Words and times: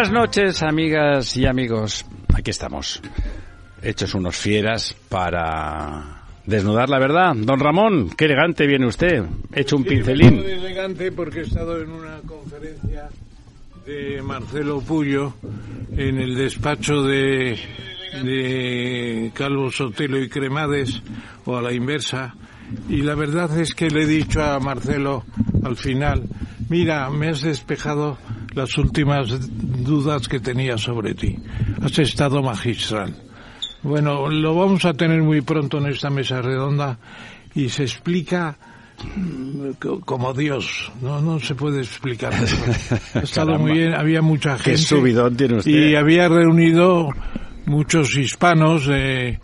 Buenas 0.00 0.18
noches, 0.18 0.62
amigas 0.62 1.36
y 1.36 1.44
amigos. 1.44 2.06
Aquí 2.32 2.50
estamos, 2.50 3.02
hechos 3.82 4.14
unos 4.14 4.34
fieras 4.34 4.96
para 5.10 6.22
desnudar 6.46 6.88
la 6.88 6.98
verdad. 6.98 7.34
Don 7.36 7.60
Ramón, 7.60 8.08
qué 8.16 8.24
elegante 8.24 8.66
viene 8.66 8.86
usted, 8.86 9.22
hecho 9.52 9.76
un 9.76 9.84
pincelín. 9.84 10.36
Muy 10.36 10.52
elegante 10.52 11.12
porque 11.12 11.40
he 11.40 11.42
estado 11.42 11.82
en 11.82 11.90
una 11.90 12.16
conferencia 12.20 13.10
de 13.84 14.22
Marcelo 14.22 14.80
Puyo 14.80 15.34
en 15.94 16.18
el 16.18 16.34
despacho 16.34 17.02
de, 17.02 17.58
de 18.24 19.30
Calvo 19.34 19.70
Sotelo 19.70 20.18
y 20.18 20.30
Cremades, 20.30 21.02
o 21.44 21.58
a 21.58 21.60
la 21.60 21.74
inversa, 21.74 22.34
y 22.88 23.02
la 23.02 23.14
verdad 23.14 23.54
es 23.58 23.74
que 23.74 23.90
le 23.90 24.04
he 24.04 24.06
dicho 24.06 24.42
a 24.42 24.58
Marcelo 24.60 25.24
al 25.62 25.76
final, 25.76 26.22
mira, 26.70 27.10
me 27.10 27.28
has 27.28 27.42
despejado 27.42 28.16
las 28.54 28.76
últimas 28.78 29.28
dudas 29.84 30.28
que 30.28 30.40
tenía 30.40 30.76
sobre 30.78 31.14
ti. 31.14 31.36
Has 31.82 31.98
estado 31.98 32.42
magistral. 32.42 33.14
Bueno, 33.82 34.28
lo 34.28 34.54
vamos 34.54 34.84
a 34.84 34.92
tener 34.92 35.22
muy 35.22 35.40
pronto 35.40 35.78
en 35.78 35.86
esta 35.86 36.10
mesa 36.10 36.42
redonda 36.42 36.98
y 37.54 37.68
se 37.70 37.84
explica 37.84 38.58
mm, 39.16 39.70
co- 39.80 40.00
como 40.00 40.34
Dios, 40.34 40.92
no 41.00 41.20
no 41.22 41.40
se 41.40 41.54
puede 41.54 41.80
explicar. 41.80 42.32
Ha 43.14 43.20
estado 43.20 43.58
muy 43.58 43.72
bien, 43.72 43.94
había 43.94 44.20
mucha 44.20 44.56
gente 44.58 44.72
Qué 44.72 44.76
subidón 44.78 45.36
tiene 45.36 45.56
usted. 45.58 45.70
y 45.70 45.94
había 45.94 46.28
reunido 46.28 47.08
muchos 47.66 48.14
hispanos 48.16 48.86
de, 48.86 49.38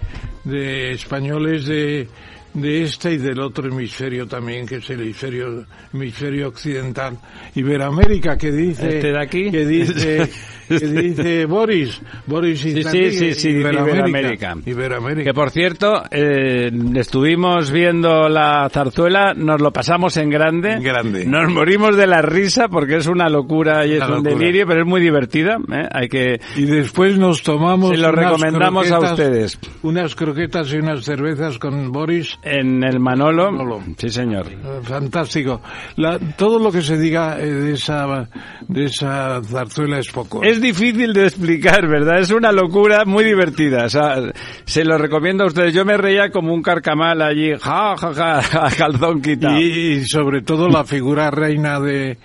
de 0.45 0.93
españoles 0.93 1.65
de, 1.67 2.09
de 2.57 2.83
este 2.83 3.13
y 3.13 3.19
del 3.19 3.39
otro 3.41 3.69
hemisferio 3.69 4.27
también, 4.27 4.67
que 4.67 4.77
es 4.77 4.91
el 4.91 5.01
hemisferio, 5.03 5.65
hemisferio 5.93 6.49
occidental. 6.49 7.19
Iberoamérica, 7.55 8.37
que 8.37 8.51
dice, 8.51 8.97
¿Este 8.97 9.13
de 9.13 9.21
aquí? 9.21 9.51
que 9.51 9.67
dice, 9.67 10.29
que 10.69 10.79
dice 10.79 11.45
Boris, 11.47 12.01
Boris 12.27 12.61
Sí, 12.61 12.83
sí, 12.83 13.11
sí, 13.13 13.35
sí, 13.35 13.49
Iberoamérica. 13.51 14.57
Iberoamérica. 14.65 15.25
Que 15.31 15.35
por 15.35 15.51
cierto, 15.51 16.03
eh, 16.11 16.71
estuvimos 16.95 17.71
viendo 17.71 18.29
la 18.29 18.69
zarzuela, 18.71 19.35
nos 19.35 19.61
lo 19.61 19.73
pasamos 19.73 20.17
en 20.17 20.31
grande. 20.31 20.73
En 20.73 20.83
grande. 20.83 21.27
Nos 21.27 21.53
morimos 21.53 21.97
de 21.97 22.07
la 22.07 22.23
risa 22.23 22.69
porque 22.69 22.97
es 22.97 23.07
una 23.07 23.29
locura 23.29 23.87
y 23.87 23.93
es 23.93 23.99
Una 23.99 24.07
un 24.07 24.25
locura. 24.25 24.35
delirio, 24.35 24.67
pero 24.67 24.81
es 24.81 24.87
muy 24.87 25.01
divertida. 25.01 25.59
¿eh? 25.73 25.89
Hay 25.93 26.09
que. 26.09 26.41
Y 26.57 26.65
después 26.65 27.19
nos 27.19 27.43
tomamos 27.43 27.91
Se 27.91 27.99
lo 27.99 28.11
recomendamos 28.13 28.91
a 28.91 28.99
ustedes. 29.01 29.59
Unas 29.83 30.15
croquetas 30.15 30.73
y 30.73 30.77
unas 30.79 31.05
cervezas 31.05 31.59
con 31.59 31.93
Boris 31.93 32.39
En 32.49 32.85
el 32.85 33.01
Manolo. 33.01 33.51
Manolo. 33.51 33.83
Sí, 33.99 34.09
señor. 34.09 34.47
Eh, 34.49 34.57
Fantástico. 34.83 35.61
La- 35.97 36.19
todo 36.19 36.59
lo 36.59 36.71
que 36.71 36.81
se 36.83 36.97
diga 36.97 37.39
eh, 37.41 37.47
de 37.47 37.73
esa 37.73 38.29
de 38.69 38.85
esa 38.85 39.43
zarzuela 39.43 39.99
es 39.99 40.09
poco. 40.13 40.43
Es 40.43 40.61
difícil 40.61 41.13
de 41.13 41.25
explicar, 41.25 41.89
¿verdad? 41.89 42.21
Es 42.21 42.31
una 42.31 42.53
locura 42.53 43.05
muy 43.05 43.25
divertida. 43.25 43.85
O 43.87 43.89
sea, 43.89 44.17
se 44.65 44.85
lo 44.85 44.97
recomiendo 44.99 45.45
a 45.45 45.49
ustedes. 45.49 45.75
Yo 45.75 45.85
me 45.85 45.97
reía 45.97 46.31
como 46.31 46.55
un 46.55 46.63
carcamal 46.63 47.21
allí, 47.23 47.51
ja, 47.61 47.97
ja, 47.97 48.13
ja, 48.15 48.39
a 48.67 48.71
calzón 48.71 49.21
quitado. 49.21 49.59
y, 49.61 49.65
y 49.97 50.05
sobre 50.05 50.43
todo 50.43 50.69
la 50.69 50.85
figura 50.85 51.31
reina 51.31 51.81
de, 51.81 52.19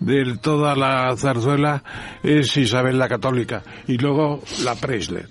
de 0.00 0.36
toda 0.42 0.74
la 0.74 1.16
zarzuela 1.16 1.82
es 2.22 2.56
Isabel 2.56 2.98
la 2.98 3.08
Católica 3.08 3.62
y 3.86 3.96
luego 3.98 4.40
la 4.64 4.74
Presley. 4.74 5.22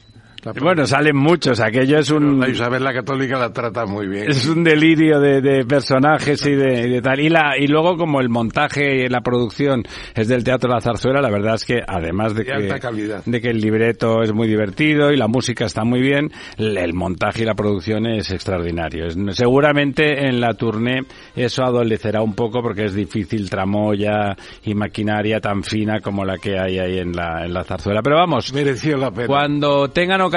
Bueno, 0.62 0.86
salen 0.86 1.16
muchos. 1.16 1.60
Aquello 1.60 2.00
es 2.00 2.10
un... 2.12 2.40
la 2.40 2.50
Isabel 2.50 2.84
la 2.84 2.94
Católica 2.94 3.38
la 3.40 3.52
trata 3.52 3.86
muy 3.86 4.08
bien. 4.08 4.30
Es 4.30 4.48
un 4.48 4.64
delirio 4.64 5.20
de, 5.20 5.42
de 5.42 5.66
personajes 5.66 6.46
y 6.46 6.56
de, 6.56 7.02
tal. 7.02 7.20
Y, 7.20 7.30
la, 7.30 7.58
y 7.60 7.68
luego 7.68 7.98
como 7.98 8.20
el 8.22 8.30
montaje 8.30 9.06
y 9.06 9.08
la 9.10 9.22
producción 9.22 9.84
es 10.16 10.28
del 10.28 10.44
Teatro 10.44 10.70
La 10.70 10.82
Zarzuela, 10.82 11.22
la 11.22 11.30
verdad 11.30 11.56
es 11.56 11.66
que 11.66 11.80
además 11.86 12.34
de 12.36 12.44
De 12.44 12.54
alta 12.54 12.76
que, 12.76 12.80
calidad. 12.82 13.24
de 13.26 13.42
que 13.42 13.50
el 13.50 13.60
libreto 13.60 14.22
es 14.22 14.34
muy 14.34 14.48
divertido 14.48 15.12
y 15.12 15.18
la 15.18 15.28
música 15.28 15.66
está 15.66 15.84
muy 15.84 16.02
bien, 16.02 16.32
el, 16.58 16.78
el 16.78 16.94
montaje 16.94 17.44
y 17.44 17.46
la 17.46 17.56
producción 17.56 18.06
es 18.06 18.32
extraordinario. 18.32 19.08
Es- 19.08 19.18
seguramente 19.36 20.28
en 20.28 20.40
la 20.40 20.54
tournée 20.54 21.02
eso 21.36 21.64
adolecerá 21.64 22.22
un 22.22 22.34
poco 22.36 22.62
porque 22.62 22.86
es 22.86 22.94
difícil 22.94 23.50
tramoya 23.50 24.36
y 24.64 24.74
maquinaria 24.76 25.40
tan 25.40 25.64
fina 25.64 26.00
como 26.00 26.24
la 26.26 26.38
que 26.38 26.58
hay 26.60 26.80
ahí 26.80 27.00
en 27.00 27.12
la, 27.14 27.46
en 27.46 27.54
la 27.54 27.64
Zarzuela. 27.64 28.02
Pero 28.02 28.18
vamos, 28.18 28.54
Mereció 28.54 28.98
la 28.98 29.12
pena. 29.12 29.28
cuando 29.28 29.90
tengan 29.90 30.22
ocasión, 30.22 30.37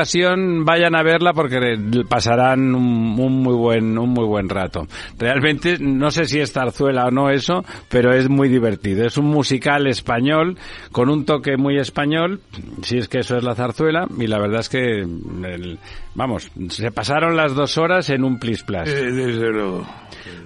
vayan 0.65 0.95
a 0.95 1.03
verla 1.03 1.33
porque 1.33 1.59
pasarán 2.09 2.75
un, 2.75 3.19
un 3.19 3.43
muy 3.43 3.55
buen 3.55 3.99
un 3.99 4.11
muy 4.11 4.25
buen 4.25 4.49
rato. 4.49 4.87
Realmente 5.19 5.79
no 5.81 6.11
sé 6.11 6.25
si 6.27 6.41
es 6.41 6.53
zarzuela 6.53 7.07
o 7.07 7.11
no 7.11 7.31
eso, 7.31 7.65
pero 7.89 8.13
es 8.13 8.29
muy 8.29 8.49
divertido. 8.49 9.07
Es 9.07 9.17
un 9.17 9.27
musical 9.27 9.87
español 9.87 10.57
con 10.93 11.09
un 11.09 11.25
toque 11.25 11.57
muy 11.57 11.79
español, 11.79 12.41
si 12.83 12.99
es 12.99 13.09
que 13.09 13.21
eso 13.21 13.37
es 13.37 13.45
la 13.45 13.55
zarzuela 13.55 14.07
y 14.19 14.27
la 14.27 14.39
verdad 14.39 14.61
es 14.61 14.69
que 14.69 15.07
vamos, 16.15 16.51
se 16.69 16.91
pasaron 16.91 17.37
las 17.37 17.55
dos 17.55 17.79
horas 17.79 18.11
en 18.11 18.25
un 18.25 18.39
plis 18.39 18.63
plas. 18.63 18.89
Eh. 18.89 19.11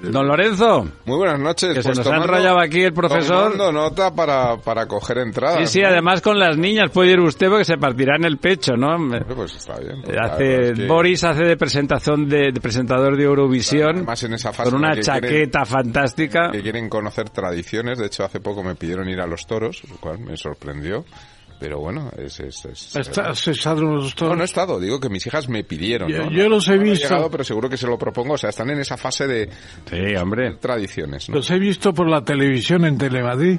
Don 0.02 0.26
Lorenzo, 0.26 0.86
Muy 1.06 1.16
buenas 1.18 1.38
noches. 1.40 1.74
Que 1.74 1.82
se 1.82 1.88
Pues 1.88 1.98
nos 1.98 2.06
ha 2.06 2.16
enrollado 2.16 2.60
aquí 2.60 2.82
el 2.82 2.92
profesor. 2.92 3.52
Tomando 3.52 3.72
nota 3.72 4.14
para, 4.14 4.56
para 4.58 4.86
coger 4.86 5.18
entradas. 5.18 5.58
sí, 5.60 5.66
sí, 5.78 5.80
¿no? 5.82 5.88
además 5.88 6.20
con 6.20 6.38
las 6.38 6.56
niñas 6.56 6.90
puede 6.90 7.12
ir 7.12 7.20
usted 7.20 7.48
porque 7.48 7.64
se 7.64 7.76
partirá 7.76 8.16
en 8.16 8.24
el 8.24 8.38
pecho, 8.38 8.74
¿no? 8.76 8.96
Pues 9.34 9.54
está 9.56 9.78
bien. 9.78 10.02
pues 10.04 10.16
Hace, 10.20 10.70
es 10.70 10.78
que- 10.78 10.86
Boris 10.86 11.24
hace 11.24 11.44
de 11.44 11.56
presentación 11.56 12.28
de, 12.28 12.52
de 12.52 12.60
presentador 12.60 13.16
de 13.16 13.24
Eurovisión 13.24 13.96
Además, 13.96 14.22
en 14.22 14.34
esa 14.34 14.52
fase 14.52 14.70
con 14.70 14.78
una 14.78 14.98
chaqueta 15.00 15.64
fantástica. 15.64 16.50
que 16.50 16.62
quieren 16.62 16.88
conocer 16.88 17.30
tradiciones. 17.30 17.98
De 17.98 18.06
hecho, 18.06 18.24
hace 18.24 18.40
poco 18.40 18.62
me 18.62 18.74
pidieron 18.74 19.08
ir 19.08 19.20
a 19.20 19.26
los 19.26 19.46
toros, 19.46 19.82
lo 19.88 19.96
cual 19.96 20.18
me 20.18 20.36
sorprendió. 20.36 21.04
Pero 21.64 21.78
bueno, 21.78 22.10
es... 22.18 22.38
es, 22.40 22.62
es- 22.66 22.94
¿Has 23.18 23.48
estado 23.48 23.80
en 23.80 23.94
los 23.94 24.20
No, 24.20 24.36
no 24.36 24.42
he 24.42 24.44
estado. 24.44 24.78
Digo 24.78 25.00
que 25.00 25.08
mis 25.08 25.26
hijas 25.26 25.48
me 25.48 25.64
pidieron. 25.64 26.10
Yo- 26.10 26.24
¿no? 26.26 26.30
yo 26.30 26.46
los 26.50 26.68
he 26.68 26.76
No 26.76 26.82
he 26.82 26.90
visto. 26.90 27.08
llegado, 27.08 27.30
pero 27.30 27.42
seguro 27.42 27.70
que 27.70 27.78
se 27.78 27.86
lo 27.86 27.96
propongo. 27.96 28.34
O 28.34 28.36
sea, 28.36 28.50
están 28.50 28.68
en 28.68 28.80
esa 28.80 28.98
fase 28.98 29.26
de 29.26 29.48
Sí, 29.88 30.14
hombre. 30.16 30.56
tradiciones. 30.60 31.30
¿no? 31.30 31.36
Los 31.36 31.50
he 31.50 31.58
visto 31.58 31.94
por 31.94 32.06
la 32.06 32.22
televisión 32.22 32.84
en 32.84 32.98
Telemadrid 32.98 33.58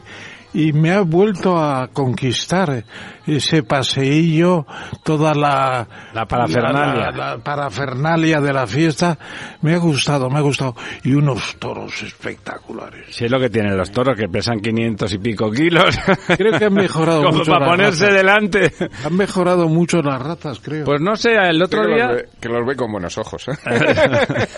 y 0.55 0.73
me 0.73 0.91
ha 0.91 1.01
vuelto 1.01 1.57
a 1.57 1.87
conquistar 1.93 2.83
ese 3.27 3.63
paseillo, 3.63 4.65
toda 5.03 5.33
la, 5.33 5.87
La 6.13 6.25
parafernalia. 6.25 7.11
la, 7.11 7.35
la 7.35 7.37
parafernalia 7.43 8.39
de 8.39 8.53
la 8.53 8.65
fiesta. 8.67 9.17
Me 9.61 9.73
ha 9.73 9.77
gustado, 9.77 10.29
me 10.29 10.37
ha 10.37 10.41
gustado. 10.41 10.75
Y 11.03 11.13
unos 11.13 11.57
toros 11.59 12.01
espectaculares. 12.03 13.07
Sí, 13.09 13.25
es 13.25 13.31
lo 13.31 13.39
que 13.39 13.49
tienen 13.49 13.75
los 13.77 13.91
toros, 13.91 14.15
que 14.15 14.27
pesan 14.29 14.59
500 14.59 15.13
y 15.13 15.17
pico 15.17 15.51
kilos. 15.51 15.97
Creo 16.37 16.57
que 16.57 16.65
han 16.65 16.73
mejorado 16.73 17.23
Como 17.25 17.39
mucho 17.39 17.51
para 17.51 17.65
las 17.65 17.75
ponerse 17.75 18.05
razas. 18.05 18.17
delante. 18.17 18.71
Han 19.05 19.15
mejorado 19.17 19.67
mucho 19.67 20.01
las 20.01 20.21
ratas, 20.21 20.59
creo. 20.59 20.85
Pues 20.85 21.01
no 21.01 21.15
sé, 21.15 21.33
el 21.33 21.61
otro 21.61 21.81
Creo 21.81 21.89
que 21.89 21.95
día... 21.95 22.07
los, 22.07 22.15
ve, 22.17 22.29
que 22.39 22.49
los 22.49 22.65
ve 22.65 22.75
con 22.75 22.91
buenos 22.91 23.17
ojos. 23.17 23.47
¿eh? 23.49 23.53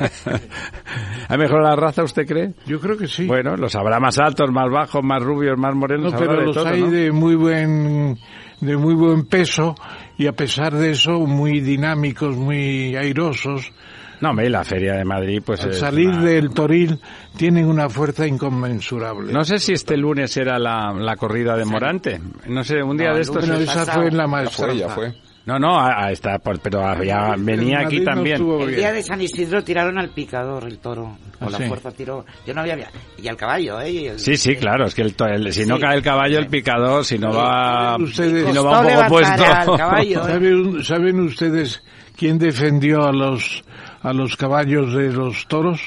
¿Ha 1.30 1.38
mejorado 1.38 1.70
la 1.70 1.76
raza, 1.76 2.04
usted 2.04 2.26
cree? 2.26 2.54
Yo 2.66 2.80
creo 2.80 2.98
que 2.98 3.08
sí. 3.08 3.26
Bueno, 3.26 3.56
los 3.58 3.76
habrá 3.76 4.00
más 4.00 4.18
altos, 4.20 4.50
más 4.52 4.70
bajos, 4.72 5.04
más 5.04 5.22
rubios, 5.22 5.58
más 5.58 5.74
morenos. 5.88 6.14
No, 6.14 6.20
pero 6.20 6.40
de 6.40 6.46
los 6.46 6.56
todo, 6.56 6.68
hay 6.68 6.82
¿no? 6.82 6.92
de 6.92 7.12
muy 7.12 7.36
buen 7.36 8.18
de 8.60 8.78
muy 8.78 8.96
buen 8.96 9.26
peso 9.26 9.76
y 10.18 10.28
a 10.28 10.32
pesar 10.34 10.74
de 10.74 10.92
eso 10.92 11.20
muy 11.20 11.60
dinámicos, 11.62 12.36
muy 12.36 12.96
airosos. 12.96 13.72
No, 14.20 14.34
y 14.42 14.50
la 14.50 14.64
feria 14.64 14.94
de 14.96 15.06
Madrid, 15.06 15.44
pues 15.46 15.64
Al 15.64 15.74
salir 15.76 16.10
una- 16.10 16.24
del 16.24 16.50
Toril 16.50 17.00
tienen 17.36 17.68
una 17.68 17.88
fuerza 17.88 18.26
inconmensurable. 18.26 19.32
No 19.32 19.44
sé 19.46 19.60
si 19.60 19.74
este 19.74 19.96
lunes 19.96 20.36
era 20.38 20.58
la, 20.58 20.92
la 20.92 21.16
corrida 21.16 21.56
de 21.56 21.66
Morante. 21.66 22.20
No 22.48 22.64
sé, 22.64 22.82
un 22.82 22.98
día 22.98 23.10
No, 23.10 23.16
de 23.16 23.22
estos... 23.22 23.38
Bueno, 23.48 23.62
esa 23.62 23.74
pasado. 23.82 24.00
fue 24.02 24.08
en 24.10 24.18
la 24.18 24.24
ya 24.24 24.28
maestranza. 24.28 24.66
fue, 24.66 24.78
ya 24.80 24.90
fue. 24.90 25.27
No, 25.48 25.58
no, 25.58 25.80
ah, 25.80 26.12
está, 26.12 26.38
pues, 26.40 26.60
pero 26.62 26.82
ya 27.04 27.34
venía 27.38 27.80
En 27.80 27.86
aquí 27.88 28.00
no 28.00 28.04
también. 28.04 28.46
El 28.62 28.76
día 28.76 28.92
de 28.92 29.02
San 29.02 29.22
Isidro 29.22 29.64
tiraron 29.64 29.98
al 29.98 30.10
picador 30.10 30.66
el 30.66 30.78
toro. 30.80 31.18
Con 31.40 31.48
¿Ah, 31.48 31.52
la 31.52 31.58
sí? 31.60 31.64
fuerza 31.70 31.90
tiró. 31.92 32.26
Yo 32.46 32.54
no 32.54 32.62
había. 32.62 32.78
Y 33.22 33.28
al 33.30 33.38
caballo, 33.38 33.80
¿eh? 33.80 34.08
El- 34.08 34.20
Sí, 34.20 34.36
sí, 34.36 34.56
claro, 34.58 34.86
es 34.88 34.94
que 34.94 35.04
el, 35.04 35.16
to- 35.16 35.26
el- 35.26 35.54
si 35.54 35.66
no 35.66 35.80
cae 35.80 35.96
el 35.96 36.04
caballo, 36.04 36.38
el 36.40 36.48
picador, 36.48 37.06
si 37.06 37.18
no 37.18 37.32
va, 37.34 37.96
Ustedes- 37.98 38.46
si 38.48 38.54
no 38.54 38.64
va 38.66 38.82
un 38.82 38.88
poco 38.88 39.08
puesto. 39.08 39.78
caballo, 39.78 40.28
¿eh? 40.28 40.32
¿Saben, 40.34 40.84
saben 40.84 41.20
ustedes 41.22 41.82
quién 42.18 42.38
defendió 42.38 43.06
a 43.06 43.14
los 43.14 43.64
a 44.04 44.12
los 44.14 44.36
caballos 44.36 44.94
de 44.94 45.14
los 45.14 45.48
toros? 45.48 45.80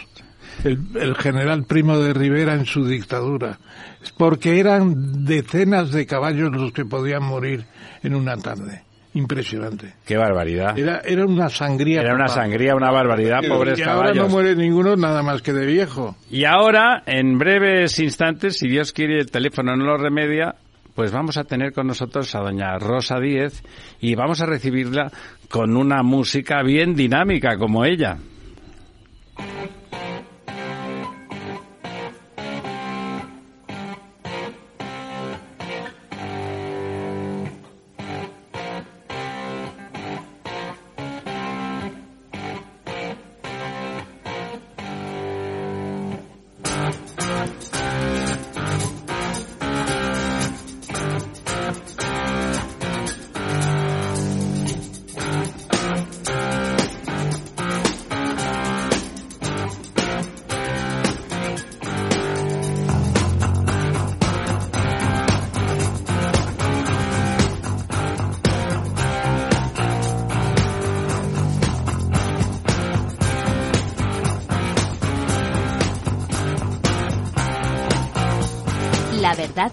El, 0.65 0.79
el 0.99 1.15
general 1.17 1.65
Primo 1.65 1.99
de 1.99 2.13
Rivera 2.15 2.55
en 2.55 2.65
su 2.67 2.85
dictadura. 2.87 3.59
porque 4.17 4.59
eran 4.59 5.25
decenas 5.27 5.91
de 5.93 6.07
caballos 6.07 6.51
los 6.53 6.73
que 6.73 6.85
podían 6.87 7.23
morir 7.25 7.67
en 8.03 8.15
una 8.15 8.37
tarde. 8.39 8.85
Impresionante. 9.15 9.95
Qué 10.07 10.17
barbaridad. 10.17 10.79
Era, 10.79 11.01
era 11.05 11.27
una 11.27 11.49
sangría. 11.49 12.01
Era 12.01 12.15
una 12.15 12.29
sangría, 12.29 12.77
una 12.77 12.93
barbaridad, 12.93 13.41
pobres 13.49 13.79
y 13.79 13.83
ahora 13.83 14.11
caballos. 14.11 14.29
no 14.29 14.29
muere 14.29 14.55
ninguno 14.55 14.95
nada 14.95 15.23
más 15.23 15.43
que 15.43 15.53
de 15.53 15.67
viejo. 15.67 16.17
Y 16.31 16.45
ahora, 16.45 17.03
en 17.07 17.37
breves 17.39 17.99
instantes, 17.99 18.57
si 18.59 18.69
Dios 18.69 18.93
quiere 18.93 19.19
el 19.19 19.31
teléfono 19.31 19.77
no 19.77 19.85
lo 19.85 19.97
remedia, 19.97 20.55
pues 20.95 21.11
vamos 21.11 21.37
a 21.39 21.45
tener 21.45 21.73
con 21.73 21.89
nosotros 21.89 22.33
a 22.35 22.41
doña 22.41 22.79
Rosa 22.79 23.19
Díez 23.19 23.63
y 24.01 24.15
vamos 24.15 24.41
a 24.43 24.47
recibirla 24.47 25.11
con 25.49 25.77
una 25.77 26.03
música 26.03 26.63
bien 26.63 26.95
dinámica 26.95 27.57
como 27.57 27.85
ella. 27.85 28.19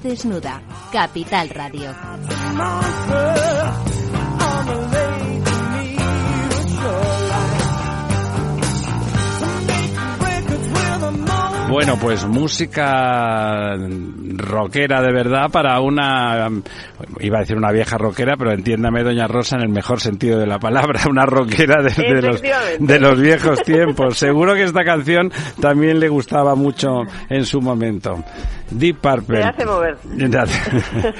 Desnuda. 0.07 0.61
Capital 0.91 1.49
Radio. 1.49 1.93
Bueno, 11.69 11.97
pues 11.99 12.25
música 12.25 13.75
rockera 14.37 15.01
de 15.01 15.11
verdad 15.11 15.51
para 15.51 15.79
una, 15.81 16.47
iba 17.19 17.37
a 17.37 17.41
decir 17.41 17.57
una 17.57 17.71
vieja 17.73 17.97
rockera, 17.97 18.35
pero 18.37 18.53
entiéndame 18.53 19.03
doña 19.03 19.27
Rosa 19.27 19.57
en 19.57 19.63
el 19.63 19.69
mejor 19.69 19.99
sentido 19.99 20.39
de 20.39 20.47
la 20.47 20.59
palabra, 20.59 21.01
una 21.09 21.25
rockera 21.25 21.83
de, 21.83 21.89
de 21.91 22.21
los, 22.21 22.41
de 22.41 22.99
los 22.99 23.19
viejos 23.19 23.61
tiempos. 23.63 24.17
Seguro 24.17 24.55
que 24.55 24.63
esta 24.63 24.85
canción 24.85 25.31
también 25.59 25.99
le 25.99 26.07
gustaba 26.07 26.55
mucho 26.55 27.01
en 27.29 27.45
su 27.45 27.59
momento. 27.59 28.23
Deep 28.71 28.97
Purple. 28.97 29.39
Te 29.39 29.43
hace 29.43 29.65
mover. 29.65 29.97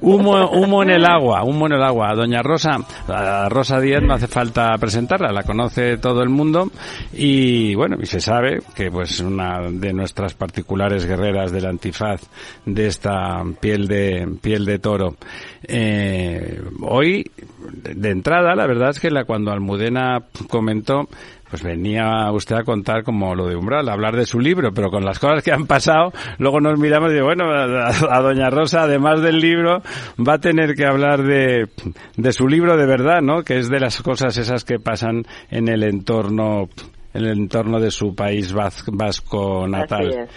humo, 0.00 0.50
humo 0.50 0.82
en 0.82 0.90
el 0.90 1.04
agua, 1.04 1.42
humo 1.44 1.66
en 1.66 1.72
el 1.72 1.82
agua. 1.82 2.14
Doña 2.14 2.42
Rosa, 2.42 2.78
a 3.08 3.48
Rosa 3.48 3.80
Díaz 3.80 4.02
no 4.02 4.14
hace 4.14 4.26
falta 4.26 4.76
presentarla, 4.78 5.32
la 5.32 5.42
conoce 5.42 5.96
todo 5.96 6.22
el 6.22 6.28
mundo 6.28 6.70
y 7.12 7.74
bueno, 7.74 7.96
y 8.00 8.06
se 8.06 8.20
sabe 8.20 8.60
que 8.74 8.90
pues 8.90 9.20
una 9.20 9.60
de 9.70 9.92
nuestras 9.92 10.34
particulares 10.34 11.06
guerreras 11.06 11.52
del 11.52 11.66
antifaz 11.66 12.20
de 12.66 12.86
esta 12.86 13.42
piel 13.60 13.88
de 13.88 14.28
piel 14.40 14.64
de 14.64 14.78
toro. 14.78 15.16
Eh, 15.64 16.60
hoy, 16.80 17.30
de 17.72 18.10
entrada, 18.10 18.54
la 18.54 18.66
verdad 18.66 18.90
es 18.90 19.00
que 19.00 19.10
la, 19.10 19.24
cuando 19.24 19.52
Almudena 19.52 20.18
comentó 20.48 21.08
pues 21.52 21.62
venía 21.62 22.32
usted 22.32 22.56
a 22.56 22.64
contar 22.64 23.04
como 23.04 23.34
lo 23.34 23.46
de 23.46 23.56
Umbral, 23.56 23.86
a 23.86 23.92
hablar 23.92 24.16
de 24.16 24.24
su 24.24 24.40
libro, 24.40 24.72
pero 24.72 24.88
con 24.88 25.04
las 25.04 25.18
cosas 25.18 25.44
que 25.44 25.52
han 25.52 25.66
pasado, 25.66 26.10
luego 26.38 26.62
nos 26.62 26.78
miramos 26.78 27.10
y 27.10 27.14
digo, 27.16 27.26
bueno, 27.26 27.44
a, 27.52 27.88
a 27.90 28.20
doña 28.22 28.48
Rosa, 28.48 28.84
además 28.84 29.20
del 29.20 29.38
libro, 29.38 29.82
va 30.18 30.34
a 30.36 30.38
tener 30.38 30.74
que 30.74 30.86
hablar 30.86 31.22
de, 31.22 31.68
de 32.16 32.32
su 32.32 32.48
libro 32.48 32.78
de 32.78 32.86
verdad, 32.86 33.20
¿no? 33.20 33.42
Que 33.42 33.58
es 33.58 33.68
de 33.68 33.80
las 33.80 34.00
cosas 34.00 34.34
esas 34.38 34.64
que 34.64 34.78
pasan 34.78 35.24
en 35.50 35.68
el 35.68 35.82
entorno, 35.82 36.70
en 37.12 37.24
el 37.26 37.32
entorno 37.38 37.80
de 37.80 37.90
su 37.90 38.14
país 38.14 38.54
vas- 38.54 38.86
vasco 38.90 39.68
natal. 39.68 40.08
Así 40.08 40.18
es. 40.20 40.28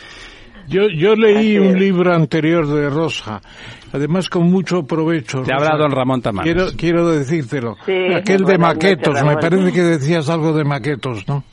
Yo, 0.68 0.88
yo 0.89 1.15
leí 1.15 1.57
Así 1.57 1.59
un 1.59 1.79
libro 1.79 2.13
anterior 2.13 2.68
de 2.68 2.89
Rosa, 2.89 3.39
además 3.95 4.30
con 4.30 4.50
mucho 4.51 4.83
provecho. 4.83 5.42
Te 5.42 5.53
habla 5.53 5.77
don 5.77 5.92
Ramón 5.92 6.21
Tamames. 6.21 6.53
Quiero, 6.53 6.68
quiero 6.77 7.09
decírtelo. 7.09 7.75
Sí, 7.86 8.13
Aquel 8.13 8.44
de 8.44 8.57
maquetos, 8.57 9.13
noches, 9.13 9.27
me 9.27 9.38
parece 9.38 9.71
que 9.71 9.81
decías 9.81 10.30
algo 10.30 10.54
de 10.54 10.64
maquetos, 10.64 11.28
¿no? 11.28 11.44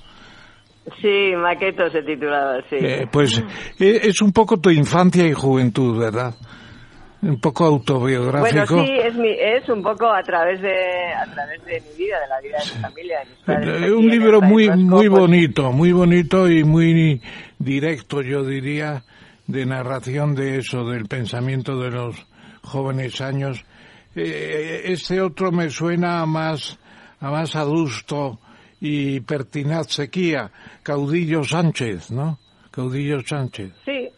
Sí, 1.01 1.33
Maqueto 1.37 1.89
se 1.91 2.03
titulaba, 2.03 2.61
sí. 2.69 2.77
Eh, 2.81 3.07
pues 3.11 3.39
eh, 3.79 4.01
es 4.03 4.21
un 4.21 4.33
poco 4.33 4.59
tu 4.59 4.69
infancia 4.69 5.25
y 5.27 5.33
juventud, 5.33 5.97
¿verdad? 5.99 6.35
Un 7.23 7.41
poco 7.41 7.63
Bueno, 7.63 7.77
autobiográfico. 7.77 8.85
sí, 8.85 8.91
es, 9.01 9.15
mi, 9.15 9.31
es 9.31 9.69
un 9.69 9.81
poco 9.81 10.13
a 10.13 10.23
través 10.25 10.61
de 10.61 10.75
a 11.15 11.25
través 11.33 11.65
de 11.65 11.81
mi 11.81 12.05
vida, 12.05 12.17
de 12.21 12.29
la 12.29 12.41
vida 12.41 12.59
de 12.59 12.65
mi 12.65 12.83
familia, 12.83 13.19
de 13.21 13.25
mis 13.27 13.39
padres. 13.45 13.83
Eh, 13.83 13.93
un 13.93 14.09
libro 14.09 14.41
muy 14.41 14.69
muy 14.71 15.09
pues, 15.09 15.21
bonito, 15.21 15.71
muy 15.71 15.93
bonito 15.93 16.51
y 16.51 16.65
muy 16.65 17.21
directo, 17.61 18.23
yo 18.23 18.45
diría, 18.45 19.05
de 19.47 19.65
narración 19.65 20.35
de 20.35 20.59
eso, 20.59 20.85
del 20.85 21.05
pensamiento 21.05 21.79
de 21.79 21.91
los 21.93 22.27
jóvenes 22.63 23.21
años. 23.21 23.65
Eh, 24.15 24.83
este 24.87 25.21
otro 25.21 25.51
me 25.53 25.71
suena 25.71 26.21
a 26.21 26.27
más 26.27 26.79
a 27.23 27.31
más 27.31 27.55
adusto 27.55 28.41
y 28.81 29.21
pertinaz 29.21 29.87
sequía, 29.87 30.51
Caudillo 30.83 31.45
Sánchez, 31.45 32.11
¿no? 32.11 32.39
Caudillo 32.73 33.21
Sánchez. 33.21 33.73
Sí, 33.85 34.11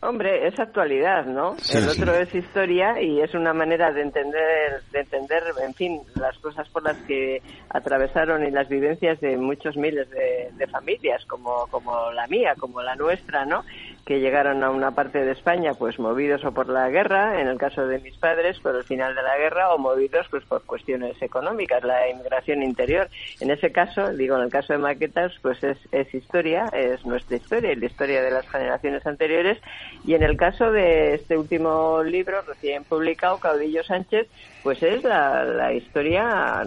hombre, 0.00 0.46
es 0.46 0.56
actualidad, 0.60 1.26
¿no? 1.26 1.56
Sí, 1.58 1.76
el 1.76 1.84
sí. 1.88 2.00
otro 2.00 2.14
es 2.14 2.32
historia 2.32 3.02
y 3.02 3.20
es 3.20 3.34
una 3.34 3.52
manera 3.52 3.90
de 3.92 4.02
entender, 4.02 4.80
de 4.92 5.00
entender, 5.00 5.42
en 5.60 5.74
fin, 5.74 6.00
las 6.14 6.38
cosas 6.38 6.68
por 6.68 6.84
las 6.84 6.96
que 6.98 7.42
atravesaron 7.68 8.46
y 8.46 8.52
las 8.52 8.68
vivencias 8.68 9.20
de 9.20 9.36
muchos 9.36 9.76
miles 9.76 10.08
de, 10.10 10.50
de 10.56 10.66
familias, 10.68 11.24
como, 11.26 11.66
como 11.66 12.12
la 12.12 12.28
mía, 12.28 12.54
como 12.60 12.82
la 12.82 12.94
nuestra, 12.94 13.44
¿no? 13.44 13.64
Que 14.04 14.20
llegaron 14.20 14.64
a 14.64 14.70
una 14.70 14.90
parte 14.92 15.24
de 15.24 15.32
España, 15.32 15.74
pues 15.74 15.98
movidos 15.98 16.44
o 16.44 16.52
por 16.52 16.68
la 16.68 16.88
guerra, 16.88 17.40
en 17.40 17.48
el 17.48 17.58
caso 17.58 17.86
de 17.86 17.98
mis 18.00 18.16
padres, 18.16 18.58
por 18.60 18.74
el 18.74 18.84
final 18.84 19.14
de 19.14 19.22
la 19.22 19.36
guerra, 19.36 19.72
o 19.72 19.78
movidos, 19.78 20.26
pues 20.30 20.44
por 20.44 20.62
cuestiones 20.64 21.20
económicas, 21.22 21.84
la 21.84 22.08
inmigración 22.08 22.62
interior. 22.62 23.08
En 23.40 23.50
ese 23.50 23.70
caso, 23.70 24.12
digo, 24.12 24.36
en 24.36 24.42
el 24.42 24.50
caso 24.50 24.72
de 24.72 24.78
Maquetas, 24.78 25.32
pues 25.42 25.62
es, 25.62 25.78
es 25.92 26.12
historia, 26.14 26.66
es 26.72 27.04
nuestra 27.06 27.36
historia 27.36 27.72
y 27.72 27.76
la 27.76 27.86
historia 27.86 28.22
de 28.22 28.30
las 28.30 28.48
generaciones 28.48 29.06
anteriores. 29.06 29.58
Y 30.04 30.14
en 30.14 30.22
el 30.22 30.36
caso 30.36 30.72
de 30.72 31.14
este 31.14 31.36
último 31.36 32.02
libro, 32.02 32.42
recién 32.42 32.84
publicado, 32.84 33.38
Caudillo 33.38 33.84
Sánchez, 33.84 34.28
pues 34.62 34.82
es 34.82 35.02
la, 35.04 35.44
la 35.44 35.72
historia 35.72 36.62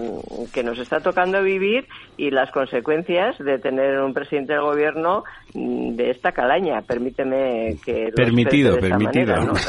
que 0.53 0.63
nos 0.63 0.79
está 0.79 0.99
tocando 0.99 1.41
vivir 1.43 1.85
y 2.17 2.29
las 2.31 2.51
consecuencias 2.51 3.37
de 3.39 3.57
tener 3.59 3.99
un 3.99 4.13
presidente 4.13 4.53
del 4.53 4.61
gobierno 4.63 5.23
mm, 5.53 5.95
de 5.95 6.11
esta 6.11 6.31
calaña. 6.31 6.81
Permíteme 6.81 7.75
que 7.85 8.09
Permitido, 8.15 8.77
permitido. 8.79 9.35
manera, 9.35 9.45
¿no? 9.45 9.53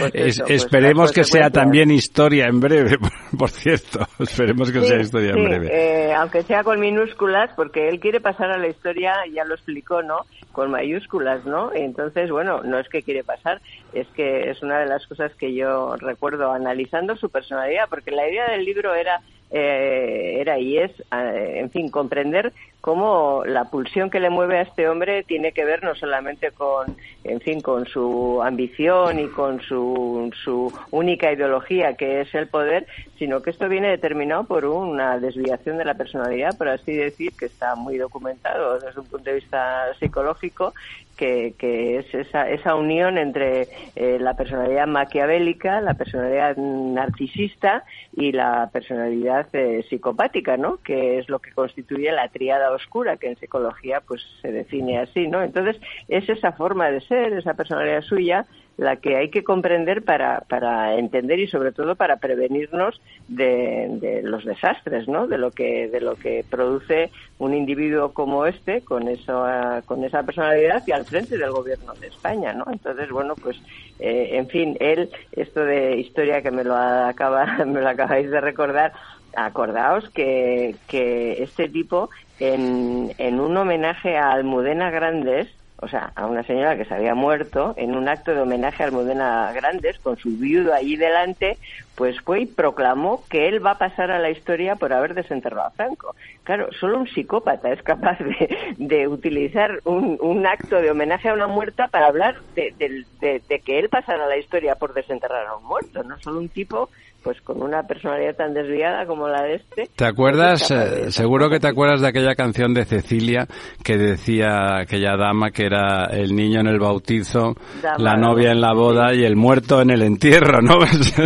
Pues 0.00 0.12
Es- 0.14 0.36
eso, 0.38 0.44
pues 0.46 0.64
esperemos 0.64 1.12
que 1.12 1.24
sea 1.24 1.50
también 1.50 1.90
historia 1.90 2.46
en 2.46 2.60
breve, 2.60 2.96
por 3.38 3.50
cierto. 3.50 4.00
Esperemos 4.18 4.70
que 4.72 4.80
Sí, 4.80 4.86
sea 4.86 5.00
historia 5.00 5.30
en 5.30 5.36
sí, 5.36 5.42
breve. 5.42 5.68
eh, 5.72 6.12
aunque 6.14 6.42
sea 6.42 6.62
con 6.62 6.80
minúsculas, 6.80 7.50
porque 7.56 7.88
él 7.88 8.00
quiere 8.00 8.20
pasar 8.20 8.50
a 8.50 8.58
la 8.58 8.68
historia, 8.68 9.12
ya 9.32 9.44
lo 9.44 9.54
explicó, 9.54 10.02
¿no? 10.02 10.18
Con 10.60 10.72
mayúsculas, 10.72 11.46
¿no? 11.46 11.72
Entonces, 11.72 12.30
bueno, 12.30 12.60
no 12.62 12.78
es 12.78 12.86
que 12.90 13.02
quiere 13.02 13.24
pasar, 13.24 13.62
es 13.94 14.06
que 14.08 14.50
es 14.50 14.62
una 14.62 14.78
de 14.80 14.84
las 14.84 15.06
cosas 15.06 15.34
que 15.36 15.54
yo 15.54 15.96
recuerdo 15.96 16.52
analizando 16.52 17.16
su 17.16 17.30
personalidad, 17.30 17.88
porque 17.88 18.10
la 18.10 18.28
idea 18.28 18.50
del 18.50 18.66
libro 18.66 18.94
era 18.94 19.22
eh, 19.50 20.36
era 20.40 20.58
y 20.58 20.78
es, 20.78 20.92
eh, 21.12 21.54
en 21.56 21.70
fin, 21.70 21.90
comprender 21.90 22.52
cómo 22.80 23.42
la 23.44 23.64
pulsión 23.64 24.08
que 24.08 24.20
le 24.20 24.30
mueve 24.30 24.58
a 24.58 24.62
este 24.62 24.88
hombre 24.88 25.22
tiene 25.24 25.52
que 25.52 25.64
ver 25.64 25.82
no 25.82 25.94
solamente 25.94 26.50
con, 26.52 26.96
en 27.24 27.40
fin, 27.40 27.60
con 27.60 27.86
su 27.86 28.40
ambición 28.42 29.18
y 29.18 29.28
con 29.28 29.60
su, 29.60 30.30
su 30.42 30.72
única 30.90 31.32
ideología 31.32 31.94
que 31.94 32.22
es 32.22 32.34
el 32.34 32.48
poder, 32.48 32.86
sino 33.18 33.42
que 33.42 33.50
esto 33.50 33.68
viene 33.68 33.88
determinado 33.88 34.44
por 34.44 34.64
una 34.64 35.18
desviación 35.18 35.76
de 35.76 35.84
la 35.84 35.94
personalidad, 35.94 36.56
por 36.56 36.68
así 36.68 36.92
decir, 36.92 37.32
que 37.38 37.46
está 37.46 37.74
muy 37.74 37.98
documentado 37.98 38.78
desde 38.78 39.00
un 39.00 39.06
punto 39.06 39.30
de 39.30 39.36
vista 39.36 39.92
psicológico, 39.98 40.72
que, 41.20 41.54
que 41.58 41.98
es 41.98 42.14
esa, 42.14 42.48
esa 42.48 42.74
unión 42.74 43.18
entre 43.18 43.68
eh, 43.94 44.16
la 44.18 44.32
personalidad 44.32 44.86
maquiavélica, 44.86 45.82
la 45.82 45.92
personalidad 45.92 46.56
narcisista 46.56 47.84
y 48.16 48.32
la 48.32 48.70
personalidad 48.72 49.46
eh, 49.54 49.84
psicopática, 49.90 50.56
¿no? 50.56 50.78
Que 50.78 51.18
es 51.18 51.28
lo 51.28 51.38
que 51.38 51.52
constituye 51.52 52.10
la 52.10 52.28
triada 52.28 52.72
oscura, 52.72 53.18
que 53.18 53.28
en 53.28 53.36
psicología 53.36 54.00
pues 54.00 54.22
se 54.40 54.50
define 54.50 54.98
así, 54.98 55.28
¿no? 55.28 55.42
Entonces 55.42 55.76
es 56.08 56.26
esa 56.26 56.52
forma 56.52 56.90
de 56.90 57.02
ser, 57.02 57.34
esa 57.34 57.52
personalidad 57.52 58.00
suya, 58.00 58.46
la 58.80 58.96
que 58.96 59.14
hay 59.14 59.28
que 59.28 59.44
comprender 59.44 60.02
para, 60.02 60.40
para 60.48 60.94
entender 60.94 61.38
y 61.38 61.46
sobre 61.48 61.70
todo 61.70 61.96
para 61.96 62.16
prevenirnos 62.16 62.98
de, 63.28 63.86
de, 64.00 64.22
los 64.22 64.42
desastres, 64.46 65.06
¿no? 65.06 65.26
De 65.26 65.36
lo 65.36 65.50
que 65.50 65.88
de 65.88 66.00
lo 66.00 66.14
que 66.14 66.46
produce 66.48 67.10
un 67.38 67.52
individuo 67.52 68.14
como 68.14 68.46
este 68.46 68.80
con 68.80 69.06
eso 69.08 69.44
con 69.84 70.02
esa 70.02 70.22
personalidad 70.22 70.82
y 70.86 70.92
al 70.92 71.04
frente 71.04 71.36
del 71.36 71.50
gobierno 71.50 71.92
de 71.92 72.06
España, 72.06 72.54
¿no? 72.54 72.64
Entonces 72.72 73.10
bueno 73.10 73.34
pues 73.34 73.60
eh, 73.98 74.30
en 74.32 74.48
fin 74.48 74.78
él 74.80 75.10
esto 75.32 75.62
de 75.62 75.98
historia 75.98 76.40
que 76.40 76.50
me 76.50 76.64
lo 76.64 76.74
me 77.66 77.80
lo 77.82 77.88
acabáis 77.88 78.30
de 78.30 78.40
recordar 78.40 78.94
acordaos 79.36 80.08
que, 80.08 80.74
que 80.88 81.42
este 81.42 81.68
tipo 81.68 82.08
en, 82.38 83.12
en 83.18 83.40
un 83.40 83.54
homenaje 83.58 84.16
a 84.16 84.32
Almudena 84.32 84.90
Grandes 84.90 85.48
o 85.82 85.88
sea, 85.88 86.12
a 86.14 86.26
una 86.26 86.42
señora 86.42 86.76
que 86.76 86.84
se 86.84 86.94
había 86.94 87.14
muerto 87.14 87.74
en 87.76 87.96
un 87.96 88.08
acto 88.08 88.34
de 88.34 88.40
homenaje 88.40 88.82
a 88.82 88.86
Almudena 88.86 89.50
Grandes 89.52 89.98
con 89.98 90.16
su 90.18 90.30
viudo 90.36 90.74
allí 90.74 90.96
delante, 90.96 91.58
pues 91.94 92.20
fue 92.20 92.42
y 92.42 92.46
proclamó 92.46 93.24
que 93.28 93.48
él 93.48 93.64
va 93.64 93.72
a 93.72 93.78
pasar 93.78 94.10
a 94.10 94.18
la 94.18 94.30
historia 94.30 94.76
por 94.76 94.92
haber 94.92 95.14
desenterrado 95.14 95.68
a 95.68 95.70
Franco. 95.70 96.14
Claro, 96.44 96.70
solo 96.72 96.98
un 96.98 97.08
psicópata 97.08 97.72
es 97.72 97.82
capaz 97.82 98.18
de, 98.18 98.74
de 98.78 99.08
utilizar 99.08 99.80
un, 99.84 100.18
un, 100.20 100.46
acto 100.46 100.76
de 100.76 100.90
homenaje 100.90 101.28
a 101.28 101.34
una 101.34 101.46
muerta 101.46 101.88
para 101.88 102.06
hablar 102.06 102.36
de, 102.54 102.74
de, 103.20 103.42
de, 103.48 103.60
que 103.60 103.78
él 103.78 103.88
pasara 103.88 104.24
a 104.24 104.28
la 104.28 104.38
historia 104.38 104.74
por 104.74 104.94
desenterrar 104.94 105.46
a 105.46 105.56
un 105.56 105.64
muerto, 105.64 106.02
no 106.02 106.18
solo 106.18 106.40
un 106.40 106.48
tipo 106.48 106.90
pues 107.22 107.40
con 107.42 107.62
una 107.62 107.82
personalidad 107.82 108.36
tan 108.36 108.54
desviada 108.54 109.06
como 109.06 109.28
la 109.28 109.42
de 109.42 109.56
este. 109.56 109.88
¿Te 109.94 110.04
acuerdas? 110.06 110.70
Eh, 110.70 111.10
seguro 111.10 111.48
que 111.48 111.60
te 111.60 111.68
acuerdas 111.68 112.00
de 112.00 112.08
aquella 112.08 112.34
canción 112.34 112.74
de 112.74 112.84
Cecilia 112.84 113.46
que 113.84 113.96
decía 113.96 114.78
aquella 114.78 115.16
dama 115.16 115.50
que 115.50 115.66
era 115.66 116.06
el 116.06 116.34
niño 116.34 116.60
en 116.60 116.66
el 116.66 116.78
bautizo, 116.78 117.54
dama, 117.82 117.96
la 117.98 118.16
novia 118.16 118.50
en 118.52 118.60
la 118.60 118.72
boda 118.72 119.14
y 119.14 119.24
el 119.24 119.36
muerto 119.36 119.80
en 119.80 119.90
el 119.90 120.02
entierro, 120.02 120.60
¿no? 120.62 120.78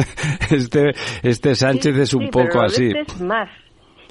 este 0.50 0.92
este 1.22 1.54
Sánchez 1.54 1.94
sí, 1.94 2.02
es 2.02 2.14
un 2.14 2.24
sí, 2.24 2.30
poco 2.30 2.48
pero 2.52 2.62
así. 2.62 2.86
Este 2.86 3.00
es 3.00 3.20
más. 3.20 3.48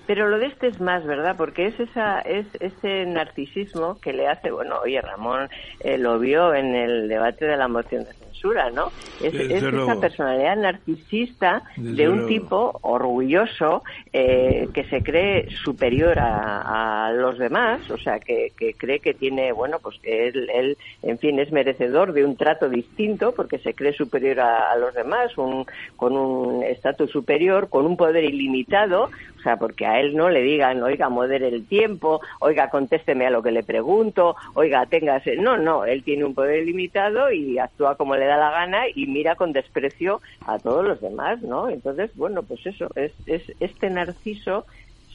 Pero 0.05 0.27
lo 0.27 0.37
de 0.37 0.47
este 0.47 0.67
es 0.67 0.81
más, 0.81 1.05
¿verdad? 1.05 1.35
Porque 1.37 1.67
es 1.67 1.79
esa 1.79 2.19
es 2.19 2.45
ese 2.59 3.05
narcisismo 3.05 3.99
que 4.01 4.11
le 4.11 4.27
hace, 4.27 4.51
bueno, 4.51 4.79
oye, 4.83 4.99
Ramón 4.99 5.47
eh, 5.79 5.97
lo 5.97 6.19
vio 6.19 6.53
en 6.53 6.75
el 6.75 7.07
debate 7.07 7.45
de 7.45 7.55
la 7.55 7.69
moción 7.69 8.03
de 8.03 8.13
censura, 8.43 8.69
¿no? 8.71 8.91
Es, 9.21 9.33
es 9.33 9.63
esa 9.63 9.99
personalidad 9.99 10.57
narcisista 10.57 11.63
Desde 11.77 11.95
de 11.95 12.09
un 12.09 12.15
luego. 12.17 12.27
tipo 12.27 12.79
orgulloso 12.81 13.83
eh, 14.11 14.67
que 14.73 14.83
se 14.85 15.01
cree 15.01 15.49
superior 15.63 16.19
a, 16.19 17.07
a, 17.07 17.13
los 17.13 17.37
demás, 17.37 17.89
o 17.89 17.97
sea, 17.97 18.19
que, 18.19 18.51
que 18.57 18.73
cree 18.73 18.99
que 18.99 19.13
tiene, 19.13 19.51
bueno, 19.53 19.79
pues 19.81 19.97
que 19.99 20.27
él, 20.27 20.49
él, 20.53 20.77
en 21.01 21.17
fin, 21.19 21.39
es 21.39 21.51
merecedor 21.51 22.13
de 22.13 22.25
un 22.25 22.35
trato 22.35 22.69
distinto 22.69 23.33
porque 23.33 23.59
se 23.59 23.73
cree 23.73 23.93
superior 23.93 24.41
a, 24.41 24.71
a 24.71 24.77
los 24.77 24.93
demás, 24.93 25.37
un, 25.37 25.65
con 25.95 26.17
un 26.17 26.63
estatus 26.63 27.11
superior, 27.11 27.69
con 27.69 27.85
un 27.85 27.95
poder 27.95 28.23
ilimitado, 28.25 29.09
o 29.37 29.41
sea, 29.43 29.57
porque 29.57 29.85
a 29.85 29.99
él 29.99 30.15
no 30.15 30.29
le 30.29 30.41
digan, 30.41 30.81
oiga, 30.81 31.09
modere 31.09 31.49
el 31.49 31.65
tiempo, 31.67 32.21
oiga, 32.39 32.69
contésteme 32.69 33.25
a 33.25 33.29
lo 33.29 33.43
que 33.43 33.51
le 33.51 33.61
pregunto, 33.63 34.37
oiga, 34.53 34.85
téngase. 34.85 35.35
No, 35.35 35.57
no, 35.57 35.83
él 35.83 36.01
tiene 36.03 36.23
un 36.23 36.33
poder 36.33 36.65
limitado 36.65 37.29
y 37.29 37.59
actúa 37.59 37.95
como 37.95 38.15
le 38.15 38.25
da 38.25 38.32
la 38.37 38.51
gana 38.51 38.83
y 38.93 39.07
mira 39.07 39.35
con 39.35 39.51
desprecio 39.53 40.21
a 40.45 40.57
todos 40.59 40.85
los 40.85 41.01
demás, 41.01 41.41
¿no? 41.41 41.69
Entonces, 41.69 42.11
bueno, 42.15 42.43
pues 42.43 42.65
eso, 42.65 42.87
es, 42.95 43.11
es 43.25 43.43
este 43.59 43.89
narciso 43.89 44.65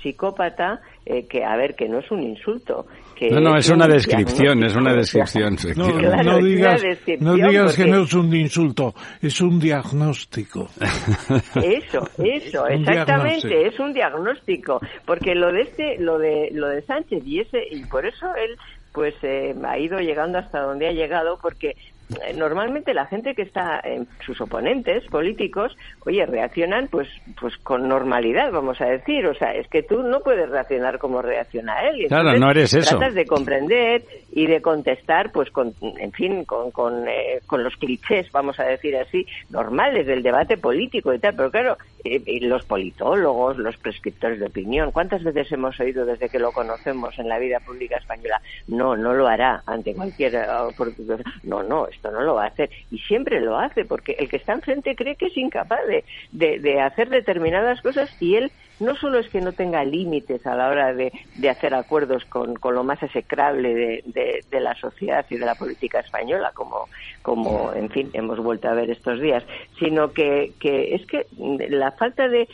psicópata 0.03 0.81
eh, 1.05 1.27
que 1.27 1.45
a 1.45 1.57
ver 1.57 1.75
que 1.75 1.89
no 1.89 1.99
es 1.99 2.11
un 2.11 2.23
insulto 2.23 2.87
que 3.17 3.31
no 3.31 3.41
no 3.41 3.57
es, 3.57 3.69
una 3.69 3.87
descripción 3.87 4.63
es 4.63 4.77
una 4.77 4.93
descripción 4.93 5.57
no, 5.77 5.99
claro, 5.99 6.33
no 6.33 6.39
digas, 6.39 6.83
no 7.21 7.35
digas 7.35 7.77
porque... 7.77 7.85
que 7.85 7.91
no 7.91 8.03
es 8.03 8.15
un 8.15 8.35
insulto 8.35 8.95
es 9.21 9.41
un 9.41 9.59
diagnóstico. 9.59 10.69
Eso 11.57 12.09
eso 12.19 12.67
exactamente 12.69 13.67
es 13.67 13.79
un 13.81 13.93
diagnóstico 13.93 14.81
porque 15.05 15.35
lo 15.35 15.51
de 15.53 15.63
este 15.63 15.99
lo 15.99 16.19
de 16.19 16.51
lo 16.53 16.69
de 16.69 16.83
Sánchez 16.83 17.27
y 17.27 17.41
ese 17.41 17.59
y 17.71 17.85
por 17.87 18.07
eso 18.07 18.27
él 18.37 18.57
pues 18.93 19.15
eh, 19.23 19.55
ha 19.65 19.79
ido 19.79 19.99
llegando 19.99 20.39
hasta 20.39 20.61
donde 20.61 20.89
ha 20.89 20.93
llegado 20.93 21.39
porque 21.41 21.77
normalmente 22.37 22.95
la 22.95 23.07
gente 23.07 23.35
que 23.35 23.43
está 23.43 23.81
en 23.85 24.07
sus 24.25 24.41
oponentes 24.41 25.05
políticos, 25.07 25.77
oye, 26.07 26.25
reaccionan 26.27 26.89
pues 26.89 27.09
pues 27.39 27.57
con 27.59 27.89
normalidad, 27.89 28.51
vamos 28.51 28.81
a 28.81 28.87
decir, 28.87 29.27
o 29.27 29.35
sea, 29.35 29.53
es 29.55 29.69
que 29.69 29.83
tú 29.83 30.03
no 30.03 30.21
puedes 30.21 30.49
reaccionar 30.49 30.99
como 30.99 31.23
reacciona 31.23 31.81
él. 31.89 32.03
Y 32.03 32.09
claro, 32.09 32.39
no 32.39 32.51
eres 32.51 32.75
eso. 32.75 32.97
Tratas 32.97 33.15
de 33.15 33.27
comprender 33.27 34.03
y 34.33 34.47
de 34.47 34.63
contestar, 34.63 35.33
pues 35.33 35.51
con, 35.51 35.75
en 35.81 36.13
fin, 36.13 36.45
con 36.45 36.71
con, 36.71 37.09
eh, 37.09 37.41
con 37.47 37.63
los 37.63 37.77
clichés, 37.77 38.31
vamos 38.33 38.59
a 38.61 38.65
decir 38.65 38.97
así, 38.97 39.27
normales 39.51 40.07
del 40.07 40.23
debate 40.23 40.57
político 40.57 41.13
y 41.13 41.19
tal, 41.19 41.35
pero 41.35 41.51
claro, 41.51 41.77
eh, 42.05 42.23
los 42.43 42.65
politólogos, 42.65 43.59
los 43.59 43.77
prescriptores 43.77 44.41
de 44.41 44.47
opinión, 44.47 44.93
¿cuántas 44.93 45.23
veces 45.23 45.51
hemos 45.53 45.79
oído 45.81 46.07
desde 46.07 46.29
que 46.29 46.39
lo 46.39 46.53
conocemos 46.53 47.19
en 47.19 47.29
la 47.29 47.39
vida 47.39 47.61
pública 47.61 47.97
española? 47.97 48.41
No, 48.69 48.97
no 48.97 49.13
lo 49.13 49.27
hará 49.27 49.63
ante 49.67 49.95
cualquier 49.95 50.39
no, 51.43 51.63
no, 51.63 51.87
esto 51.99 52.11
no 52.11 52.23
lo 52.23 52.35
va 52.35 52.45
a 52.45 52.49
hacer. 52.49 52.71
Y 52.91 52.99
siempre 53.01 53.41
lo 53.41 53.59
hace, 53.59 53.85
porque 53.85 54.17
el 54.19 54.29
que 54.29 54.37
está 54.37 54.53
enfrente 54.53 54.97
cree 54.97 55.17
que 55.17 55.27
es 55.27 55.37
incapaz 55.37 55.87
de, 55.87 56.05
de, 56.33 56.59
de 56.61 56.81
hacer 56.81 57.09
determinadas 57.11 57.83
cosas 57.83 58.11
y 58.21 58.37
él 58.37 58.53
no 58.81 58.97
solo 58.97 59.19
es 59.19 59.29
que 59.29 59.41
no 59.41 59.53
tenga 59.53 59.85
límites 59.85 60.47
a 60.47 60.55
la 60.55 60.69
hora 60.69 60.95
de, 60.95 61.13
de 61.37 61.51
hacer 61.51 61.75
acuerdos 61.75 62.25
con, 62.27 62.55
con, 62.57 62.75
lo 62.75 62.85
más 62.85 63.03
execrable 63.03 63.75
de, 63.75 64.45
de, 64.51 64.61
la 64.61 64.75
sociedad 64.75 65.25
y 65.31 65.37
de 65.37 65.47
la 65.47 65.55
política 65.55 66.01
española, 66.01 66.53
como, 66.55 66.89
como, 67.23 67.73
en 67.75 67.91
fin, 67.91 68.11
hemos 68.13 68.39
vuelto 68.39 68.69
a 68.69 68.75
ver 68.75 68.91
estos 68.91 69.21
días, 69.21 69.45
sino 69.79 70.13
que, 70.13 70.53
que 70.61 70.95
es 70.95 71.07
que 71.07 71.27
la 71.69 71.93
falta 71.93 72.29
de, 72.29 72.49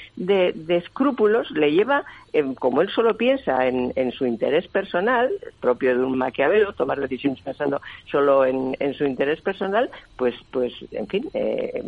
escrúpulos 0.69 1.51
le 1.51 1.73
lleva, 1.73 2.05
eh, 2.33 2.45
como 2.59 2.83
él 2.83 2.91
solo 2.91 3.17
piensa 3.17 3.67
en, 3.67 3.93
en, 3.97 4.13
su 4.13 4.27
interés 4.27 4.67
personal, 4.69 5.31
propio 5.61 5.97
de 5.97 6.05
un 6.05 6.19
maquiavelo, 6.19 6.73
tomar 6.73 7.01
decisiones 7.01 7.41
pensando 7.43 7.81
solo 8.11 8.45
en, 8.45 8.77
en 8.81 8.95
su 8.95 9.05
interés 9.05 9.41
personal, 9.41 9.91
pues, 10.17 10.35
pues 10.51 10.73
en 10.93 11.07
fin, 11.07 11.29
eh, 11.35 11.83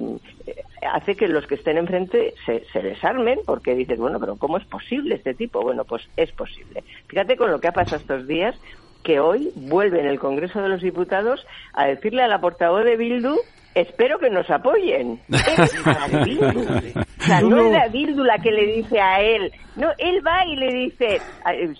hace 0.92 1.16
que 1.16 1.28
los 1.28 1.46
que 1.46 1.56
estén 1.56 1.76
enfrente 1.78 2.34
se, 2.44 2.64
se 2.72 2.82
desarmen 2.82 3.40
porque 3.44 3.74
dicen, 3.74 3.98
bueno, 3.98 4.18
¿cómo 4.34 4.58
es 4.58 4.64
posible 4.64 5.14
este 5.14 5.34
tipo? 5.34 5.62
Bueno, 5.62 5.84
pues 5.84 6.02
es 6.16 6.32
posible. 6.32 6.82
Fíjate 7.06 7.36
con 7.36 7.52
lo 7.52 7.60
que 7.60 7.68
ha 7.68 7.72
pasado 7.72 8.00
estos 8.00 8.26
días, 8.26 8.56
que 9.04 9.20
hoy 9.20 9.52
vuelve 9.54 10.00
en 10.00 10.08
el 10.08 10.18
Congreso 10.18 10.60
de 10.60 10.68
los 10.68 10.82
Diputados 10.82 11.46
a 11.74 11.86
decirle 11.86 12.24
a 12.24 12.28
la 12.28 12.40
portavoz 12.40 12.84
de 12.84 12.96
Bildu 12.96 13.36
espero 13.76 14.18
que 14.18 14.30
nos 14.30 14.48
apoyen. 14.50 15.20
Es 15.28 16.24
Bildu. 16.24 16.60
O 17.18 17.22
sea, 17.22 17.40
no 17.40 17.66
es 17.66 17.72
la 17.72 17.88
Bildu 17.88 18.24
la 18.24 18.38
que 18.38 18.50
le 18.50 18.66
dice 18.76 18.98
a 19.00 19.20
él. 19.20 19.52
No, 19.76 19.88
él 19.98 20.26
va 20.26 20.46
y 20.46 20.56
le 20.56 20.72
dice, 20.72 21.20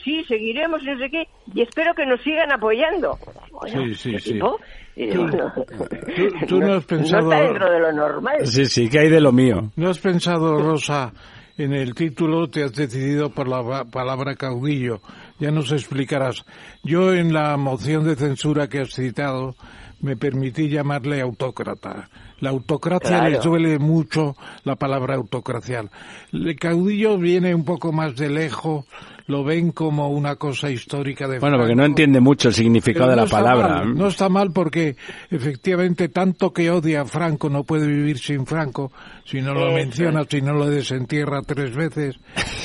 sí, 0.05 0.23
seguiremos, 0.25 0.83
no 0.83 0.99
sé 0.99 1.09
qué, 1.09 1.27
y 1.55 1.63
espero 1.63 1.95
que 1.95 2.05
nos 2.05 2.21
sigan 2.23 2.53
apoyando. 2.53 3.19
Bueno, 3.51 3.87
sí, 3.87 3.95
sí, 3.95 4.19
sí. 4.19 4.33
Tipo, 4.35 4.59
Tú, 4.97 5.27
tú, 5.27 6.47
tú 6.49 6.59
no, 6.59 6.69
no, 6.69 6.75
has 6.75 6.87
pensado... 6.87 7.23
No 7.29 7.33
está 7.33 7.45
dentro 7.45 7.71
de 7.71 7.81
lo 7.81 7.93
normal. 7.93 8.47
Sí, 8.47 8.65
sí, 8.65 8.89
que 8.89 9.01
hay 9.01 9.11
de 9.11 9.21
lo 9.21 9.31
mío. 9.31 9.71
¿No 9.77 9.91
has 9.91 9.99
pensado, 9.99 10.59
Rosa, 10.59 11.13
en 11.59 11.73
el 11.73 11.95
título 11.95 12.49
te 12.49 12.65
has 12.65 12.73
decidido 12.73 13.31
por 13.31 13.49
la 13.49 13.85
palabra 13.85 14.37
caudillo? 14.37 15.01
Ya 15.39 15.51
nos 15.51 15.73
explicarás. 15.73 16.45
Yo 16.83 17.15
en 17.15 17.33
la 17.33 17.57
moción 17.57 18.05
de 18.05 18.17
censura 18.17 18.69
que 18.69 18.81
has 18.81 18.95
citado 18.95 19.55
me 20.01 20.17
permití 20.17 20.69
llamarle 20.69 21.21
autócrata. 21.21 22.11
La 22.41 22.51
autocracia 22.51 23.09
claro. 23.09 23.31
les 23.31 23.43
duele 23.43 23.79
mucho 23.79 24.37
la 24.65 24.77
palabra 24.77 25.15
autocracial. 25.15 25.91
El 26.33 26.57
caudillo 26.57 27.19
viene 27.19 27.55
un 27.55 27.65
poco 27.65 27.93
más 27.93 28.15
de 28.17 28.29
lejos, 28.29 28.85
lo 29.29 29.43
ven 29.45 29.73
como 29.73 30.09
una 30.11 30.37
cosa 30.37 30.71
histórica 30.71 31.27
de 31.27 31.39
Bueno, 31.41 31.57
Franco. 31.57 31.63
porque 31.63 31.75
no 31.77 31.85
entiende 31.85 32.21
mucho 32.21 32.49
el 32.49 32.55
significado 32.55 33.07
Pero 33.07 33.11
de 33.11 33.17
no 33.17 33.23
la 33.23 33.25
está 33.27 33.37
palabra. 33.39 33.69
mal, 33.85 33.95
no 33.97 34.07
está 34.09 34.29
mal 34.29 34.53
porque 34.53 34.97
efectivamente 35.31 36.09
tanto 36.09 36.53
que 36.53 36.71
odia 36.71 37.01
a 37.03 37.05
Franco 37.07 37.49
no 37.51 37.65
puede 37.65 37.87
vivir 37.87 38.19
sin 38.19 38.47
Franco 38.47 38.93
si 39.25 39.43
no 39.43 39.53
lo 39.55 39.67
Eso 39.69 39.75
menciona, 39.77 40.25
si 40.29 40.41
no 40.43 40.53
lo 40.55 40.67
desentierra 40.67 41.43
tres 41.43 41.75
veces, 41.75 42.17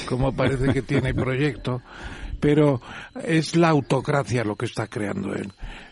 como 0.07 0.33
parece 0.33 0.71
que 0.73 0.81
tiene 0.83 1.13
proyecto, 1.13 1.81
pero 2.39 2.81
es 3.23 3.55
la 3.55 3.69
autocracia 3.69 4.43
lo 4.43 4.55
que 4.55 4.65
está 4.65 4.87
creando 4.87 5.33
él. 5.33 5.51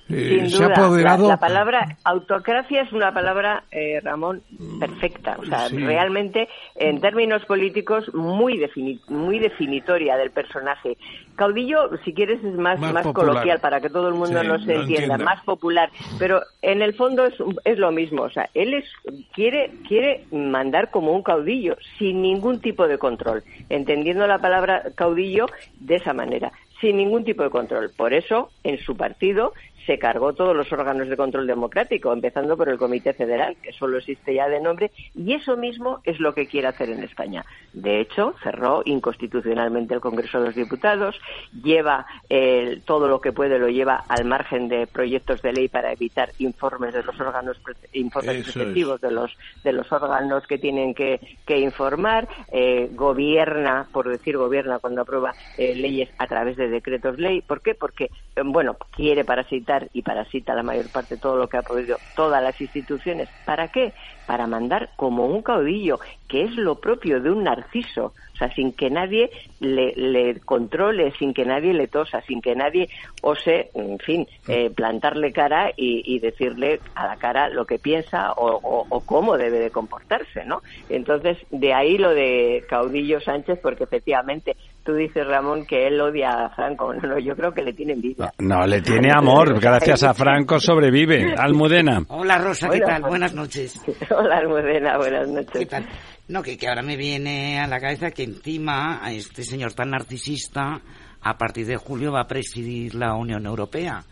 Eh, 0.10 0.40
Sin 0.42 0.50
se 0.50 0.64
ha 0.64 0.68
duda, 0.70 0.86
apoderado. 0.86 1.24
La, 1.24 1.30
la 1.36 1.40
palabra 1.40 1.98
autocracia 2.04 2.82
es 2.82 2.92
una 2.94 3.14
palabra, 3.14 3.64
eh, 3.72 4.00
Ramón, 4.04 4.42
perfecta. 4.80 5.38
O 5.40 5.46
sea, 5.46 5.70
Sí. 5.70 5.78
realmente, 5.78 6.48
en 6.76 7.00
términos 7.00 7.46
políticos, 7.46 8.12
muy, 8.14 8.58
defini- 8.58 9.00
muy 9.08 9.40
definitoria 9.40 10.18
del 10.18 10.32
personaje. 10.32 10.98
Caudillo, 11.36 11.92
si 12.04 12.14
quieres, 12.14 12.44
es 12.44 12.56
más, 12.56 12.80
Más 12.80 13.06
coloquial 13.08 13.60
para 13.60 13.80
que 13.80 13.90
todo 13.90 14.08
el 14.10 14.16
mundo 14.16 14.42
Sí, 14.42 14.48
no 14.48 14.58
se 14.60 14.74
lo 14.74 14.82
entienda, 14.82 15.14
entienda. 15.14 15.18
más 15.26 15.44
popular. 15.44 15.90
Pero 16.18 16.42
en 16.62 16.82
el 16.82 16.94
fondo 16.96 17.26
es, 17.26 17.36
es 17.64 17.78
lo 17.78 17.92
mismo. 17.92 18.24
O 18.24 18.30
sea, 18.30 18.50
él 18.54 18.74
es, 18.74 18.86
quiere, 19.34 19.72
quiere 19.88 20.26
mandar 20.32 20.90
como 20.90 21.14
un 21.14 21.22
caudillo, 21.24 21.78
sin 21.98 22.22
ningún 22.22 22.60
tipo 22.60 22.88
de 22.88 22.98
control. 22.98 23.44
Entendiendo 23.70 24.26
la 24.28 24.40
palabra 24.40 24.84
caudillo 24.96 25.46
de 25.80 25.96
esa 25.96 26.14
manera 26.14 26.52
sin 26.82 26.96
ningún 26.96 27.26
tipo 27.26 27.44
de 27.44 27.50
control. 27.50 27.92
Por 27.98 28.14
eso, 28.14 28.52
en 28.64 28.78
su 28.78 28.96
partido 28.96 29.52
se 29.90 29.98
cargó 29.98 30.34
todos 30.34 30.56
los 30.56 30.72
órganos 30.72 31.10
de 31.10 31.18
control 31.18 31.48
democrático, 31.48 32.14
empezando 32.14 32.56
por 32.56 32.70
el 32.70 32.78
Comité 32.78 33.12
Federal, 33.14 33.58
que 33.60 33.74
solo 33.74 33.98
existe 33.98 34.36
ya 34.36 34.48
de 34.48 34.62
nombre, 34.62 34.92
y 35.16 35.34
eso 35.34 35.58
mismo 35.58 36.00
es 36.04 36.20
lo 36.20 36.36
que 36.36 36.46
quiere 36.46 36.68
hacer 36.68 36.92
en 36.92 37.02
España. 37.02 37.44
De 37.74 38.00
hecho, 38.00 38.36
cerró 38.44 38.84
inconstitucionalmente 38.86 39.96
el 39.96 40.00
Congreso 40.00 40.42
de 40.42 40.46
los 40.46 40.56
Diputados, 40.56 41.20
lleva 41.64 42.06
eh, 42.30 42.80
todo 42.86 43.08
lo 43.08 43.20
que 43.20 43.32
puede, 43.32 43.58
lo 43.58 43.68
lleva 43.68 44.04
al 44.08 44.26
margen 44.26 44.68
de 44.68 44.86
proyectos 44.86 45.42
de 45.42 45.54
ley 45.54 45.70
para 45.70 45.92
evitar 45.92 46.30
informes 46.38 46.94
de 46.94 47.02
los 47.02 47.20
órganos, 47.20 47.60
informes 47.94 48.44
preceptivos 48.44 49.02
de 49.02 49.10
los 49.10 49.36
de 49.64 49.74
los 49.74 49.92
órganos 49.92 50.46
que 50.46 50.60
tienen 50.60 50.94
que, 50.94 51.20
que 51.48 51.58
informar, 51.58 52.28
eh, 52.52 52.90
gobierna, 52.94 53.88
por 53.92 54.08
decir 54.08 54.38
gobierna 54.38 54.78
cuando 54.78 55.02
aprueba 55.02 55.34
eh, 55.58 55.74
leyes 55.74 56.10
a 56.20 56.28
través 56.28 56.58
de 56.58 56.70
decretos 56.70 57.18
ley. 57.18 57.42
¿Por 57.42 57.62
qué? 57.62 57.74
Porque, 57.74 58.06
eh, 58.36 58.42
bueno, 58.46 58.78
quiere 58.96 59.26
parasitar 59.26 59.79
y 59.94 60.02
parasita 60.02 60.54
la 60.54 60.64
mayor 60.64 60.90
parte 60.90 61.16
de 61.16 61.22
todo 61.22 61.38
lo 61.38 61.48
que 61.48 61.58
ha 61.58 61.64
podido 61.64 62.00
todas 62.14 62.42
las 62.42 62.60
instituciones. 62.60 63.30
¿Para 63.46 63.70
qué? 63.70 63.94
Para 64.26 64.48
mandar 64.48 64.92
como 64.96 65.26
un 65.26 65.42
caudillo, 65.42 66.00
que 66.28 66.44
es 66.44 66.56
lo 66.56 66.80
propio 66.80 67.22
de 67.22 67.32
un 67.32 67.44
narciso. 67.44 68.14
Sea, 68.40 68.52
sin 68.56 68.72
que 68.72 68.90
nadie 68.90 69.30
le, 69.60 69.94
le 69.96 70.40
controle, 70.40 71.12
sin 71.20 71.34
que 71.34 71.46
nadie 71.46 71.74
le 71.74 71.88
tosa, 71.88 72.22
sin 72.22 72.42
que 72.42 72.56
nadie 72.56 72.90
ose, 73.22 73.70
en 73.74 74.00
fin, 74.00 74.26
eh, 74.48 74.70
plantarle 74.70 75.32
cara 75.34 75.72
y, 75.76 76.02
y 76.06 76.20
decirle 76.20 76.80
a 76.96 77.06
la 77.06 77.18
cara 77.18 77.50
lo 77.50 77.66
que 77.66 77.78
piensa 77.80 78.32
o, 78.32 78.48
o- 78.64 78.86
o 78.90 79.02
cómo 79.02 79.38
debe 79.38 79.60
de 79.60 79.72
comportarse, 79.72 80.46
¿no? 80.46 80.62
Entonces, 80.88 81.38
de 81.52 81.74
ahí 81.74 81.98
lo 81.98 82.12
de 82.12 82.64
Caudillo 82.70 83.20
Sánchez, 83.20 83.60
porque 83.62 83.84
efectivamente 83.84 84.56
tú 84.86 84.94
dices, 84.96 85.28
Ramón, 85.28 85.66
que 85.66 85.88
él 85.88 86.00
odia 86.00 86.46
a 86.46 86.50
Franco. 86.52 86.94
No, 86.94 87.02
no, 87.10 87.20
yo 87.20 87.36
creo 87.36 87.54
que 87.54 87.62
le 87.62 87.74
tiene 87.74 87.94
envidia. 87.94 88.32
No, 88.40 88.66
le 88.66 88.82
tiene 88.82 89.10
amor. 89.12 89.60
Gracias 89.60 90.02
a 90.04 90.14
Franco 90.14 90.60
sobrevive. 90.60 91.36
Almudena. 91.38 92.04
Hola 92.08 92.38
Rosa, 92.38 92.70
¿qué 92.70 92.78
Hola, 92.78 92.86
tal? 92.86 93.02
Buenas 93.04 93.34
noches. 93.36 93.82
Hola, 94.10 94.38
Almudena, 94.38 94.98
buenas 94.98 95.28
noches. 95.28 95.52
¿Qué 95.60 95.66
tal? 95.66 95.86
No, 96.30 96.42
que, 96.44 96.58
que 96.58 96.68
ahora 96.70 96.82
me 96.84 96.96
viene 96.96 97.60
a 97.60 97.68
la 97.68 97.80
cabeza 97.80 98.12
que 98.12 98.24
encima 98.24 99.04
a 99.04 99.12
este 99.12 99.44
señor 99.44 99.74
tan 99.74 99.90
narcisista 99.90 100.80
a 101.22 101.38
partir 101.38 101.66
de 101.66 101.76
julio 101.76 102.12
va 102.14 102.22
a 102.22 102.28
presidir 102.28 102.96
la 102.96 103.16
Unión 103.16 103.46
Europea. 103.46 104.04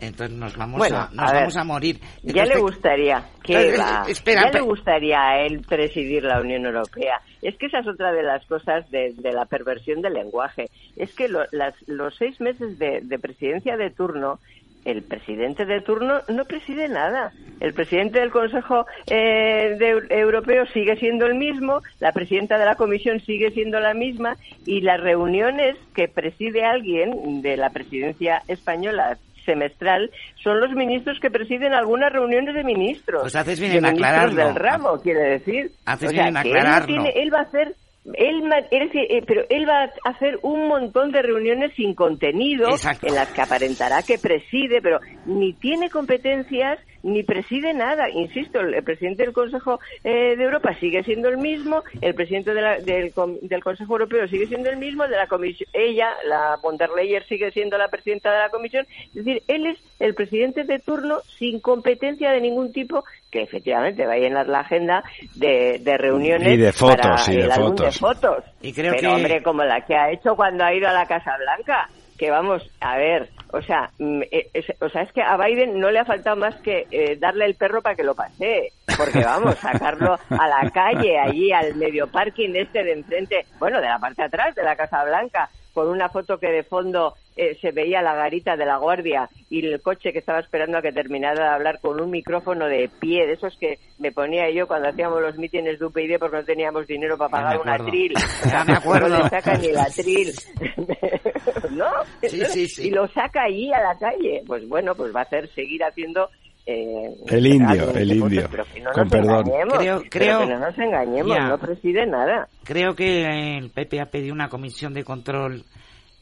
Entonces 0.00 0.34
nos 0.34 0.56
vamos, 0.56 0.78
Bueno, 0.78 0.96
a, 0.96 1.10
nos 1.12 1.28
a 1.28 1.32
ver, 1.32 1.40
vamos 1.42 1.56
a 1.58 1.64
morir. 1.64 2.00
Ya 2.22 2.44
le 2.46 2.58
gustaría 2.58 3.22
que 3.42 3.74
espera, 4.08 4.44
ya 4.50 4.50
le 4.50 4.60
gustaría 4.62 5.20
a 5.20 5.40
él 5.44 5.60
presidir 5.68 6.22
la 6.24 6.40
Unión 6.40 6.64
Europea. 6.64 7.20
Es 7.42 7.56
que 7.58 7.66
esa 7.66 7.80
es 7.80 7.86
otra 7.88 8.10
de 8.12 8.22
las 8.22 8.46
cosas 8.46 8.90
de, 8.90 9.12
de 9.18 9.32
la 9.32 9.44
perversión 9.44 10.00
del 10.00 10.14
lenguaje. 10.14 10.70
Es 10.96 11.12
que 11.14 11.28
lo- 11.28 11.44
las- 11.52 11.74
los 11.86 12.14
seis 12.16 12.40
meses 12.40 12.78
de, 12.78 13.00
de 13.02 13.18
presidencia 13.18 13.76
de 13.76 13.90
turno, 13.90 14.38
el 14.84 15.02
presidente 15.02 15.64
de 15.66 15.80
turno 15.82 16.20
no 16.28 16.44
preside 16.44 16.88
nada. 16.88 17.32
El 17.60 17.74
presidente 17.74 18.18
del 18.20 18.30
Consejo 18.30 18.86
eh, 19.06 19.76
de 19.78 19.94
Eu- 19.96 20.06
Europeo 20.10 20.64
sigue 20.72 20.96
siendo 20.96 21.26
el 21.26 21.34
mismo, 21.34 21.82
la 21.98 22.12
presidenta 22.12 22.56
de 22.58 22.64
la 22.64 22.74
Comisión 22.76 23.20
sigue 23.20 23.50
siendo 23.50 23.78
la 23.80 23.92
misma 23.94 24.36
y 24.64 24.80
las 24.80 25.00
reuniones 25.00 25.76
que 25.94 26.08
preside 26.08 26.64
alguien 26.64 27.42
de 27.42 27.56
la 27.58 27.70
presidencia 27.70 28.42
española 28.48 29.18
semestral 29.44 30.10
son 30.42 30.60
los 30.60 30.70
ministros 30.72 31.18
que 31.20 31.30
presiden 31.30 31.72
algunas 31.74 32.12
reuniones 32.12 32.54
de 32.54 32.62
ministros. 32.64 33.22
Pues 33.22 33.36
haces 33.36 33.58
bien 33.60 33.72
en 33.76 33.84
aclararlo. 33.86 34.46
del 34.46 34.54
ramo, 34.54 34.98
quiere 35.02 35.20
decir. 35.20 35.70
Haces 35.86 36.08
O 36.10 36.12
sea, 36.12 36.24
bien 36.24 36.36
en 36.36 36.46
él 36.46 36.56
aclararlo. 36.56 36.86
tiene- 36.86 37.12
él 37.22 37.32
va 37.34 37.38
a 37.40 37.42
hacer 37.42 37.74
él, 38.14 38.42
él 38.70 38.90
eh, 38.94 39.22
pero 39.26 39.42
él 39.48 39.68
va 39.68 39.84
a 39.84 40.10
hacer 40.10 40.38
un 40.42 40.68
montón 40.68 41.12
de 41.12 41.22
reuniones 41.22 41.72
sin 41.74 41.94
contenido 41.94 42.68
Exacto. 42.70 43.06
en 43.06 43.14
las 43.14 43.28
que 43.28 43.42
aparentará 43.42 44.02
que 44.02 44.18
preside, 44.18 44.80
pero 44.82 45.00
ni 45.26 45.52
tiene 45.54 45.90
competencias 45.90 46.78
ni 47.02 47.22
preside 47.22 47.72
nada. 47.74 48.08
Insisto, 48.10 48.60
el, 48.60 48.82
presidente 48.82 49.22
del 49.24 49.32
Consejo 49.32 49.80
eh, 50.04 50.36
de 50.36 50.44
Europa 50.44 50.74
sigue 50.80 51.02
siendo 51.04 51.28
el 51.28 51.38
mismo, 51.38 51.82
el 52.00 52.14
presidente 52.14 52.52
de 52.54 52.60
la- 52.62 52.78
del, 52.80 53.12
com- 53.12 53.38
del 53.42 53.62
Consejo 53.62 53.92
Europeo 53.94 54.26
sigue 54.28 54.46
siendo 54.46 54.70
el 54.70 54.76
mismo, 54.76 55.06
de 55.08 55.16
la 55.16 55.26
comisión, 55.26 55.68
ella, 55.72 56.10
la 56.26 56.56
von 56.62 56.76
der 56.76 56.90
Leyen, 56.90 57.22
sigue 57.28 57.50
siendo 57.52 57.78
la 57.78 57.88
presidenta 57.88 58.30
de 58.32 58.38
la 58.38 58.48
Comisión. 58.50 58.86
Es 59.08 59.14
decir, 59.24 59.42
él 59.48 59.66
es 59.66 59.78
el 59.98 60.14
presidente 60.14 60.64
de 60.64 60.78
turno 60.78 61.20
sin 61.38 61.60
competencia 61.60 62.30
de 62.32 62.40
ningún 62.40 62.72
tipo, 62.72 63.04
que 63.30 63.42
efectivamente 63.42 64.06
va 64.06 64.14
a 64.14 64.18
llenar 64.18 64.48
la 64.48 64.60
agenda 64.60 65.04
de, 65.36 65.78
de 65.80 65.96
reuniones 65.98 66.48
Y 66.48 66.56
de 66.56 66.72
fotos, 66.72 66.96
para 67.26 67.32
y 67.32 67.36
de 67.36 67.42
el 67.44 67.52
fotos. 67.52 67.86
de 67.86 67.92
fotos. 67.92 68.44
Y 68.60 68.72
creo 68.72 68.92
Pero 68.92 69.00
que- 69.00 69.14
hombre, 69.14 69.42
como 69.42 69.64
la 69.64 69.84
que 69.86 69.94
ha 69.94 70.10
hecho 70.10 70.34
cuando 70.36 70.64
ha 70.64 70.74
ido 70.74 70.88
a 70.88 70.92
la 70.92 71.06
Casa 71.06 71.36
Blanca, 71.38 71.88
que 72.18 72.30
vamos, 72.30 72.68
a 72.80 72.96
ver, 72.98 73.28
o 73.52 73.62
sea, 73.62 73.90
mm, 73.98 74.22
eh, 74.30 74.50
es, 74.52 74.66
o 74.80 74.88
sea, 74.88 75.02
es 75.02 75.12
que 75.12 75.22
a 75.22 75.36
Biden 75.36 75.78
no 75.78 75.90
le 75.90 75.98
ha 75.98 76.04
faltado 76.04 76.36
más 76.36 76.54
que 76.60 76.86
eh, 76.90 77.16
darle 77.16 77.46
el 77.46 77.54
perro 77.54 77.82
para 77.82 77.96
que 77.96 78.04
lo 78.04 78.14
pasee, 78.14 78.72
porque 78.96 79.24
vamos, 79.24 79.54
sacarlo 79.58 80.18
a 80.28 80.48
la 80.48 80.70
calle, 80.70 81.18
allí 81.18 81.52
al 81.52 81.74
medio 81.74 82.06
parking 82.06 82.54
este 82.54 82.84
de 82.84 82.92
enfrente, 82.92 83.46
bueno, 83.58 83.80
de 83.80 83.88
la 83.88 83.98
parte 83.98 84.22
de 84.22 84.26
atrás 84.26 84.54
de 84.54 84.62
la 84.62 84.76
Casa 84.76 85.04
Blanca, 85.04 85.50
con 85.72 85.88
una 85.88 86.08
foto 86.08 86.38
que 86.38 86.48
de 86.48 86.64
fondo 86.64 87.14
eh, 87.36 87.56
se 87.60 87.70
veía 87.70 88.02
la 88.02 88.14
garita 88.14 88.56
de 88.56 88.66
la 88.66 88.76
guardia 88.76 89.28
y 89.48 89.64
el 89.64 89.80
coche 89.80 90.12
que 90.12 90.18
estaba 90.18 90.40
esperando 90.40 90.78
a 90.78 90.82
que 90.82 90.92
terminara 90.92 91.42
de 91.42 91.54
hablar 91.54 91.80
con 91.80 92.00
un 92.00 92.10
micrófono 92.10 92.66
de 92.66 92.90
pie, 93.00 93.26
de 93.26 93.34
esos 93.34 93.56
que 93.56 93.78
me 93.98 94.12
ponía 94.12 94.50
yo 94.50 94.66
cuando 94.66 94.88
hacíamos 94.88 95.22
los 95.22 95.38
mítines 95.38 95.78
de 95.78 95.86
UPyD 95.86 96.18
porque 96.18 96.36
no 96.38 96.44
teníamos 96.44 96.86
dinero 96.86 97.16
para 97.16 97.30
pagar 97.30 97.60
un 97.60 97.68
atril. 97.68 98.14
Ya 98.50 98.64
me 98.64 98.74
acuerdo. 98.74 99.08
No 99.10 99.24
le 99.24 99.28
saca 99.30 99.54
ni 99.56 99.68
el 99.68 99.78
atril. 99.78 100.32
¿No? 101.70 101.86
Sí, 102.22 102.40
sí, 102.46 102.68
sí. 102.68 102.88
Y 102.88 102.90
lo 102.90 103.06
saca 103.08 103.42
allí 103.44 103.72
a 103.72 103.80
la 103.80 103.98
calle. 103.98 104.42
Pues 104.46 104.68
bueno, 104.68 104.94
pues 104.94 105.14
va 105.14 105.20
a 105.20 105.24
hacer 105.24 105.48
seguir 105.54 105.82
haciendo... 105.84 106.28
eh, 106.66 107.14
El 107.28 107.46
indio, 107.46 107.90
el 107.94 108.12
indio. 108.12 108.48
pero 108.50 108.64
que 108.72 108.80
no 108.80 108.90
Con 108.92 109.02
nos 109.04 109.12
perdón. 109.12 109.46
engañemos, 109.46 109.78
Creo- 109.78 109.98
pero 109.98 110.10
creo- 110.10 110.38
que 110.40 110.46
no 110.46 110.58
nos 110.60 110.78
engañemos, 110.78 111.36
Ya. 111.36 111.44
no 111.48 111.58
preside 111.58 112.06
nada. 112.06 112.48
Creo 112.64 112.94
que 112.94 113.24
el 113.58 113.70
PP 113.70 114.00
ha 114.00 114.06
pedido 114.10 114.34
una 114.34 114.48
comisión 114.48 114.92
de 114.94 115.04
control 115.04 115.64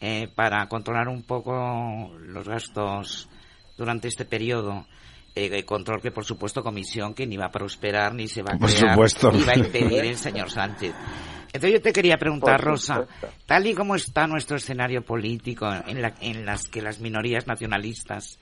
eh, 0.01 0.29
para 0.35 0.67
controlar 0.69 1.09
un 1.09 1.23
poco 1.25 2.13
los 2.21 2.49
gastos 2.49 3.29
durante 3.77 4.09
este 4.09 4.25
periodo. 4.25 4.87
Eh, 5.35 5.51
eh, 5.53 5.65
control 5.65 6.01
que, 6.01 6.11
por 6.11 6.25
supuesto, 6.25 6.63
comisión 6.63 7.15
que 7.15 7.27
ni 7.27 7.37
va 7.37 7.47
a 7.47 7.51
prosperar 7.51 8.13
ni 8.15 8.27
se 8.29 8.43
va 8.43 8.53
a 8.55 8.59
Por 8.59 8.71
crear, 8.71 8.91
supuesto. 8.95 9.31
ni 9.31 9.43
va 9.45 9.53
a 9.53 9.59
impedir 9.59 10.05
el 10.05 10.17
señor 10.17 10.51
Sánchez. 10.51 10.93
Entonces 11.53 11.73
yo 11.73 11.83
te 11.83 11.93
quería 11.93 12.17
preguntar, 12.17 12.61
Rosa, 12.61 13.07
tal 13.47 13.67
y 13.67 13.75
como 13.75 13.95
está 13.95 14.27
nuestro 14.27 14.57
escenario 14.57 15.03
político 15.03 15.67
en, 15.87 16.03
la, 16.03 16.15
en 16.21 16.45
las 16.45 16.69
que 16.69 16.83
las 16.83 17.01
minorías 17.01 17.47
nacionalistas 17.47 18.39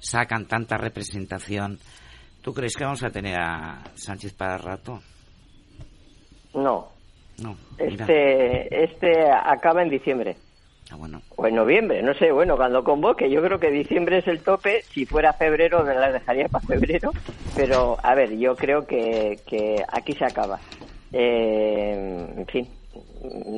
sacan 0.00 0.46
tanta 0.46 0.76
representación, 0.76 1.78
¿tú 2.42 2.52
crees 2.52 2.76
que 2.76 2.84
vamos 2.84 3.02
a 3.02 3.10
tener 3.10 3.40
a 3.40 3.82
Sánchez 3.94 4.34
para 4.34 4.58
rato? 4.58 5.00
No. 6.54 6.88
No, 7.38 7.56
mira. 7.78 8.04
Este, 8.04 8.84
este 8.84 9.30
acaba 9.30 9.82
en 9.82 9.88
diciembre. 9.88 10.36
Ah, 10.90 10.96
bueno. 10.96 11.22
O 11.36 11.46
en 11.46 11.54
noviembre, 11.54 12.02
no 12.02 12.12
sé, 12.14 12.30
bueno, 12.30 12.56
cuando 12.56 12.84
convoque, 12.84 13.30
yo 13.30 13.40
creo 13.40 13.58
que 13.58 13.70
diciembre 13.70 14.18
es 14.18 14.28
el 14.28 14.42
tope, 14.42 14.82
si 14.82 15.06
fuera 15.06 15.32
febrero 15.32 15.82
me 15.84 15.94
las 15.94 16.12
dejaría 16.12 16.48
para 16.48 16.66
febrero, 16.66 17.12
pero 17.56 17.96
a 18.02 18.14
ver, 18.14 18.36
yo 18.36 18.54
creo 18.54 18.86
que, 18.86 19.40
que 19.46 19.82
aquí 19.90 20.12
se 20.12 20.26
acaba. 20.26 20.60
Eh, 21.12 22.34
en 22.36 22.46
fin, 22.46 22.68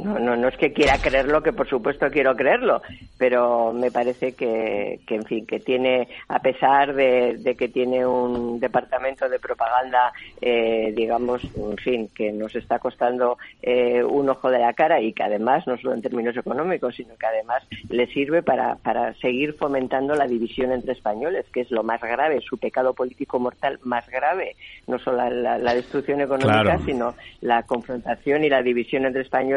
no, 0.05 0.18
no, 0.18 0.37
no 0.37 0.48
es 0.48 0.57
que 0.57 0.72
quiera 0.72 0.98
creerlo, 0.98 1.42
que 1.42 1.53
por 1.53 1.68
supuesto 1.68 2.11
quiero 2.11 2.37
creerlo, 2.37 2.83
pero 3.16 3.72
me 3.72 3.90
parece 3.90 4.33
que, 4.35 5.00
que 5.07 5.14
en 5.16 5.24
fin, 5.24 5.46
que 5.46 5.61
tiene, 5.61 6.09
a 6.29 6.40
pesar 6.40 6.94
de, 6.94 7.37
de 7.38 7.57
que 7.57 7.68
tiene 7.68 8.07
un 8.07 8.61
departamento 8.61 9.29
de 9.29 9.38
propaganda, 9.38 10.12
eh, 10.40 10.92
digamos, 10.94 11.42
en 11.57 11.77
fin, 11.79 12.09
que 12.14 12.33
nos 12.33 12.55
está 12.57 12.79
costando 12.79 13.38
eh, 13.62 14.03
un 14.05 14.29
ojo 14.29 14.50
de 14.50 14.59
la 14.59 14.72
cara 14.74 15.00
y 15.00 15.12
que 15.12 15.22
además, 15.22 15.66
no 15.66 15.77
solo 15.79 15.94
en 15.94 16.03
términos 16.03 16.37
económicos, 16.37 16.94
sino 16.96 17.16
que 17.16 17.27
además 17.27 17.62
le 17.88 18.07
sirve 18.09 18.42
para, 18.42 18.77
para 18.77 19.14
seguir 19.14 19.55
fomentando 19.55 20.14
la 20.14 20.27
división 20.27 20.72
entre 20.72 20.92
españoles, 20.92 21.46
que 21.53 21.61
es 21.62 21.70
lo 21.70 21.83
más 21.83 22.00
grave, 22.00 22.40
su 22.40 22.59
pecado 22.59 22.92
político 22.94 23.38
mortal 23.38 23.79
más 23.85 24.09
grave, 24.09 24.57
no 24.87 24.98
solo 24.98 25.16
la, 25.18 25.31
la- 25.31 25.59
la 25.59 25.74
destrucción 25.74 26.20
económica, 26.20 26.62
Claro. 26.62 26.85
sino 26.85 27.14
la 27.40 27.62
confrontación 27.62 28.44
y 28.44 28.48
la 28.50 28.62
división 28.62 29.07
entre 29.07 29.22
españoles 29.22 29.54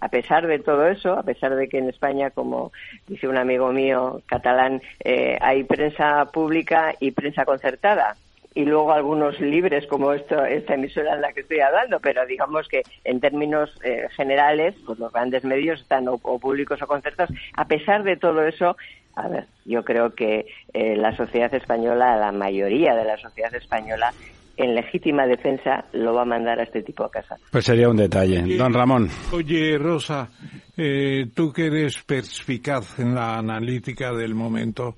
a 0.00 0.08
pesar 0.08 0.46
de 0.46 0.58
todo 0.58 0.86
eso, 0.86 1.12
a 1.12 1.22
pesar 1.22 1.54
de 1.54 1.68
que 1.68 1.78
en 1.78 1.88
España, 1.88 2.30
como 2.30 2.72
dice 3.06 3.28
un 3.28 3.36
amigo 3.36 3.72
mío 3.72 4.22
catalán, 4.26 4.82
eh, 5.04 5.38
hay 5.40 5.64
prensa 5.64 6.26
pública 6.26 6.94
y 7.00 7.10
prensa 7.10 7.44
concertada 7.44 8.16
y 8.54 8.64
luego 8.64 8.92
algunos 8.92 9.40
libres 9.40 9.86
como 9.86 10.12
esto, 10.12 10.44
esta 10.44 10.74
emisora 10.74 11.14
en 11.14 11.22
la 11.22 11.32
que 11.32 11.40
estoy 11.40 11.60
hablando, 11.60 11.98
pero 12.00 12.24
digamos 12.24 12.68
que 12.68 12.82
en 13.02 13.20
términos 13.20 13.70
eh, 13.82 14.06
generales, 14.16 14.74
pues 14.86 14.98
los 14.98 15.12
grandes 15.12 15.44
medios 15.44 15.80
están 15.80 16.06
o, 16.08 16.18
públicos 16.18 16.80
o 16.80 16.86
concertados. 16.86 17.34
A 17.56 17.66
pesar 17.66 18.04
de 18.04 18.16
todo 18.16 18.46
eso, 18.46 18.76
a 19.16 19.28
ver, 19.28 19.46
yo 19.64 19.84
creo 19.84 20.14
que 20.14 20.46
eh, 20.72 20.96
la 20.96 21.16
sociedad 21.16 21.52
española, 21.52 22.16
la 22.16 22.32
mayoría 22.32 22.94
de 22.94 23.04
la 23.04 23.16
sociedad 23.16 23.54
española, 23.54 24.12
en 24.56 24.74
legítima 24.74 25.26
defensa 25.26 25.84
lo 25.92 26.14
va 26.14 26.22
a 26.22 26.26
mandar 26.26 26.60
a 26.60 26.64
este 26.64 26.82
tipo 26.82 27.04
a 27.04 27.10
casa. 27.10 27.36
Pues 27.50 27.64
sería 27.64 27.88
un 27.88 27.96
detalle. 27.96 28.56
Don 28.56 28.72
Ramón. 28.72 29.08
Oye, 29.32 29.76
Rosa, 29.78 30.28
eh, 30.76 31.26
tú 31.34 31.52
que 31.52 31.66
eres 31.66 32.02
perspicaz 32.02 32.98
en 32.98 33.14
la 33.14 33.38
analítica 33.38 34.12
del 34.12 34.34
momento, 34.34 34.96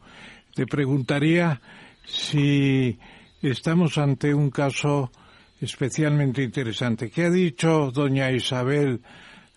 te 0.54 0.66
preguntaría 0.66 1.60
si 2.04 2.98
estamos 3.42 3.98
ante 3.98 4.34
un 4.34 4.50
caso 4.50 5.10
especialmente 5.60 6.42
interesante. 6.42 7.10
¿Qué 7.10 7.24
ha 7.24 7.30
dicho 7.30 7.90
doña 7.90 8.30
Isabel 8.30 9.00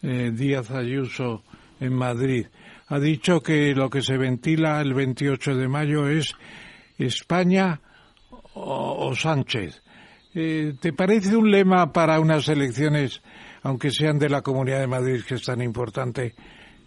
eh, 0.02 0.32
Díaz 0.34 0.72
Ayuso 0.72 1.44
en 1.80 1.94
Madrid? 1.94 2.48
Ha 2.88 3.00
dicho 3.00 3.42
que 3.42 3.76
lo 3.76 3.90
que 3.90 4.02
se 4.02 4.18
ventila 4.18 4.82
el 4.82 4.94
28 4.94 5.56
de 5.56 5.68
mayo 5.68 6.08
es 6.08 6.34
España 6.98 7.82
o, 8.54 9.14
Sánchez. 9.16 9.82
Eh, 10.34 10.76
¿Te 10.80 10.94
parece 10.94 11.36
un 11.36 11.50
lema 11.50 11.92
para 11.92 12.20
unas 12.20 12.48
elecciones, 12.48 13.22
aunque 13.64 13.90
sean 13.90 14.20
de 14.20 14.30
la 14.30 14.42
Comunidad 14.42 14.80
de 14.80 14.88
Madrid, 14.88 15.22
que 15.28 15.36
es 15.36 15.44
tan 15.44 15.62
importante? 15.62 16.36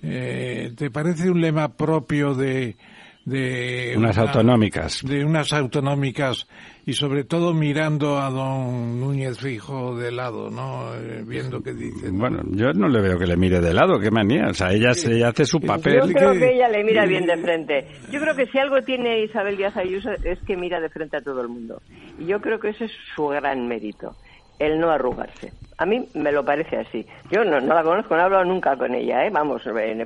Eh, 0.02 0.72
¿Te 0.76 0.90
parece 0.90 1.30
un 1.30 1.40
lema 1.40 1.68
propio 1.76 2.34
de, 2.34 2.76
de 3.24 3.94
unas 3.96 4.18
autonómicas 4.18 5.02
de 5.02 5.24
unas 5.24 5.52
autonómicas 5.52 6.48
y 6.84 6.94
sobre 6.94 7.24
todo 7.24 7.54
mirando 7.54 8.18
a 8.18 8.30
don 8.30 8.98
Núñez 8.98 9.38
Fijo 9.38 9.96
de 9.96 10.10
lado, 10.10 10.50
¿no? 10.50 10.94
Eh, 10.94 11.22
viendo 11.24 11.62
qué 11.62 11.72
dice. 11.72 12.10
Bueno, 12.10 12.42
yo 12.50 12.72
no 12.72 12.88
le 12.88 13.00
veo 13.00 13.18
que 13.18 13.26
le 13.26 13.36
mire 13.36 13.60
de 13.60 13.72
lado, 13.72 14.00
qué 14.00 14.10
manía. 14.10 14.48
O 14.48 14.54
sea, 14.54 14.72
ella, 14.72 14.90
hace 14.90 15.44
su 15.44 15.60
papel. 15.60 16.00
Yo 16.00 16.12
creo 16.12 16.32
que 16.32 16.54
ella 16.54 16.68
le 16.68 16.82
mira 16.82 17.06
bien 17.06 17.26
de 17.26 17.36
frente. 17.36 17.86
Yo 18.10 18.20
creo 18.20 18.34
que 18.34 18.46
si 18.46 18.58
algo 18.58 18.82
tiene 18.82 19.22
Isabel 19.22 19.56
Díaz 19.56 19.76
Ayuso 19.76 20.10
es 20.24 20.40
que 20.40 20.56
mira 20.56 20.80
de 20.80 20.88
frente 20.88 21.18
a 21.18 21.20
todo 21.20 21.40
el 21.40 21.48
mundo. 21.48 21.80
Y 22.18 22.26
yo 22.26 22.40
creo 22.40 22.58
que 22.58 22.70
ese 22.70 22.86
es 22.86 22.92
su 23.14 23.28
gran 23.28 23.68
mérito 23.68 24.16
el 24.58 24.78
no 24.78 24.90
arrugarse. 24.90 25.52
A 25.82 25.84
mí 25.84 26.08
me 26.14 26.30
lo 26.30 26.44
parece 26.44 26.76
así. 26.76 27.04
Yo 27.28 27.42
no, 27.42 27.60
no 27.60 27.74
la 27.74 27.82
conozco, 27.82 28.14
no 28.14 28.20
he 28.20 28.24
hablado 28.24 28.44
nunca 28.44 28.76
con 28.76 28.94
ella, 28.94 29.26
¿eh? 29.26 29.30
vamos, 29.30 29.62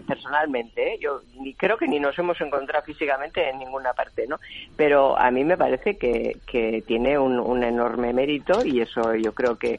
personalmente. 0.06 0.94
¿eh? 0.94 0.98
Yo 1.02 1.20
ni, 1.38 1.52
creo 1.52 1.76
que 1.76 1.86
ni 1.86 2.00
nos 2.00 2.18
hemos 2.18 2.40
encontrado 2.40 2.82
físicamente 2.82 3.46
en 3.46 3.58
ninguna 3.58 3.92
parte, 3.92 4.26
¿no? 4.26 4.40
Pero 4.74 5.18
a 5.18 5.30
mí 5.30 5.44
me 5.44 5.58
parece 5.58 5.98
que, 5.98 6.38
que 6.46 6.82
tiene 6.86 7.18
un, 7.18 7.38
un 7.38 7.62
enorme 7.62 8.14
mérito 8.14 8.64
y 8.64 8.80
eso 8.80 9.14
yo 9.16 9.34
creo 9.34 9.56
que 9.56 9.78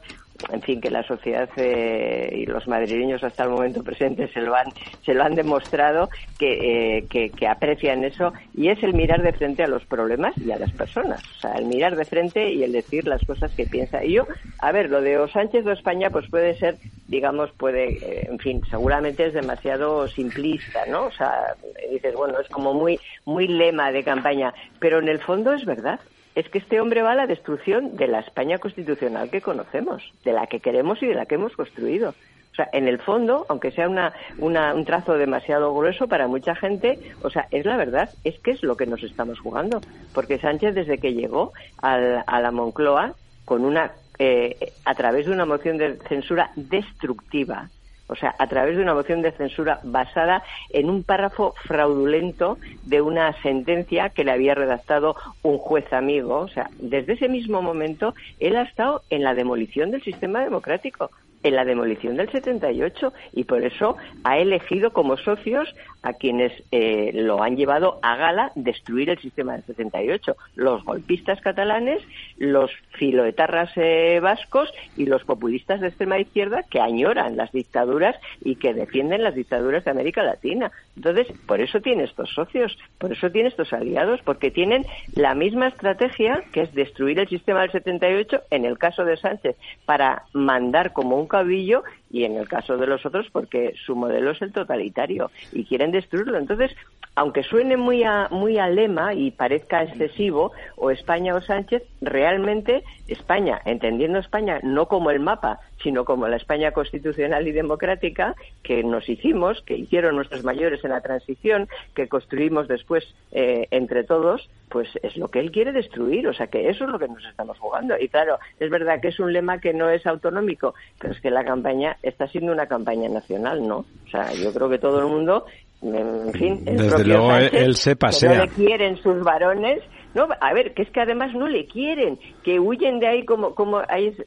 en 0.52 0.62
fin, 0.62 0.80
que 0.80 0.90
la 0.90 1.02
sociedad 1.02 1.48
eh, 1.56 2.30
y 2.32 2.46
los 2.46 2.66
madrileños 2.68 3.22
hasta 3.24 3.44
el 3.44 3.50
momento 3.50 3.82
presente 3.82 4.28
se 4.28 4.40
lo 4.40 4.54
han, 4.54 5.34
demostrado 5.34 6.08
que, 6.38 6.98
eh, 6.98 7.06
que, 7.08 7.48
aprecian 7.48 8.04
eso 8.04 8.32
y 8.54 8.68
es 8.68 8.82
el 8.82 8.94
mirar 8.94 9.22
de 9.22 9.32
frente 9.32 9.64
a 9.64 9.66
los 9.66 9.84
problemas 9.84 10.36
y 10.38 10.50
a 10.52 10.58
las 10.58 10.72
personas. 10.72 11.22
O 11.36 11.40
sea, 11.40 11.54
el 11.54 11.66
mirar 11.66 11.96
de 11.96 12.04
frente 12.04 12.52
y 12.52 12.62
el 12.62 12.72
decir 12.72 13.06
las 13.06 13.24
cosas 13.24 13.52
que 13.54 13.66
piensa. 13.66 14.04
Y 14.04 14.14
yo, 14.14 14.26
a 14.60 14.72
ver, 14.72 14.90
lo 14.90 15.00
de 15.00 15.18
o 15.18 15.28
Sánchez 15.28 15.66
o 15.66 15.72
España, 15.72 16.10
pues 16.10 16.28
puede 16.30 16.56
ser, 16.56 16.76
digamos, 17.08 17.50
puede, 17.52 17.96
eh, 17.96 18.28
en 18.30 18.38
fin, 18.38 18.62
seguramente 18.70 19.26
es 19.26 19.34
demasiado 19.34 20.06
simplista, 20.08 20.86
¿no? 20.86 21.06
O 21.06 21.12
sea, 21.12 21.54
dices, 21.90 22.14
bueno, 22.14 22.38
es 22.40 22.48
como 22.48 22.74
muy, 22.74 22.98
muy 23.24 23.48
lema 23.48 23.90
de 23.90 24.04
campaña, 24.04 24.54
pero 24.78 25.00
en 25.00 25.08
el 25.08 25.18
fondo 25.18 25.52
es 25.52 25.64
verdad 25.64 25.98
es 26.34 26.48
que 26.48 26.58
este 26.58 26.80
hombre 26.80 27.02
va 27.02 27.12
a 27.12 27.16
la 27.16 27.26
destrucción 27.26 27.96
de 27.96 28.08
la 28.08 28.20
España 28.20 28.58
constitucional 28.58 29.30
que 29.30 29.40
conocemos, 29.40 30.02
de 30.24 30.32
la 30.32 30.46
que 30.46 30.60
queremos 30.60 31.02
y 31.02 31.06
de 31.06 31.14
la 31.14 31.26
que 31.26 31.36
hemos 31.36 31.54
construido. 31.56 32.14
O 32.52 32.54
sea, 32.54 32.68
en 32.72 32.88
el 32.88 32.98
fondo, 32.98 33.46
aunque 33.48 33.70
sea 33.70 33.88
una, 33.88 34.12
un 34.38 34.84
trazo 34.84 35.14
demasiado 35.14 35.72
grueso 35.74 36.08
para 36.08 36.26
mucha 36.26 36.54
gente, 36.54 36.98
o 37.22 37.30
sea, 37.30 37.46
es 37.50 37.64
la 37.64 37.76
verdad, 37.76 38.10
es 38.24 38.38
que 38.40 38.50
es 38.50 38.62
lo 38.62 38.76
que 38.76 38.86
nos 38.86 39.02
estamos 39.02 39.38
jugando. 39.38 39.80
Porque 40.12 40.38
Sánchez, 40.38 40.74
desde 40.74 40.98
que 40.98 41.14
llegó 41.14 41.52
a 41.80 41.98
la 41.98 42.50
Moncloa, 42.50 43.14
con 43.44 43.64
una, 43.64 43.92
eh, 44.18 44.72
a 44.84 44.94
través 44.94 45.24
de 45.24 45.32
una 45.32 45.46
moción 45.46 45.78
de 45.78 45.96
censura 46.08 46.50
destructiva, 46.54 47.70
o 48.08 48.16
sea, 48.16 48.34
a 48.38 48.46
través 48.46 48.76
de 48.76 48.82
una 48.82 48.94
moción 48.94 49.22
de 49.22 49.32
censura 49.32 49.80
basada 49.82 50.42
en 50.70 50.90
un 50.90 51.04
párrafo 51.04 51.54
fraudulento 51.64 52.58
de 52.84 53.00
una 53.00 53.32
sentencia 53.42 54.08
que 54.08 54.24
le 54.24 54.32
había 54.32 54.54
redactado 54.54 55.16
un 55.42 55.58
juez 55.58 55.92
amigo. 55.92 56.38
O 56.38 56.48
sea, 56.48 56.70
desde 56.78 57.12
ese 57.14 57.28
mismo 57.28 57.62
momento 57.62 58.14
él 58.40 58.56
ha 58.56 58.62
estado 58.62 59.02
en 59.10 59.22
la 59.22 59.34
demolición 59.34 59.90
del 59.90 60.02
sistema 60.02 60.40
democrático 60.40 61.10
en 61.42 61.56
la 61.56 61.64
demolición 61.64 62.16
del 62.16 62.30
78 62.30 63.12
y 63.32 63.44
por 63.44 63.64
eso 63.64 63.96
ha 64.24 64.38
elegido 64.38 64.92
como 64.92 65.16
socios 65.16 65.74
a 66.02 66.12
quienes 66.12 66.52
eh, 66.70 67.10
lo 67.12 67.42
han 67.42 67.56
llevado 67.56 67.98
a 68.02 68.16
gala 68.16 68.52
destruir 68.54 69.10
el 69.10 69.18
sistema 69.18 69.52
del 69.52 69.64
78, 69.64 70.36
los 70.56 70.84
golpistas 70.84 71.40
catalanes, 71.40 72.02
los 72.38 72.70
filoetarras 72.92 73.70
eh, 73.76 74.20
vascos 74.20 74.72
y 74.96 75.06
los 75.06 75.24
populistas 75.24 75.80
de 75.80 75.88
extrema 75.88 76.18
izquierda 76.18 76.64
que 76.70 76.80
añoran 76.80 77.36
las 77.36 77.52
dictaduras 77.52 78.16
y 78.42 78.56
que 78.56 78.74
defienden 78.74 79.22
las 79.22 79.34
dictaduras 79.34 79.84
de 79.84 79.90
América 79.90 80.22
Latina. 80.22 80.70
Entonces, 80.96 81.28
por 81.46 81.60
eso 81.60 81.80
tiene 81.80 82.04
estos 82.04 82.30
socios, 82.34 82.76
por 82.98 83.12
eso 83.12 83.30
tiene 83.30 83.48
estos 83.48 83.72
aliados, 83.72 84.20
porque 84.24 84.50
tienen 84.50 84.84
la 85.14 85.34
misma 85.34 85.68
estrategia 85.68 86.42
que 86.52 86.62
es 86.62 86.74
destruir 86.74 87.18
el 87.18 87.28
sistema 87.28 87.60
del 87.62 87.72
78 87.72 88.42
en 88.50 88.64
el 88.64 88.78
caso 88.78 89.04
de 89.04 89.16
Sánchez 89.16 89.56
para 89.84 90.24
mandar 90.32 90.92
como 90.92 91.16
un 91.16 91.27
cabillo 91.28 91.84
y 92.10 92.24
en 92.24 92.36
el 92.36 92.48
caso 92.48 92.76
de 92.76 92.86
los 92.86 93.04
otros 93.04 93.26
porque 93.30 93.74
su 93.84 93.94
modelo 93.94 94.30
es 94.30 94.42
el 94.42 94.52
totalitario 94.52 95.30
y 95.52 95.64
quieren 95.64 95.92
destruirlo. 95.92 96.38
Entonces, 96.38 96.74
aunque 97.14 97.42
suene 97.42 97.76
muy 97.76 98.04
a, 98.04 98.28
muy 98.30 98.58
a 98.58 98.68
lema 98.68 99.12
y 99.12 99.30
parezca 99.32 99.82
excesivo, 99.82 100.52
o 100.76 100.90
España 100.90 101.34
o 101.34 101.40
Sánchez, 101.40 101.82
realmente 102.00 102.84
España, 103.08 103.60
entendiendo 103.64 104.18
España 104.18 104.60
no 104.62 104.86
como 104.86 105.10
el 105.10 105.18
mapa, 105.18 105.58
sino 105.82 106.04
como 106.04 106.28
la 106.28 106.36
España 106.36 106.72
constitucional 106.72 107.46
y 107.46 107.52
democrática 107.52 108.34
que 108.62 108.82
nos 108.82 109.08
hicimos, 109.08 109.62
que 109.62 109.76
hicieron 109.76 110.16
nuestros 110.16 110.44
mayores 110.44 110.84
en 110.84 110.90
la 110.90 111.00
transición, 111.00 111.68
que 111.94 112.08
construimos 112.08 112.68
después 112.68 113.04
eh, 113.32 113.66
entre 113.70 114.04
todos, 114.04 114.48
pues 114.68 114.88
es 115.02 115.16
lo 115.16 115.28
que 115.28 115.40
él 115.40 115.50
quiere 115.50 115.72
destruir. 115.72 116.28
O 116.28 116.34
sea 116.34 116.48
que 116.48 116.68
eso 116.68 116.84
es 116.84 116.90
lo 116.90 116.98
que 116.98 117.08
nos 117.08 117.24
estamos 117.24 117.58
jugando. 117.58 117.98
Y 117.98 118.08
claro, 118.08 118.38
es 118.58 118.70
verdad 118.70 119.00
que 119.00 119.08
es 119.08 119.20
un 119.20 119.32
lema 119.32 119.60
que 119.60 119.72
no 119.72 119.88
es 119.90 120.06
autonómico, 120.06 120.74
pero 120.98 121.12
que 121.20 121.30
la 121.30 121.44
campaña 121.44 121.96
está 122.02 122.26
siendo 122.28 122.52
una 122.52 122.66
campaña 122.66 123.08
nacional, 123.08 123.66
¿no? 123.66 123.78
O 123.78 124.10
sea, 124.10 124.32
yo 124.32 124.52
creo 124.52 124.68
que 124.68 124.78
todo 124.78 125.00
el 125.00 125.06
mundo 125.06 125.44
en 125.80 126.32
fin, 126.32 126.62
el 126.66 126.76
Desde 126.76 127.04
luego 127.04 127.32
él 127.36 127.76
se 127.76 127.94
pasea. 127.94 128.34
no 128.34 128.44
le 128.44 128.48
quieren 128.50 128.96
sus 128.96 129.22
varones 129.22 129.80
no, 130.18 130.34
a 130.40 130.52
ver, 130.52 130.74
que 130.74 130.82
es 130.82 130.90
que 130.90 131.00
además 131.00 131.32
no 131.34 131.46
le 131.46 131.66
quieren, 131.66 132.18
que 132.42 132.58
huyen 132.58 132.98
de 132.98 133.06
ahí 133.06 133.24
como, 133.24 133.54
como, 133.54 133.82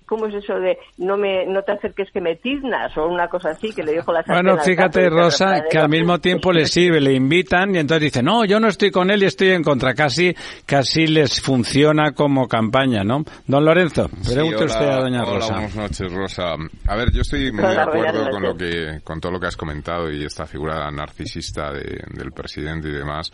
¿cómo 0.05 0.27
es 0.27 0.35
eso 0.35 0.53
de 0.59 0.77
no 0.97 1.17
me, 1.17 1.45
no 1.45 1.63
te 1.63 1.73
acerques 1.73 2.09
que 2.11 2.21
me 2.21 2.37
tiznas 2.37 2.95
o 2.97 3.07
una 3.07 3.27
cosa 3.27 3.49
así 3.49 3.73
que 3.73 3.83
le 3.83 3.93
dijo 3.93 4.13
la 4.13 4.23
Bueno, 4.25 4.57
fíjate, 4.57 5.09
Rosa, 5.09 5.63
que 5.69 5.77
al 5.77 5.89
mismo 5.89 6.19
tiempo 6.19 6.53
le 6.53 6.65
sirve, 6.65 7.01
le 7.01 7.13
invitan 7.13 7.75
y 7.75 7.79
entonces 7.79 8.05
dice, 8.05 8.23
no, 8.23 8.45
yo 8.45 8.59
no 8.59 8.67
estoy 8.67 8.91
con 8.91 9.11
él 9.11 9.23
y 9.23 9.25
estoy 9.25 9.49
en 9.49 9.63
contra. 9.63 9.93
Casi, 9.93 10.33
casi 10.65 11.07
les 11.07 11.41
funciona 11.41 12.13
como 12.13 12.47
campaña, 12.47 13.03
¿no? 13.03 13.23
Don 13.45 13.65
Lorenzo, 13.65 14.09
pregunte 14.25 14.63
usted 14.63 14.87
a 14.87 15.01
doña 15.01 15.25
Rosa. 15.25 15.53
buenas 15.53 15.75
noches, 15.75 16.13
Rosa. 16.13 16.55
A 16.87 16.95
ver, 16.95 17.11
yo 17.11 17.21
estoy 17.21 17.51
muy 17.51 17.63
de 17.63 17.79
acuerdo 17.79 18.29
con 18.29 18.43
lo 18.43 18.55
que, 18.55 19.01
con 19.03 19.19
todo 19.19 19.33
lo 19.33 19.39
que 19.39 19.47
has 19.47 19.57
comentado 19.57 20.09
y 20.09 20.23
esta 20.23 20.45
figura 20.45 20.89
narcisista 20.89 21.71
del 21.71 22.31
presidente 22.31 22.87
y 22.87 22.93
demás. 22.93 23.29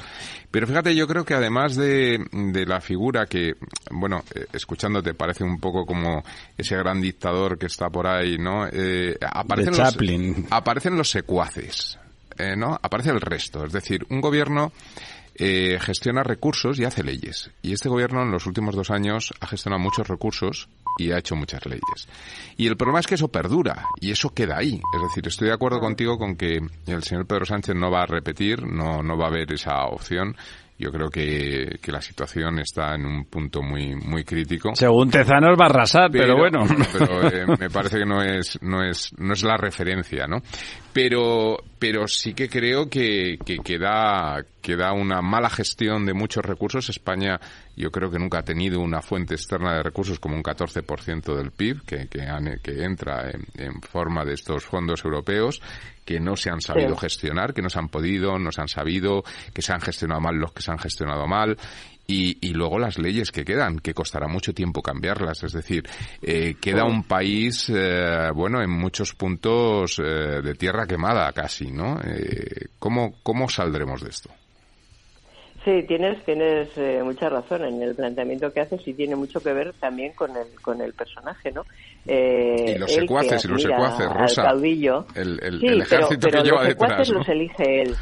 Pero 0.49 0.65
fíjate, 0.65 0.95
yo 0.95 1.07
creo 1.07 1.23
que 1.23 1.33
además 1.33 1.75
de, 1.75 2.17
de 2.51 2.65
la 2.65 2.81
figura 2.81 3.25
que, 3.25 3.55
bueno, 3.91 4.23
eh, 4.33 4.45
escuchándote 4.53 5.13
parece 5.13 5.43
un 5.43 5.59
poco 5.59 5.85
como 5.85 6.23
ese 6.57 6.75
gran 6.77 7.01
dictador 7.01 7.57
que 7.57 7.67
está 7.67 7.89
por 7.89 8.07
ahí, 8.07 8.37
¿no? 8.37 8.67
Eh, 8.67 9.17
aparecen, 9.21 9.77
los, 9.77 10.51
aparecen 10.51 10.97
los 10.97 11.09
secuaces, 11.09 11.99
eh, 12.37 12.55
¿no? 12.55 12.77
Aparece 12.81 13.09
el 13.09 13.21
resto. 13.21 13.65
Es 13.65 13.73
decir, 13.73 14.05
un 14.09 14.21
gobierno 14.21 14.71
eh, 15.39 15.77
gestiona 15.79 16.23
recursos 16.23 16.79
y 16.79 16.85
hace 16.85 17.03
leyes. 17.03 17.51
Y 17.61 17.73
este 17.73 17.89
gobierno 17.89 18.23
en 18.23 18.31
los 18.31 18.47
últimos 18.47 18.75
dos 18.75 18.89
años 18.89 19.33
ha 19.39 19.45
gestionado 19.45 19.83
muchos 19.83 20.07
recursos 20.07 20.67
y 20.97 21.11
ha 21.11 21.19
hecho 21.19 21.35
muchas 21.35 21.63
leyes. 21.67 22.07
Y 22.57 22.65
el 22.65 22.75
problema 22.75 23.01
es 23.01 23.05
que 23.05 23.15
eso 23.15 23.27
perdura 23.27 23.85
y 24.01 24.09
eso 24.09 24.33
queda 24.33 24.57
ahí. 24.57 24.81
Es 24.95 25.01
decir, 25.03 25.27
estoy 25.27 25.49
de 25.49 25.53
acuerdo 25.53 25.79
contigo 25.79 26.17
con 26.17 26.35
que 26.35 26.59
el 26.87 27.03
señor 27.03 27.27
Pedro 27.27 27.45
Sánchez 27.45 27.75
no 27.75 27.91
va 27.91 28.01
a 28.01 28.07
repetir, 28.07 28.65
no, 28.65 29.03
no 29.03 29.15
va 29.15 29.25
a 29.25 29.27
haber 29.27 29.53
esa 29.53 29.85
opción 29.85 30.35
yo 30.77 30.91
creo 30.91 31.09
que, 31.09 31.79
que 31.81 31.91
la 31.91 32.01
situación 32.01 32.59
está 32.59 32.95
en 32.95 33.05
un 33.05 33.25
punto 33.25 33.61
muy 33.61 33.95
muy 33.95 34.23
crítico. 34.23 34.75
Según 34.75 35.09
Tezanos 35.09 35.57
va 35.59 35.65
a 35.65 35.69
arrasar, 35.69 36.09
pero, 36.11 36.37
bueno. 36.37 36.65
Pero 36.93 37.27
eh, 37.27 37.45
me 37.59 37.69
parece 37.69 37.99
que 37.99 38.05
no 38.05 38.21
es 38.21 38.59
no 38.61 38.83
es 38.83 39.11
no 39.17 39.33
es 39.33 39.43
la 39.43 39.57
referencia, 39.57 40.27
¿no? 40.27 40.37
Pero 40.97 41.59
pero 41.77 42.07
sí 42.07 42.33
que 42.33 42.49
creo 42.49 42.89
que, 42.89 43.37
que, 43.45 43.59
que, 43.59 43.77
da, 43.77 44.43
que 44.63 44.75
da 44.75 44.93
una 44.93 45.21
mala 45.21 45.47
gestión 45.47 46.07
de 46.07 46.15
muchos 46.15 46.43
recursos. 46.43 46.89
España 46.89 47.39
yo 47.75 47.91
creo 47.91 48.09
que 48.09 48.17
nunca 48.17 48.39
ha 48.39 48.43
tenido 48.43 48.79
una 48.79 49.03
fuente 49.03 49.35
externa 49.35 49.75
de 49.75 49.83
recursos 49.83 50.19
como 50.19 50.35
un 50.35 50.41
14% 50.41 51.35
del 51.35 51.51
PIB 51.51 51.83
que, 51.85 52.07
que, 52.07 52.25
que 52.63 52.83
entra 52.83 53.29
en, 53.29 53.45
en, 53.63 53.79
forma 53.83 54.25
de 54.25 54.33
estos 54.33 54.65
fondos 54.65 55.05
europeos 55.05 55.61
que 56.03 56.19
no 56.19 56.35
se 56.35 56.49
han 56.49 56.61
sabido 56.61 56.95
sí. 56.95 57.01
gestionar, 57.01 57.53
que 57.53 57.61
no 57.61 57.69
se 57.69 57.77
han 57.77 57.89
podido, 57.89 58.39
no 58.39 58.51
se 58.51 58.61
han 58.61 58.67
sabido, 58.67 59.23
que 59.53 59.61
se 59.61 59.73
han 59.73 59.81
gestionado 59.81 60.21
mal 60.21 60.35
los 60.35 60.51
que 60.51 60.63
se 60.63 60.71
han 60.71 60.79
gestionado 60.79 61.27
mal 61.27 61.57
y, 62.07 62.37
y, 62.41 62.53
luego 62.53 62.79
las 62.79 62.97
leyes 62.97 63.31
que 63.31 63.43
quedan, 63.43 63.79
que 63.79 63.93
costará 63.93 64.27
mucho 64.27 64.53
tiempo 64.53 64.81
cambiarlas. 64.81 65.43
Es 65.43 65.51
decir, 65.51 65.83
eh, 66.21 66.55
queda 66.61 66.85
un 66.85 67.03
país, 67.03 67.69
eh, 67.69 68.29
bueno, 68.33 68.61
en 68.61 68.69
muchos 68.71 69.13
puntos 69.13 69.99
eh, 69.99 70.41
de 70.41 70.53
tierra 70.55 70.87
quemada 70.87 71.31
casi, 71.33 71.69
¿no? 71.71 71.99
Eh, 72.01 72.67
¿cómo, 72.79 73.15
¿Cómo 73.23 73.49
saldremos 73.49 74.01
de 74.01 74.09
esto? 74.09 74.29
Sí, 75.67 75.83
tienes, 75.85 76.23
tienes 76.23 76.69
eh, 76.77 77.01
mucha 77.03 77.27
razón 77.27 77.65
en 77.65 77.81
el 77.81 77.93
planteamiento 77.93 78.53
que 78.53 78.61
haces 78.61 78.79
y 78.87 78.93
tiene 78.93 79.17
mucho 79.17 79.41
que 79.41 79.51
ver 79.51 79.73
también 79.73 80.13
con 80.13 80.31
el, 80.31 80.47
con 80.61 80.79
el 80.79 80.93
personaje, 80.93 81.51
¿no? 81.51 81.63
Eh, 82.05 82.73
y 82.73 82.77
los 82.77 82.89
secuaces 82.89 83.43
y 83.43 83.47
los 83.49 83.61
secuaces, 83.63 84.07
Rosa. 84.09 84.43
caudillo. 84.43 85.05
El, 85.13 85.37
el, 85.43 85.59
sí, 85.59 85.67
el 85.67 85.81
ejército 85.81 86.27
pero, 86.29 86.31
pero 86.31 86.43
que 86.43 86.49
lleva 86.49 86.63
los 86.63 86.67
secuaces 86.69 86.97
detrás. 86.97 87.09
¿no? 87.09 87.17
los 87.17 87.29
elige 87.29 87.81
él. 87.81 87.95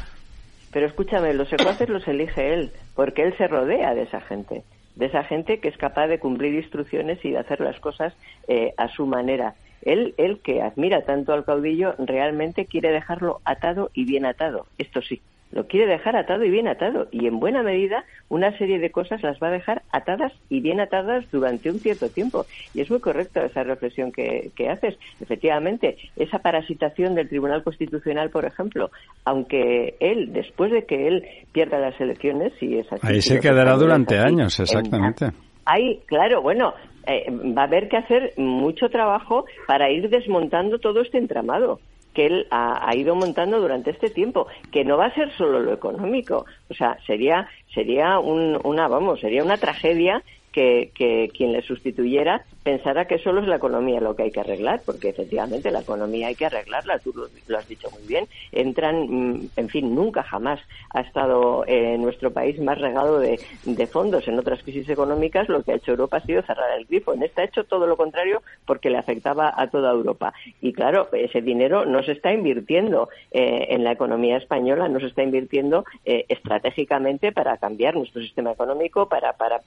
Pero 0.72 0.86
escúchame, 0.86 1.34
los 1.34 1.48
secuaces 1.48 1.88
los 1.88 2.06
elige 2.06 2.52
él, 2.52 2.72
porque 2.94 3.22
él 3.22 3.36
se 3.36 3.48
rodea 3.48 3.94
de 3.94 4.02
esa 4.02 4.20
gente, 4.20 4.64
de 4.94 5.06
esa 5.06 5.24
gente 5.24 5.60
que 5.60 5.68
es 5.68 5.76
capaz 5.76 6.08
de 6.08 6.18
cumplir 6.18 6.54
instrucciones 6.54 7.24
y 7.24 7.30
de 7.30 7.38
hacer 7.38 7.60
las 7.60 7.78
cosas 7.80 8.14
eh, 8.48 8.74
a 8.76 8.88
su 8.88 9.06
manera. 9.06 9.54
Él, 9.82 10.14
él 10.16 10.40
que 10.42 10.62
admira 10.62 11.02
tanto 11.02 11.32
al 11.32 11.44
caudillo, 11.44 11.94
realmente 11.98 12.66
quiere 12.66 12.90
dejarlo 12.90 13.40
atado 13.44 13.90
y 13.94 14.04
bien 14.04 14.26
atado. 14.26 14.66
Esto 14.78 15.00
sí, 15.00 15.22
lo 15.52 15.66
quiere 15.66 15.86
dejar 15.86 16.16
atado 16.16 16.44
y 16.44 16.50
bien 16.50 16.68
atado. 16.68 17.08
Y 17.10 17.26
en 17.26 17.38
buena 17.40 17.62
medida, 17.62 18.04
una 18.28 18.56
serie 18.58 18.78
de 18.78 18.90
cosas 18.90 19.22
las 19.22 19.40
va 19.40 19.48
a 19.48 19.52
dejar 19.52 19.82
atadas 19.92 20.32
y 20.48 20.60
bien 20.60 20.80
atadas 20.80 21.24
durante 21.30 21.70
un 21.70 21.78
cierto 21.80 22.08
tiempo. 22.08 22.46
Y 22.74 22.80
es 22.80 22.90
muy 22.90 23.00
correcta 23.00 23.44
esa 23.44 23.62
reflexión 23.62 24.12
que, 24.12 24.50
que 24.54 24.68
haces. 24.68 24.98
Efectivamente, 25.20 25.96
esa 26.16 26.40
parasitación 26.40 27.14
del 27.14 27.28
Tribunal 27.28 27.62
Constitucional, 27.62 28.30
por 28.30 28.44
ejemplo, 28.44 28.90
aunque 29.24 29.96
él, 30.00 30.32
después 30.32 30.72
de 30.72 30.84
que 30.84 31.08
él 31.08 31.24
pierda 31.52 31.78
las 31.78 31.98
elecciones, 32.00 32.52
si 32.58 32.78
es 32.78 32.92
así. 32.92 33.06
Ahí 33.06 33.22
se 33.22 33.40
quedará 33.40 33.76
durante 33.76 34.18
años, 34.18 34.58
exactamente. 34.58 35.30
Ahí, 35.64 36.00
claro, 36.06 36.42
bueno, 36.42 36.74
eh, 37.06 37.30
va 37.30 37.62
a 37.62 37.66
haber 37.66 37.88
que 37.88 37.96
hacer 37.96 38.32
mucho 38.36 38.88
trabajo 38.88 39.46
para 39.66 39.90
ir 39.90 40.08
desmontando 40.10 40.78
todo 40.78 41.00
este 41.00 41.18
entramado 41.18 41.80
que 42.16 42.24
él 42.24 42.46
ha, 42.50 42.96
ido 42.96 43.14
montando 43.14 43.60
durante 43.60 43.90
este 43.90 44.08
tiempo, 44.08 44.46
que 44.72 44.86
no 44.86 44.96
va 44.96 45.04
a 45.04 45.14
ser 45.14 45.30
solo 45.36 45.60
lo 45.60 45.74
económico, 45.74 46.46
o 46.70 46.72
sea, 46.72 46.96
sería 47.06 47.46
sería 47.74 48.18
un, 48.18 48.58
una 48.64 48.88
vamos, 48.88 49.20
sería 49.20 49.44
una 49.44 49.58
tragedia 49.58 50.22
que, 50.56 51.30
quien 51.34 51.52
le 51.52 51.60
sustituyera 51.62 52.44
pensara 52.62 53.06
que 53.06 53.18
solo 53.18 53.42
es 53.42 53.46
la 53.46 53.56
economía 53.56 54.00
lo 54.00 54.16
que 54.16 54.24
hay 54.24 54.30
que 54.30 54.40
arreglar, 54.40 54.80
porque 54.84 55.10
efectivamente 55.10 55.70
la 55.70 55.80
economía 55.80 56.28
hay 56.28 56.34
que 56.34 56.46
arreglarla, 56.46 56.98
tú 56.98 57.12
lo, 57.14 57.58
has 57.58 57.68
dicho 57.68 57.88
muy 57.90 58.02
bien. 58.08 58.26
Entran, 58.50 59.06
mm, 59.08 59.50
en 59.56 59.68
fin, 59.68 59.94
nunca 59.94 60.22
jamás 60.24 60.58
ha 60.90 61.02
estado 61.02 61.64
eh, 61.68 61.96
nuestro 61.98 62.32
país 62.32 62.58
más 62.58 62.78
regado 62.80 63.20
de, 63.20 63.38
fondos. 63.86 64.26
En 64.26 64.38
otras 64.38 64.62
crisis 64.64 64.88
económicas 64.88 65.48
lo 65.48 65.62
que 65.62 65.72
ha 65.72 65.76
hecho 65.76 65.92
Europa 65.92 66.16
ha 66.16 66.26
sido 66.26 66.42
cerrar 66.42 66.76
el 66.76 66.86
grifo. 66.86 67.12
En 67.14 67.22
esta 67.22 67.42
ha 67.42 67.44
hecho 67.44 67.64
todo 67.64 67.86
lo 67.86 67.96
contrario 67.96 68.42
porque 68.64 68.90
le 68.90 68.98
afectaba 68.98 69.52
a 69.56 69.68
toda 69.68 69.92
Europa. 69.92 70.32
Y 70.60 70.72
claro, 70.72 71.08
ese 71.12 71.40
dinero 71.40 71.84
no 71.84 72.02
se 72.02 72.12
está 72.12 72.32
invirtiendo 72.32 73.08
eh, 73.30 73.68
en 73.70 73.84
la 73.84 73.92
economía 73.92 74.38
española, 74.38 74.88
no 74.88 74.98
se 74.98 75.06
está 75.06 75.22
invirtiendo 75.22 75.84
eh, 76.04 76.24
estratégicamente 76.28 77.30
para 77.30 77.58
cambiar 77.58 77.94
nuestro 77.94 78.22
sistema 78.22 78.50
económico, 78.50 79.08
para, 79.08 79.34
para 79.34 79.60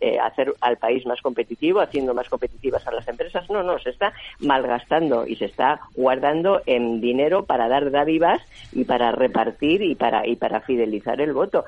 eh, 0.00 0.18
hacer 0.32 0.52
al 0.60 0.76
país 0.76 1.06
más 1.06 1.20
competitivo, 1.20 1.80
haciendo 1.80 2.14
más 2.14 2.28
competitivas 2.28 2.86
a 2.86 2.92
las 2.92 3.06
empresas. 3.06 3.48
No, 3.50 3.62
no, 3.62 3.78
se 3.78 3.90
está 3.90 4.12
malgastando 4.40 5.26
y 5.26 5.36
se 5.36 5.46
está 5.46 5.80
guardando 5.94 6.62
en 6.66 7.00
dinero 7.00 7.44
para 7.44 7.68
dar 7.68 7.90
dádivas 7.90 8.40
y 8.72 8.84
para 8.84 9.12
repartir 9.12 9.82
y 9.82 9.94
para, 9.94 10.26
y 10.26 10.36
para 10.36 10.60
fidelizar 10.60 11.20
el 11.20 11.32
voto. 11.32 11.64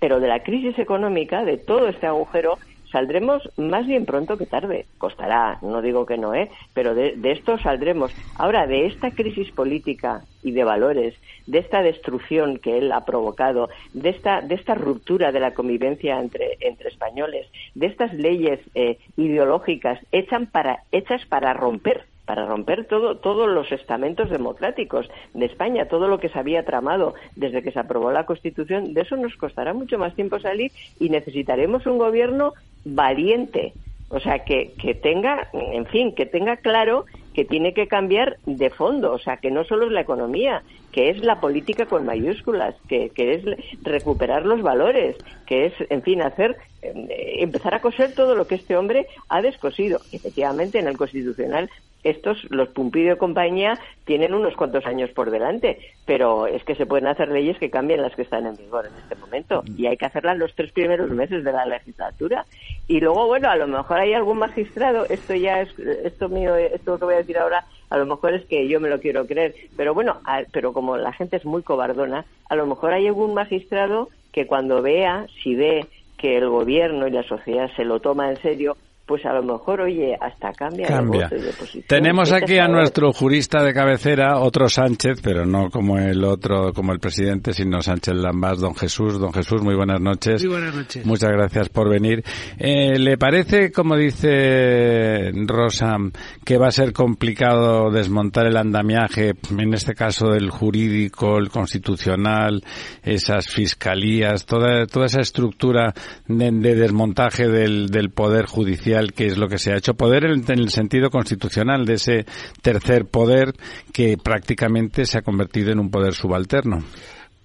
Pero 0.00 0.20
de 0.20 0.28
la 0.28 0.42
crisis 0.42 0.78
económica, 0.78 1.44
de 1.44 1.56
todo 1.56 1.88
este 1.88 2.06
agujero, 2.06 2.58
saldremos 2.90 3.42
más 3.56 3.86
bien 3.86 4.06
pronto 4.06 4.36
que 4.36 4.46
tarde. 4.46 4.86
Costará, 4.98 5.58
no 5.62 5.82
digo 5.82 6.06
que 6.06 6.18
no, 6.18 6.34
¿eh? 6.34 6.50
Pero 6.74 6.94
de, 6.94 7.16
esto 7.24 7.58
saldremos. 7.58 8.12
Ahora, 8.36 8.66
de 8.66 8.86
esta 8.86 9.10
crisis 9.10 9.50
política 9.52 10.22
y 10.42 10.52
de 10.52 10.64
valores, 10.64 11.14
de 11.46 11.58
esta 11.58 11.82
destrucción 11.82 12.58
que 12.58 12.78
él 12.78 12.92
ha 12.92 13.04
provocado, 13.04 13.68
de 13.92 14.10
esta, 14.10 14.40
de 14.40 14.54
esta 14.54 14.74
ruptura 14.74 15.32
de 15.32 15.40
la 15.40 15.54
convivencia 15.54 16.18
entre, 16.18 16.56
entre 16.60 16.88
españoles, 16.88 17.46
de 17.74 17.86
estas 17.86 18.12
leyes 18.14 18.60
eh, 18.74 18.98
ideológicas 19.16 20.00
hechas 20.12 20.48
para, 20.50 20.82
hechas 20.92 21.24
para 21.26 21.52
romper 21.52 22.04
para 22.26 22.44
romper 22.44 22.84
todo, 22.84 23.16
todos 23.16 23.48
los 23.48 23.70
estamentos 23.72 24.28
democráticos 24.28 25.08
de 25.32 25.46
España, 25.46 25.86
todo 25.86 26.08
lo 26.08 26.18
que 26.18 26.28
se 26.28 26.38
había 26.38 26.64
tramado 26.64 27.14
desde 27.36 27.62
que 27.62 27.70
se 27.70 27.78
aprobó 27.78 28.10
la 28.10 28.26
Constitución, 28.26 28.92
de 28.92 29.02
eso 29.02 29.16
nos 29.16 29.36
costará 29.36 29.72
mucho 29.72 29.96
más 29.96 30.14
tiempo 30.14 30.38
salir 30.40 30.72
y 30.98 31.08
necesitaremos 31.08 31.86
un 31.86 31.98
gobierno 31.98 32.52
valiente, 32.84 33.72
o 34.08 34.20
sea, 34.20 34.40
que, 34.40 34.72
que 34.80 34.94
tenga, 34.94 35.48
en 35.52 35.86
fin, 35.86 36.14
que 36.14 36.26
tenga 36.26 36.56
claro 36.56 37.06
que 37.32 37.44
tiene 37.44 37.74
que 37.74 37.86
cambiar 37.86 38.38
de 38.46 38.70
fondo, 38.70 39.12
o 39.12 39.18
sea, 39.18 39.36
que 39.36 39.50
no 39.50 39.64
solo 39.64 39.86
es 39.86 39.92
la 39.92 40.00
economía, 40.00 40.62
que 40.90 41.10
es 41.10 41.18
la 41.18 41.40
política 41.40 41.84
con 41.84 42.06
mayúsculas, 42.06 42.74
que, 42.88 43.10
que 43.10 43.34
es 43.34 43.44
recuperar 43.82 44.46
los 44.46 44.62
valores, 44.62 45.16
que 45.44 45.66
es, 45.66 45.74
en 45.90 46.02
fin, 46.02 46.22
hacer, 46.22 46.56
eh, 46.80 47.36
empezar 47.40 47.74
a 47.74 47.80
coser 47.80 48.14
todo 48.14 48.34
lo 48.34 48.46
que 48.46 48.54
este 48.54 48.76
hombre 48.76 49.06
ha 49.28 49.42
descosido. 49.42 50.00
Efectivamente, 50.12 50.78
en 50.78 50.88
el 50.88 50.96
Constitucional 50.96 51.68
estos, 52.10 52.38
los 52.50 52.68
Pumpido 52.68 53.14
y 53.14 53.18
compañía, 53.18 53.78
tienen 54.04 54.34
unos 54.34 54.54
cuantos 54.54 54.86
años 54.86 55.10
por 55.10 55.30
delante, 55.30 55.78
pero 56.04 56.46
es 56.46 56.62
que 56.64 56.74
se 56.74 56.86
pueden 56.86 57.06
hacer 57.06 57.28
leyes 57.28 57.58
que 57.58 57.70
cambien 57.70 58.02
las 58.02 58.14
que 58.14 58.22
están 58.22 58.46
en 58.46 58.56
vigor 58.56 58.86
en 58.86 58.94
este 59.02 59.16
momento 59.16 59.62
y 59.76 59.86
hay 59.86 59.96
que 59.96 60.06
hacerlas 60.06 60.38
los 60.38 60.54
tres 60.54 60.72
primeros 60.72 61.10
meses 61.10 61.42
de 61.44 61.52
la 61.52 61.66
legislatura. 61.66 62.46
Y 62.86 63.00
luego, 63.00 63.26
bueno, 63.26 63.50
a 63.50 63.56
lo 63.56 63.66
mejor 63.66 63.98
hay 63.98 64.14
algún 64.14 64.38
magistrado, 64.38 65.06
esto 65.06 65.34
ya 65.34 65.62
es, 65.62 65.78
esto 65.78 66.28
mío, 66.28 66.54
esto 66.56 66.98
que 66.98 67.04
voy 67.04 67.14
a 67.14 67.18
decir 67.18 67.38
ahora, 67.38 67.64
a 67.90 67.98
lo 67.98 68.06
mejor 68.06 68.34
es 68.34 68.44
que 68.46 68.68
yo 68.68 68.80
me 68.80 68.88
lo 68.88 69.00
quiero 69.00 69.26
creer, 69.26 69.54
pero 69.76 69.94
bueno, 69.94 70.20
pero 70.52 70.72
como 70.72 70.96
la 70.96 71.12
gente 71.12 71.36
es 71.36 71.44
muy 71.44 71.62
cobardona, 71.62 72.24
a 72.48 72.56
lo 72.56 72.66
mejor 72.66 72.92
hay 72.92 73.06
algún 73.06 73.34
magistrado 73.34 74.08
que 74.32 74.46
cuando 74.46 74.82
vea, 74.82 75.26
si 75.42 75.54
ve 75.54 75.86
que 76.18 76.36
el 76.36 76.48
gobierno 76.48 77.06
y 77.06 77.10
la 77.10 77.22
sociedad 77.22 77.70
se 77.76 77.84
lo 77.84 78.00
toma 78.00 78.30
en 78.30 78.36
serio, 78.36 78.76
pues 79.06 79.24
a 79.24 79.32
lo 79.32 79.42
mejor, 79.44 79.82
oye, 79.82 80.16
hasta 80.20 80.52
cambia, 80.52 80.88
cambia. 80.88 81.28
De, 81.28 81.40
de 81.40 81.52
posición. 81.52 81.84
Tenemos 81.86 82.32
aquí 82.32 82.58
a 82.58 82.66
nuestro 82.66 83.12
jurista 83.12 83.62
de 83.62 83.72
cabecera, 83.72 84.40
otro 84.40 84.68
Sánchez, 84.68 85.20
pero 85.22 85.46
no 85.46 85.70
como 85.70 85.96
el 85.96 86.24
otro, 86.24 86.72
como 86.72 86.92
el 86.92 86.98
presidente, 86.98 87.52
sino 87.52 87.80
Sánchez 87.80 88.14
Lambás, 88.14 88.58
don 88.58 88.74
Jesús. 88.74 89.20
Don 89.20 89.32
Jesús, 89.32 89.62
muy 89.62 89.76
buenas 89.76 90.00
noches. 90.00 90.42
Muy 90.42 90.54
buenas 90.54 90.74
noches. 90.74 91.06
Muchas 91.06 91.30
gracias 91.30 91.68
por 91.68 91.88
venir. 91.88 92.24
Eh, 92.58 92.98
¿Le 92.98 93.16
parece, 93.16 93.70
como 93.70 93.96
dice 93.96 95.30
Rosa, 95.46 95.98
que 96.44 96.58
va 96.58 96.66
a 96.66 96.72
ser 96.72 96.92
complicado 96.92 97.92
desmontar 97.92 98.46
el 98.46 98.56
andamiaje, 98.56 99.34
en 99.56 99.72
este 99.72 99.94
caso 99.94 100.34
el 100.34 100.50
jurídico, 100.50 101.38
el 101.38 101.48
constitucional, 101.48 102.60
esas 103.04 103.46
fiscalías, 103.46 104.46
toda, 104.46 104.84
toda 104.86 105.06
esa 105.06 105.20
estructura 105.20 105.94
de, 106.26 106.50
de 106.50 106.74
desmontaje 106.74 107.46
del, 107.46 107.86
del 107.86 108.10
poder 108.10 108.46
judicial? 108.46 108.95
Que 109.12 109.26
es 109.26 109.38
lo 109.38 109.48
que 109.48 109.58
se 109.58 109.72
ha 109.72 109.76
hecho. 109.76 109.94
Poder 109.94 110.24
en, 110.24 110.44
el 110.48 110.70
sentido 110.70 111.10
constitucional 111.10 111.84
de 111.84 111.94
ese 111.94 112.26
tercer 112.62 113.06
poder 113.06 113.54
que 113.92 114.16
prácticamente 114.16 115.06
se 115.06 115.18
ha 115.18 115.22
convertido 115.22 115.72
en 115.72 115.80
un 115.80 115.90
poder 115.90 116.14
subalterno. 116.14 116.82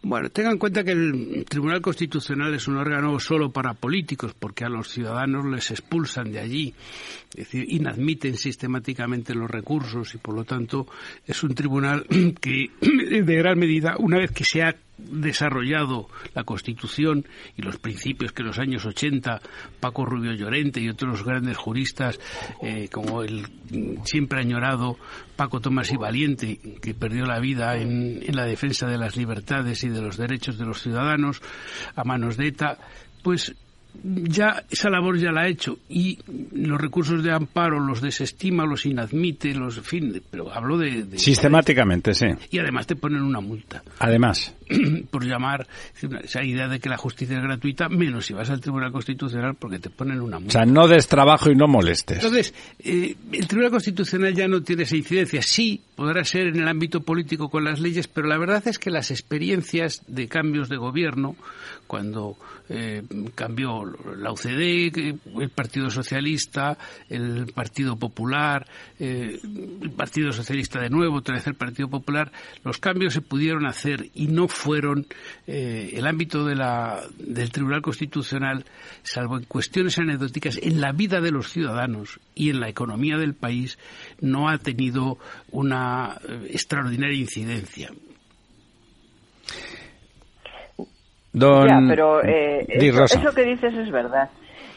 Bueno, 0.04 0.30
tengan 0.30 0.54
en 0.54 0.58
cuenta 0.58 0.84
que 0.84 0.94
el 0.94 1.46
Tribunal 1.48 1.80
Constitucional 1.80 2.56
es 2.56 2.68
un 2.68 2.78
órgano 2.78 3.20
solo 3.20 3.52
para 3.52 3.76
políticos, 3.76 4.34
porque 4.38 4.66
a 4.66 4.70
los 4.70 4.90
ciudadanos 4.90 5.46
les 5.46 5.70
expulsan 5.70 6.32
de 6.32 6.40
allí, 6.40 6.74
es 7.30 7.46
decir, 7.46 7.66
inadmiten 7.70 8.36
sistemáticamente 8.36 9.36
los 9.36 9.50
recursos 9.50 10.16
y, 10.16 10.18
por 10.18 10.34
lo 10.34 10.44
tanto, 10.44 10.88
es 11.28 11.44
un 11.44 11.54
tribunal 11.54 12.08
que, 12.42 12.72
de 12.82 13.36
gran 13.36 13.60
medida, 13.60 13.96
una 14.00 14.18
vez 14.18 14.32
que 14.32 14.44
se 14.44 14.64
ha 14.64 14.76
desarrollado 14.98 16.08
la 16.34 16.44
Constitución 16.44 17.26
y 17.58 17.62
los 17.62 17.78
principios 17.78 18.32
que 18.32 18.42
en 18.42 18.48
los 18.48 18.60
años 18.60 18.86
80 18.86 19.42
Paco 19.80 20.06
Rubio 20.06 20.34
Llorente 20.34 20.80
y 20.80 20.90
otros 20.90 21.24
grandes 21.24 21.58
juristas, 21.58 22.20
eh, 22.62 22.88
como 22.92 23.24
el 23.24 23.48
siempre 24.06 24.42
añorado 24.42 24.98
Paco 25.36 25.60
Tomás 25.60 25.92
y 25.92 25.98
Valiente, 25.98 26.60
que 26.82 26.94
perdió 26.94 27.26
la 27.26 27.40
vida 27.40 27.78
en, 27.78 28.22
en 28.26 28.36
la 28.36 28.46
defensa 28.46 28.88
de 28.88 28.98
las 28.98 29.16
libertades 29.16 29.84
y 29.84 29.90
de 29.90 30.02
los 30.02 30.18
derechos 30.18 30.58
de 30.58 30.66
los 30.66 30.82
ciudadanos 30.82 31.42
a 31.96 32.04
manos 32.04 32.38
de 32.38 32.48
ETA, 32.48 32.78
pues 33.24 33.56
ya 34.04 34.64
esa 34.70 34.90
labor 34.90 35.18
ya 35.18 35.32
la 35.32 35.42
ha 35.42 35.48
hecho 35.48 35.80
y 35.90 36.18
los 36.54 36.80
recursos 36.80 37.24
de 37.24 37.32
amparo 37.32 37.80
los 37.80 38.02
desestima, 38.02 38.66
los 38.66 38.86
inadmite, 38.86 39.54
los 39.54 39.78
en 39.78 39.84
fin, 39.84 40.24
pero 40.30 40.52
hablo 40.52 40.78
de, 40.78 41.18
sistemáticamente, 41.18 42.14
sí. 42.14 42.28
Y 42.50 42.60
además 42.60 42.88
te 42.88 42.96
ponen 42.96 43.22
una 43.22 43.42
multa. 43.42 43.84
Además, 44.00 44.56
por 45.12 45.26
llamar 45.26 45.68
esa 46.24 46.44
idea 46.44 46.68
de 46.68 46.80
que 46.80 46.90
la 46.90 46.98
justicia 46.98 47.38
es 47.38 47.44
gratuita, 47.44 47.90
menos 47.90 48.26
si 48.26 48.34
vas 48.34 48.50
al 48.50 48.62
Tribunal 48.62 48.92
Constitucional 48.92 49.56
porque 49.56 49.80
te 49.80 49.90
ponen 49.90 50.22
una 50.22 50.40
multa. 50.40 50.60
O 50.60 50.64
sea, 50.64 50.72
no 50.72 50.88
des 50.88 51.08
trabajo 51.08 51.52
y 51.52 51.56
no 51.56 51.68
molestes. 51.68 52.18
Entonces, 52.18 52.54
eh, 52.80 53.16
el 53.32 53.48
Tribunal 53.48 53.72
Constitucional 53.72 54.34
ya 54.34 54.48
no 54.48 54.62
tiene 54.62 54.84
esa 54.84 54.96
incidencia. 54.96 55.42
Sí, 55.42 55.82
podrá 55.96 56.24
ser 56.24 56.48
en 56.48 56.60
el 56.60 56.68
ámbito 56.68 57.02
político 57.02 57.50
con 57.50 57.64
las 57.64 57.80
leyes, 57.80 58.08
pero 58.08 58.28
la 58.28 58.38
verdad 58.38 58.68
es 58.68 58.80
que 58.80 58.90
las 58.90 59.12
experiencias 59.12 60.02
de 60.08 60.28
cambios 60.28 60.70
de 60.70 60.78
gobierno, 60.78 61.36
cuando 61.88 62.38
eh, 62.70 63.04
cambió 63.36 63.84
la 64.16 64.32
UCD, 64.32 65.20
el 65.42 65.50
Partido 65.54 65.90
Socialista, 65.90 66.78
el 67.10 67.52
Partido 67.54 67.98
Popular, 67.98 68.66
eh, 68.98 69.40
el 69.44 69.92
Partido 69.92 70.32
Socialista 70.32 70.80
de 70.80 70.90
nuevo, 70.90 71.18
otra 71.18 71.36
vez 71.36 71.48
el 71.48 71.56
Partido 71.56 71.90
Popular, 71.90 72.32
los 72.64 72.78
cambios 72.78 73.14
se 73.14 73.22
pudieron 73.22 73.66
hacer 73.66 74.10
y 74.14 74.28
no 74.28 74.48
fueron 74.62 75.08
eh, 75.48 75.94
el 75.96 76.06
ámbito 76.06 76.46
de 76.46 76.54
la, 76.54 77.02
del 77.18 77.52
Tribunal 77.52 77.82
Constitucional, 77.82 78.64
salvo 79.02 79.38
en 79.38 79.46
cuestiones 79.46 79.98
anecdóticas, 79.98 80.60
en 80.62 80.80
la 80.80 80.92
vida 80.92 81.20
de 81.20 81.32
los 81.32 81.50
ciudadanos 81.50 82.20
y 82.36 82.52
en 82.52 82.60
la 82.60 82.70
economía 82.70 83.18
del 83.18 83.34
país, 83.34 83.80
no 84.20 84.50
ha 84.50 84.60
tenido 84.60 85.18
una 85.52 86.16
eh, 86.30 86.50
extraordinaria 86.52 87.18
incidencia. 87.18 87.90
Ya, 91.34 91.80
pero 91.88 92.24
eh, 92.24 92.68
eso, 92.70 93.34
que 93.34 93.44
dices 93.44 93.74
es 93.74 93.90
verdad. 93.90 94.30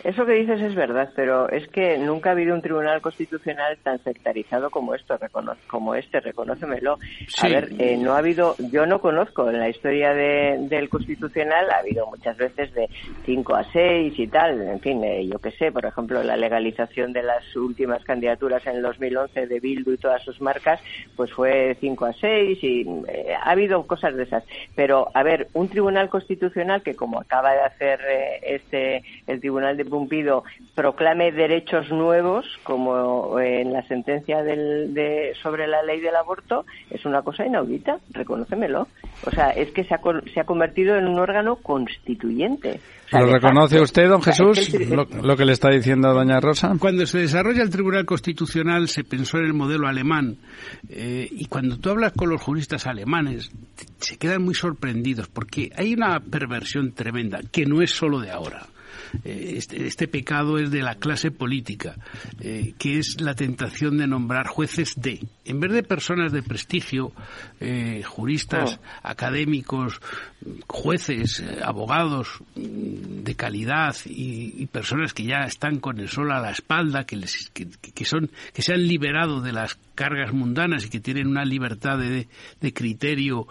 Eso 0.05 0.27
que 0.27 0.33
dices 0.33 0.61
es 0.61 0.75
verdad, 0.75 1.09
pero 1.17 1.49
es 1.49 1.67
que 1.69 1.97
nunca 1.97 2.29
ha 2.29 2.33
habido 2.33 2.55
un 2.55 2.61
tribunal 2.61 3.01
constitucional 3.01 3.79
tan 3.83 3.99
sectarizado 4.05 4.69
como 4.69 4.95
esto, 4.95 5.19
como 5.67 5.95
este, 5.95 6.21
reconócemelo. 6.21 6.99
A 7.40 7.49
ver, 7.49 7.71
eh, 7.79 7.97
no 7.97 8.12
ha 8.12 8.19
habido, 8.19 8.55
yo 8.71 8.85
no 8.85 9.01
conozco 9.01 9.49
en 9.49 9.59
la 9.59 9.71
historia 9.71 10.12
del 10.12 10.90
constitucional, 10.90 11.71
ha 11.71 11.79
habido 11.79 12.07
muchas 12.07 12.37
veces 12.37 12.75
de 12.75 12.90
5 13.25 13.55
a 13.55 13.64
6 13.73 14.12
y 14.19 14.27
tal, 14.27 14.61
en 14.61 14.81
fin, 14.81 15.03
eh, 15.03 15.27
yo 15.27 15.38
qué 15.38 15.53
sé, 15.53 15.73
por 15.73 15.87
ejemplo, 15.87 16.23
la 16.23 16.37
legalización 16.37 17.14
de 17.14 17.23
las 17.23 17.57
últimas 17.57 18.05
candidaturas 18.05 18.67
en 18.67 18.77
el 18.77 18.83
2011 18.83 19.47
de 19.47 19.59
Bildu 19.59 19.93
y 19.93 19.97
todas 19.97 20.23
sus 20.23 20.38
marcas, 20.38 20.83
pues 21.17 21.33
fue 21.33 21.79
5 21.81 22.05
a 22.05 22.12
6 22.12 22.59
y 22.62 22.87
eh, 23.09 23.35
ha 23.35 23.53
habido 23.53 23.87
cosas 23.87 24.14
de 24.14 24.25
esas. 24.25 24.45
Pero, 24.75 25.09
a 25.14 25.23
ver, 25.23 25.49
un 25.55 25.71
tribunal 25.71 26.11
constitucional 26.11 26.83
que 26.83 26.95
como 26.95 27.21
acaba 27.21 27.53
de 27.53 27.61
hacer 27.61 28.01
este, 28.43 29.03
el 29.27 29.40
tribunal 29.40 29.79
de 29.79 29.93
proclame 30.74 31.33
derechos 31.33 31.90
nuevos, 31.90 32.46
como 32.62 33.38
en 33.38 33.72
la 33.72 33.87
sentencia 33.87 34.42
de, 34.42 35.33
sobre 35.42 35.66
la 35.66 35.83
ley 35.83 36.00
del 36.00 36.16
aborto, 36.16 36.64
es 36.90 37.04
una 37.04 37.22
cosa 37.22 37.46
inaudita, 37.46 37.98
reconócemelo. 38.11 38.88
O 39.26 39.30
sea, 39.30 39.50
es 39.50 39.70
que 39.70 39.85
se 39.85 39.94
ha, 39.94 40.00
se 40.33 40.40
ha 40.40 40.44
convertido 40.44 40.96
en 40.96 41.07
un 41.07 41.18
órgano 41.18 41.57
constituyente. 41.57 42.80
¿Lo 43.12 43.26
reconoce 43.26 43.80
usted, 43.80 44.09
don 44.09 44.22
Jesús, 44.22 44.74
lo, 45.22 45.37
que 45.37 45.44
le 45.44 45.52
está 45.52 45.70
diciendo 45.70 46.12
doña 46.12 46.40
Rosa? 46.40 46.74
Cuando 46.78 47.07
se 47.07 47.18
desarrolla 47.18 47.62
el 47.62 47.70
Tribunal 47.70 48.04
Constitucional 48.04 48.88
se 48.88 49.04
pensó 49.04 49.38
en 49.38 49.44
el 49.44 49.54
modelo 49.54 49.87
alemán 49.87 50.37
eh, 50.88 51.28
y 51.30 51.46
cuando 51.46 51.78
tú 51.78 51.90
hablas 51.90 52.12
con 52.12 52.28
los 52.30 52.42
juristas 52.42 52.87
alemanes 52.87 53.50
se 53.98 54.18
quedan 54.18 54.42
muy 54.42 54.54
sorprendidos 54.54 55.28
porque 55.28 55.70
hay 55.76 55.94
una 55.94 56.18
perversión 56.18 56.92
tremenda 56.92 57.40
que 57.52 57.66
no 57.66 57.83
es 57.83 57.92
solo 57.92 58.20
de 58.20 58.30
ahora. 58.30 58.66
Eh, 59.24 59.54
este, 59.57 59.87
este, 59.87 60.09
pecado 60.09 60.59
es 60.59 60.70
de 60.70 60.83
la 60.83 60.96
clase 60.96 61.30
política, 61.30 61.96
eh, 62.40 62.74
que 62.78 62.98
es 62.98 63.20
la 63.20 63.35
tentación 63.35 63.98
de 63.98 64.07
nombrar 64.07 64.46
jueces 64.46 64.94
de, 64.96 65.20
en 65.44 65.61
vez 65.61 65.72
de 65.72 65.83
personas 65.83 66.33
de 66.33 66.42
prestigio, 66.42 67.12
eh, 67.61 68.02
juristas, 68.04 68.78
oh. 68.80 69.09
académicos, 69.09 70.00
jueces, 70.66 71.42
abogados 71.62 72.28
mm, 72.54 73.22
de 73.22 73.35
calidad 73.35 73.96
y, 74.04 74.66
personas 74.66 75.14
que 75.14 75.24
ya 75.24 75.44
están 75.44 75.78
con 75.78 76.00
el 76.00 76.09
sol 76.09 76.33
a 76.33 76.40
la 76.40 76.50
espalda, 76.50 77.04
que, 77.04 77.16
les, 77.16 77.50
que, 77.50 78.04
son, 78.04 78.30
que 78.52 78.62
se 78.62 78.72
han 78.72 78.88
liberado 78.88 79.40
de 79.40 79.52
las 79.52 79.78
cargas 79.94 80.33
mundanas 80.33 80.87
y 80.87 80.90
que 80.90 81.00
tienen 81.00 81.26
una 81.26 81.44
libertad 81.44 81.98
de, 81.98 82.26
criterio 82.72 83.46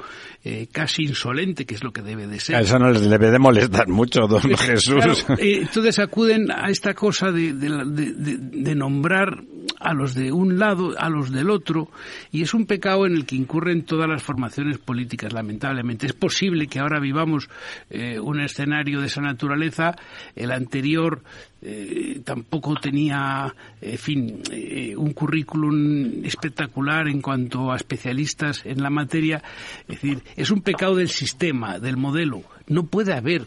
casi 0.72 1.04
insolente, 1.04 1.66
que 1.66 1.76
es 1.76 1.84
lo 1.84 1.92
que 1.92 2.02
debe 2.02 2.28
de 2.28 2.40
ser. 2.40 2.56
A 2.56 2.62
eso 2.62 2.78
no 2.80 2.90
les 2.92 3.10
debe 3.10 3.32
de 3.32 3.40
molestar 3.40 3.88
mucho, 3.88 4.28
don 4.28 4.42
Jesús 4.42 5.26
entonces 5.38 6.00
acuden 6.00 6.52
a 6.52 6.70
esta 6.70 6.94
cosa 6.94 7.32
de, 7.32 7.54
de, 7.54 8.76
nombrar 8.76 9.44
a 9.80 9.94
los 9.94 10.14
de 10.14 10.32
un 10.32 10.60
lado, 10.60 10.94
a 10.98 11.10
los 11.10 11.32
del 11.32 11.50
otro, 11.50 11.90
y 12.32 12.42
es 12.42 12.54
un 12.54 12.66
pecado 12.66 13.06
en 13.06 13.14
el 13.14 13.26
que 13.26 13.36
incurren 13.36 13.84
todas 13.84 14.10
las 14.10 14.24
formaciones 14.24 14.78
políticas, 14.78 15.34
lamentablemente. 15.34 16.06
Es 16.06 16.14
posible 16.14 16.68
que 16.68 16.80
ahora 16.80 17.00
vivamos 17.00 17.50
eh, 17.90 18.20
un 18.20 18.40
escenario 18.40 19.02
de 19.02 19.08
esa 19.08 19.22
naturaleza. 19.22 19.96
El 20.36 20.52
anterior 20.52 21.24
eh, 21.62 22.22
tampoco 22.26 22.76
tenía, 22.76 23.54
en 23.82 23.98
fin, 23.98 24.42
eh, 24.52 24.96
un 24.98 25.14
currículum 25.14 26.26
espectacular 26.26 27.08
en 27.08 27.22
cuanto 27.22 27.72
a 27.72 27.76
especialistas 27.76 28.66
en 28.66 28.82
la 28.82 28.90
materia. 28.90 29.42
Es 29.88 30.02
decir, 30.02 30.24
es 30.36 30.52
un 30.52 30.62
pecado 30.62 30.96
del 30.96 31.10
sistema, 31.10 31.80
del 31.80 31.98
modelo. 31.98 32.44
No 32.68 32.86
puede 32.86 33.14
haber 33.14 33.46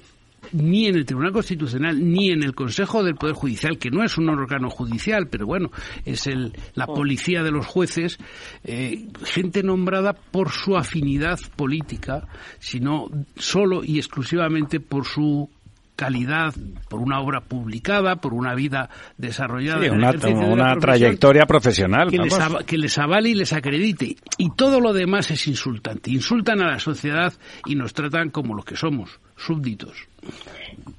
ni 0.53 0.87
en 0.87 0.97
el 0.97 1.05
Tribunal 1.05 1.33
Constitucional 1.33 1.99
ni 2.13 2.31
en 2.31 2.43
el 2.43 2.55
Consejo 2.55 3.03
del 3.03 3.17
Poder 3.17 3.35
Judicial, 3.35 3.79
que 3.79 3.91
no 3.91 4.05
es 4.05 4.17
un 4.19 4.29
órgano 4.29 4.71
judicial, 4.71 5.29
pero 5.29 5.47
bueno, 5.47 5.71
es 6.05 6.27
el, 6.27 6.53
la 6.75 6.85
oh. 6.87 6.95
policía 6.95 7.43
de 7.43 7.51
los 7.51 7.67
jueces, 7.67 8.19
eh, 8.65 9.09
gente 9.25 9.63
nombrada 9.63 10.13
por 10.13 10.51
su 10.51 10.77
afinidad 10.77 11.39
política, 11.57 12.29
sino 12.59 13.11
solo 13.37 13.83
y 13.85 13.99
exclusivamente 13.99 14.81
por 14.81 15.05
su 15.07 15.49
calidad, 15.97 16.55
por 16.89 17.01
una 17.01 17.21
obra 17.21 17.41
publicada, 17.41 18.17
por 18.17 18.35
una 18.35 18.55
vida 18.55 18.91
desarrollada. 19.17 19.91
una, 19.91 20.77
trayectoria 20.77 21.47
profesional. 21.47 22.11
Que 22.11 22.19
les, 22.19 22.39
que 22.67 22.79
les, 22.79 22.99
avale 22.99 23.31
y 23.31 23.35
les 23.35 23.53
acredite. 23.53 24.17
Y 24.39 24.51
todo 24.55 24.81
lo 24.81 24.93
demás 24.93 25.31
es 25.31 25.49
insultante. 25.49 26.11
Insultan 26.11 26.61
a 26.63 26.71
la 26.71 26.79
sociedad 26.79 27.33
y 27.65 27.75
nos 27.75 27.95
tratan 27.95 28.31
como 28.31 28.55
los 28.55 28.65
que 28.65 28.77
somos, 28.77 29.19
súbditos 29.37 30.07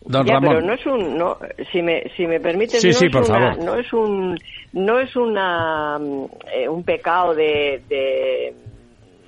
pero 0.10 0.62
no 0.62 0.74
es 0.74 0.86
un, 0.86 1.18
no, 1.18 1.38
si 1.72 1.82
me, 1.82 2.04
si 2.16 2.26
me 2.28 2.40
permite, 2.40 2.80
no, 2.82 2.90
es 2.90 3.30
una, 3.30 3.56
no 3.56 3.76
es 3.76 3.94
un, 3.94 4.40
no 4.74 5.00
es 5.00 5.16
una, 5.16 6.00
eh, 6.54 6.68
un 6.68 6.84
pecado 6.84 7.36
de, 7.36 7.82
de, 7.90 8.54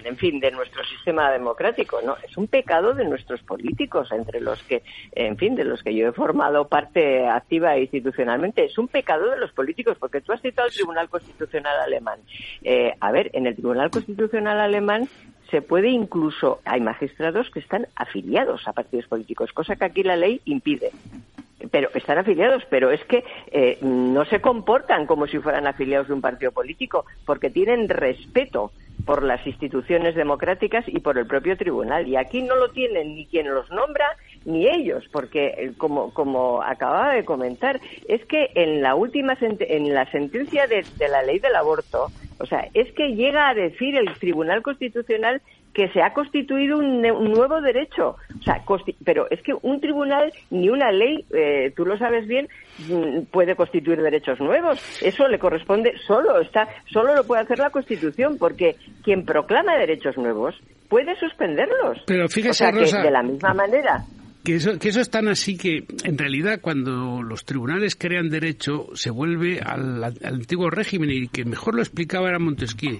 en 0.04 0.18
fin, 0.18 0.40
de 0.40 0.52
nuestro 0.52 0.84
sistema 0.86 1.32
democrático, 1.32 2.02
no, 2.02 2.18
es 2.28 2.38
un 2.38 2.48
pecado 2.48 2.94
de 2.94 3.06
nuestros 3.06 3.42
políticos, 3.42 4.12
entre 4.12 4.42
los 4.42 4.62
que, 4.64 4.84
en 5.14 5.38
fin, 5.38 5.56
de 5.56 5.66
los 5.66 5.84
que 5.84 5.94
yo 5.94 6.08
he 6.08 6.12
formado 6.12 6.68
parte 6.68 7.28
activa 7.28 7.78
institucionalmente, 7.78 8.66
es 8.66 8.78
un 8.78 8.88
pecado 8.88 9.30
de 9.30 9.38
los 9.38 9.52
políticos, 9.52 9.98
porque 10.00 10.22
tú 10.22 10.32
has 10.32 10.42
citado 10.42 10.68
el 10.68 10.74
Tribunal 10.74 11.10
Constitucional 11.10 11.80
alemán. 11.80 12.20
Eh, 12.64 12.94
a 13.00 13.12
ver, 13.12 13.32
en 13.34 13.48
el 13.48 13.56
Tribunal 13.56 13.90
Constitucional 13.90 14.60
alemán 14.60 15.08
se 15.52 15.62
puede 15.62 15.90
incluso, 15.90 16.62
hay 16.66 16.82
magistrados 16.82 17.50
que 17.50 17.60
están 17.60 17.88
afiliados 17.96 18.68
a 18.68 18.74
partidos 18.74 19.08
políticos, 19.08 19.52
cosa 19.54 19.76
que 19.76 19.86
aquí 19.86 20.04
la 20.04 20.16
ley 20.16 20.42
impide 20.46 20.92
pero 21.72 21.90
están 21.94 22.18
afiliados, 22.18 22.64
pero 22.70 22.92
es 22.92 23.04
que 23.06 23.24
eh, 23.52 23.78
no 23.82 24.26
se 24.26 24.41
comportan 24.41 25.06
como 25.06 25.28
si 25.28 25.39
fueran 25.39 25.68
afiliados 25.68 26.08
de 26.08 26.14
un 26.14 26.22
partido 26.22 26.52
político, 26.52 27.06
porque 27.26 27.50
tienen 27.50 27.89
respeto 27.89 28.72
por 29.06 29.24
las 29.24 29.45
instituciones 29.47 30.16
democráticas 30.16 30.86
y 30.88 31.00
por 31.00 31.18
el 31.18 31.26
propio 31.26 31.58
tribunal. 31.58 32.08
Y 32.08 32.16
aquí 32.16 32.41
no 32.41 32.56
lo 32.56 32.70
tienen 32.70 33.16
ni 33.16 33.26
quien 33.26 33.54
los 33.54 33.70
nombra 33.72 34.06
ni 34.46 34.68
ellos, 34.68 35.06
porque 35.12 35.48
eh, 35.48 35.72
como, 35.78 36.14
como 36.14 36.62
acababa 36.62 37.14
de 37.14 37.26
comentar, 37.26 37.80
es 38.08 38.24
que 38.26 38.50
en 38.56 38.82
la 38.82 38.96
última 38.96 39.38
en 39.40 39.94
la 39.94 40.10
sentencia 40.12 40.68
de, 40.68 40.84
la 41.08 41.24
ley 41.24 41.40
del 41.40 41.56
aborto, 41.56 42.08
o 42.40 42.46
sea, 42.46 42.68
es 42.74 42.92
que 42.94 43.16
llega 43.16 43.50
a 43.50 43.54
decir 43.54 43.96
el 43.98 44.14
Tribunal 44.18 44.62
Constitucional 44.62 45.42
que 45.74 45.88
se 45.90 46.02
ha 46.02 46.14
constituido 46.14 46.78
un, 46.80 47.02
nuevo 47.02 47.62
derecho. 47.62 48.16
O 48.40 48.44
sea, 48.44 48.64
pero 49.06 49.30
es 49.30 49.42
que 49.44 49.54
un 49.62 49.80
tribunal 49.80 50.32
ni 50.50 50.70
una 50.70 50.92
ley, 50.92 51.26
eh, 51.34 51.72
tú 51.76 51.86
lo 51.86 51.98
sabes 51.98 52.28
bien, 52.28 52.48
mm, 52.88 53.26
puede 53.32 53.56
constituir 53.56 54.02
derechos 54.02 54.40
nuevos. 54.40 54.80
Eso 55.02 55.28
le 55.28 55.38
corresponde 55.38 55.94
solo, 56.08 56.42
está, 56.42 56.68
solo 56.92 57.16
lo 57.16 57.24
puede 57.24 57.44
hacer 57.44 57.60
la 57.60 57.70
Constitución, 57.70 58.38
porque 58.40 58.78
quien 59.04 59.26
proclama 59.26 59.78
derechos 59.78 60.18
nuevos 60.18 60.56
puede 60.90 61.16
suspenderlos. 61.18 62.00
Pero 62.08 62.28
fíjese, 62.28 62.50
o 62.50 62.68
sea, 62.68 62.72
Rosa, 62.72 62.98
que 62.98 63.04
de 63.04 63.12
la 63.12 63.24
misma 63.24 63.54
manera. 63.54 64.04
Que 64.50 64.56
eso, 64.56 64.80
que 64.80 64.89
eso 64.89 65.00
es 65.00 65.12
tan 65.12 65.28
así 65.28 65.58
que, 65.58 65.84
en 66.04 66.18
realidad, 66.18 66.60
cuando 66.60 67.22
los 67.22 67.45
tribunales 67.45 67.95
crean 67.95 68.30
derecho, 68.30 68.88
se 68.95 69.12
vuelve 69.12 69.60
al, 69.60 70.04
al 70.04 70.18
antiguo 70.24 70.72
régimen 70.72 71.12
y 71.12 71.28
que 71.28 71.45
mejor 71.45 71.76
lo 71.76 71.82
explicaba 71.82 72.30
era 72.30 72.39
Montesquieu. 72.39 73.00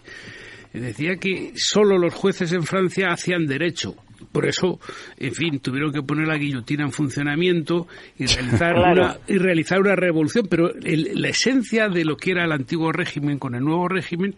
Decía 0.74 1.16
que 1.16 1.54
solo 1.56 1.98
los 1.98 2.14
jueces 2.14 2.52
en 2.52 2.62
Francia 2.64 3.08
hacían 3.12 3.48
derecho. 3.48 3.96
Por 4.32 4.46
eso, 4.46 4.80
en 5.18 5.34
fin, 5.34 5.60
tuvieron 5.60 5.92
que 5.92 6.04
poner 6.04 6.28
la 6.28 6.38
guillotina 6.38 6.84
en 6.84 6.92
funcionamiento 6.92 7.88
y 8.20 8.26
realizar, 8.28 8.76
Claro. 8.76 8.92
una, 9.02 9.18
y 9.28 9.38
realizar 9.40 9.80
una 9.80 9.96
revolución. 9.96 10.46
Pero 10.48 10.72
el- 10.76 11.20
la 11.20 11.30
esencia 11.30 11.90
de 11.90 12.06
lo 12.06 12.16
que 12.16 12.30
era 12.32 12.46
el 12.46 12.52
antiguo 12.52 12.92
régimen 12.92 13.40
con 13.40 13.56
el 13.56 13.64
nuevo 13.64 13.88
régimen 13.88 14.36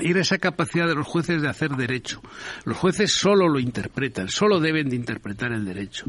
era 0.00 0.20
esa 0.20 0.38
capacidad 0.38 0.86
de 0.86 0.94
los 0.94 1.06
jueces 1.06 1.42
de 1.42 1.48
hacer 1.48 1.70
derecho. 1.70 2.20
Los 2.64 2.78
jueces 2.78 3.12
solo 3.12 3.48
lo 3.48 3.58
interpretan, 3.58 4.28
solo 4.28 4.60
deben 4.60 4.88
de 4.88 4.96
interpretar 4.96 5.52
el 5.52 5.64
derecho. 5.64 6.06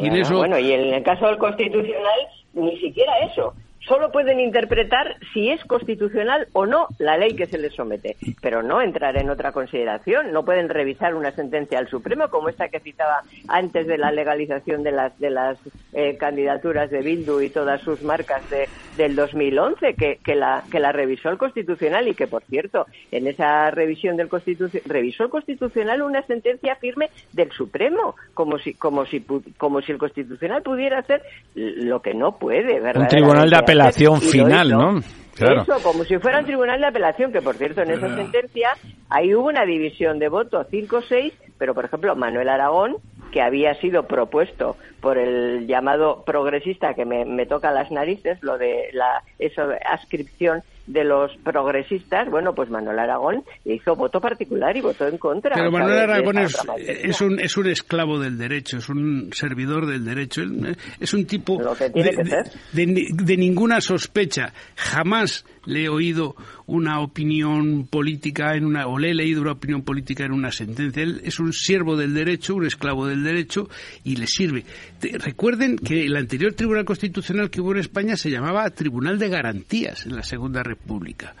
Y 0.00 0.06
en 0.06 0.16
eso, 0.16 0.36
bueno, 0.36 0.58
y 0.58 0.72
en 0.72 0.94
el 0.94 1.02
caso 1.02 1.26
del 1.26 1.38
constitucional, 1.38 2.20
ni 2.54 2.78
siquiera 2.78 3.12
eso. 3.30 3.54
Solo 3.86 4.12
pueden 4.12 4.40
interpretar 4.40 5.16
si 5.32 5.50
es 5.50 5.64
constitucional 5.64 6.48
o 6.52 6.66
no 6.66 6.88
la 6.98 7.16
ley 7.16 7.34
que 7.34 7.46
se 7.46 7.58
les 7.58 7.74
somete, 7.74 8.16
pero 8.42 8.62
no 8.62 8.82
entrar 8.82 9.16
en 9.16 9.30
otra 9.30 9.52
consideración. 9.52 10.32
No 10.32 10.44
pueden 10.44 10.68
revisar 10.68 11.14
una 11.14 11.32
sentencia 11.32 11.78
al 11.78 11.88
Supremo 11.88 12.28
como 12.28 12.50
esta 12.50 12.68
que 12.68 12.80
citaba 12.80 13.22
antes 13.48 13.86
de 13.86 13.96
la 13.96 14.12
legalización 14.12 14.82
de 14.82 14.92
las 14.92 15.18
de 15.18 15.30
las 15.30 15.58
eh, 15.92 16.16
candidaturas 16.18 16.90
de 16.90 17.00
Bildu 17.00 17.40
y 17.40 17.48
todas 17.48 17.80
sus 17.80 18.02
marcas 18.02 18.48
de, 18.50 18.68
del 18.96 19.16
2011 19.16 19.94
que, 19.94 20.18
que 20.22 20.34
la 20.34 20.62
que 20.70 20.78
la 20.78 20.92
revisó 20.92 21.30
el 21.30 21.38
Constitucional 21.38 22.06
y 22.06 22.14
que 22.14 22.26
por 22.26 22.42
cierto 22.44 22.86
en 23.10 23.26
esa 23.26 23.70
revisión 23.70 24.16
del 24.16 24.28
Constitucional 24.28 24.82
revisó 24.86 25.24
el 25.24 25.30
Constitucional 25.30 26.02
una 26.02 26.22
sentencia 26.22 26.76
firme 26.76 27.08
del 27.32 27.50
Supremo 27.52 28.14
como 28.34 28.58
si 28.58 28.74
como 28.74 29.06
si 29.06 29.24
como 29.56 29.80
si 29.80 29.92
el 29.92 29.98
Constitucional 29.98 30.62
pudiera 30.62 30.98
hacer 30.98 31.22
lo 31.54 32.02
que 32.02 32.12
no 32.12 32.36
puede 32.38 32.80
Un 32.80 33.08
tribunal 33.08 33.48
de 33.48 33.56
apelación 33.70 34.20
final, 34.20 34.68
hizo. 34.68 34.78
¿no? 34.78 35.00
Claro. 35.34 35.62
Eso, 35.62 35.82
como 35.82 36.04
si 36.04 36.18
fuera 36.18 36.40
un 36.40 36.44
tribunal 36.44 36.80
de 36.80 36.86
apelación, 36.86 37.32
que 37.32 37.40
por 37.40 37.56
cierto 37.56 37.82
en 37.82 37.92
esa 37.92 38.14
sentencia 38.14 38.76
ahí 39.08 39.34
hubo 39.34 39.48
una 39.48 39.64
división 39.64 40.18
de 40.18 40.28
voto 40.28 40.66
5-6, 40.70 41.32
pero 41.56 41.74
por 41.74 41.86
ejemplo 41.86 42.14
Manuel 42.14 42.48
Aragón, 42.48 42.96
que 43.32 43.40
había 43.40 43.74
sido 43.80 44.06
propuesto 44.06 44.76
por 45.00 45.16
el 45.16 45.66
llamado 45.66 46.24
progresista 46.24 46.94
que 46.94 47.04
me, 47.04 47.24
me 47.24 47.46
toca 47.46 47.70
las 47.70 47.90
narices, 47.90 48.42
lo 48.42 48.58
de 48.58 48.90
la 48.92 49.22
eso, 49.38 49.62
ascripción 49.86 50.62
de 50.86 51.04
los 51.04 51.30
progresistas, 51.44 52.28
bueno, 52.30 52.54
pues 52.54 52.68
Manuel 52.70 52.98
Aragón 52.98 53.44
hizo 53.64 53.94
voto 53.94 54.20
particular 54.20 54.76
y 54.76 54.80
votó 54.80 55.06
en 55.06 55.18
contra. 55.18 55.54
pero 55.54 55.70
Manuel 55.70 55.98
Aragón 55.98 56.38
es, 56.38 57.20
un, 57.20 57.38
es 57.38 57.56
un 57.56 57.66
esclavo 57.68 58.18
del 58.18 58.36
derecho, 58.38 58.78
es 58.78 58.88
un 58.88 59.30
servidor 59.32 59.86
del 59.86 60.04
derecho, 60.04 60.42
eh, 60.42 60.74
es 60.98 61.14
un 61.14 61.26
tipo 61.26 61.58
de, 61.58 61.90
de- 61.90 62.50
de 62.72 62.86
ni- 62.86 63.06
de 63.12 63.36
ninguna 63.36 63.80
sospecha. 63.80 64.52
Jamás 64.76 65.44
le 65.66 65.84
he 65.84 65.88
oído 65.88 66.34
una 66.66 67.00
opinión 67.00 67.86
política 67.86 68.54
en 68.56 68.64
una, 68.64 68.86
o 68.86 68.98
le 68.98 69.10
he 69.10 69.14
leído 69.14 69.42
una 69.42 69.52
opinión 69.52 69.82
política 69.82 70.24
en 70.24 70.32
una 70.32 70.50
sentencia. 70.50 71.02
Él 71.02 71.20
es 71.24 71.38
un 71.38 71.52
siervo 71.52 71.96
del 71.96 72.14
derecho, 72.14 72.54
un 72.54 72.66
esclavo 72.66 73.06
del 73.06 73.22
derecho 73.22 73.68
y 74.04 74.16
le 74.16 74.26
sirve. 74.26 74.64
Te- 74.98 75.18
recuerden 75.18 75.76
que 75.76 76.04
el 76.06 76.16
anterior 76.16 76.54
Tribunal 76.54 76.84
Constitucional 76.84 77.50
que 77.50 77.60
hubo 77.60 77.72
en 77.72 77.78
España 77.78 78.16
se 78.16 78.30
llamaba 78.30 78.68
Tribunal 78.70 79.18
de 79.18 79.28
Garantías 79.28 80.06
en 80.06 80.16
la 80.16 80.22
Segunda 80.22 80.62
República. 80.70 81.34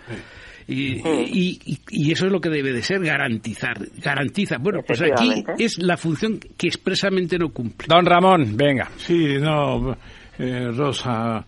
Y, 0.68 0.98
y- 1.08 1.58
y- 1.64 1.78
y 1.90 2.12
eso 2.12 2.26
es 2.26 2.32
lo 2.32 2.40
que 2.40 2.48
debe 2.50 2.72
de 2.72 2.82
ser, 2.82 3.00
garantizar. 3.00 3.76
Garantiza. 3.98 4.58
Bueno, 4.58 4.82
pues 4.86 5.00
aquí 5.02 5.44
es 5.58 5.78
la 5.78 5.96
función 5.96 6.38
que 6.56 6.68
expresamente 6.68 7.38
no 7.38 7.48
cumple. 7.48 7.86
Don 7.88 8.04
Ramón, 8.06 8.56
venga. 8.56 8.88
Sí, 8.98 9.36
no, 9.40 9.96
eh, 10.38 10.70
Rosa, 10.72 11.44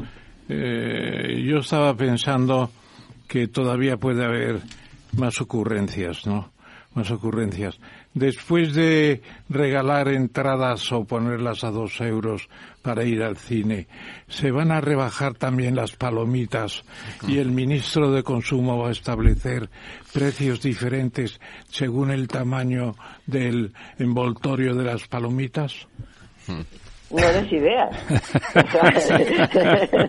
eh, 0.48 1.42
yo 1.44 1.58
estaba 1.58 1.96
pensando 1.96 2.70
que 3.28 3.48
todavía 3.48 3.96
puede 3.96 4.24
haber 4.24 4.60
más 5.16 5.40
ocurrencias, 5.40 6.26
¿no? 6.26 6.52
Más 6.94 7.10
ocurrencias. 7.10 7.78
Después 8.14 8.74
de 8.74 9.22
regalar 9.48 10.08
entradas 10.08 10.92
o 10.92 11.04
ponerlas 11.04 11.64
a 11.64 11.70
dos 11.70 11.98
euros 12.00 12.48
para 12.82 13.04
ir 13.04 13.22
al 13.22 13.38
cine, 13.38 13.88
se 14.28 14.50
van 14.50 14.70
a 14.70 14.82
rebajar 14.82 15.34
también 15.34 15.76
las 15.76 15.92
palomitas 15.92 16.84
y 17.26 17.38
el 17.38 17.52
ministro 17.52 18.10
de 18.12 18.22
Consumo 18.22 18.76
va 18.78 18.88
a 18.88 18.92
establecer 18.92 19.70
precios 20.12 20.60
diferentes 20.60 21.40
según 21.70 22.10
el 22.10 22.28
tamaño 22.28 22.96
del 23.26 23.72
envoltorio 23.98 24.74
de 24.74 24.84
las 24.84 25.08
palomitas. 25.08 25.86
No 27.12 27.18
des 27.32 27.52
ideas. 27.52 27.90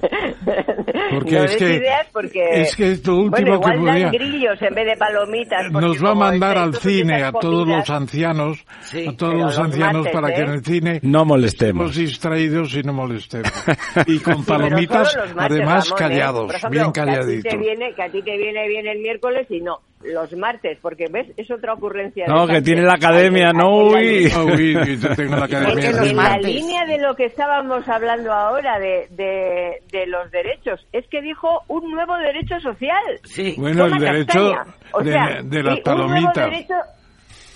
Porque 1.12 1.36
no 1.36 1.44
es 1.44 1.52
des 1.52 1.58
que- 1.58 1.74
ideas 1.76 2.08
porque... 2.12 2.62
es 2.62 2.76
que 2.76 2.92
es 2.94 3.06
lo 3.08 3.18
último 3.18 3.32
bueno, 3.32 3.56
igual 3.56 3.74
que 3.74 3.80
podía- 3.80 4.04
dan 4.06 4.12
grillos 4.12 4.62
en 4.62 4.74
vez 4.76 4.86
de 4.86 4.98
palomitas. 4.98 5.72
Nos 5.72 6.04
va 6.04 6.12
a 6.12 6.16
mandar 6.16 6.58
al 6.58 6.76
cine 6.76 7.24
a 7.24 7.32
todos 7.32 7.64
comidas- 7.66 7.90
los 7.90 7.90
ancianos, 7.90 8.66
Sí, 8.82 9.06
a 9.08 9.16
todos 9.18 9.34
los 9.34 9.44
los 9.44 9.60
ancianos 9.60 10.04
martes, 10.06 10.14
para 10.14 10.34
que 10.34 10.42
¿eh? 10.42 10.44
en 10.46 10.50
el 10.52 10.64
cine 10.64 10.92
No 11.04 11.20
estemos 11.20 11.28
molestemos. 11.28 11.96
distraídos 11.96 12.76
y 12.76 12.84
no 12.84 12.94
molestemos. 12.94 13.52
Y 14.08 14.20
con 14.20 14.44
palomitas, 14.46 15.16
martes, 15.36 15.36
además 15.58 15.90
Ramón, 15.90 16.04
¿eh? 16.04 16.08
callados, 16.16 16.54
ejemplo, 16.56 16.80
bien 16.80 16.92
Que 16.94 17.00
a, 17.02 17.04
ti 17.04 17.10
calladitos. 17.12 17.52
te 17.52 17.58
viene, 17.58 17.94
que 17.96 18.04
a 18.04 18.10
ti 18.12 18.22
te 18.22 18.38
viene 18.38 18.68
bien 18.68 18.88
el 18.88 19.00
miércoles 19.00 19.48
y 19.50 19.62
no, 19.62 19.80
los 20.06 20.32
martes, 20.34 20.78
porque 20.82 21.08
ves, 21.10 21.28
es 21.38 21.50
otra 21.52 21.74
ocurrencia. 21.74 22.26
No, 22.28 22.46
de 22.48 22.56
que 22.56 22.62
tiene 22.62 22.82
la 22.84 22.94
academia, 22.94 23.52
no, 23.54 23.98
en 23.98 24.30
la 24.30 24.44
uy. 24.44 25.00
tengo 25.16 25.36
la 25.36 25.38
En, 25.38 25.44
academia 25.44 26.24
la 26.30 26.38
línea 26.38 26.86
de 26.86 26.98
lo 27.00 27.16
que 27.16 27.26
estábamos 27.26 27.88
hablando 27.88 28.32
ahora 28.32 28.80
de, 28.80 29.08
de, 29.12 29.82
de 29.92 30.08
los 30.08 30.30
derechos, 30.32 30.86
es 30.92 31.08
que 31.08 31.22
dijo 31.22 31.62
un 31.68 31.92
nuevo 31.92 32.16
derecho 32.18 32.60
social. 32.60 33.02
Sí. 33.24 33.56
Bueno, 33.58 33.86
el 33.86 33.98
derecho. 34.00 34.54
O 34.92 35.02
de, 35.04 35.12
sea, 35.12 35.42
de 35.44 35.64
las 35.64 35.78
y 35.78 35.80
un 35.80 35.84
nuevo 35.84 35.84
palomitas. 35.84 36.50
derecho- 36.50 36.74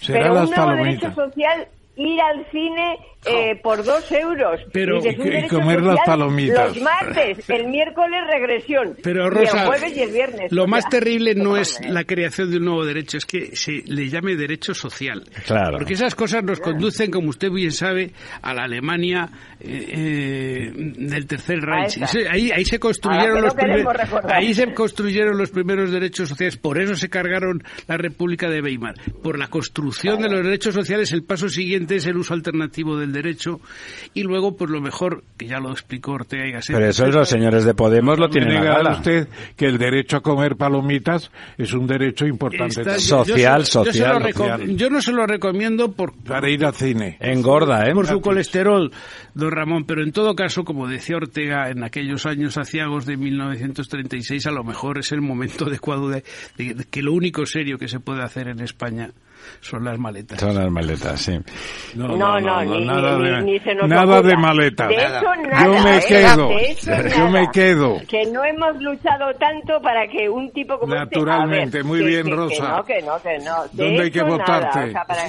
Será 0.01 0.19
pero 0.21 0.33
las 0.35 0.43
un 0.49 0.55
nuevo 0.55 0.65
palomitas. 0.71 1.01
derecho 1.15 1.31
social 1.31 1.67
ir 1.97 2.21
al 2.21 2.45
cine 2.51 2.97
eh, 3.26 3.59
por 3.61 3.84
dos 3.84 4.11
euros. 4.11 4.61
Pero- 4.72 4.99
y 5.05 5.47
comer 5.47 5.82
las 5.82 5.99
palomitas. 6.05 6.76
Los 6.76 6.82
martes, 6.82 7.49
el 7.49 7.68
miércoles 7.68 8.20
regresión. 8.32 8.95
Pero 9.03 9.28
y 9.34 9.43
el 9.43 9.49
jueves 9.49 9.97
y 9.97 10.01
el 10.01 10.11
viernes. 10.11 10.51
lo 10.51 10.63
O 10.63 10.68
más 10.68 10.88
terrible 10.89 11.36
no 11.36 11.57
es 11.57 11.80
la 11.88 12.03
creación 12.03 12.51
de 12.51 12.57
un 12.57 12.65
nuevo 12.65 12.86
derecho, 12.86 13.18
es 13.18 13.26
que 13.26 13.55
se 13.55 13.84
le 13.86 14.09
llame 14.09 14.36
derecho 14.36 14.74
social. 14.74 15.24
Claro. 15.45 15.78
Porque 15.78 15.93
esas 15.93 16.15
cosas 16.15 16.43
nos 16.43 16.59
conducen, 16.59 17.11
como 17.11 17.30
usted 17.30 17.49
bien 17.51 17.72
sabe, 17.72 18.11
a 18.41 18.53
la 18.53 18.63
Alemania 18.63 19.30
eh, 19.59 19.88
eh, 19.89 20.72
del 20.74 21.26
Tercer 21.28 21.59
Reich. 21.59 21.97
Ahí, 22.30 22.51
ahí 22.51 22.65
se 22.65 22.78
A 22.78 22.80
construyeron 22.80 23.41
los 23.41 23.53
primeros, 23.53 23.93
ahí 24.26 24.53
se 24.53 24.74
construyeron 24.74 25.38
los 25.38 25.49
primeros 25.49 25.91
derechos 25.91 26.30
sociales. 26.30 26.57
Por 26.57 26.82
eso 26.82 26.95
se 26.95 27.09
cargaron 27.09 27.63
la 27.88 27.97
República 27.97 28.49
de 28.49 28.61
Weimar. 28.61 28.95
Por 29.22 29.38
la 29.39 29.47
construcción 29.47 30.22
de 30.22 30.30
los 30.30 30.43
derechos 30.43 30.74
sociales, 30.74 31.11
el 31.11 31.24
paso 31.24 31.49
siguiente 31.49 31.95
es 31.95 32.05
el 32.05 32.18
uso 32.18 32.34
alternativo 32.34 32.97
del 33.11 33.23
derecho 33.23 33.59
y 34.13 34.23
luego, 34.23 34.55
pues 34.55 34.69
lo 34.69 34.81
mejor, 34.81 35.23
que 35.37 35.47
ya 35.47 35.59
lo 35.59 35.71
explicó 35.71 36.11
Ortega 36.13 36.45
y 36.47 36.51
Gasset. 36.51 36.75
Pero 36.75 36.87
eso 36.89 37.05
es 37.05 37.15
los 37.15 37.27
señores 37.29 37.63
de 37.65 37.73
Podemos 37.73 38.19
lo 38.19 38.29
tienen 38.29 38.57
a 38.57 38.63
gala. 38.63 38.91
usted 38.91 39.27
que 39.55 39.65
el 39.65 39.77
derecho 39.77 40.17
a 40.17 40.21
comer 40.21 40.55
palomitas 40.55 41.31
es 41.57 41.73
un 41.73 41.87
derecho 41.87 42.25
importante 42.27 42.81
Está- 42.81 42.83
también. 42.83 42.99
yo- 42.99 43.25
Social, 43.25 43.59
yo 43.61 43.65
social. 43.65 44.75
Yo 44.77 44.89
no 44.89 45.01
se 45.01 45.11
lo 45.11 45.25
recomiendo 45.25 45.91
por, 45.91 46.13
para 46.23 46.49
ir 46.49 46.65
al 46.65 46.73
cine. 46.73 47.17
Engorda, 47.19 47.87
¿eh? 47.87 47.93
por 47.93 48.07
su 48.07 48.21
colesterol, 48.21 48.91
don 49.33 49.51
Ramón, 49.51 49.85
pero 49.85 50.03
en 50.03 50.11
todo 50.11 50.35
caso, 50.35 50.63
como 50.63 50.87
decía 50.87 51.17
Ortega 51.17 51.69
en 51.69 51.83
aquellos 51.83 52.25
años 52.25 52.57
aciagos 52.57 53.05
de 53.05 53.17
1936, 53.17 54.45
a 54.47 54.51
lo 54.51 54.63
mejor 54.63 54.97
es 54.99 55.11
el 55.11 55.21
momento 55.21 55.65
adecuado 55.67 56.09
de, 56.09 56.23
de- 56.57 56.73
de 56.73 56.83
que 56.85 57.01
lo 57.01 57.13
único 57.13 57.45
serio 57.45 57.77
que 57.77 57.87
se 57.87 57.99
puede 57.99 58.23
hacer 58.23 58.47
en 58.47 58.59
España 58.59 59.11
son 59.61 59.83
las 59.85 59.97
maletas. 59.97 60.39
Son 60.39 60.55
las 60.55 60.69
maletas, 60.71 61.21
sí. 61.21 61.37
No, 61.95 62.07
No, 62.15 62.39
no, 62.39 62.63
ni, 62.63 62.85
nada 62.85 63.17
ni- 63.17 63.23
de, 63.29 63.41
ni 63.43 63.59
se 63.59 63.75
nos 63.75 63.87
nada 63.89 64.03
ocurra. 64.19 64.21
de 64.29 64.37
maletas. 64.37 64.87
De 64.89 64.95
hecho, 64.95 65.35
nada, 65.49 65.63
Yo 65.65 65.83
me 65.83 65.97
¿eh? 65.97 66.03
quedo, 66.07 66.47
De 66.49 66.71
hecho, 66.71 66.91
yo 66.91 67.17
nada. 67.25 67.29
me 67.29 67.51
quedo. 67.51 68.01
Que 68.07 68.25
no 68.27 68.43
hemos 68.43 68.81
luchado 68.81 69.33
tanto 69.39 69.81
para 69.81 70.07
que 70.07 70.29
un 70.29 70.51
tipo 70.51 70.77
como 70.79 70.93
este... 70.93 71.05
Naturalmente, 71.05 71.77
a 71.77 71.79
ver, 71.81 71.85
muy 71.85 71.99
que- 71.99 72.05
bien, 72.05 72.23
que- 72.23 72.29
que 72.29 72.35
Rosa. 72.35 72.69
no, 72.77 72.83
que 72.85 73.01
no, 73.01 73.21
que 73.21 73.37
no. 73.39 73.63
De 73.71 73.83
¿Dónde 73.85 74.03
hay 74.03 74.11
que 74.11 74.19
hecho, 74.19 74.27
nada. 74.27 74.37
votarte? 74.37 74.79
O 74.79 74.91
sea, 74.91 75.05
para- 75.05 75.27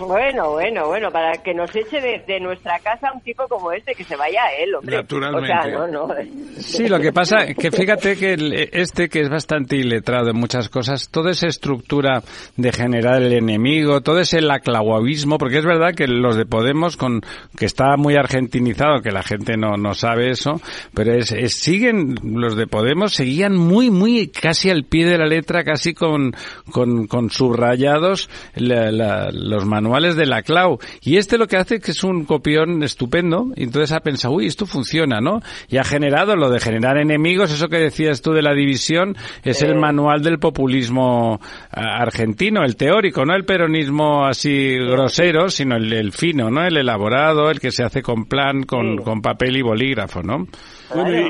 Bueno, 0.00 0.52
bueno, 0.52 0.86
bueno, 0.86 1.10
para 1.10 1.32
que 1.42 1.52
nos 1.52 1.74
eche 1.76 2.00
de, 2.00 2.40
nuestra 2.40 2.78
casa 2.78 3.12
un 3.12 3.20
tipo 3.20 3.46
como 3.48 3.70
este, 3.72 3.94
que 3.94 4.02
se 4.04 4.16
vaya 4.16 4.42
a 4.44 4.52
él, 4.54 4.74
hombre. 4.74 4.96
Naturalmente. 4.96 5.52
O 5.52 5.62
sea, 5.62 5.70
no, 5.70 5.86
no. 5.86 6.14
Sí, 6.58 6.88
lo 6.88 6.98
que 6.98 7.12
pasa 7.12 7.46
que 7.54 7.70
fíjate 7.70 8.16
que 8.16 8.68
este 8.72 9.08
que 9.08 9.20
es 9.20 9.28
bastante 9.28 9.76
iletrado 9.76 10.30
en 10.30 10.36
muchas 10.36 10.70
cosas, 10.70 11.10
toda 11.10 11.32
esa 11.32 11.48
estructura 11.48 12.22
de 12.56 12.72
generar 12.72 13.20
el 13.22 13.32
enemigo, 13.32 14.00
todo 14.00 14.20
ese 14.20 14.40
laclauavismo, 14.40 15.36
porque 15.36 15.58
es 15.58 15.66
verdad 15.66 15.94
que 15.94 16.06
los 16.06 16.36
de 16.36 16.46
Podemos, 16.46 16.96
con 16.96 17.20
que 17.56 17.66
está 17.66 17.96
muy 17.96 18.16
argentinizado, 18.16 19.02
que 19.02 19.10
la 19.10 19.22
gente 19.22 19.56
no, 19.56 19.76
no 19.76 19.94
sabe 19.94 20.30
eso, 20.30 20.60
pero 20.94 21.12
es, 21.12 21.28
siguen, 21.60 22.14
los 22.22 22.56
de 22.56 22.66
Podemos 22.66 23.12
seguían 23.12 23.54
muy, 23.56 23.90
muy 23.90 24.28
casi 24.28 24.70
al 24.70 24.84
pie 24.84 25.06
de 25.06 25.18
la 25.18 25.26
letra, 25.26 25.62
casi 25.62 25.92
con, 25.92 26.32
con, 26.72 27.06
con 27.06 27.30
subrayados 27.30 28.30
los 28.56 29.66
manuales 29.66 29.89
de 29.90 30.26
la 30.26 30.42
clau. 30.42 30.78
Y 31.02 31.16
este 31.16 31.38
lo 31.38 31.46
que 31.46 31.56
hace 31.56 31.76
es 31.76 31.82
que 31.82 31.90
es 31.90 32.04
un 32.04 32.24
copión 32.24 32.82
estupendo, 32.82 33.48
y 33.56 33.64
entonces 33.64 33.92
ha 33.92 34.00
pensado, 34.00 34.34
uy, 34.34 34.46
esto 34.46 34.66
funciona, 34.66 35.20
¿no? 35.20 35.40
Y 35.68 35.78
ha 35.78 35.84
generado 35.84 36.36
lo 36.36 36.50
de 36.50 36.60
generar 36.60 36.98
enemigos, 36.98 37.52
eso 37.52 37.68
que 37.68 37.78
decías 37.78 38.22
tú 38.22 38.32
de 38.32 38.42
la 38.42 38.54
división, 38.54 39.16
es 39.42 39.62
el 39.62 39.74
manual 39.76 40.22
del 40.22 40.38
populismo 40.38 41.40
argentino, 41.70 42.62
el 42.64 42.76
teórico, 42.76 43.24
no 43.24 43.34
el 43.34 43.44
peronismo 43.44 44.26
así 44.26 44.76
grosero, 44.78 45.48
sino 45.48 45.76
el, 45.76 46.12
fino, 46.12 46.50
¿no? 46.50 46.64
El 46.64 46.76
elaborado, 46.76 47.50
el 47.50 47.60
que 47.60 47.70
se 47.70 47.84
hace 47.84 48.02
con 48.02 48.26
plan, 48.26 48.62
con, 48.62 48.98
con 48.98 49.20
papel 49.22 49.56
y 49.56 49.62
bolígrafo, 49.62 50.22
¿no? 50.22 50.46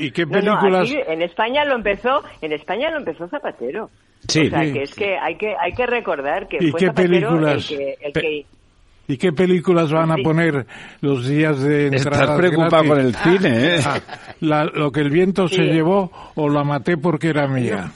¿y 0.01 0.11
qué 0.11 0.27
películas? 0.27 0.91
en 0.91 1.23
España 1.23 1.65
lo 1.65 1.75
empezó, 1.75 2.23
en 2.41 2.53
España 2.53 2.91
lo 2.91 2.99
empezó 2.99 3.29
Zapatero. 3.29 3.91
Sí. 4.29 4.47
O 4.47 4.51
sea, 4.51 4.61
que 4.61 4.83
es 4.83 4.95
que 4.95 5.19
hay 5.19 5.37
que 5.37 5.55
hay 5.59 5.73
que 5.73 5.87
recordar 5.87 6.49
que 6.49 6.59
¿Y 6.61 6.71
fue 6.71 6.81
qué 6.81 6.91
películas? 6.93 7.71
el 7.71 8.13
que, 8.13 8.47
¿Y 9.11 9.17
qué 9.17 9.33
películas 9.33 9.91
van 9.91 10.13
a 10.13 10.17
poner 10.23 10.67
los 11.01 11.27
días 11.27 11.61
de 11.61 11.89
entrada? 11.89 12.23
Estás 12.23 12.39
preocupado 12.39 12.85
con 12.85 13.01
el 13.01 13.13
cine, 13.17 13.75
¿eh? 13.75 13.81
Ah, 13.85 14.65
lo 14.73 14.93
que 14.93 15.01
el 15.01 15.11
viento 15.11 15.49
se 15.49 15.65
llevó 15.65 16.13
o 16.37 16.49
la 16.49 16.63
maté 16.63 16.97
porque 16.97 17.31
era 17.31 17.49
mía. 17.49 17.91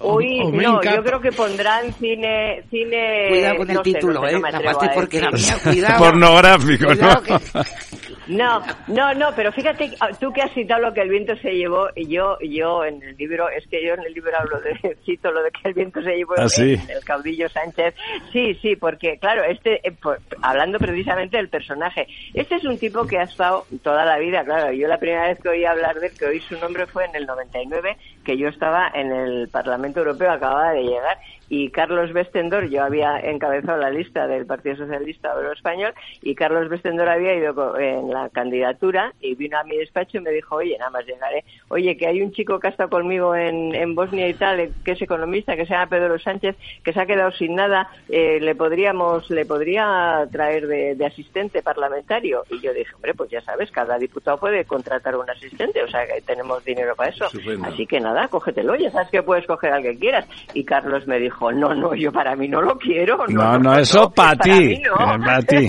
Uy, 0.00 0.38
no, 0.50 0.80
yo 0.82 1.02
creo 1.02 1.20
que 1.20 1.30
pondrán 1.32 1.92
cine, 1.92 2.62
cine. 2.70 3.26
Cuidado 3.28 3.56
con 3.58 3.70
el 3.70 3.82
título, 3.82 4.26
¿eh? 4.26 4.40
La 4.40 4.60
maté 4.60 4.88
porque 4.94 5.18
era 5.18 5.30
mía, 5.30 5.56
cuidado. 5.62 5.98
Pornográfico, 6.04 6.94
¿no? 6.94 7.10
No, 8.28 8.62
no, 8.88 9.14
no, 9.14 9.30
pero 9.34 9.50
fíjate, 9.52 9.90
ah, 10.00 10.10
tú 10.20 10.30
que 10.32 10.42
has 10.42 10.52
citado 10.52 10.82
lo 10.82 10.92
que 10.92 11.00
el 11.00 11.08
viento 11.08 11.34
se 11.36 11.52
llevó, 11.52 11.88
y 11.96 12.08
yo, 12.08 12.38
yo 12.40 12.84
en 12.84 13.02
el 13.02 13.16
libro, 13.16 13.48
es 13.48 13.66
que 13.68 13.84
yo 13.84 13.94
en 13.94 14.02
el 14.04 14.12
libro 14.12 14.32
hablo 14.38 14.60
de, 14.60 14.96
cito 15.04 15.30
lo 15.30 15.42
de 15.42 15.50
que 15.50 15.68
el 15.68 15.74
viento 15.74 16.02
se 16.02 16.14
llevó 16.14 16.34
¿Ah, 16.36 16.46
el, 16.58 17.04
caudillo 17.04 17.48
Sánchez. 17.48 17.94
Sí, 18.32 18.54
sí, 18.60 18.76
porque 18.76 19.18
claro, 19.18 19.44
este, 19.44 19.80
eh, 19.86 19.94
hablando 20.42 20.78
precisamente 20.78 21.38
del 21.38 21.48
personaje, 21.48 22.06
este 22.34 22.56
es 22.56 22.64
un 22.64 22.78
tipo 22.78 23.06
que 23.06 23.18
ha 23.18 23.22
estado 23.22 23.66
toda 23.82 24.04
la 24.04 24.18
vida, 24.18 24.44
claro, 24.44 24.72
yo 24.72 24.86
la 24.88 24.98
primera 24.98 25.28
vez 25.28 25.38
que 25.40 25.48
oí 25.48 25.64
hablar 25.64 25.98
de 25.98 26.08
él, 26.08 26.12
que 26.18 26.26
oí 26.26 26.40
su 26.40 26.58
nombre 26.58 26.86
fue 26.86 27.06
en 27.06 27.16
el 27.16 27.26
99, 27.26 27.96
que 28.24 28.36
yo 28.36 28.48
estaba 28.48 28.90
en 28.92 29.10
el 29.10 29.48
Parlamento 29.48 30.00
Europeo, 30.00 30.30
acababa 30.30 30.72
de 30.72 30.82
llegar, 30.82 31.18
y 31.48 31.70
Carlos 31.70 32.12
Bestendor, 32.12 32.68
yo 32.68 32.84
había 32.84 33.18
encabezado 33.20 33.78
la 33.78 33.90
lista 33.90 34.26
del 34.26 34.46
Partido 34.46 34.76
Socialista 34.76 35.34
Obrero 35.34 35.52
Español 35.52 35.94
y 36.22 36.34
Carlos 36.34 36.68
Bestendor 36.68 37.08
había 37.08 37.34
ido 37.34 37.78
en 37.78 38.10
la 38.10 38.28
candidatura 38.28 39.12
y 39.20 39.34
vino 39.34 39.58
a 39.58 39.64
mi 39.64 39.76
despacho 39.76 40.18
y 40.18 40.20
me 40.20 40.30
dijo, 40.30 40.56
oye, 40.56 40.76
nada 40.78 40.90
más 40.90 41.06
llegaré, 41.06 41.44
oye, 41.68 41.96
que 41.96 42.06
hay 42.06 42.22
un 42.22 42.32
chico 42.32 42.58
que 42.58 42.68
ha 42.68 42.70
estado 42.70 42.90
conmigo 42.90 43.34
en, 43.34 43.74
en 43.74 43.94
Bosnia 43.94 44.28
y 44.28 44.34
tal, 44.34 44.70
que 44.84 44.92
es 44.92 45.02
economista, 45.02 45.56
que 45.56 45.66
se 45.66 45.72
llama 45.72 45.88
Pedro 45.88 46.18
Sánchez, 46.18 46.56
que 46.82 46.92
se 46.92 47.00
ha 47.00 47.06
quedado 47.06 47.30
sin 47.32 47.54
nada, 47.54 47.90
eh, 48.08 48.38
le 48.40 48.54
podríamos, 48.54 49.30
le 49.30 49.46
podría 49.46 50.26
traer 50.30 50.66
de, 50.66 51.06
asistente 51.08 51.62
parlamentario. 51.62 52.44
Y 52.50 52.60
yo 52.60 52.74
dije, 52.74 52.94
hombre, 52.94 53.14
pues 53.14 53.30
ya 53.30 53.40
sabes, 53.40 53.70
cada 53.70 53.98
diputado 53.98 54.38
puede 54.38 54.64
contratar 54.66 55.16
un 55.16 55.28
asistente, 55.30 55.82
o 55.82 55.88
sea 55.88 56.06
que 56.06 56.20
tenemos 56.20 56.62
dinero 56.64 56.94
para 56.94 57.10
eso. 57.10 57.28
Así 57.62 57.86
que 57.86 58.00
nada, 58.00 58.28
cógetelo, 58.28 58.76
ya 58.76 58.90
sabes 58.90 59.08
que 59.08 59.22
puedes 59.22 59.46
coger 59.46 59.72
al 59.72 59.82
que 59.82 59.98
quieras. 59.98 60.26
Y 60.52 60.64
Carlos 60.64 61.06
me 61.06 61.18
dijo, 61.18 61.37
no, 61.40 61.74
no, 61.74 61.94
yo 61.94 62.12
para 62.12 62.34
mí 62.36 62.48
no 62.48 62.60
lo 62.60 62.76
quiero. 62.76 63.16
No, 63.28 63.58
no, 63.58 63.74
eso 63.78 64.10
para 64.10 64.36
ti. 64.36 64.82
Para 64.96 65.42
ti. 65.46 65.68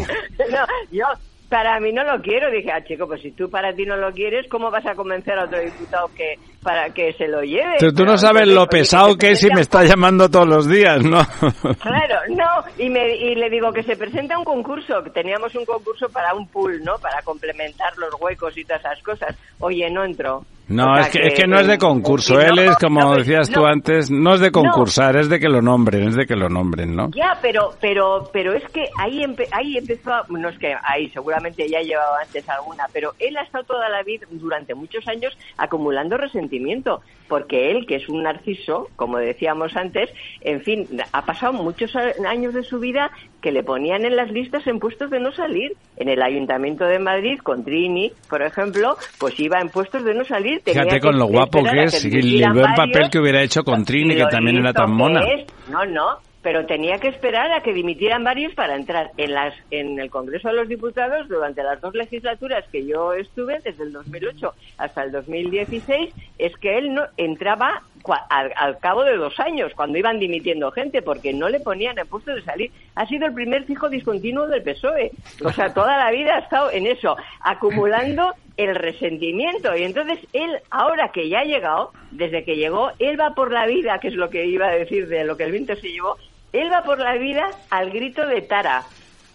no, 0.51 0.65
yo 0.91 1.05
para 1.49 1.79
mí 1.79 1.91
no 1.91 2.03
lo 2.03 2.21
quiero. 2.21 2.51
Dije, 2.51 2.71
ah, 2.71 2.83
chico, 2.83 3.07
pues 3.07 3.21
si 3.21 3.31
tú 3.31 3.49
para 3.49 3.73
ti 3.73 3.85
no 3.85 3.97
lo 3.97 4.11
quieres, 4.11 4.47
¿cómo 4.49 4.69
vas 4.69 4.85
a 4.85 4.93
convencer 4.93 5.37
a 5.37 5.45
otro 5.45 5.59
diputado 5.59 6.09
que 6.15 6.35
para 6.61 6.89
que 6.91 7.13
se 7.13 7.27
lo 7.27 7.41
lleve? 7.41 7.77
tú 7.95 8.05
no 8.05 8.17
sabes 8.17 8.47
lo 8.47 8.67
pesado 8.67 9.17
que 9.17 9.31
es 9.31 9.43
y 9.43 9.49
me 9.49 9.61
está 9.61 9.83
llamando 9.83 10.29
todos 10.29 10.47
los 10.47 10.69
días, 10.69 11.03
¿no? 11.03 11.19
Claro, 11.81 12.19
no. 12.29 12.45
Y, 12.77 12.89
me, 12.89 13.15
y 13.15 13.35
le 13.35 13.49
digo 13.49 13.71
que 13.73 13.83
se 13.83 13.95
presenta 13.97 14.37
un 14.37 14.45
concurso. 14.45 15.03
que 15.03 15.09
Teníamos 15.09 15.53
un 15.55 15.65
concurso 15.65 16.07
para 16.09 16.33
un 16.33 16.47
pool, 16.47 16.81
¿no? 16.83 16.97
Para 16.99 17.21
complementar 17.23 17.97
los 17.97 18.13
huecos 18.21 18.57
y 18.57 18.63
todas 18.63 18.81
esas 18.81 19.01
cosas. 19.01 19.35
Oye, 19.59 19.89
no 19.89 20.03
entró. 20.03 20.45
No, 20.69 20.97
es, 20.99 21.09
que, 21.09 21.19
es 21.19 21.33
que 21.33 21.47
no 21.47 21.59
es 21.59 21.67
de 21.67 21.77
concurso. 21.77 22.39
Él 22.39 22.59
es, 22.59 22.75
como 22.77 23.15
decías 23.15 23.49
tú 23.49 23.65
antes, 23.65 24.11
no 24.11 24.35
es 24.35 24.39
de 24.39 24.51
concursar, 24.51 25.15
es 25.15 25.27
de 25.27 25.39
que 25.39 25.49
lo 25.49 25.61
nombren, 25.61 26.09
es 26.09 26.15
de 26.15 26.25
que 26.25 26.35
lo 26.35 26.47
nombren, 26.47 26.95
¿no? 26.95 27.09
Ya, 27.11 27.37
pero 27.41 27.73
pero 27.81 28.29
pero 28.31 28.53
es 28.53 28.63
que 28.69 28.85
ahí, 28.97 29.23
ahí 29.51 29.77
empezó, 29.77 30.11
no 30.29 30.49
es 30.49 30.57
que 30.59 30.75
ahí 30.83 31.09
seguramente 31.09 31.67
ya 31.67 31.81
llevaba 31.81 32.19
antes 32.21 32.47
alguna, 32.47 32.85
pero 32.93 33.13
él 33.19 33.35
ha 33.37 33.41
estado 33.41 33.63
toda 33.63 33.89
la 33.89 34.03
vida, 34.03 34.27
durante 34.29 34.75
muchos 34.75 35.07
años, 35.07 35.37
acumulando 35.57 36.17
resentimiento, 36.17 37.01
porque 37.27 37.71
él, 37.71 37.85
que 37.87 37.95
es 37.95 38.07
un 38.07 38.23
narciso, 38.23 38.89
como 38.95 39.17
decíamos 39.17 39.75
antes, 39.75 40.09
en 40.41 40.61
fin, 40.61 40.87
ha 41.11 41.25
pasado 41.25 41.53
muchos 41.53 41.95
años 41.95 42.53
de 42.53 42.63
su 42.63 42.79
vida 42.79 43.11
que 43.41 43.51
le 43.51 43.63
ponían 43.63 44.05
en 44.05 44.15
las 44.15 44.31
listas 44.31 44.65
en 44.67 44.79
puestos 44.79 45.09
de 45.09 45.19
no 45.19 45.31
salir. 45.31 45.73
En 45.97 46.09
el 46.09 46.21
Ayuntamiento 46.21 46.85
de 46.85 46.99
Madrid, 46.99 47.39
con 47.39 47.63
Trini, 47.63 48.11
por 48.29 48.41
ejemplo, 48.41 48.97
pues 49.17 49.39
iba 49.39 49.59
en 49.59 49.69
puestos 49.69 50.03
de 50.03 50.13
no 50.13 50.25
salir. 50.25 50.58
Fíjate 50.65 50.99
con 50.99 51.17
lo 51.17 51.25
guapo 51.25 51.63
que 51.63 51.83
es, 51.83 52.05
y 52.05 52.43
el 52.43 52.53
buen 52.53 52.73
papel 52.75 53.09
que 53.09 53.19
hubiera 53.19 53.41
hecho 53.41 53.63
con 53.63 53.85
Trini, 53.85 54.15
que 54.15 54.25
también 54.25 54.57
era 54.57 54.73
tan 54.73 54.91
mona. 54.91 55.21
no, 55.69 55.85
no, 55.85 56.19
pero 56.41 56.65
tenía 56.65 56.97
que 56.99 57.09
esperar 57.09 57.51
a 57.51 57.61
que 57.61 57.73
dimitieran 57.73 58.23
varios 58.23 58.53
para 58.53 58.75
entrar 58.75 59.11
en 59.17 59.33
las 59.33 59.53
en 59.71 59.99
el 59.99 60.09
Congreso 60.09 60.47
de 60.47 60.55
los 60.55 60.69
Diputados 60.69 61.27
durante 61.27 61.63
las 61.63 61.81
dos 61.81 61.93
legislaturas 61.93 62.65
que 62.71 62.85
yo 62.85 63.13
estuve 63.13 63.59
desde 63.63 63.83
el 63.83 63.91
2008 63.91 64.53
hasta 64.77 65.03
el 65.03 65.11
2016 65.11 66.13
es 66.37 66.55
que 66.57 66.77
él 66.77 66.93
no 66.93 67.03
entraba 67.17 67.83
al, 68.29 68.79
cabo 68.79 69.03
de 69.03 69.17
dos 69.17 69.37
años 69.39 69.73
cuando 69.75 69.97
iban 69.97 70.19
dimitiendo 70.19 70.71
gente 70.71 71.01
porque 71.01 71.33
no 71.33 71.49
le 71.49 71.59
ponían 71.59 71.99
en 71.99 72.07
puesto 72.07 72.33
de 72.33 72.41
salir. 72.41 72.71
Ha 72.95 73.05
sido 73.05 73.27
el 73.27 73.33
primer 73.33 73.65
fijo 73.65 73.89
discontinuo 73.89 74.47
del 74.47 74.63
PSOE 74.63 75.11
o 75.43 75.51
sea 75.51 75.73
toda 75.73 75.97
la 75.97 76.11
vida 76.11 76.35
ha 76.35 76.39
estado 76.39 76.71
en 76.71 76.87
eso 76.87 77.17
acumulando 77.41 78.33
el 78.59 78.75
resentimiento 78.75 79.75
y 79.75 79.83
entonces 79.83 80.19
él 80.33 80.59
ahora 80.69 81.11
que 81.13 81.29
ya 81.29 81.39
ha 81.39 81.45
llegado 81.45 81.91
desde 82.11 82.43
que 82.43 82.57
llegó 82.57 82.91
él 82.99 83.17
va 83.19 83.33
por 83.33 83.53
la 83.53 83.65
vida 83.65 83.99
que 83.99 84.09
es 84.09 84.15
lo 84.15 84.29
que 84.29 84.45
iba 84.45 84.67
a 84.67 84.71
decir 84.71 85.07
de 85.07 85.23
lo 85.23 85.37
que 85.37 85.45
el 85.45 85.51
viento 85.51 85.75
se 85.77 85.89
llevó 85.89 86.17
él 86.51 86.71
va 86.71 86.83
por 86.83 86.99
la 86.99 87.15
vida 87.15 87.49
al 87.69 87.91
grito 87.91 88.25
de 88.25 88.41
Tara. 88.41 88.83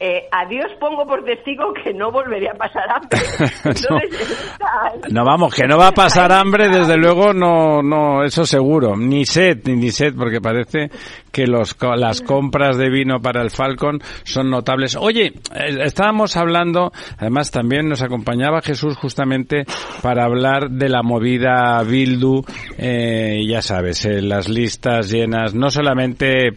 Eh, 0.01 0.29
a 0.31 0.47
Dios 0.47 0.67
pongo 0.81 1.07
por 1.07 1.25
testigo 1.25 1.73
que 1.73 1.95
no 1.95 2.11
volvería 2.11 2.51
a 2.53 2.55
pasar 2.55 2.85
hambre. 2.91 3.19
no, 5.11 5.25
vamos, 5.25 5.55
que 5.55 5.67
no 5.67 5.79
va 5.79 5.89
a 5.89 5.93
pasar 5.93 6.33
hambre, 6.33 6.69
desde 6.69 6.97
luego, 6.97 7.33
no, 7.33 7.83
no, 7.83 8.25
eso 8.25 8.45
seguro. 8.45 8.97
Ni 8.97 9.25
sed, 9.25 9.67
ni 9.67 9.91
sed, 9.91 10.15
porque 10.17 10.41
parece 10.41 10.91
que 11.35 11.47
los, 11.47 11.77
las 11.97 12.23
compras 12.23 12.77
de 12.77 12.91
vino 12.91 13.21
para 13.21 13.43
el 13.43 13.51
Falcon 13.51 14.01
son 14.23 14.51
notables. 14.51 14.97
Oye, 14.97 15.33
eh, 15.55 15.79
estábamos 15.85 16.37
hablando, 16.37 16.93
además 17.19 17.51
también 17.51 17.89
nos 17.89 18.03
acompañaba 18.03 18.63
Jesús 18.63 18.97
justamente 18.97 19.65
para 20.01 20.25
hablar 20.25 20.71
de 20.71 20.89
la 20.89 21.03
movida 21.03 21.83
Bildu, 21.83 22.45
eh, 22.79 23.45
ya 23.49 23.63
sabes, 23.63 24.05
eh, 24.05 24.23
las 24.23 24.49
listas 24.49 25.11
llenas, 25.11 25.55
no 25.55 25.71
solamente 25.71 26.51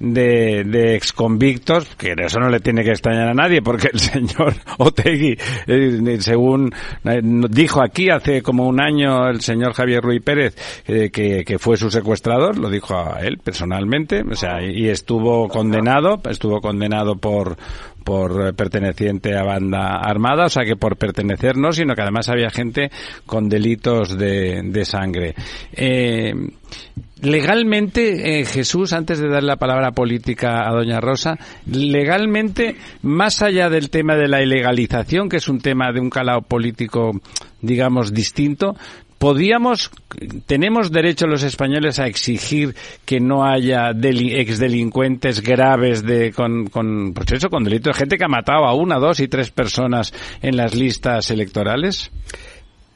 de, 0.00 0.64
de 0.64 0.96
exconvictos, 0.96 1.86
que 1.96 2.14
eso 2.18 2.40
no 2.40 2.48
le 2.48 2.60
tiene 2.60 2.82
que 2.82 2.90
extrañar 2.90 3.28
a 3.28 3.34
nadie, 3.34 3.62
porque 3.62 3.90
el 3.92 4.00
señor 4.00 4.54
Otegui, 4.78 5.36
eh, 5.66 6.16
según 6.20 6.72
dijo 7.48 7.82
aquí 7.82 8.10
hace 8.10 8.42
como 8.42 8.66
un 8.66 8.80
año 8.80 9.28
el 9.28 9.40
señor 9.40 9.74
Javier 9.74 10.02
Ruiz 10.02 10.22
Pérez, 10.22 10.56
que, 10.84 11.44
que 11.44 11.58
fue 11.58 11.76
su 11.76 11.90
secuestrador, 11.90 12.58
lo 12.58 12.70
dijo 12.70 12.96
a 12.96 13.20
él 13.20 13.38
personalmente, 13.38 14.22
o 14.22 14.34
sea, 14.34 14.62
y 14.62 14.88
estuvo 14.88 15.48
condenado, 15.48 16.20
estuvo 16.28 16.60
condenado 16.60 17.16
por 17.16 17.56
por 18.04 18.54
perteneciente 18.54 19.36
a 19.36 19.42
banda 19.42 19.96
armada, 19.96 20.46
o 20.46 20.48
sea 20.48 20.64
que 20.64 20.76
por 20.76 20.96
pertenecer 20.96 21.56
no, 21.56 21.72
sino 21.72 21.94
que 21.94 22.02
además 22.02 22.28
había 22.28 22.50
gente 22.50 22.90
con 23.26 23.48
delitos 23.48 24.16
de, 24.16 24.62
de 24.64 24.84
sangre. 24.84 25.34
Eh, 25.72 26.32
legalmente, 27.22 28.40
eh, 28.40 28.44
Jesús, 28.44 28.92
antes 28.92 29.18
de 29.18 29.28
dar 29.28 29.42
la 29.42 29.56
palabra 29.56 29.92
política 29.92 30.68
a 30.68 30.72
Doña 30.72 31.00
Rosa, 31.00 31.38
legalmente, 31.66 32.76
más 33.02 33.42
allá 33.42 33.68
del 33.68 33.90
tema 33.90 34.16
de 34.16 34.28
la 34.28 34.42
ilegalización, 34.42 35.28
que 35.28 35.36
es 35.36 35.48
un 35.48 35.60
tema 35.60 35.92
de 35.92 36.00
un 36.00 36.10
calado 36.10 36.42
político, 36.42 37.12
digamos, 37.60 38.12
distinto, 38.12 38.74
podíamos, 39.20 39.90
tenemos 40.46 40.90
derecho 40.90 41.26
los 41.26 41.42
españoles 41.42 41.98
a 41.98 42.06
exigir 42.06 42.74
que 43.04 43.20
no 43.20 43.44
haya 43.44 43.90
exdelincuentes 43.90 45.42
graves 45.42 46.02
de, 46.02 46.32
con, 46.32 46.68
con, 46.68 47.12
pues 47.12 47.30
eso, 47.32 47.50
con 47.50 47.62
delitos, 47.62 47.98
gente 47.98 48.16
que 48.16 48.24
ha 48.24 48.28
matado 48.28 48.64
a 48.64 48.74
una, 48.74 48.96
dos 48.96 49.20
y 49.20 49.28
tres 49.28 49.50
personas 49.50 50.14
en 50.40 50.56
las 50.56 50.74
listas 50.74 51.30
electorales? 51.30 52.10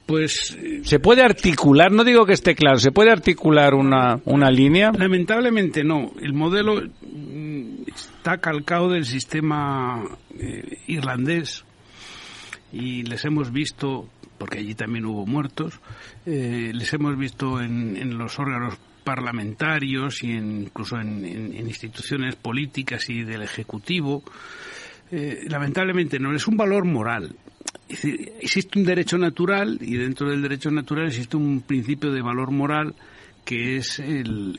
Pues 0.07 0.57
se 0.83 0.99
puede 0.99 1.23
articular, 1.23 1.93
no 1.93 2.05
digo 2.05 2.25
que 2.25 2.33
esté 2.33 2.55
claro, 2.55 2.79
se 2.79 2.91
puede 2.91 3.11
articular 3.11 3.75
una, 3.75 4.19
una 4.25 4.51
línea. 4.51 4.93
Lamentablemente 4.97 5.85
no. 5.85 6.13
El 6.23 6.33
modelo 6.33 6.77
mm, 7.03 7.83
está 7.95 8.39
calcado 8.39 8.89
del 8.89 9.05
sistema 9.05 10.03
eh, 10.39 10.79
irlandés 10.87 11.67
y 12.73 13.03
les 13.03 13.27
hemos 13.27 13.53
visto, 13.53 14.09
porque 14.39 14.59
allí 14.59 14.75
también 14.75 15.05
hubo 15.07 15.27
muertos, 15.27 15.81
eh, 16.27 16.71
les 16.75 16.93
hemos 16.93 17.17
visto 17.17 17.61
en, 17.61 17.97
en, 17.97 18.19
los 18.19 18.39
órganos 18.39 18.75
parlamentarios 19.05 20.23
y 20.23 20.33
incluso 20.33 20.99
en, 20.99 21.25
instituciones 21.57 22.37
políticas 22.37 23.09
y 23.11 23.23
del 23.23 23.43
ejecutivo. 23.43 24.23
Eh, 25.11 25.45
lamentablemente 25.49 26.19
no 26.19 26.35
es 26.35 26.47
un 26.49 26.57
valor 26.57 26.85
moral 26.85 27.37
existe 27.89 28.79
un 28.79 28.85
derecho 28.85 29.19
natural 29.19 29.79
y 29.81 29.97
dentro 29.97 30.31
del 30.31 30.43
derecho 30.43 30.71
natural 30.71 31.09
existe 31.09 31.37
un 31.37 31.61
principio 31.61 32.13
de 32.13 32.23
valor 32.23 32.51
moral 32.51 32.95
que 33.45 33.77
es 33.77 33.99
el, 33.99 34.59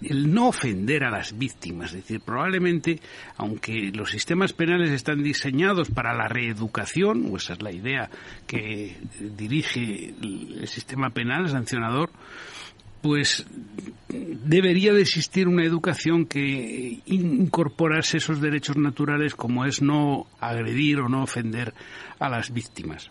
el, 0.00 0.32
no 0.32 0.48
ofender 0.48 1.04
a 1.04 1.10
las 1.10 1.36
víctimas. 1.36 1.90
Es 1.92 2.02
decir, 2.02 2.20
probablemente, 2.20 3.00
aunque 3.36 3.90
los 3.94 4.10
sistemas 4.10 4.52
penales 4.52 4.90
están 4.90 5.22
diseñados 5.22 5.90
para 5.90 6.14
la 6.14 6.28
reeducación, 6.28 7.28
o 7.30 7.36
esa 7.36 7.54
es 7.54 7.62
la 7.62 7.72
idea 7.72 8.10
que 8.46 8.96
dirige 9.36 10.14
el 10.20 10.66
sistema 10.66 11.10
penal 11.10 11.48
sancionador, 11.48 12.10
pues 13.02 13.46
debería 14.08 14.92
de 14.92 15.02
existir 15.02 15.46
una 15.46 15.64
educación 15.64 16.26
que 16.26 17.00
incorporase 17.06 18.16
esos 18.16 18.40
derechos 18.40 18.76
naturales 18.76 19.34
como 19.34 19.64
es 19.64 19.80
no 19.82 20.26
agredir 20.40 20.98
o 21.00 21.08
no 21.08 21.22
ofender 21.22 21.74
a 22.18 22.28
las 22.28 22.52
víctimas. 22.52 23.10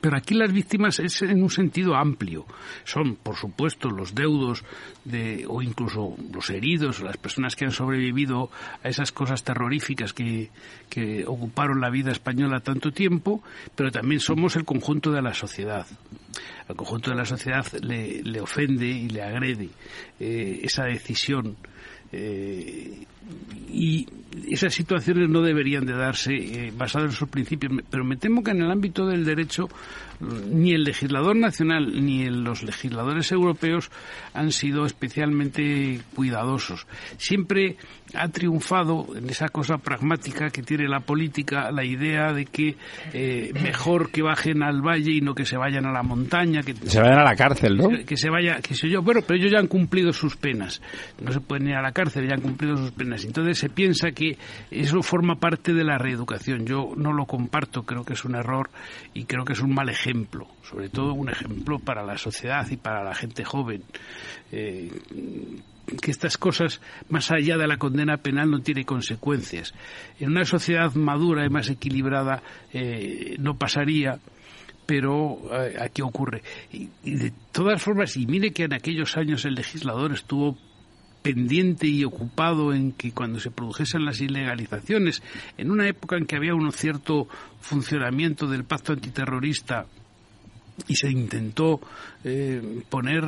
Pero 0.00 0.16
aquí 0.16 0.34
las 0.34 0.52
víctimas 0.52 0.98
es 0.98 1.22
en 1.22 1.42
un 1.42 1.50
sentido 1.50 1.94
amplio. 1.94 2.46
Son, 2.84 3.16
por 3.16 3.36
supuesto, 3.36 3.90
los 3.90 4.14
deudos 4.14 4.64
de, 5.04 5.44
o 5.48 5.62
incluso 5.62 6.16
los 6.32 6.50
heridos, 6.50 7.00
las 7.00 7.16
personas 7.16 7.56
que 7.56 7.64
han 7.64 7.72
sobrevivido 7.72 8.50
a 8.82 8.88
esas 8.88 9.12
cosas 9.12 9.42
terroríficas 9.42 10.12
que, 10.12 10.50
que 10.88 11.24
ocuparon 11.26 11.80
la 11.80 11.90
vida 11.90 12.12
española 12.12 12.60
tanto 12.60 12.90
tiempo, 12.90 13.42
pero 13.74 13.90
también 13.90 14.20
somos 14.20 14.56
el 14.56 14.64
conjunto 14.64 15.10
de 15.10 15.22
la 15.22 15.34
sociedad. 15.34 15.86
Al 16.68 16.76
conjunto 16.76 17.10
de 17.10 17.16
la 17.16 17.24
sociedad 17.24 17.66
le, 17.82 18.22
le 18.22 18.40
ofende 18.40 18.86
y 18.86 19.08
le 19.08 19.22
agrede 19.22 19.70
eh, 20.20 20.60
esa 20.62 20.84
decisión 20.84 21.56
eh, 22.12 23.04
y 23.70 24.06
esas 24.48 24.74
situaciones 24.74 25.28
no 25.28 25.42
deberían 25.42 25.84
de 25.84 25.94
darse 25.94 26.34
eh, 26.34 26.72
basadas 26.76 27.10
en 27.10 27.16
esos 27.16 27.28
principios, 27.28 27.72
pero 27.90 28.04
me 28.04 28.16
temo 28.16 28.42
que 28.42 28.52
en 28.52 28.62
el 28.62 28.70
ámbito 28.70 29.06
del 29.06 29.24
derecho 29.24 29.68
ni 30.20 30.72
el 30.72 30.84
legislador 30.84 31.36
nacional 31.36 32.04
ni 32.04 32.26
los 32.26 32.62
legisladores 32.62 33.30
europeos 33.30 33.90
han 34.34 34.50
sido 34.50 34.84
especialmente 34.84 36.00
cuidadosos. 36.14 36.86
Siempre 37.16 37.76
ha 38.14 38.28
triunfado 38.28 39.06
en 39.16 39.28
esa 39.30 39.48
cosa 39.48 39.78
pragmática 39.78 40.50
que 40.50 40.62
tiene 40.62 40.88
la 40.88 41.00
política 41.00 41.70
la 41.70 41.84
idea 41.84 42.32
de 42.32 42.46
que 42.46 42.76
eh, 43.12 43.52
mejor 43.62 44.10
que 44.10 44.22
bajen 44.22 44.62
al 44.62 44.80
valle 44.80 45.12
y 45.12 45.20
no 45.20 45.34
que 45.34 45.44
se 45.44 45.56
vayan 45.56 45.86
a 45.86 45.92
la 45.92 46.02
montaña, 46.02 46.62
que 46.62 46.74
se 46.74 47.00
vayan 47.00 47.18
a 47.18 47.24
la 47.24 47.36
cárcel, 47.36 47.76
¿no? 47.76 47.88
Que 48.04 48.16
se 48.16 48.30
vaya, 48.30 48.60
que 48.60 48.74
sé 48.74 48.88
yo, 48.88 49.02
bueno, 49.02 49.20
pero 49.26 49.38
ellos 49.38 49.52
ya 49.52 49.58
han 49.58 49.66
cumplido 49.66 50.12
sus 50.12 50.36
penas, 50.36 50.82
no 51.20 51.32
se 51.32 51.40
pueden 51.40 51.68
ir 51.68 51.74
a 51.74 51.82
la 51.82 51.92
cárcel, 51.92 52.26
ya 52.26 52.34
han 52.34 52.40
cumplido 52.40 52.76
sus 52.76 52.90
penas. 52.92 53.07
Entonces 53.24 53.58
se 53.58 53.68
piensa 53.68 54.10
que 54.12 54.38
eso 54.70 55.02
forma 55.02 55.36
parte 55.36 55.72
de 55.72 55.84
la 55.84 55.98
reeducación. 55.98 56.66
Yo 56.66 56.92
no 56.96 57.12
lo 57.12 57.26
comparto, 57.26 57.84
creo 57.84 58.04
que 58.04 58.14
es 58.14 58.24
un 58.24 58.34
error 58.34 58.70
y 59.14 59.24
creo 59.24 59.44
que 59.44 59.52
es 59.52 59.60
un 59.60 59.74
mal 59.74 59.88
ejemplo, 59.88 60.46
sobre 60.62 60.88
todo 60.88 61.12
un 61.14 61.30
ejemplo 61.30 61.78
para 61.78 62.04
la 62.04 62.16
sociedad 62.18 62.66
y 62.70 62.76
para 62.76 63.02
la 63.04 63.14
gente 63.14 63.44
joven. 63.44 63.82
Eh, 64.52 64.90
que 66.02 66.10
estas 66.10 66.36
cosas, 66.36 66.80
más 67.08 67.30
allá 67.30 67.56
de 67.56 67.66
la 67.66 67.78
condena 67.78 68.18
penal, 68.18 68.50
no 68.50 68.60
tienen 68.60 68.84
consecuencias. 68.84 69.72
En 70.20 70.30
una 70.30 70.44
sociedad 70.44 70.94
madura 70.94 71.46
y 71.46 71.48
más 71.48 71.70
equilibrada 71.70 72.42
eh, 72.72 73.36
no 73.38 73.56
pasaría, 73.56 74.18
pero 74.86 75.38
eh, 75.52 75.76
aquí 75.80 76.02
ocurre. 76.02 76.42
De 77.02 77.32
todas 77.52 77.82
formas, 77.82 78.16
y 78.16 78.26
mire 78.26 78.52
que 78.52 78.64
en 78.64 78.74
aquellos 78.74 79.16
años 79.16 79.44
el 79.44 79.54
legislador 79.54 80.12
estuvo 80.12 80.56
pendiente 81.28 81.86
y 81.86 82.04
ocupado 82.04 82.72
en 82.72 82.92
que 82.92 83.12
cuando 83.12 83.38
se 83.38 83.50
produjesen 83.50 84.06
las 84.06 84.18
ilegalizaciones, 84.22 85.22
en 85.58 85.70
una 85.70 85.86
época 85.86 86.16
en 86.16 86.24
que 86.24 86.36
había 86.36 86.54
un 86.54 86.72
cierto 86.72 87.28
funcionamiento 87.60 88.46
del 88.46 88.64
pacto 88.64 88.94
antiterrorista 88.94 89.84
y 90.86 90.94
se 90.94 91.10
intentó 91.10 91.82
eh, 92.24 92.80
poner 92.88 93.24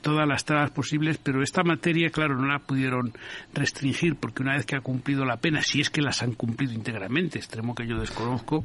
todas 0.00 0.26
las 0.26 0.44
trabas 0.44 0.72
posibles, 0.72 1.18
pero 1.18 1.40
esta 1.40 1.62
materia, 1.62 2.10
claro, 2.10 2.34
no 2.34 2.48
la 2.48 2.58
pudieron 2.58 3.12
restringir 3.54 4.16
porque 4.16 4.42
una 4.42 4.56
vez 4.56 4.66
que 4.66 4.74
ha 4.74 4.80
cumplido 4.80 5.24
la 5.24 5.36
pena, 5.36 5.62
si 5.62 5.80
es 5.80 5.90
que 5.90 6.02
las 6.02 6.20
han 6.24 6.32
cumplido 6.32 6.72
íntegramente, 6.72 7.38
extremo 7.38 7.72
que 7.72 7.86
yo 7.86 8.00
desconozco, 8.00 8.64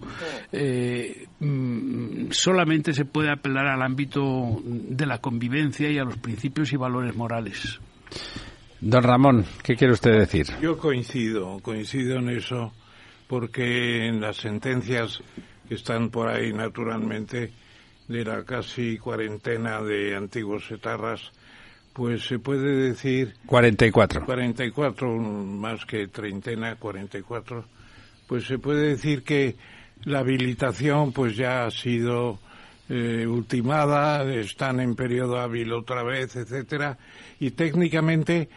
eh, 0.52 1.28
mm, 1.42 2.32
solamente 2.32 2.94
se 2.94 3.06
puede 3.06 3.32
apelar 3.32 3.68
al 3.68 3.84
ámbito 3.84 4.64
de 4.66 5.06
la 5.06 5.20
convivencia 5.20 5.92
y 5.92 6.00
a 6.00 6.04
los 6.04 6.18
principios 6.18 6.74
y 6.74 6.78
valores 6.78 7.16
morales. 7.16 7.80
Don 8.86 9.02
Ramón, 9.02 9.46
¿qué 9.64 9.78
quiere 9.78 9.94
usted 9.94 10.12
decir? 10.12 10.46
Yo 10.62 10.78
coincido, 10.78 11.58
coincido 11.62 12.18
en 12.18 12.28
eso, 12.28 12.74
porque 13.30 14.08
en 14.08 14.20
las 14.20 14.36
sentencias 14.36 15.24
que 15.70 15.76
están 15.76 16.10
por 16.10 16.28
ahí 16.28 16.52
naturalmente, 16.52 17.54
de 18.10 18.26
la 18.26 18.44
casi 18.44 18.98
cuarentena 18.98 19.82
de 19.82 20.18
antiguos 20.18 20.70
etarras, 20.70 21.32
pues 21.94 22.26
se 22.26 22.40
puede 22.40 22.90
decir... 22.90 23.36
44. 23.46 24.26
44, 24.26 25.08
más 25.18 25.86
que 25.86 26.10
treintena, 26.10 26.76
44. 26.76 27.64
Pues 28.28 28.46
se 28.46 28.60
puede 28.60 28.90
decir 28.90 29.24
que 29.24 29.56
la 30.04 30.20
habilitación 30.20 31.14
pues 31.14 31.38
ya 31.38 31.64
ha 31.64 31.72
sido 31.72 32.38
eh, 32.90 33.26
ultimada, 33.26 34.26
están 34.34 34.82
en 34.82 34.94
periodo 34.96 35.40
hábil 35.40 35.72
otra 35.72 36.04
vez, 36.04 36.36
etcétera, 36.36 36.98
y 37.40 37.52
técnicamente 37.52 38.50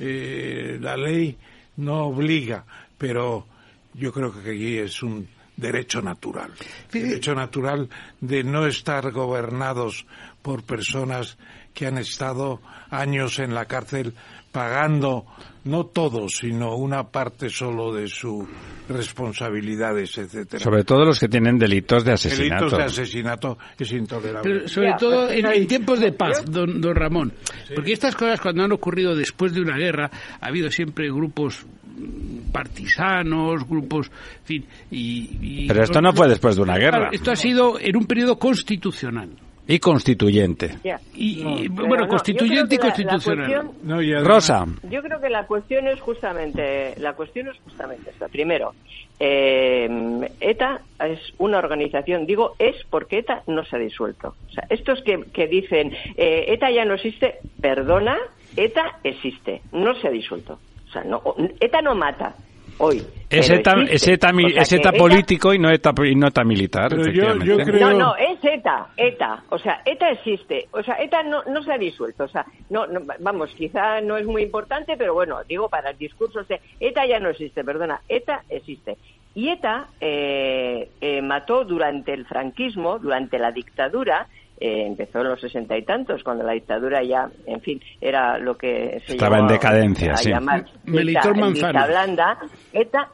eh, 0.00 0.78
la 0.80 0.96
ley 0.96 1.36
no 1.76 2.06
obliga, 2.06 2.64
pero 2.98 3.46
yo 3.94 4.12
creo 4.12 4.32
que 4.32 4.50
aquí 4.50 4.78
es 4.78 5.02
un 5.02 5.28
derecho 5.56 6.02
natural. 6.02 6.52
Derecho 6.90 7.34
natural 7.34 7.88
de 8.20 8.44
no 8.44 8.66
estar 8.66 9.10
gobernados 9.12 10.06
por 10.42 10.64
personas 10.64 11.36
que 11.74 11.86
han 11.86 11.98
estado 11.98 12.60
años 12.90 13.38
en 13.38 13.54
la 13.54 13.66
cárcel 13.66 14.14
pagando 14.52 15.24
no 15.64 15.86
todo, 15.86 16.28
sino 16.28 16.76
una 16.76 17.04
parte 17.04 17.48
solo 17.48 17.92
de 17.92 18.08
sus 18.08 18.44
responsabilidades, 18.88 20.18
etcétera. 20.18 20.62
Sobre 20.62 20.84
todo 20.84 21.04
los 21.04 21.18
que 21.18 21.28
tienen 21.28 21.56
delitos 21.56 22.04
de 22.04 22.12
asesinato. 22.12 22.64
Delitos 22.64 22.78
de 22.78 22.84
asesinato 22.84 23.58
es 23.78 23.92
intolerable. 23.92 24.68
sobre 24.68 24.94
todo 24.98 25.30
en, 25.30 25.66
tiempos 25.66 26.00
de 26.00 26.12
paz, 26.12 26.44
don, 26.44 26.80
don 26.80 26.94
Ramón. 26.94 27.32
Porque 27.74 27.92
estas 27.92 28.14
cosas 28.14 28.40
cuando 28.40 28.64
han 28.64 28.72
ocurrido 28.72 29.14
después 29.14 29.54
de 29.54 29.62
una 29.62 29.76
guerra, 29.76 30.10
ha 30.40 30.46
habido 30.46 30.70
siempre 30.70 31.10
grupos 31.10 31.64
partisanos, 32.50 33.66
grupos, 33.66 34.10
en 34.40 34.44
fin, 34.44 34.66
y, 34.90 35.66
Pero 35.68 35.82
esto 35.82 36.00
no 36.00 36.12
fue 36.12 36.28
después 36.28 36.56
de 36.56 36.62
una 36.62 36.76
guerra. 36.76 37.10
Esto 37.12 37.30
ha 37.30 37.36
sido 37.36 37.78
en 37.78 37.96
un 37.96 38.06
periodo 38.06 38.38
constitucional. 38.38 39.30
Y 39.66 39.78
constituyente. 39.78 40.78
Y, 41.14 41.68
bueno, 41.68 42.08
constituyente 42.08 42.74
y 42.74 42.78
constitucional. 42.78 43.70
Rosa. 44.24 44.66
Yo 44.90 45.02
creo 45.02 45.20
que 45.20 45.30
la 45.30 45.46
cuestión 45.46 45.86
es 45.86 46.00
justamente, 46.00 46.94
la 46.98 47.14
cuestión 47.14 47.48
es 47.48 47.58
justamente 47.60 48.10
esta. 48.10 48.28
Primero, 48.28 48.74
eh, 49.20 50.28
ETA 50.40 50.80
es 50.98 51.20
una 51.38 51.58
organización, 51.58 52.26
digo 52.26 52.54
es 52.58 52.76
porque 52.90 53.18
ETA 53.18 53.42
no 53.46 53.64
se 53.64 53.76
ha 53.76 53.78
disuelto. 53.78 54.34
O 54.48 54.52
sea, 54.52 54.66
estos 54.68 55.00
que, 55.02 55.22
que 55.32 55.46
dicen 55.46 55.92
eh, 56.16 56.46
ETA 56.48 56.70
ya 56.72 56.84
no 56.84 56.94
existe, 56.94 57.38
perdona, 57.60 58.18
ETA 58.56 58.98
existe, 59.04 59.62
no 59.72 59.94
se 59.94 60.08
ha 60.08 60.10
disuelto. 60.10 60.58
O 60.88 60.92
sea, 60.92 61.04
no, 61.04 61.22
ETA 61.60 61.82
no 61.82 61.94
mata 61.94 62.34
hoy. 62.82 63.02
Es 63.30 63.48
ETA, 63.48 63.76
es 63.88 64.06
ETA, 64.06 64.92
político 64.92 65.54
y 65.54 65.58
no 65.58 65.70
ETA, 65.70 65.92
y 66.04 66.14
no 66.14 66.26
ETA 66.26 66.44
militar. 66.44 66.94
No, 66.94 67.92
no, 67.92 68.16
es 68.16 68.38
ETA, 68.42 68.88
ETA. 68.96 69.44
O 69.48 69.58
sea, 69.58 69.80
ETA 69.86 70.10
existe. 70.10 70.68
O 70.72 70.82
sea, 70.82 70.96
ETA 70.96 71.22
no, 71.22 71.42
no 71.44 71.62
se 71.62 71.72
ha 71.72 71.78
disuelto. 71.78 72.24
O 72.24 72.28
sea, 72.28 72.44
no, 72.68 72.84
vamos, 73.20 73.50
quizá 73.56 74.00
no 74.02 74.18
es 74.18 74.26
muy 74.26 74.42
importante, 74.42 74.96
pero 74.98 75.14
bueno, 75.14 75.38
digo 75.48 75.68
para 75.68 75.90
el 75.90 75.98
discurso, 75.98 76.42
de 76.42 76.60
ETA 76.80 77.06
ya 77.06 77.20
no 77.20 77.30
existe, 77.30 77.64
perdona, 77.64 78.02
ETA 78.08 78.42
existe. 78.50 78.98
Y 79.34 79.48
ETA 79.48 79.88
eh, 80.00 80.90
eh, 81.00 81.22
mató 81.22 81.64
durante 81.64 82.12
el 82.12 82.26
franquismo, 82.26 82.98
durante 82.98 83.38
la 83.38 83.50
dictadura, 83.50 84.26
eh, 84.64 84.86
empezó 84.86 85.22
en 85.22 85.28
los 85.30 85.40
sesenta 85.40 85.76
y 85.76 85.82
tantos, 85.82 86.22
cuando 86.22 86.44
la 86.44 86.52
dictadura 86.52 87.02
ya, 87.02 87.28
en 87.46 87.60
fin, 87.60 87.82
era 88.00 88.38
lo 88.38 88.56
que 88.56 89.02
se 89.04 89.14
Estaba 89.14 89.40
en 89.40 89.48
decadencia, 89.48 90.16
sí. 90.16 90.30
llamar 90.30 90.66
blanda. 91.88 92.38
ETA, 92.72 93.08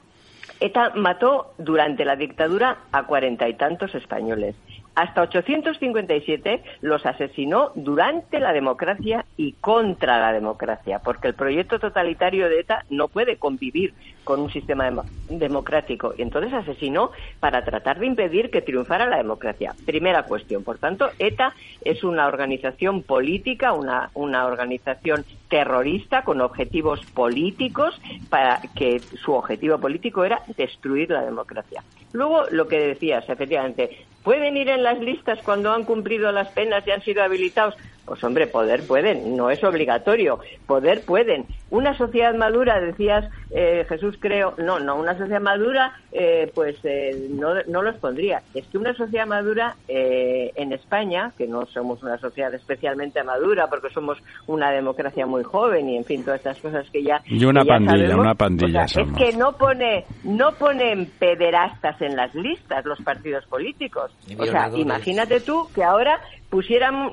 ETA 0.60 0.92
mató 0.96 1.54
durante 1.56 2.04
la 2.04 2.16
dictadura 2.16 2.80
a 2.92 3.06
cuarenta 3.06 3.48
y 3.48 3.54
tantos 3.54 3.94
españoles 3.94 4.56
hasta 4.98 5.22
857 5.22 6.60
los 6.80 7.06
asesinó 7.06 7.70
durante 7.76 8.40
la 8.40 8.52
democracia 8.52 9.24
y 9.36 9.52
contra 9.52 10.18
la 10.18 10.32
democracia, 10.32 10.98
porque 10.98 11.28
el 11.28 11.34
proyecto 11.34 11.78
totalitario 11.78 12.48
de 12.48 12.58
ETA 12.58 12.84
no 12.90 13.06
puede 13.06 13.36
convivir 13.36 13.94
con 14.28 14.40
un 14.40 14.52
sistema 14.52 14.90
democrático. 15.30 16.12
Y 16.18 16.20
entonces 16.20 16.52
asesinó 16.52 17.12
para 17.40 17.64
tratar 17.64 17.98
de 17.98 18.04
impedir 18.04 18.50
que 18.50 18.60
triunfara 18.60 19.06
la 19.06 19.16
democracia. 19.16 19.74
Primera 19.86 20.24
cuestión. 20.24 20.64
Por 20.64 20.76
tanto, 20.76 21.08
ETA 21.18 21.54
es 21.82 22.04
una 22.04 22.26
organización 22.26 23.02
política, 23.04 23.72
una, 23.72 24.10
una 24.12 24.44
organización 24.44 25.24
terrorista 25.48 26.24
con 26.24 26.42
objetivos 26.42 27.00
políticos 27.14 27.98
para 28.28 28.60
que 28.76 29.00
su 29.00 29.32
objetivo 29.32 29.78
político 29.78 30.22
era 30.24 30.42
destruir 30.58 31.08
la 31.08 31.22
democracia. 31.22 31.82
Luego, 32.12 32.44
lo 32.50 32.68
que 32.68 32.80
decías, 32.80 33.26
efectivamente, 33.30 34.04
¿pueden 34.22 34.58
ir 34.58 34.68
en 34.68 34.82
las 34.82 34.98
listas 35.00 35.38
cuando 35.42 35.72
han 35.72 35.84
cumplido 35.84 36.30
las 36.32 36.48
penas 36.48 36.86
y 36.86 36.90
han 36.90 37.00
sido 37.00 37.22
habilitados? 37.22 37.76
Pues 38.08 38.24
hombre, 38.24 38.46
poder 38.46 38.86
pueden, 38.86 39.36
no 39.36 39.50
es 39.50 39.62
obligatorio, 39.62 40.38
poder 40.66 41.02
pueden. 41.04 41.44
Una 41.70 41.96
sociedad 41.96 42.34
madura, 42.34 42.80
decías 42.80 43.28
eh, 43.50 43.84
Jesús, 43.88 44.16
creo, 44.18 44.54
no, 44.58 44.78
no, 44.78 44.96
una 44.96 45.16
sociedad 45.16 45.40
madura, 45.40 45.92
eh, 46.12 46.50
pues 46.54 46.76
eh, 46.84 47.28
no, 47.30 47.54
no, 47.66 47.82
los 47.82 47.96
pondría. 47.96 48.42
Es 48.54 48.66
que 48.66 48.78
una 48.78 48.94
sociedad 48.94 49.26
madura 49.26 49.76
en 49.88 50.72
España, 50.72 51.32
que 51.36 51.46
no 51.46 51.66
somos 51.66 52.02
una 52.02 52.18
sociedad 52.18 52.52
especialmente 52.54 53.22
madura 53.22 53.66
porque 53.68 53.90
somos 53.90 54.18
una 54.46 54.70
democracia 54.70 55.26
muy 55.26 55.42
joven 55.42 55.88
y 55.88 55.96
en 55.96 56.04
fin, 56.04 56.24
todas 56.24 56.40
estas 56.40 56.60
cosas 56.60 56.88
que 56.90 57.02
ya. 57.02 57.22
Y 57.26 57.44
una 57.44 57.64
pandilla, 57.64 58.16
una 58.16 58.34
pandilla. 58.34 58.84
es 58.84 59.12
que 59.16 59.36
no 59.36 59.52
pone, 59.52 60.04
no 60.24 60.52
ponen 60.52 61.10
pederastas 61.18 62.00
en 62.00 62.16
las 62.16 62.34
listas 62.34 62.84
los 62.84 63.00
partidos 63.02 63.44
políticos. 63.46 64.10
O 64.38 64.46
sea, 64.46 64.70
imagínate 64.74 65.40
tú 65.40 65.68
que 65.74 65.84
ahora 65.84 66.20
pusieran 66.50 67.12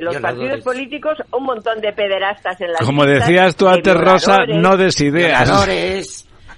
los 0.00 0.16
partidos 0.18 0.62
políticos 0.62 1.18
un 1.32 1.44
montón 1.44 1.80
de 1.80 1.92
pederastas 1.92 2.60
en 2.60 2.72
las 2.72 2.80
Como 2.82 3.04
decías 3.04 3.56
tú 3.56 3.68
antes, 3.68 3.94
Rosa, 3.94 4.46
no 4.46 4.76
des 4.76 5.00
ideas. 5.00 5.48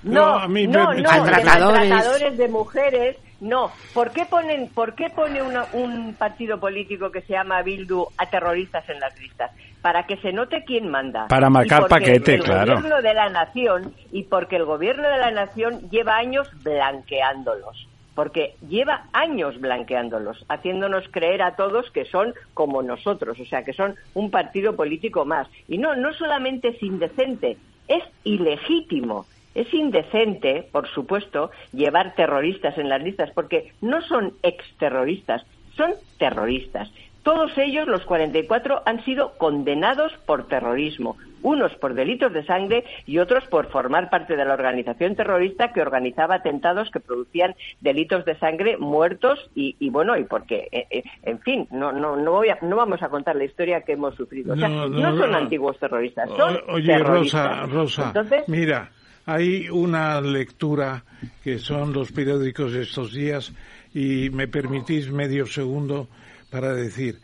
No, 0.03 0.47
no, 0.47 0.49
no, 0.49 0.93
de 0.93 2.31
de 2.37 2.49
mujeres. 2.49 3.17
No, 3.41 3.71
¿por 3.95 4.11
qué 4.11 4.25
ponen, 4.27 4.69
por 4.69 4.95
qué 4.95 5.11
pone 5.11 5.41
un 5.73 6.15
partido 6.15 6.59
político 6.59 7.11
que 7.13 7.21
se 7.23 7.35
llama 7.35 7.63
Bildu 7.63 8.05
a 8.17 8.27
terroristas 8.27 8.89
en 8.89 8.99
las 8.99 9.17
listas? 9.19 9.53
Para 9.81 10.05
que 10.07 10.17
se 10.17 10.33
note 10.33 10.65
quién 10.67 10.89
manda. 10.89 11.29
Para 11.29 11.49
marcar 11.49 11.87
paquete, 11.87 12.41
claro. 12.41 12.73
El 12.73 12.79
gobierno 12.79 13.03
de 13.03 13.15
la 13.15 13.29
nación 13.29 13.95
y 14.11 14.25
porque 14.25 14.57
el 14.57 14.65
gobierno 14.65 15.09
de 15.09 15.19
la 15.19 15.31
nación 15.31 15.89
lleva 15.89 16.17
años 16.17 16.49
blanqueándolos 16.65 17.89
porque 18.19 18.57
lleva 18.69 19.05
años 19.13 19.61
blanqueándolos, 19.61 20.45
haciéndonos 20.49 21.05
creer 21.13 21.41
a 21.41 21.55
todos 21.55 21.89
que 21.93 22.05
son 22.05 22.35
como 22.53 22.83
nosotros, 22.83 23.39
o 23.39 23.45
sea, 23.45 23.63
que 23.63 23.73
son 23.73 23.95
un 24.13 24.33
partido 24.33 24.75
político 24.75 25.25
más. 25.25 25.47
Y 25.69 25.79
no, 25.79 25.95
no 25.95 26.13
solamente 26.15 26.71
es 26.71 26.83
indecente, 26.83 27.59
es 27.87 28.03
ilegítimo. 28.25 29.27
Es 29.55 29.73
indecente, 29.73 30.67
por 30.73 30.89
supuesto, 30.89 31.53
llevar 31.73 32.17
terroristas 32.17 32.77
en 32.77 32.89
las 32.89 33.01
listas, 33.05 33.31
porque 33.31 33.73
no 33.83 34.03
son 34.03 34.33
exterroristas, 34.43 35.47
son 35.77 35.95
terroristas. 36.19 36.91
Todos 37.29 37.51
ellos, 37.59 37.87
los 37.87 38.07
44, 38.07 38.85
han 38.87 39.05
sido 39.05 39.37
condenados 39.37 40.15
por 40.25 40.49
terrorismo, 40.49 41.19
unos 41.43 41.75
por 41.75 41.93
delitos 41.93 42.33
de 42.33 42.43
sangre 42.47 42.85
y 43.05 43.19
otros 43.19 43.45
por 43.49 43.69
formar 43.69 44.09
parte 44.09 44.35
de 44.35 44.47
la 44.47 44.55
organización 44.55 45.15
terrorista 45.15 45.75
que 45.75 45.83
organizaba 45.83 46.37
atentados 46.37 46.91
que 46.91 47.01
producían 47.01 47.55
delitos 47.83 48.25
de 48.25 48.39
sangre, 48.39 48.79
muertos 48.79 49.51
y, 49.55 49.77
bueno, 49.91 50.17
y 50.17 50.25
porque, 50.25 50.69
eh, 50.73 50.87
eh, 50.91 51.03
en 51.23 51.39
fin, 51.41 51.69
no, 51.71 51.93
no, 51.93 52.17
no, 52.17 52.33
voy 52.33 52.49
no 52.63 52.77
vamos 52.77 53.03
a 53.03 53.11
contar 53.11 53.37
la 53.37 53.45
historia 53.45 53.83
que 53.83 53.93
hemos 53.93 54.15
sufrido. 54.15 54.55
O 54.55 54.57
sea, 54.57 54.71
no, 54.71 55.19
son 55.19 55.35
antiguos 55.35 55.79
terroristas, 55.79 56.31
son 56.31 56.57
Oye, 56.69 56.97
Rosa, 56.97 57.67
Rosa, 57.67 58.11
mira, 58.47 58.91
hay 59.27 59.69
una 59.69 60.23
lectura 60.23 61.05
que 61.45 61.59
son 61.59 61.93
los 61.93 62.11
periódicos 62.11 62.73
de 62.73 62.85
estos 62.85 63.13
días 63.13 63.53
y 63.93 64.31
me 64.31 64.49
permitís 64.49 65.11
medio 65.11 65.45
segundo 65.45 66.09
para 66.51 66.75
decir 66.75 67.21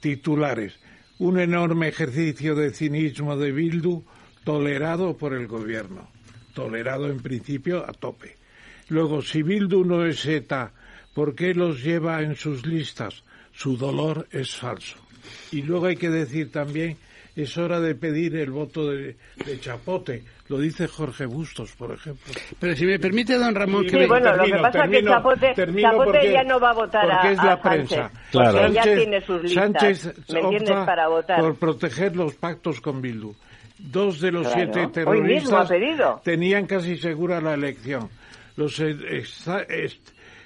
titulares 0.00 0.78
un 1.18 1.40
enorme 1.40 1.88
ejercicio 1.88 2.54
de 2.54 2.72
cinismo 2.72 3.36
de 3.36 3.52
Bildu 3.52 4.04
tolerado 4.44 5.16
por 5.16 5.34
el 5.34 5.46
gobierno, 5.46 6.08
tolerado 6.54 7.10
en 7.10 7.18
principio 7.20 7.84
a 7.88 7.92
tope. 7.92 8.36
Luego, 8.88 9.20
si 9.20 9.42
Bildu 9.42 9.84
no 9.84 10.06
es 10.06 10.24
ETA, 10.24 10.72
¿por 11.14 11.34
qué 11.34 11.54
los 11.54 11.82
lleva 11.82 12.22
en 12.22 12.36
sus 12.36 12.64
listas? 12.64 13.24
Su 13.52 13.76
dolor 13.76 14.28
es 14.30 14.56
falso. 14.56 14.96
Y 15.50 15.62
luego 15.62 15.86
hay 15.86 15.96
que 15.96 16.10
decir 16.10 16.50
también, 16.52 16.96
es 17.34 17.58
hora 17.58 17.80
de 17.80 17.94
pedir 17.94 18.36
el 18.36 18.50
voto 18.50 18.90
de, 18.90 19.16
Chapote. 19.60 20.22
Lo 20.48 20.58
dice 20.58 20.88
Jorge 20.88 21.26
Bustos, 21.26 21.72
por 21.72 21.92
ejemplo. 21.92 22.32
Pero 22.58 22.74
si 22.74 22.86
me 22.86 22.98
permite, 22.98 23.34
don 23.34 23.54
Ramón, 23.54 23.86
que 23.86 24.06
bueno, 24.06 24.34
lo 24.34 24.44
que 24.44 24.52
pasa 24.52 24.84
es 24.84 24.90
que 24.90 25.04
Chapote, 25.04 25.54
Chapote 25.54 26.32
ya 26.32 26.42
no 26.42 26.58
va 26.58 26.70
a 26.70 26.74
votar 26.74 27.10
a, 27.10 27.30
es 27.30 27.36
la 27.36 27.60
prensa. 27.60 28.10
Claro. 28.30 28.68
ya 28.68 28.82
tiene 28.82 29.20
sus 29.20 29.42
listas, 29.42 29.62
Sánchez 29.62 30.14
opta 30.42 30.86
para 30.86 31.08
votar. 31.08 31.40
por 31.40 31.56
proteger 31.56 32.16
los 32.16 32.34
pactos 32.34 32.80
con 32.80 33.02
Bildu. 33.02 33.34
Dos 33.78 34.20
de 34.20 34.32
los 34.32 34.50
siete 34.50 34.88
terroristas 34.88 35.70
tenían 36.24 36.66
casi 36.66 36.96
segura 36.96 37.40
la 37.40 37.54
elección. 37.54 38.08
Los 38.56 38.80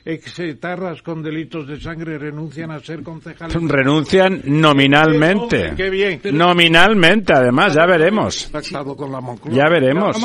exetarras 0.04 1.02
con 1.02 1.22
delitos 1.22 1.66
de 1.66 1.80
sangre 1.80 2.18
renuncian 2.18 2.70
a 2.70 2.80
ser 2.80 3.02
concejales. 3.02 3.56
Renuncian 3.62 4.42
nominalmente. 4.46 5.72
Qué 5.76 5.90
bien. 5.90 6.20
Nominalmente, 6.32 7.32
además, 7.32 7.74
ya 7.74 7.86
veremos. 7.86 8.50
Ya 9.50 9.68
veremos. 9.68 10.16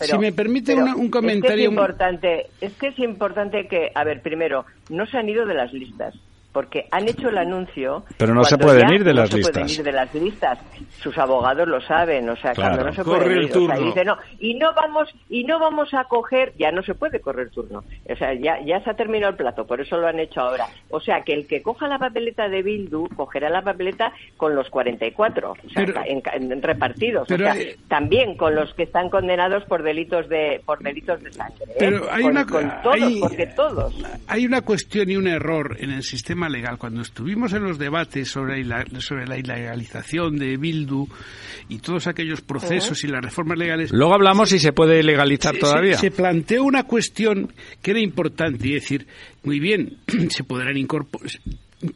si 0.00 0.18
me 0.18 0.32
permite 0.32 0.74
un 0.74 1.10
comentario. 1.10 1.56
Es, 1.56 1.66
es 1.66 1.70
importante, 1.70 2.46
es 2.60 2.72
que 2.74 2.88
es 2.88 2.98
importante 2.98 3.66
que, 3.68 3.90
a 3.94 4.04
ver, 4.04 4.22
primero, 4.22 4.64
no 4.88 5.06
se 5.06 5.18
han 5.18 5.28
ido 5.28 5.46
de 5.46 5.54
las 5.54 5.72
listas 5.72 6.14
porque 6.52 6.86
han 6.90 7.08
hecho 7.08 7.28
el 7.28 7.38
anuncio. 7.38 8.04
Pero 8.16 8.34
no 8.34 8.44
se 8.44 8.58
pueden 8.58 8.92
ir 8.92 9.04
de 9.04 9.14
las 9.14 9.32
listas. 9.32 9.52
Pueden 9.52 9.70
ir 9.70 9.82
de 9.82 9.92
las 9.92 10.14
listas. 10.14 10.58
Sus 11.00 11.16
abogados 11.18 11.68
lo 11.68 11.80
saben, 11.80 12.28
o 12.28 12.36
sea, 12.36 12.54
cuando 12.54 12.84
no 12.84 12.92
se 12.92 13.04
puede 13.04 13.44
ir, 13.44 13.52
dice, 13.52 14.04
no, 14.04 14.16
y 14.38 14.54
no 14.54 14.72
vamos 14.74 15.08
y 15.28 15.44
no 15.44 15.58
vamos 15.58 15.92
a 15.94 16.04
coger, 16.04 16.52
ya 16.58 16.72
no 16.72 16.82
se 16.82 16.94
puede 16.94 17.20
correr 17.20 17.50
turno. 17.50 17.84
O 18.08 18.16
sea, 18.16 18.34
ya 18.34 18.60
ya 18.64 18.82
se 18.82 18.90
ha 18.90 18.94
terminado 18.94 19.30
el 19.30 19.36
plazo, 19.36 19.66
por 19.66 19.80
eso 19.80 19.96
lo 19.96 20.08
han 20.08 20.18
hecho 20.18 20.40
ahora. 20.40 20.66
O 20.90 21.00
sea, 21.00 21.22
que 21.22 21.34
el 21.34 21.46
que 21.46 21.62
coja 21.62 21.86
la 21.88 21.98
papeleta 21.98 22.48
de 22.48 22.62
Bildu 22.62 23.08
cogerá 23.16 23.48
la 23.48 23.62
papeleta 23.62 24.12
con 24.36 24.54
los 24.54 24.68
44, 24.70 25.52
o 25.52 25.70
sea, 25.70 26.04
en, 26.06 26.62
repartidos, 26.62 27.30
o 27.30 27.36
sea, 27.36 27.54
también 27.88 28.36
con 28.36 28.54
los 28.54 28.72
que 28.74 28.84
están 28.84 29.08
condenados 29.08 29.64
por 29.64 29.82
delitos 29.82 30.28
de 30.28 30.60
por 30.64 30.82
delitos 30.82 31.22
de 31.22 31.32
sangre. 31.32 31.64
¿eh? 31.68 31.76
Pero 31.78 32.10
hay 32.10 32.24
una 32.24 32.44
con 32.44 32.70
todos, 32.82 33.12
porque 33.20 33.46
todos. 33.46 33.94
Hay 34.26 34.46
una 34.46 34.62
cuestión 34.62 35.10
y 35.10 35.16
un 35.16 35.28
error 35.28 35.76
en 35.80 35.90
el 35.90 36.02
sistema 36.02 36.39
legal. 36.48 36.78
Cuando 36.78 37.02
estuvimos 37.02 37.52
en 37.52 37.64
los 37.64 37.78
debates 37.78 38.30
sobre 38.30 38.64
la, 38.64 38.84
sobre 38.98 39.26
la 39.26 39.38
ilegalización 39.38 40.38
de 40.38 40.56
Bildu 40.56 41.06
y 41.68 41.78
todos 41.78 42.06
aquellos 42.06 42.40
procesos 42.40 43.04
y 43.04 43.08
las 43.08 43.22
reformas 43.22 43.58
legales. 43.58 43.92
Luego 43.92 44.14
hablamos 44.14 44.50
si 44.50 44.58
se 44.58 44.72
puede 44.72 45.02
legalizar 45.02 45.56
todavía. 45.56 45.98
Se, 45.98 46.10
planteó 46.10 46.64
una 46.64 46.84
cuestión 46.84 47.52
que 47.82 47.92
era 47.92 48.00
importante 48.00 48.68
y 48.68 48.74
decir, 48.74 49.06
muy 49.42 49.60
bien, 49.60 49.98
se 50.30 50.44
podrán 50.44 50.76
incorporar, 50.76 51.30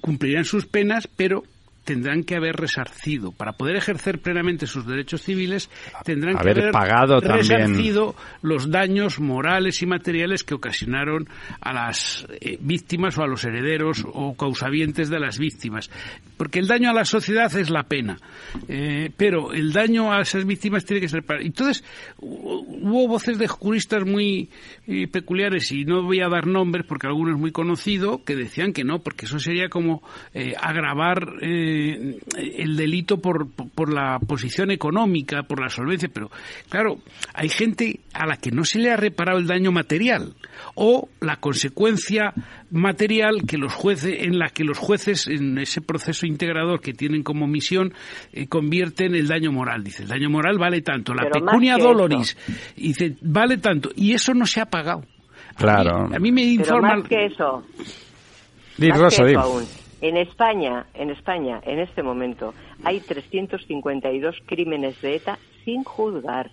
cumplirán 0.01 0.45
sus 0.45 0.67
penas, 0.67 1.09
pero 1.17 1.45
tendrán 1.85 2.25
que 2.25 2.35
haber 2.35 2.57
resarcido. 2.57 3.33
Para 3.33 3.53
poder 3.53 3.77
ejercer 3.77 4.19
plenamente 4.19 4.67
sus 4.67 4.87
derechos 4.87 5.23
civiles, 5.23 5.71
tendrán 6.05 6.37
que 6.37 6.51
haber 6.51 6.71
pagado 6.73 7.21
resarcido 7.21 8.15
los 8.43 8.71
daños 8.71 9.21
morales 9.21 9.83
y 9.83 9.87
materiales 9.87 10.43
que 10.43 10.55
ocasionaron 10.55 11.29
a 11.61 11.73
las 11.73 12.27
eh, 12.41 12.59
víctimas 12.61 13.17
o 13.19 13.23
a 13.23 13.27
los 13.27 13.45
herederos 13.45 14.05
o 14.07 14.35
causavientes 14.37 15.11
de 15.11 15.21
las 15.21 15.39
víctimas. 15.39 15.91
Porque 16.37 16.59
el 16.59 16.67
daño 16.67 16.91
a 16.91 16.95
la 16.95 17.05
sociedad 17.05 17.55
es 17.57 17.71
la 17.71 17.85
pena, 17.85 18.17
eh, 18.69 19.11
pero 19.17 19.53
el 19.53 19.73
daño 19.73 20.13
a 20.13 20.23
esas 20.23 20.45
víctimas 20.45 20.85
tiene 20.85 21.01
que 21.01 21.09
ser 21.09 21.23
para. 21.23 21.43
Entonces, 21.43 21.85
hubo 22.19 23.07
voces 23.07 23.39
de 23.39 23.47
juristas 23.47 24.05
muy 24.05 24.49
eh, 24.87 25.07
peculiares, 25.07 25.71
y 25.71 25.85
no 25.85 26.03
voy 26.03 26.21
a 26.21 26.29
dar 26.29 26.47
nombres 26.47 26.87
porque 26.89 27.07
alguno 27.07 27.35
es 27.35 27.39
muy 27.39 27.53
conocido, 27.53 28.25
que 28.25 28.35
decían 28.35 28.73
que 28.73 28.85
no, 28.85 29.01
porque 29.01 29.27
eso 29.27 29.39
sería 29.39 29.69
como 29.69 30.03
agravar 30.61 31.35
eh, 31.41 31.74
el 31.75 32.77
delito 32.77 33.19
por, 33.19 33.49
por 33.51 33.93
la 33.93 34.19
posición 34.19 34.71
económica, 34.71 35.43
por 35.43 35.61
la 35.61 35.69
solvencia, 35.69 36.09
pero 36.13 36.31
claro, 36.69 36.99
hay 37.33 37.49
gente 37.49 38.01
a 38.13 38.27
la 38.27 38.37
que 38.37 38.51
no 38.51 38.65
se 38.65 38.79
le 38.79 38.91
ha 38.91 38.97
reparado 38.97 39.39
el 39.39 39.47
daño 39.47 39.73
material 39.73 40.35
o 40.75 41.09
la 41.21 41.37
consecuencia 41.37 42.33
material 42.71 43.43
que 43.47 43.59
los 43.59 43.73
jueces, 43.73 44.15
en 44.21 44.39
la 44.39 44.49
que 44.49 44.65
los 44.65 44.79
jueces, 44.79 45.27
en 45.27 45.59
ese 45.59 45.81
proceso 45.81 46.27
integrador 46.27 46.81
que 46.81 46.93
tienen 46.93 47.23
como 47.23 47.47
misión, 47.47 47.95
eh, 48.33 48.47
convierten 48.47 49.15
el 49.15 49.29
daño 49.29 49.53
moral. 49.53 49.85
Dice, 49.85 50.03
el 50.03 50.09
daño 50.09 50.31
moral 50.31 50.59
vale 50.59 50.83
tanto, 50.83 51.15
la 51.15 51.29
pecunia 51.29 51.77
doloris, 51.77 52.37
dice, 52.77 53.17
vale 53.23 53.59
tanto, 53.59 53.91
y 53.95 54.13
eso 54.13 54.35
no 54.35 54.47
se 54.47 54.61
ha 54.61 54.67
pagado. 54.67 55.05
Claro. 55.57 56.09
A 56.13 56.19
mí, 56.19 56.33
me 56.33 56.43
informa... 56.43 56.97
más 56.97 57.09
que 57.09 57.27
eso, 57.27 57.65
en 60.05 60.19
España, 60.19 60.85
en 60.93 61.09
España, 61.09 61.63
en 61.65 61.79
este 61.79 62.03
momento, 62.03 62.53
hay 62.85 63.01
352 63.01 64.37
crímenes 64.45 65.01
de 65.01 65.17
ETA 65.17 65.39
sin 65.65 65.83
juzgar. 65.83 66.51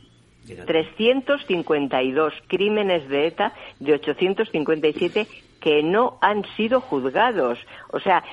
352 0.66 2.34
crímenes 2.47 3.10
de 3.10 3.28
ETA 3.28 3.54
de 3.82 3.93
857 3.95 5.28
que 5.60 5.84
no 5.84 6.18
han 6.22 6.45
sido 6.56 6.80
juzgados. 6.80 7.60
O 7.91 7.99
sea, 7.99 8.24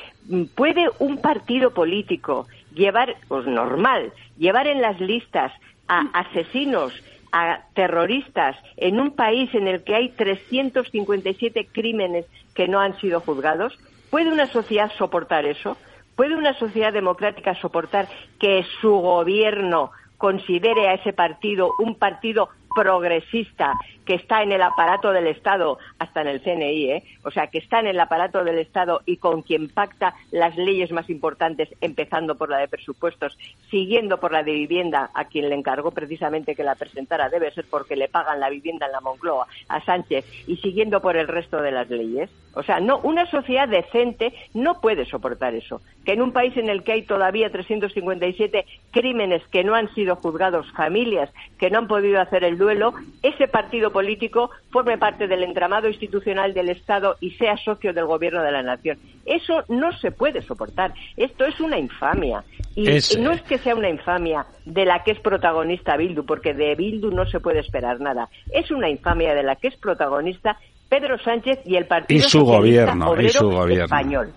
¿puede 0.54 0.86
un 1.00 1.18
partido 1.20 1.74
político 1.74 2.46
llevar, 2.72 3.16
pues 3.26 3.44
normal, 3.44 4.12
llevar 4.38 4.68
en 4.68 4.80
las 4.80 5.00
listas 5.00 5.52
a 5.88 6.02
asesinos, 6.12 6.92
a 7.32 7.62
terroristas, 7.74 8.56
en 8.76 9.00
un 9.00 9.10
país 9.16 9.52
en 9.52 9.66
el 9.66 9.82
que 9.82 9.96
hay 9.96 10.10
357 10.10 11.66
crímenes 11.72 12.24
que 12.54 12.68
no 12.68 12.78
han 12.78 12.96
sido 13.00 13.18
juzgados? 13.20 13.76
¿Puede 14.10 14.32
una 14.32 14.46
sociedad 14.46 14.90
soportar 14.96 15.44
eso? 15.44 15.76
¿Puede 16.16 16.34
una 16.34 16.54
sociedad 16.58 16.92
democrática 16.92 17.54
soportar 17.60 18.08
que 18.40 18.64
su 18.80 18.90
gobierno 18.90 19.92
considere 20.16 20.88
a 20.88 20.94
ese 20.94 21.12
partido 21.12 21.74
un 21.78 21.94
partido 21.94 22.48
progresista 22.78 23.72
que 24.04 24.14
está 24.14 24.42
en 24.42 24.52
el 24.52 24.62
aparato 24.62 25.12
del 25.12 25.26
Estado, 25.26 25.78
hasta 25.98 26.20
en 26.20 26.28
el 26.28 26.40
CNI, 26.40 26.90
¿eh? 26.92 27.02
o 27.24 27.30
sea, 27.30 27.48
que 27.48 27.58
está 27.58 27.80
en 27.80 27.88
el 27.88 27.98
aparato 28.00 28.44
del 28.44 28.58
Estado 28.58 29.02
y 29.04 29.16
con 29.16 29.42
quien 29.42 29.68
pacta 29.68 30.14
las 30.30 30.56
leyes 30.56 30.92
más 30.92 31.10
importantes, 31.10 31.68
empezando 31.80 32.36
por 32.36 32.48
la 32.48 32.58
de 32.58 32.68
presupuestos, 32.68 33.36
siguiendo 33.68 34.18
por 34.18 34.32
la 34.32 34.44
de 34.44 34.52
vivienda, 34.52 35.10
a 35.12 35.24
quien 35.24 35.48
le 35.48 35.56
encargó 35.56 35.90
precisamente 35.90 36.54
que 36.54 36.62
la 36.62 36.76
presentara, 36.76 37.28
debe 37.28 37.50
ser 37.50 37.66
porque 37.68 37.96
le 37.96 38.08
pagan 38.08 38.40
la 38.40 38.48
vivienda 38.48 38.86
en 38.86 38.92
la 38.92 39.00
Moncloa 39.00 39.46
a 39.68 39.84
Sánchez, 39.84 40.24
y 40.46 40.56
siguiendo 40.56 41.02
por 41.02 41.16
el 41.16 41.28
resto 41.28 41.60
de 41.60 41.72
las 41.72 41.90
leyes. 41.90 42.30
O 42.54 42.62
sea, 42.62 42.80
no, 42.80 42.98
una 43.00 43.26
sociedad 43.26 43.68
decente 43.68 44.32
no 44.54 44.80
puede 44.80 45.04
soportar 45.04 45.54
eso. 45.54 45.82
Que 46.04 46.12
en 46.12 46.22
un 46.22 46.32
país 46.32 46.56
en 46.56 46.70
el 46.70 46.82
que 46.82 46.92
hay 46.92 47.02
todavía 47.02 47.50
357 47.50 48.64
crímenes 48.90 49.46
que 49.48 49.64
no 49.64 49.74
han 49.74 49.92
sido 49.94 50.16
juzgados, 50.16 50.70
familias 50.72 51.30
que 51.58 51.70
no 51.70 51.78
han 51.78 51.88
podido 51.88 52.20
hacer 52.20 52.44
el 52.44 52.56
duelo, 52.68 52.92
ese 53.22 53.48
partido 53.48 53.90
político 53.90 54.50
forme 54.70 54.98
parte 54.98 55.26
del 55.26 55.42
entramado 55.42 55.88
institucional 55.88 56.52
del 56.52 56.68
Estado 56.68 57.16
y 57.18 57.30
sea 57.32 57.56
socio 57.56 57.94
del 57.94 58.04
gobierno 58.04 58.42
de 58.42 58.52
la 58.52 58.62
nación. 58.62 58.98
Eso 59.24 59.64
no 59.68 59.90
se 59.98 60.10
puede 60.10 60.42
soportar. 60.42 60.92
Esto 61.16 61.46
es 61.46 61.58
una 61.60 61.78
infamia. 61.78 62.44
Y, 62.76 62.84
no 63.18 63.32
es 63.32 63.40
que 63.42 63.56
sea 63.58 63.74
una 63.74 63.88
infamia 63.88 64.44
de 64.66 64.84
la 64.84 65.02
que 65.02 65.12
es 65.12 65.20
protagonista 65.20 65.96
Bildu, 65.96 66.26
porque 66.26 66.52
de 66.52 66.74
Bildu 66.74 67.10
no 67.10 67.24
se 67.24 67.40
puede 67.40 67.60
esperar 67.60 68.00
nada. 68.00 68.28
Es 68.52 68.70
una 68.70 68.90
infamia 68.90 69.34
de 69.34 69.42
la 69.42 69.56
que 69.56 69.68
es 69.68 69.76
protagonista 69.76 70.58
Pedro 70.90 71.18
Sánchez 71.18 71.60
y 71.64 71.76
el 71.76 71.86
Partido 71.86 72.18
y 72.18 72.28
su 72.28 72.44
gobierno, 72.44 73.18
y 73.20 73.28
su 73.30 73.48
gobierno. 73.48 73.84
Español. 73.84 74.32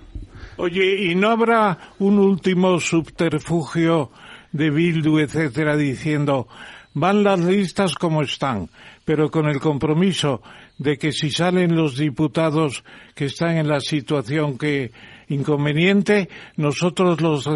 Oye, 0.55 1.05
¿y 1.05 1.15
no 1.15 1.29
habrá 1.29 1.77
un 1.99 2.17
último 2.19 2.79
subterfugio 2.79 4.09
de 4.53 4.69
Bildu, 4.69 5.19
etcétera, 5.19 5.75
diciendo 5.75 6.47
van 6.93 7.23
las 7.23 7.39
listas 7.39 7.95
como 7.95 8.21
están, 8.21 8.69
pero 9.05 9.29
con 9.29 9.47
el 9.47 9.59
compromiso 9.59 10.41
de 10.77 10.97
que 10.97 11.11
si 11.11 11.31
salen 11.31 11.75
los 11.75 11.97
diputados 11.97 12.83
que 13.15 13.25
están 13.25 13.57
en 13.57 13.67
la 13.67 13.79
situación 13.79 14.57
que 14.57 14.91
inconveniente, 15.31 16.29
nosotros 16.57 17.21
los, 17.21 17.47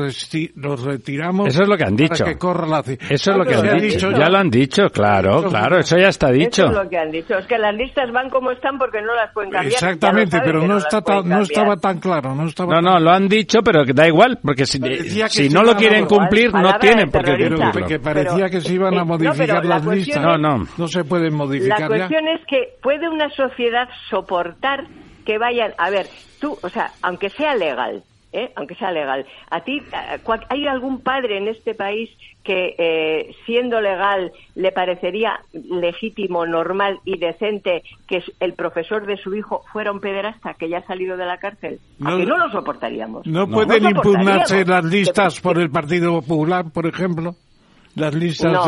los 0.56 0.84
retiramos. 0.84 1.48
Eso 1.48 1.64
es 1.64 1.70
lo 1.70 1.78
que 1.78 1.84
han 1.84 1.96
dicho. 1.96 2.26
que 2.26 2.38
corra 2.38 2.68
la... 2.68 2.80
Eso 2.80 3.32
es 3.32 3.38
lo 3.38 3.46
que 3.46 3.56
han 3.56 3.78
dicho. 3.78 4.12
Ya 4.12 4.30
lo 4.30 4.38
han 4.38 4.50
dicho, 4.50 4.90
claro, 4.90 5.44
claro, 5.44 5.80
eso 5.80 5.98
ya 5.98 6.10
está 6.10 6.32
dicho. 6.32 6.64
Eso 6.64 6.72
es 6.72 6.84
lo 6.84 6.90
que 6.90 6.98
han 6.98 7.12
dicho. 7.12 7.38
Es 7.38 7.46
que 7.48 7.58
las 7.58 7.76
listas 7.76 8.12
van 8.12 8.30
como 8.30 8.52
están 8.52 8.78
porque 8.78 9.02
no 9.02 9.14
las 9.14 9.32
pueden 9.34 9.52
cambiar. 9.52 9.74
Exactamente, 9.74 10.40
pero 10.44 10.66
no, 10.66 10.78
está 10.78 11.02
no 11.24 11.42
estaba 11.42 11.78
tan 11.78 12.00
claro. 12.00 12.36
No, 12.36 12.48
estaba 12.48 12.76
no, 12.76 12.82
no, 12.82 13.00
lo 13.00 13.12
han 13.12 13.28
dicho, 13.28 13.60
pero 13.64 13.84
da 13.86 14.08
igual, 14.08 14.40
porque 14.42 14.66
si, 14.66 14.80
si 15.30 15.50
no 15.50 15.64
lo 15.64 15.76
quieren 15.76 16.06
cumplir, 16.06 16.54
no 16.54 16.78
tienen 16.80 17.10
por 17.10 17.24
qué 17.24 17.32
cumplirlo. 17.32 17.88
Que 17.88 18.00
parecía 18.00 18.50
que 18.50 18.62
se 18.62 18.74
iban 18.74 18.98
a 18.98 19.04
modificar 19.04 19.66
las 19.66 19.86
listas. 19.86 20.22
No, 20.22 20.38
no. 20.38 20.66
No 20.78 20.88
se 20.88 21.04
pueden 21.04 21.34
modificar 21.36 21.82
La 21.82 21.88
cuestión 21.88 22.28
es 22.28 22.42
que 22.48 22.76
puede 22.82 23.08
una 23.08 23.30
sociedad 23.30 23.88
soportar 24.10 24.86
que 25.26 25.38
vayan, 25.38 25.74
a 25.78 25.90
ver, 25.90 26.08
tú, 26.40 26.58
o 26.62 26.70
sea, 26.70 26.92
aunque 27.02 27.30
sea 27.30 27.56
legal, 27.56 28.04
¿eh? 28.32 28.52
aunque 28.56 28.76
sea 28.76 28.92
legal, 28.92 29.26
a 29.50 29.62
ti, 29.62 29.82
¿hay 30.50 30.68
algún 30.68 31.02
padre 31.02 31.38
en 31.38 31.48
este 31.48 31.74
país 31.74 32.10
que 32.44 32.76
eh, 32.78 33.36
siendo 33.46 33.82
legal 33.82 34.32
le 34.54 34.72
parecería 34.72 35.40
legítimo, 35.54 36.46
normal 36.46 37.00
y 37.06 37.18
decente 37.18 37.82
que 38.08 38.24
el 38.40 38.54
profesor 38.54 39.08
de 39.08 39.18
su 39.18 39.34
hijo 39.34 39.64
fuera 39.74 39.92
un 39.92 40.00
pederasta 40.00 40.54
que 40.54 40.70
ya 40.70 40.80
ha 40.80 40.86
salido 40.86 41.18
de 41.18 41.26
la 41.26 41.38
cárcel? 41.38 41.80
No, 41.98 42.18
que 42.18 42.26
no 42.26 42.38
lo 42.38 42.52
soportaríamos. 42.52 43.26
¿No, 43.26 43.48
pueden 43.48 43.86
impugnarse 43.86 44.64
las 44.64 44.86
listas 44.86 45.40
por 45.40 45.58
el 45.58 45.72
Partido 45.72 46.22
Popular, 46.22 46.66
por 46.72 46.86
ejemplo? 46.86 47.36
Las 47.96 48.14
listas 48.14 48.66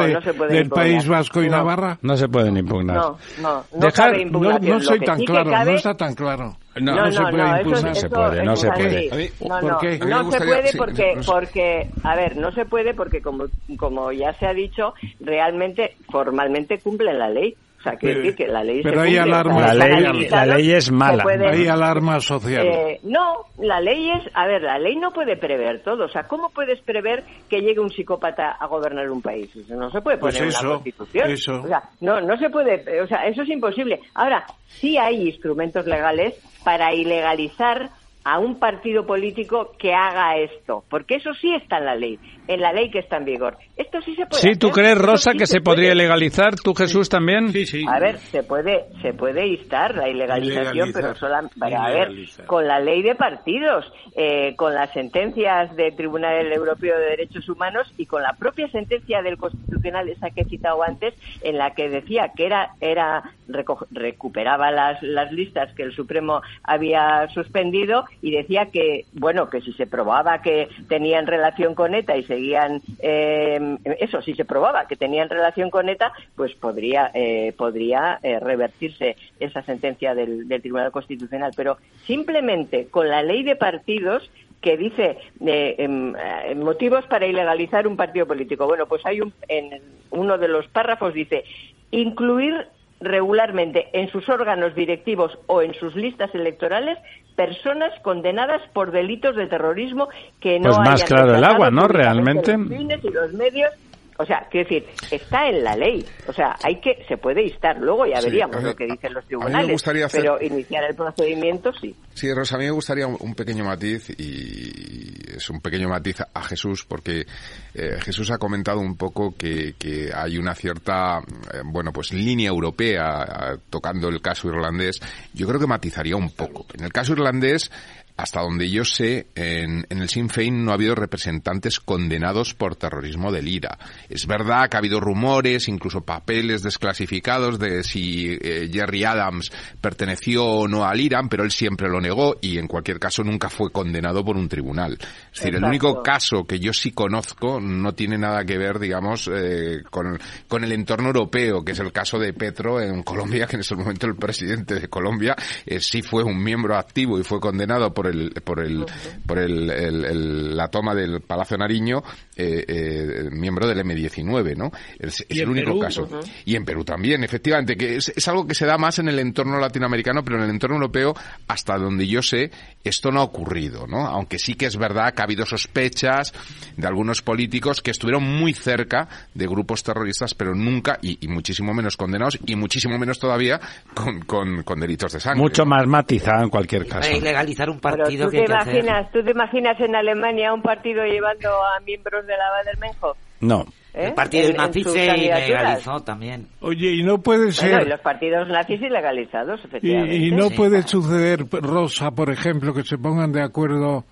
del 0.49 0.69
País 0.69 1.07
Vasco 1.07 1.41
y 1.43 1.49
Navarra? 1.49 1.97
No 2.01 2.15
se 2.15 2.27
pueden 2.27 2.57
impugnar. 2.57 2.95
No, 2.95 3.17
no, 3.41 3.65
no, 3.73 4.59
no, 4.59 4.79
soy 4.79 4.99
tan 5.01 5.19
claro, 5.23 5.51
no 5.51 5.71
está 5.71 5.93
tan 5.93 6.15
claro. 6.15 6.57
No, 6.79 6.95
no, 6.95 7.11
se 7.11 7.21
puede 7.21 7.61
impugnar. 7.61 7.83
no 7.83 7.95
se 7.95 8.09
puede, 8.09 8.43
no 8.43 8.55
se 8.55 8.71
puede. 8.71 9.31
No, 9.41 9.61
no, 9.61 10.23
no 10.23 10.31
se 10.31 10.39
puede 10.39 10.77
porque, 10.77 11.19
porque, 11.25 11.89
a 12.03 12.15
ver, 12.15 12.37
no 12.37 12.51
se 12.51 12.65
puede 12.65 12.93
porque 12.93 13.21
como, 13.21 13.45
como 13.77 14.11
ya 14.11 14.33
se 14.33 14.45
ha 14.45 14.53
dicho, 14.53 14.93
realmente, 15.19 15.95
formalmente 16.09 16.79
cumplen 16.79 17.19
la 17.19 17.29
ley 17.29 17.55
que 17.99 18.47
la 18.47 18.63
ley 18.63 18.81
pero 18.83 19.01
hay 19.01 19.17
alarma, 19.17 19.73
la 19.73 20.45
ley, 20.45 20.71
es 20.71 20.91
mala. 20.91 21.23
hay 21.49 21.67
alarma 21.67 22.19
social. 22.19 22.65
Eh, 22.65 22.99
no, 23.03 23.45
la 23.59 23.79
ley 23.79 24.09
es, 24.11 24.23
a 24.33 24.45
ver, 24.45 24.61
la 24.61 24.77
ley 24.79 24.95
no 24.95 25.11
puede 25.11 25.37
prever 25.37 25.81
todo. 25.83 26.05
O 26.05 26.09
sea, 26.09 26.23
¿cómo 26.23 26.49
puedes 26.49 26.81
prever 26.81 27.23
que 27.49 27.61
llegue 27.61 27.79
un 27.79 27.89
psicópata 27.89 28.51
a 28.51 28.65
gobernar 28.67 29.09
un 29.09 29.21
país? 29.21 29.49
no 29.69 29.89
se 29.91 30.01
puede 30.01 30.17
pues 30.17 30.35
poner 30.35 30.53
en 30.53 30.63
la 30.63 30.69
Constitución. 30.73 31.31
Eso. 31.31 31.61
O 31.61 31.67
sea, 31.67 31.83
no, 32.01 32.21
no 32.21 32.37
se 32.37 32.49
puede, 32.49 33.01
o 33.01 33.07
sea, 33.07 33.27
eso 33.27 33.43
es 33.43 33.49
imposible. 33.49 33.99
Ahora, 34.15 34.45
sí 34.67 34.97
hay 34.97 35.27
instrumentos 35.27 35.85
legales 35.85 36.35
para 36.63 36.93
ilegalizar 36.93 37.89
a 38.27 38.39
un 38.39 38.59
partido 38.59 39.05
político 39.05 39.71
que 39.79 39.93
haga 39.93 40.35
esto, 40.35 40.83
porque 40.89 41.15
eso 41.15 41.33
sí 41.35 41.53
está 41.53 41.77
en 41.77 41.85
la 41.85 41.95
ley, 41.95 42.19
en 42.49 42.59
la 42.59 42.73
ley 42.73 42.91
que 42.91 42.99
está 42.99 43.15
en 43.15 43.23
vigor. 43.23 43.57
Esto 43.77 44.01
sí 44.01 44.15
se 44.15 44.25
puede. 44.25 44.41
Sí, 44.41 44.59
¿tú 44.59 44.69
crees, 44.69 44.97
Rosa, 44.97 45.31
que 45.31 45.45
se, 45.45 45.61
podría 45.61 45.95
legalizar? 45.95 46.55
¿Tú, 46.61 46.73
Jesús, 46.73 47.07
también? 47.07 47.53
Sí, 47.53 47.65
sí. 47.65 47.85
A 47.87 47.99
ver, 47.99 48.17
se 48.17 48.43
puede, 48.43 48.87
se 49.01 49.13
puede 49.13 49.47
instar 49.47 49.95
la 49.95 50.09
ilegalización, 50.09 50.91
pero 50.91 51.15
solamente, 51.15 51.73
a 51.73 51.87
ver, 51.87 52.09
con 52.45 52.67
la 52.67 52.81
ley 52.81 53.01
de 53.01 53.15
partidos, 53.15 53.89
eh, 54.13 54.57
con 54.57 54.73
las 54.73 54.91
sentencias 54.91 55.73
del 55.77 55.95
Tribunal 55.95 56.51
Europeo 56.51 56.99
de 56.99 57.11
Derechos 57.11 57.47
Humanos 57.47 57.93
y 57.97 58.07
con 58.07 58.23
la 58.23 58.33
propia 58.33 58.67
sentencia 58.71 59.21
del 59.21 59.37
Constitucional, 59.37 60.09
esa 60.09 60.31
que 60.31 60.41
he 60.41 60.45
citado 60.45 60.83
antes, 60.83 61.13
en 61.43 61.57
la 61.57 61.71
que 61.71 61.87
decía 61.87 62.33
que 62.35 62.45
era, 62.45 62.71
era 62.81 63.23
recuperaba 63.47 64.71
las, 64.71 65.01
las 65.01 65.31
listas 65.31 65.73
que 65.73 65.83
el 65.83 65.93
Supremo 65.93 66.41
había 66.63 67.27
suspendido 67.29 68.05
y 68.21 68.31
decía 68.31 68.67
que, 68.67 69.05
bueno, 69.13 69.49
que 69.49 69.61
si 69.61 69.73
se 69.73 69.87
probaba 69.87 70.41
que 70.41 70.69
tenían 70.87 71.27
relación 71.27 71.75
con 71.75 71.95
ETA 71.95 72.17
y 72.17 72.23
seguían, 72.23 72.81
eh, 72.99 73.77
eso, 73.99 74.21
si 74.21 74.33
se 74.33 74.45
probaba 74.45 74.87
que 74.87 74.95
tenían 74.95 75.29
relación 75.29 75.69
con 75.69 75.89
ETA, 75.89 76.11
pues 76.35 76.53
podría, 76.55 77.11
eh, 77.13 77.53
podría 77.57 78.19
eh, 78.23 78.39
revertirse 78.39 79.15
esa 79.39 79.61
sentencia 79.63 80.15
del, 80.15 80.47
Tribunal 80.61 80.91
Constitucional. 80.91 81.51
Pero 81.55 81.77
simplemente 82.05 82.87
con 82.87 83.09
la 83.09 83.21
ley 83.23 83.43
de 83.43 83.55
partidos 83.55 84.29
que 84.61 84.75
dice 84.75 85.17
em, 85.39 86.13
motivos 86.55 87.05
para 87.05 87.27
ilegalizar 87.27 87.87
un 87.87 87.95
partido 87.95 88.25
político. 88.25 88.65
Bueno, 88.65 88.87
pues 88.87 89.05
hay 89.05 89.21
un, 89.21 89.31
en 89.47 89.81
uno 90.09 90.37
de 90.37 90.47
los 90.47 90.67
párrafos 90.67 91.13
dice 91.13 91.43
incluir 91.91 92.67
regularmente 92.99 93.89
en 93.93 94.09
sus 94.09 94.27
órganos 94.29 94.75
directivos 94.75 95.37
o 95.47 95.61
en 95.61 95.73
sus 95.75 95.95
listas 95.95 96.33
electorales 96.33 96.97
personas 97.35 97.91
condenadas 98.01 98.61
por 98.73 98.91
delitos 98.91 99.35
de 99.35 99.45
terrorismo 99.47 100.09
que 100.39 100.59
no 100.59 100.69
pues 100.69 100.79
más 100.79 101.03
claro 101.03 101.35
el 101.35 101.43
agua, 101.43 101.69
¿no? 101.69 101.87
Realmente. 101.87 102.57
Los 102.57 103.03
y 103.03 103.09
los 103.09 103.33
medios 103.33 103.69
o 104.17 104.25
sea, 104.25 104.47
quiero 104.49 104.67
decir, 104.67 104.89
está 105.11 105.47
en 105.47 105.63
la 105.63 105.75
ley. 105.75 106.05
O 106.27 106.33
sea, 106.33 106.55
hay 106.63 106.81
que, 106.81 107.05
se 107.07 107.17
puede 107.17 107.43
instar. 107.43 107.77
Luego 107.77 108.05
ya 108.05 108.19
veríamos 108.19 108.63
lo 108.63 108.75
que 108.75 108.85
dicen 108.85 109.13
los 109.13 109.25
tribunales. 109.25 109.83
Pero 110.11 110.41
iniciar 110.41 110.83
el 110.89 110.95
procedimiento 110.95 111.71
sí. 111.73 111.95
Sí, 112.13 112.33
Rosa, 112.33 112.55
a 112.55 112.59
mí 112.59 112.65
me 112.65 112.71
gustaría 112.71 113.05
un, 113.05 113.35
pequeño 113.35 113.63
matiz 113.63 114.09
y 114.17 115.35
es 115.35 115.49
un 115.51 115.61
pequeño 115.61 115.87
matiz 115.87 116.17
a 116.33 116.41
Jesús, 116.43 116.83
porque 116.85 117.27
eh, 117.75 117.97
Jesús 117.99 118.31
ha 118.31 118.39
comentado 118.39 118.79
un 118.79 118.97
poco 118.97 119.35
que, 119.37 119.75
que 119.77 120.09
hay 120.11 120.39
una 120.39 120.55
cierta, 120.55 121.19
eh, 121.53 121.61
bueno, 121.63 121.91
pues 121.93 122.11
línea 122.11 122.49
europea 122.49 123.55
tocando 123.69 124.09
el 124.09 124.19
caso 124.19 124.47
irlandés. 124.47 124.99
Yo 125.33 125.47
creo 125.47 125.59
que 125.59 125.67
matizaría 125.67 126.15
un 126.15 126.31
poco. 126.31 126.65
En 126.73 126.85
el 126.85 126.91
caso 126.91 127.13
irlandés, 127.13 127.71
hasta 128.17 128.41
donde 128.41 128.69
yo 128.69 128.83
sé, 128.83 129.27
en, 129.35 129.85
el 129.89 130.09
Sinn 130.09 130.29
Féin 130.29 130.65
no 130.65 130.71
ha 130.71 130.73
habido 130.73 130.95
representantes 130.95 131.79
condenados 131.79 132.55
por 132.55 132.75
terrorismo 132.75 133.31
del 133.31 133.47
IRA. 133.47 133.77
Es 134.09 134.25
verdad 134.25 134.69
que 134.69 134.77
ha 134.77 134.79
habido 134.79 134.99
rumores, 134.99 135.67
incluso 135.67 136.01
papeles 136.01 136.63
desclasificados 136.63 137.59
de 137.59 137.83
si 137.83 138.37
eh, 138.41 138.69
Jerry 138.73 139.03
Adams 139.03 139.51
perteneció 139.79 140.45
o 140.45 140.67
no 140.67 140.83
al 140.83 140.99
IRA, 140.99 141.21
pero 141.29 141.43
él 141.43 141.51
siempre 141.51 141.89
lo 141.89 142.01
negó 142.01 142.37
y 142.41 142.57
en 142.57 142.67
cualquier 142.67 142.99
caso 142.99 143.23
nunca 143.23 143.49
fue 143.49 143.71
condenado 143.71 144.25
por 144.25 144.35
un 144.35 144.49
tribunal. 144.49 144.97
Es 145.31 145.39
decir, 145.39 145.55
el 145.55 145.63
único 145.63 146.01
caso 146.01 146.45
que 146.45 146.59
yo 146.59 146.73
sí 146.73 146.91
conozco 146.91 147.59
no 147.61 147.93
tiene 147.93 148.17
nada 148.17 148.43
que 148.45 148.57
ver, 148.57 148.79
digamos, 148.79 149.29
eh, 149.31 149.83
con, 149.91 150.19
con 150.47 150.63
el 150.63 150.71
entorno 150.71 151.09
europeo, 151.09 151.63
que 151.63 151.73
es 151.73 151.79
el 151.79 151.91
caso 151.91 152.17
de 152.17 152.33
Petro 152.33 152.81
en 152.81 153.03
Colombia, 153.03 153.45
que 153.45 153.57
en 153.57 153.59
ese 153.59 153.75
momento 153.75 154.07
el 154.07 154.15
presidente 154.15 154.73
de 154.79 154.87
Colombia 154.87 155.35
eh, 155.67 155.79
sí 155.79 156.01
fue 156.01 156.23
un 156.23 156.43
miembro 156.43 156.75
activo 156.75 157.19
y 157.19 157.23
fue 157.23 157.39
condenado 157.39 157.93
por 157.93 158.06
el, 158.07 158.31
por 158.43 158.59
el, 158.59 158.85
por 159.25 159.39
el, 159.39 160.55
la 160.55 160.67
toma 160.69 160.95
del 160.95 161.21
Palacio 161.21 161.57
Nariño, 161.57 162.03
eh, 162.37 162.65
eh, 162.67 163.29
miembro 163.31 163.67
del 163.67 163.79
M19, 163.79 164.55
¿no? 164.55 164.71
Es, 164.99 165.25
el 165.29 165.49
único 165.49 165.79
caso. 165.79 166.07
Y 166.45 166.55
en 166.55 166.65
Perú 166.65 166.83
también, 166.83 167.23
efectivamente, 167.23 167.75
que 167.75 167.95
es, 167.95 168.09
es, 168.09 168.27
algo 168.27 168.45
que 168.45 168.53
se 168.53 168.65
da 168.65 168.77
más 168.77 168.99
en 168.99 169.07
el 169.07 169.19
entorno 169.19 169.59
latinoamericano, 169.59 170.23
pero 170.23 170.37
en 170.37 170.43
el 170.43 170.49
entorno 170.51 170.75
europeo, 170.75 171.15
hasta 171.47 171.77
donde 171.77 172.07
yo 172.07 172.21
sé, 172.21 172.51
esto 172.83 173.11
no 173.11 173.21
ha 173.21 173.23
ocurrido, 173.23 173.87
¿no? 173.87 174.05
Aunque 174.05 174.37
sí 174.37 174.53
que 174.53 174.67
es 174.67 174.77
verdad 174.77 175.13
que 175.13 175.21
ha 175.21 175.25
habido 175.25 175.45
sospechas 175.45 176.33
de 176.75 176.87
algunos 176.87 177.21
políticos 177.21 177.81
que 177.81 177.91
estuvieron 177.91 178.23
muy 178.23 178.53
cerca 178.53 179.07
de 179.33 179.47
grupos 179.47 179.83
terroristas, 179.83 180.33
pero 180.33 180.53
nunca, 180.53 180.99
y, 181.01 181.27
muchísimo 181.27 181.73
menos 181.73 181.97
condenados, 181.97 182.37
y 182.45 182.55
muchísimo 182.55 182.97
menos 182.97 183.19
todavía 183.19 183.59
con, 183.93 184.63
con, 184.63 184.79
delitos 184.79 185.13
de 185.13 185.19
sangre. 185.19 185.41
Mucho 185.41 185.65
más 185.65 185.87
matizado 185.87 186.43
en 186.43 186.49
cualquier 186.49 186.87
caso. 186.87 187.09
legalizar 187.19 187.69
un 187.69 187.79
¿tú 187.79 188.29
te 188.29 188.43
imaginas, 188.43 189.11
¿Tú 189.11 189.23
te 189.23 189.31
imaginas 189.31 189.79
en 189.79 189.95
Alemania 189.95 190.53
un 190.53 190.61
partido 190.61 191.03
llevando 191.03 191.49
a 191.49 191.79
miembros 191.81 192.26
de 192.27 192.37
la 192.37 192.63
del 192.63 192.77
Menjo? 192.79 193.15
No. 193.41 193.65
¿Eh? 193.93 194.07
El 194.07 194.13
partido 194.13 194.53
nazi 194.53 194.83
se 194.83 195.05
ilegalizó 195.05 195.99
también. 196.01 196.47
Oye, 196.61 196.91
y 196.91 197.03
no 197.03 197.19
puede 197.19 197.51
ser... 197.51 197.87
los 197.87 197.99
partidos 198.01 198.47
nazis 198.47 198.81
ilegalizados, 198.81 199.63
efectivamente. 199.65 200.15
Y, 200.15 200.31
no 200.31 200.49
puede 200.51 200.83
suceder, 200.83 201.45
Rosa, 201.49 202.11
por 202.11 202.29
ejemplo, 202.29 202.73
que 202.73 202.83
se 202.83 202.97
pongan 202.97 203.31
de 203.31 203.41
acuerdo 203.41 204.05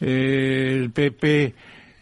eh, 0.00 0.68
el 0.74 0.92
PP, 0.92 1.54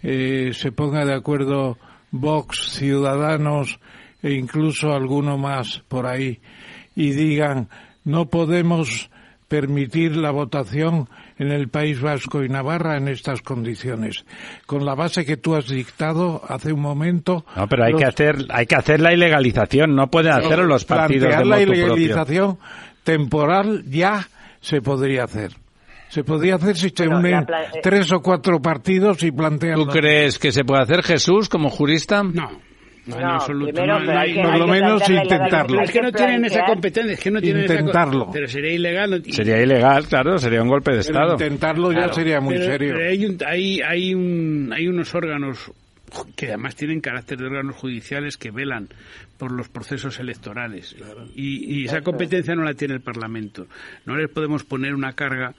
eh, 0.03 0.51
se 0.53 0.73
ponga 0.73 1.07
de 1.07 1.15
acuerdo 1.15 1.79
Vox, 2.11 2.77
Ciudadanos 2.77 3.81
e 4.23 4.33
incluso 4.33 4.93
alguno 4.93 5.37
más 5.37 5.83
por 5.89 6.07
ahí 6.07 6.41
y 6.95 7.11
digan 7.11 7.69
no 8.05 8.27
podemos 8.27 9.11
permitir 9.49 10.17
la 10.17 10.31
votación 10.31 11.09
en 11.39 11.51
el 11.51 11.69
País 11.69 12.01
Vasco 12.01 12.43
y 12.45 12.49
Navarra 12.49 12.97
en 12.97 13.09
estas 13.09 13.43
condiciones. 13.43 14.25
Con 14.67 14.85
la 14.85 14.95
base 14.95 15.25
que 15.25 15.37
tú 15.37 15.55
has 15.55 15.69
dictado 15.69 16.43
hace 16.49 16.73
un 16.73 16.81
momento. 16.81 17.45
No, 17.57 17.67
pero 17.69 17.85
hay 17.85 17.95
que 17.95 18.05
hacer 18.05 18.37
hay 18.51 18.67
que 18.67 18.77
hacer 18.77 19.01
la 19.01 19.13
ilegalización. 19.13 19.95
No 19.95 20.09
pueden 20.09 20.33
hacerlo 20.33 20.65
los 20.65 20.85
partidos 20.85 21.37
de 21.37 21.45
la 21.45 21.61
ilegalización 21.61 22.59
temporal 23.03 23.85
ya 23.87 24.27
se 24.61 24.81
podría 24.81 25.25
hacer. 25.25 25.53
Se 26.09 26.23
podría 26.23 26.57
hacer 26.57 26.77
si 26.77 26.91
se 26.91 27.09
unen 27.09 27.41
eh, 27.43 27.81
tres 27.83 28.13
o 28.13 28.21
cuatro 28.21 28.61
partidos 28.61 29.23
y 29.23 29.33
plantean. 29.33 29.75
¿Tú 29.75 29.87
crees 29.87 30.39
que 30.39 30.53
se 30.53 30.65
puede 30.65 30.83
hacer 30.83 31.03
Jesús 31.03 31.49
como 31.49 31.71
jurista? 31.71 32.23
No. 32.23 32.51
No, 33.07 33.19
en 33.19 33.25
absoluto. 33.25 33.87
no, 33.87 33.99
por 33.99 34.59
lo 34.59 34.67
menos 34.67 35.09
intentarlo. 35.09 35.83
Es 35.83 35.91
que 35.91 36.01
no 36.01 36.13
tienen 36.13 36.45
esa 36.45 36.65
competencia, 36.65 37.13
es 37.13 37.21
que 37.21 37.31
no 37.31 37.41
tienen 37.41 37.63
intentarlo. 37.63 38.31
pero 38.33 38.49
sería 38.49 38.73
ilegal. 38.73 39.23
Sería 39.31 39.63
ilegal, 39.63 40.07
claro, 40.07 40.39
sería 40.39 40.63
un 40.63 40.69
golpe 40.69 40.93
de 40.93 41.01
Estado. 41.01 41.35
intentarlo 41.35 41.93
ya 41.93 42.13
sería 42.13 42.41
muy 42.41 42.57
serio. 42.59 42.95
Pero 42.97 43.11
hay, 43.11 43.27
un, 43.27 43.39
hay, 43.47 43.81
hay, 43.83 44.15
un, 44.15 44.73
hay 44.75 44.89
unos 44.89 45.15
órganos 45.15 45.71
que 46.37 46.47
además 46.47 46.77
tienen 46.77 47.01
carácter 47.01 47.39
de 47.39 47.47
órganos 47.47 47.77
judiciales 47.77 48.37
que 48.37 48.51
velan 48.51 48.89
por 49.37 49.53
los 49.53 49.69
procesos 49.69 50.19
electorales. 50.21 50.95
Y, 51.35 51.81
y, 51.81 51.85
esa 51.85 52.03
competencia 52.03 52.55
no 52.55 52.63
la 52.63 52.75
tiene 52.75 52.95
el 52.95 53.01
Parlamento. 53.01 53.67
No 54.07 54.17
les 54.17 54.31
podemos 54.31 54.65
poner 54.65 54.95
una 54.95 55.13
carga 55.13 55.55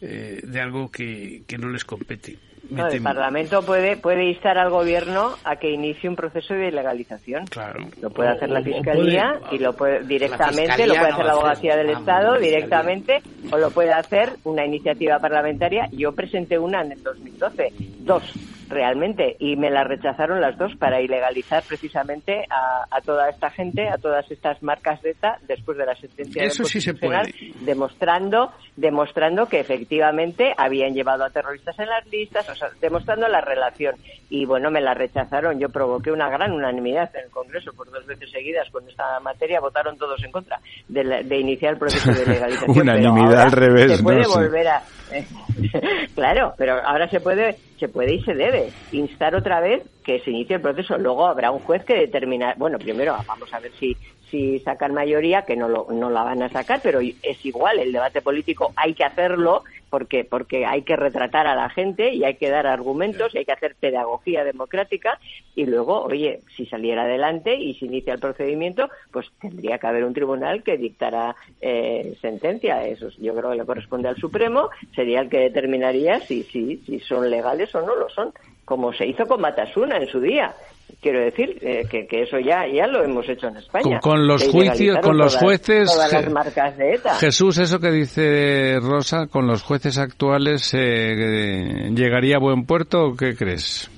eh, 0.00 0.40
de 0.42 0.60
algo 0.60 0.90
que, 0.90 1.42
que 1.46 1.58
no 1.58 1.68
les 1.68 1.84
compete 1.84 2.38
el 2.70 3.02
Parlamento 3.02 3.62
puede, 3.62 3.96
puede 3.96 4.24
instar 4.24 4.58
al 4.58 4.70
Gobierno 4.70 5.34
a 5.44 5.56
que 5.56 5.70
inicie 5.70 6.08
un 6.08 6.16
proceso 6.16 6.54
de 6.54 6.70
legalización. 6.70 7.46
Claro. 7.46 7.80
Lo 8.00 8.10
puede 8.10 8.30
hacer 8.30 8.50
la 8.50 8.62
Fiscalía 8.62 9.40
y 9.50 9.58
lo 9.58 9.72
puede 9.74 10.00
directamente, 10.04 10.86
lo 10.86 10.94
puede 10.94 11.12
hacer 11.12 11.24
la 11.24 11.32
Abogacía 11.32 11.76
del 11.76 11.90
Estado 11.90 12.38
directamente 12.38 13.22
o 13.50 13.58
lo 13.58 13.70
puede 13.70 13.92
hacer 13.92 14.32
una 14.44 14.64
iniciativa 14.64 15.18
parlamentaria. 15.18 15.88
Yo 15.92 16.12
presenté 16.12 16.58
una 16.58 16.82
en 16.82 16.92
el 16.92 17.02
2012, 17.02 17.72
dos 18.00 18.55
realmente 18.68 19.36
y 19.38 19.56
me 19.56 19.70
la 19.70 19.84
rechazaron 19.84 20.40
las 20.40 20.56
dos 20.58 20.74
para 20.76 21.00
ilegalizar 21.00 21.62
precisamente 21.62 22.44
a, 22.50 23.00
toda 23.02 23.28
esta 23.28 23.50
gente, 23.50 23.88
a 23.88 23.98
todas 23.98 24.30
estas 24.30 24.62
marcas 24.62 25.00
de 25.02 25.10
ETA 25.10 25.38
después 25.46 25.78
de 25.78 25.86
la 25.86 25.94
sentencia 25.94 26.42
Eso 26.42 26.64
sí 26.64 26.80
se 26.80 26.94
puede. 26.94 27.32
demostrando 27.60 28.52
demostrando 28.76 29.46
que 29.46 29.58
efectivamente 29.58 30.52
habían 30.56 30.92
llevado 30.92 31.24
a 31.24 31.30
terroristas 31.30 31.78
en 31.78 31.86
las 31.86 32.06
listas, 32.06 32.48
o 32.48 32.54
sea, 32.54 32.68
demostrando 32.80 33.26
la 33.26 33.40
relación 33.40 33.94
y 34.28 34.44
bueno, 34.44 34.70
me 34.70 34.80
la 34.80 34.92
rechazaron. 34.92 35.58
Yo 35.58 35.68
provoqué 35.68 36.10
una 36.10 36.28
gran 36.28 36.52
unanimidad 36.52 37.10
en 37.16 37.24
el 37.24 37.30
Congreso 37.30 37.72
por 37.72 37.90
dos 37.90 38.04
veces 38.06 38.30
seguidas 38.30 38.68
con 38.70 38.86
esta 38.88 39.18
materia, 39.20 39.60
votaron 39.60 39.96
todos 39.96 40.22
en 40.22 40.30
contra 40.30 40.60
de, 40.88 41.38
iniciar 41.38 41.74
el 41.74 41.78
proceso 41.78 42.12
de 42.12 42.26
legalización. 42.34 42.78
unanimidad 42.78 43.40
al 43.40 43.52
revés, 43.52 43.96
se 43.96 44.02
puede 44.02 44.26
volver 44.26 44.68
a 44.68 44.82
claro, 46.14 46.54
pero 46.56 46.80
ahora 46.84 47.08
se 47.08 47.20
puede 47.20 47.56
se 47.78 47.88
puede 47.88 48.14
y 48.14 48.22
se 48.22 48.34
debe 48.34 48.70
instar 48.92 49.34
otra 49.34 49.60
vez 49.60 49.82
que 50.04 50.20
se 50.20 50.30
inicie 50.30 50.56
el 50.56 50.62
proceso. 50.62 50.98
Luego 50.98 51.26
habrá 51.26 51.50
un 51.50 51.60
juez 51.60 51.84
que 51.84 51.94
determina, 51.94 52.54
bueno, 52.56 52.78
primero 52.78 53.16
vamos 53.26 53.52
a 53.52 53.60
ver 53.60 53.72
si 53.78 53.96
si 54.30 54.58
sacan 54.60 54.92
mayoría, 54.92 55.42
que 55.42 55.56
no, 55.56 55.68
lo, 55.68 55.86
no 55.90 56.10
la 56.10 56.24
van 56.24 56.42
a 56.42 56.48
sacar, 56.48 56.80
pero 56.82 57.00
es 57.00 57.46
igual, 57.46 57.78
el 57.78 57.92
debate 57.92 58.20
político 58.20 58.72
hay 58.76 58.94
que 58.94 59.04
hacerlo 59.04 59.62
porque, 59.90 60.24
porque 60.24 60.66
hay 60.66 60.82
que 60.82 60.96
retratar 60.96 61.46
a 61.46 61.54
la 61.54 61.68
gente 61.68 62.12
y 62.12 62.24
hay 62.24 62.34
que 62.34 62.50
dar 62.50 62.66
argumentos 62.66 63.34
y 63.34 63.38
hay 63.38 63.44
que 63.44 63.52
hacer 63.52 63.76
pedagogía 63.76 64.44
democrática. 64.44 65.18
Y 65.54 65.66
luego, 65.66 66.02
oye, 66.02 66.40
si 66.56 66.66
saliera 66.66 67.02
adelante 67.02 67.54
y 67.54 67.74
se 67.74 67.86
inicia 67.86 68.14
el 68.14 68.20
procedimiento, 68.20 68.88
pues 69.12 69.30
tendría 69.40 69.78
que 69.78 69.86
haber 69.86 70.04
un 70.04 70.14
tribunal 70.14 70.62
que 70.62 70.76
dictara 70.76 71.36
eh, 71.60 72.16
sentencia. 72.20 72.86
Eso 72.86 73.08
yo 73.18 73.34
creo 73.34 73.50
que 73.50 73.56
le 73.56 73.66
corresponde 73.66 74.08
al 74.08 74.16
Supremo, 74.16 74.70
sería 74.94 75.20
el 75.20 75.28
que 75.28 75.38
determinaría 75.38 76.20
si, 76.20 76.42
si, 76.44 76.78
si 76.78 77.00
son 77.00 77.30
legales 77.30 77.74
o 77.74 77.82
no 77.82 77.94
lo 77.94 78.08
son, 78.08 78.32
como 78.66 78.92
se 78.92 79.06
hizo 79.06 79.24
con 79.24 79.40
Matasuna 79.40 79.96
en 79.96 80.06
su 80.08 80.20
día 80.20 80.54
quiero 81.00 81.20
decir 81.20 81.58
eh, 81.60 81.86
que, 81.90 82.06
que, 82.06 82.22
eso 82.22 82.38
ya 82.38 82.66
ya 82.66 82.86
lo 82.86 83.04
hemos 83.04 83.28
hecho 83.28 83.48
en 83.48 83.56
España. 83.56 84.00
Con, 84.00 84.26
los 84.26 84.46
juicios, 84.48 84.98
con 85.02 85.16
los 85.16 85.36
jueces. 85.36 85.90
Todas 85.90 86.12
las 86.12 86.32
marcas 86.32 86.76
de 86.76 86.94
ETA. 86.94 87.14
Jesús, 87.16 87.58
eso 87.58 87.78
que 87.78 87.90
dice 87.90 88.78
Rosa, 88.80 89.26
con 89.26 89.46
los 89.46 89.62
jueces 89.62 89.98
actuales, 89.98 90.74
eh, 90.74 91.90
¿llegaría 91.94 92.36
a 92.36 92.40
buen 92.40 92.66
puerto 92.66 93.06
o 93.06 93.16
qué 93.16 93.36
crees? 93.36 93.90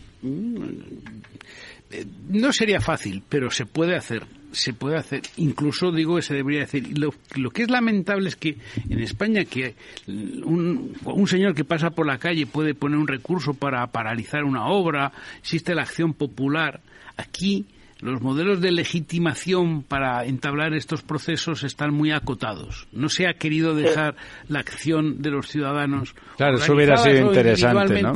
Mm, 1.91 2.41
no 2.41 2.53
sería 2.53 2.81
fácil, 2.81 3.23
pero 3.29 3.51
se 3.51 3.67
puede 3.67 3.97
hacer 3.97 4.27
se 4.51 4.73
puede 4.73 4.97
hacer, 4.97 5.23
incluso 5.37 5.93
digo 5.93 6.17
que 6.17 6.23
se 6.23 6.35
debería 6.35 6.65
hacer. 6.65 6.99
Lo, 6.99 7.13
lo 7.37 7.51
que 7.51 7.63
es 7.63 7.71
lamentable 7.71 8.29
es 8.29 8.37
que 8.37 8.57
en 8.89 8.99
España 9.01 9.45
que 9.45 9.75
un, 10.07 10.97
un, 11.05 11.27
señor 11.27 11.55
que 11.55 11.65
pasa 11.65 11.91
por 11.91 12.07
la 12.07 12.19
calle 12.19 12.47
puede 12.47 12.75
poner 12.75 12.99
un 12.99 13.07
recurso 13.07 13.55
para 13.55 13.87
paralizar 13.89 14.45
una 14.45 14.67
obra, 14.67 15.13
existe 15.39 15.75
la 15.75 15.83
acción 15.83 16.15
popular. 16.15 16.81
Aquí 17.17 17.67
los 18.01 18.23
modelos 18.23 18.61
de 18.61 18.71
legitimación 18.71 19.83
para 19.83 20.25
entablar 20.25 20.73
estos 20.75 21.03
procesos 21.03 21.65
están 21.65 21.93
muy 21.93 22.13
acotados. 22.13 22.87
No 22.93 23.09
se 23.09 23.27
ha 23.27 23.35
querido 23.35 23.75
dejar 23.75 24.15
la 24.49 24.61
acción 24.61 25.21
de 25.21 25.31
los 25.31 25.49
ciudadanos. 25.49 26.15
Claro, 26.37 26.59
eso 26.59 26.75
hubiera 26.75 26.97
sido 26.97 27.29
interesante, 27.29 28.03
¿no? 28.03 28.15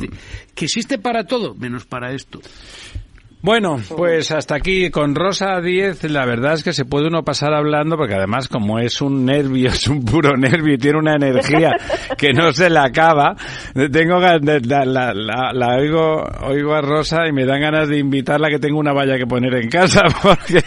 Que 0.55 0.65
existe 0.65 0.97
para 0.97 1.25
todo, 1.25 1.53
menos 1.55 1.85
para 1.85 2.13
esto. 2.13 2.39
Bueno, 3.43 3.75
pues 3.97 4.31
hasta 4.31 4.55
aquí 4.55 4.89
con 4.89 5.15
Rosa 5.15 5.59
10, 5.59 6.09
la 6.09 6.25
verdad 6.25 6.53
es 6.53 6.63
que 6.63 6.71
se 6.71 6.85
puede 6.85 7.07
uno 7.07 7.23
pasar 7.23 7.53
hablando 7.53 7.97
porque 7.97 8.13
además 8.13 8.47
como 8.47 8.79
es 8.79 9.01
un 9.01 9.25
nervio, 9.25 9.67
es 9.73 9.85
un 9.89 10.05
puro 10.05 10.37
nervio 10.37 10.75
y 10.75 10.77
tiene 10.77 10.99
una 10.99 11.15
energía 11.15 11.75
que 12.17 12.31
no 12.31 12.53
se 12.53 12.69
le 12.69 12.79
acaba, 12.79 13.35
tengo 13.91 14.17
la, 14.21 14.39
la, 14.85 15.13
la, 15.51 15.75
oigo, 15.75 16.23
oigo 16.47 16.73
a 16.73 16.79
Rosa 16.79 17.27
y 17.27 17.33
me 17.33 17.45
dan 17.45 17.59
ganas 17.59 17.89
de 17.89 17.97
invitarla 17.97 18.47
que 18.47 18.59
tengo 18.59 18.79
una 18.79 18.93
valla 18.93 19.17
que 19.17 19.27
poner 19.27 19.55
en 19.55 19.69
casa 19.69 20.03
porque 20.21 20.63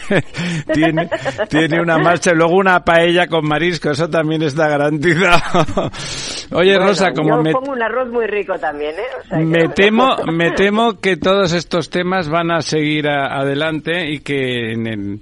tiene, 0.71 1.09
tiene 1.49 1.81
una 1.81 1.97
marcha 1.97 2.31
y 2.31 2.35
luego 2.35 2.57
una 2.57 2.85
paella 2.85 3.25
con 3.25 3.47
marisco, 3.47 3.89
eso 3.89 4.07
también 4.07 4.43
está 4.43 4.67
garantizado. 4.67 5.89
Oye, 6.51 6.77
Rosa, 6.77 7.11
como 7.11 7.37
yo 7.37 7.41
me... 7.41 7.51
pongo 7.53 7.71
un 7.71 7.81
arroz 7.81 8.09
muy 8.09 8.27
rico 8.27 8.53
también, 8.59 8.93
¿eh? 9.31 9.43
me, 9.43 9.67
temo, 9.69 10.15
me 10.31 10.51
temo 10.51 10.99
que 10.99 11.17
todos 11.17 11.53
estos 11.53 11.89
temas 11.89 12.29
van 12.29 12.51
a 12.51 12.66
seguir 12.67 13.07
adelante 13.07 14.11
y 14.11 14.19
que 14.19 14.73
en 14.73 14.87
el 14.87 15.19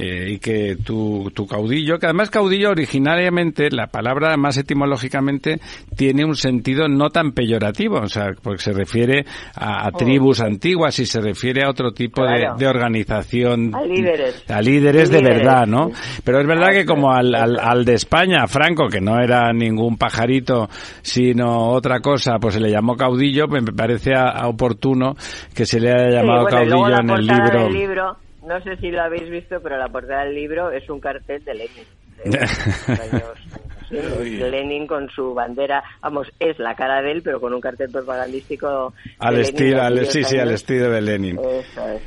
eh, 0.00 0.30
y 0.30 0.38
que 0.38 0.76
tu, 0.76 1.28
tu 1.34 1.44
caudillo, 1.44 1.98
que 1.98 2.06
además 2.06 2.30
caudillo 2.30 2.70
originariamente, 2.70 3.68
la 3.72 3.88
palabra 3.88 4.36
más 4.36 4.56
etimológicamente 4.56 5.58
tiene 5.96 6.24
un 6.24 6.36
sentido 6.36 6.86
no 6.86 7.10
tan 7.10 7.32
peyorativo, 7.32 7.96
o 7.96 8.06
sea, 8.06 8.28
porque 8.40 8.62
se 8.62 8.72
refiere 8.72 9.24
a, 9.56 9.88
oh. 9.88 9.96
tribus 9.96 10.40
antiguas 10.40 10.96
y 11.00 11.06
se 11.06 11.20
refiere 11.20 11.64
a 11.64 11.70
otro 11.70 11.90
tipo 11.90 12.22
de, 12.24 12.68
organización. 12.68 13.74
A 13.74 13.82
líderes. 13.82 14.48
A 14.48 14.62
líderes, 14.62 15.10
de 15.10 15.20
verdad, 15.20 15.66
¿no? 15.66 15.90
Pero 16.22 16.42
es 16.42 16.46
verdad 16.46 16.70
que 16.70 16.86
como 16.86 17.10
al, 17.10 17.34
al, 17.34 17.84
de 17.84 17.94
España, 17.94 18.46
Franco, 18.46 18.86
que 18.86 19.00
no 19.00 19.20
era 19.20 19.52
ningún 19.52 19.96
pajarito, 19.98 20.68
sino 21.02 21.70
otra 21.70 21.98
cosa, 21.98 22.38
pues 22.38 22.54
se 22.54 22.60
le 22.60 22.70
llamó 22.70 22.96
caudillo, 22.96 23.48
me 23.48 23.62
parece 23.62 24.12
oportuno 24.44 25.16
que 25.52 25.66
se 25.66 25.80
le 25.80 25.90
haya 25.90 26.20
llamado 26.20 26.46
caudillo 26.46 27.00
en 27.00 27.10
el 27.10 27.26
libro 27.26 28.27
no 28.48 28.60
sé 28.62 28.76
si 28.78 28.90
lo 28.90 29.02
habéis 29.02 29.28
visto, 29.28 29.60
pero 29.62 29.76
la 29.76 29.88
portada 29.88 30.24
del 30.24 30.34
libro 30.34 30.70
es 30.70 30.88
un 30.88 31.00
cartel 31.00 31.44
de 31.44 31.54
Lenin. 31.54 31.84
Lenin 34.50 34.86
con 34.86 35.08
su 35.10 35.34
bandera, 35.34 35.82
vamos, 36.00 36.28
es 36.40 36.58
la 36.58 36.74
cara 36.74 37.00
de 37.00 37.12
él, 37.12 37.22
pero 37.22 37.40
con 37.40 37.54
un 37.54 37.60
cartel 37.60 37.90
propagandístico. 37.90 38.92
Al 39.18 39.38
estilo, 39.38 39.82
al, 39.82 40.04
sí, 40.06 40.24
sí, 40.24 40.38
al 40.38 40.50
estilo 40.50 40.90
de 40.90 41.00
Lenin. 41.00 41.38
Eso 41.38 41.88
es. 41.88 42.02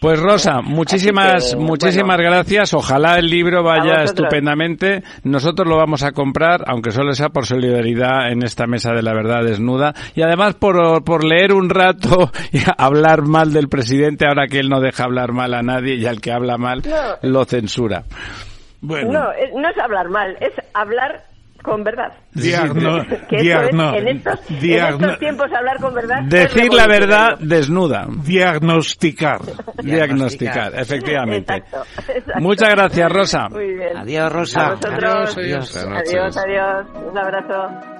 Pues 0.00 0.18
Rosa, 0.18 0.60
muchísimas, 0.62 1.54
muchísimas 1.56 2.18
gracias. 2.18 2.74
Ojalá 2.74 3.18
el 3.18 3.26
libro 3.26 3.62
vaya 3.62 4.02
estupendamente. 4.02 5.02
Nosotros 5.24 5.68
lo 5.68 5.76
vamos 5.76 6.02
a 6.02 6.12
comprar, 6.12 6.64
aunque 6.66 6.90
solo 6.90 7.12
sea 7.12 7.28
por 7.28 7.46
solidaridad 7.46 8.30
en 8.30 8.42
esta 8.42 8.66
mesa 8.66 8.92
de 8.92 9.02
la 9.02 9.14
verdad 9.14 9.44
desnuda. 9.44 9.94
Y 10.14 10.22
además 10.22 10.54
por, 10.54 11.04
por 11.04 11.24
leer 11.24 11.52
un 11.52 11.70
rato 11.70 12.30
y 12.52 12.58
hablar 12.76 13.22
mal 13.22 13.52
del 13.52 13.68
presidente, 13.68 14.26
ahora 14.26 14.46
que 14.48 14.58
él 14.58 14.68
no 14.68 14.80
deja 14.80 15.04
hablar 15.04 15.32
mal 15.32 15.54
a 15.54 15.62
nadie 15.62 15.94
y 15.94 16.06
al 16.06 16.20
que 16.20 16.32
habla 16.32 16.56
mal 16.58 16.82
lo 17.22 17.44
censura. 17.44 18.04
Bueno. 18.80 19.12
No, 19.12 19.60
no 19.60 19.68
es 19.68 19.78
hablar 19.78 20.08
mal, 20.08 20.36
es 20.40 20.52
hablar 20.72 21.29
con 21.62 21.84
verdad. 21.84 22.12
Diagno 22.32 22.98
en, 23.30 24.08
estos, 24.08 25.18
tiempos 25.18 25.52
hablar 25.52 25.78
con 25.80 25.94
verdad. 25.94 26.22
Decir 26.24 26.72
la 26.72 26.86
verdad 26.86 27.38
desnuda. 27.38 28.06
Diagnosticar. 28.24 29.40
Diagnosticar, 29.82 30.74
efectivamente. 30.74 31.64
Muchas 32.38 32.70
gracias, 32.70 33.12
Rosa. 33.12 33.48
Muy 33.48 33.74
bien. 33.74 33.96
Adiós, 33.96 34.32
Rosa. 34.32 34.66
adiós, 34.72 35.36
adiós. 35.36 35.76
Adiós, 35.76 36.36
adiós. 36.36 36.86
Un 37.10 37.18
abrazo. 37.18 37.99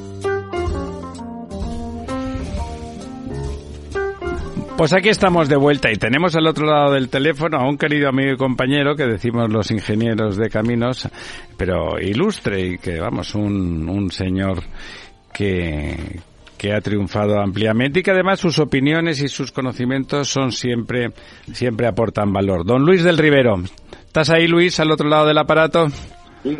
Pues 4.77 4.93
aquí 4.93 5.09
estamos 5.09 5.47
de 5.47 5.57
vuelta 5.57 5.91
y 5.91 5.95
tenemos 5.95 6.35
al 6.35 6.47
otro 6.47 6.65
lado 6.65 6.93
del 6.93 7.09
teléfono 7.09 7.57
a 7.57 7.69
un 7.69 7.77
querido 7.77 8.09
amigo 8.09 8.33
y 8.33 8.37
compañero 8.37 8.95
que 8.95 9.05
decimos 9.05 9.47
los 9.51 9.69
ingenieros 9.69 10.37
de 10.37 10.49
caminos, 10.49 11.07
pero 11.55 11.99
ilustre 11.99 12.61
y 12.61 12.77
que, 12.79 12.99
vamos, 12.99 13.35
un, 13.35 13.87
un 13.87 14.09
señor 14.09 14.63
que, 15.31 16.19
que 16.57 16.73
ha 16.73 16.81
triunfado 16.81 17.39
ampliamente 17.39 17.99
y 17.99 18.03
que 18.03 18.11
además 18.11 18.39
sus 18.39 18.59
opiniones 18.59 19.21
y 19.21 19.27
sus 19.27 19.51
conocimientos 19.51 20.27
son 20.27 20.51
siempre, 20.51 21.09
siempre 21.53 21.87
aportan 21.87 22.31
valor. 22.31 22.65
Don 22.65 22.83
Luis 22.83 23.03
del 23.03 23.17
Rivero, 23.17 23.55
¿estás 24.05 24.29
ahí 24.29 24.47
Luis 24.47 24.79
al 24.79 24.91
otro 24.91 25.09
lado 25.09 25.25
del 25.25 25.37
aparato? 25.37 25.87
Sí, 26.43 26.57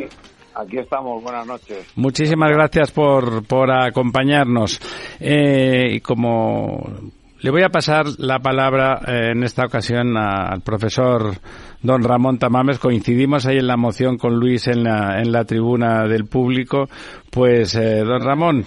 aquí 0.55 0.77
estamos, 0.77 1.23
buenas 1.23 1.45
noches. 1.45 1.87
Muchísimas 1.95 2.51
gracias 2.51 2.91
por, 2.91 3.43
por 3.45 3.71
acompañarnos. 3.71 4.79
Eh, 5.19 5.93
y 5.93 5.99
como 6.01 7.11
le 7.41 7.49
voy 7.49 7.63
a 7.63 7.69
pasar 7.69 8.05
la 8.19 8.39
palabra 8.39 9.01
eh, 9.07 9.31
en 9.31 9.43
esta 9.43 9.65
ocasión 9.65 10.15
al 10.15 10.61
profesor 10.61 11.33
don 11.81 12.03
Ramón 12.03 12.37
Tamames. 12.37 12.77
Coincidimos 12.77 13.47
ahí 13.47 13.57
en 13.57 13.67
la 13.67 13.77
moción 13.77 14.17
con 14.17 14.35
Luis 14.35 14.67
en 14.67 14.83
la, 14.83 15.19
en 15.19 15.31
la 15.31 15.43
tribuna 15.43 16.07
del 16.07 16.25
público. 16.25 16.87
Pues, 17.31 17.73
eh, 17.73 18.03
don 18.03 18.21
Ramón, 18.21 18.65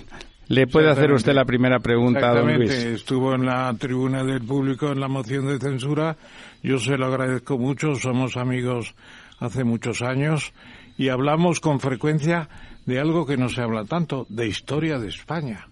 ¿le 0.48 0.66
puede 0.66 0.90
hacer 0.90 1.12
usted 1.12 1.34
la 1.34 1.44
primera 1.44 1.78
pregunta 1.78 2.30
a 2.30 2.34
don 2.34 2.52
Luis? 2.52 2.72
Estuvo 2.72 3.34
en 3.34 3.46
la 3.46 3.72
tribuna 3.78 4.24
del 4.24 4.42
público 4.42 4.90
en 4.90 4.98
la 4.98 5.08
moción 5.08 5.46
de 5.46 5.58
censura. 5.58 6.16
Yo 6.60 6.78
se 6.78 6.98
lo 6.98 7.06
agradezco 7.06 7.56
mucho. 7.58 7.94
Somos 7.94 8.36
amigos 8.36 8.96
hace 9.38 9.62
muchos 9.62 10.02
años 10.02 10.52
y 10.98 11.10
hablamos 11.10 11.60
con 11.60 11.78
frecuencia 11.78 12.48
de 12.86 12.98
algo 12.98 13.24
que 13.24 13.36
no 13.36 13.48
se 13.48 13.62
habla 13.62 13.84
tanto, 13.84 14.26
de 14.28 14.48
historia 14.48 14.98
de 14.98 15.08
España. 15.08 15.68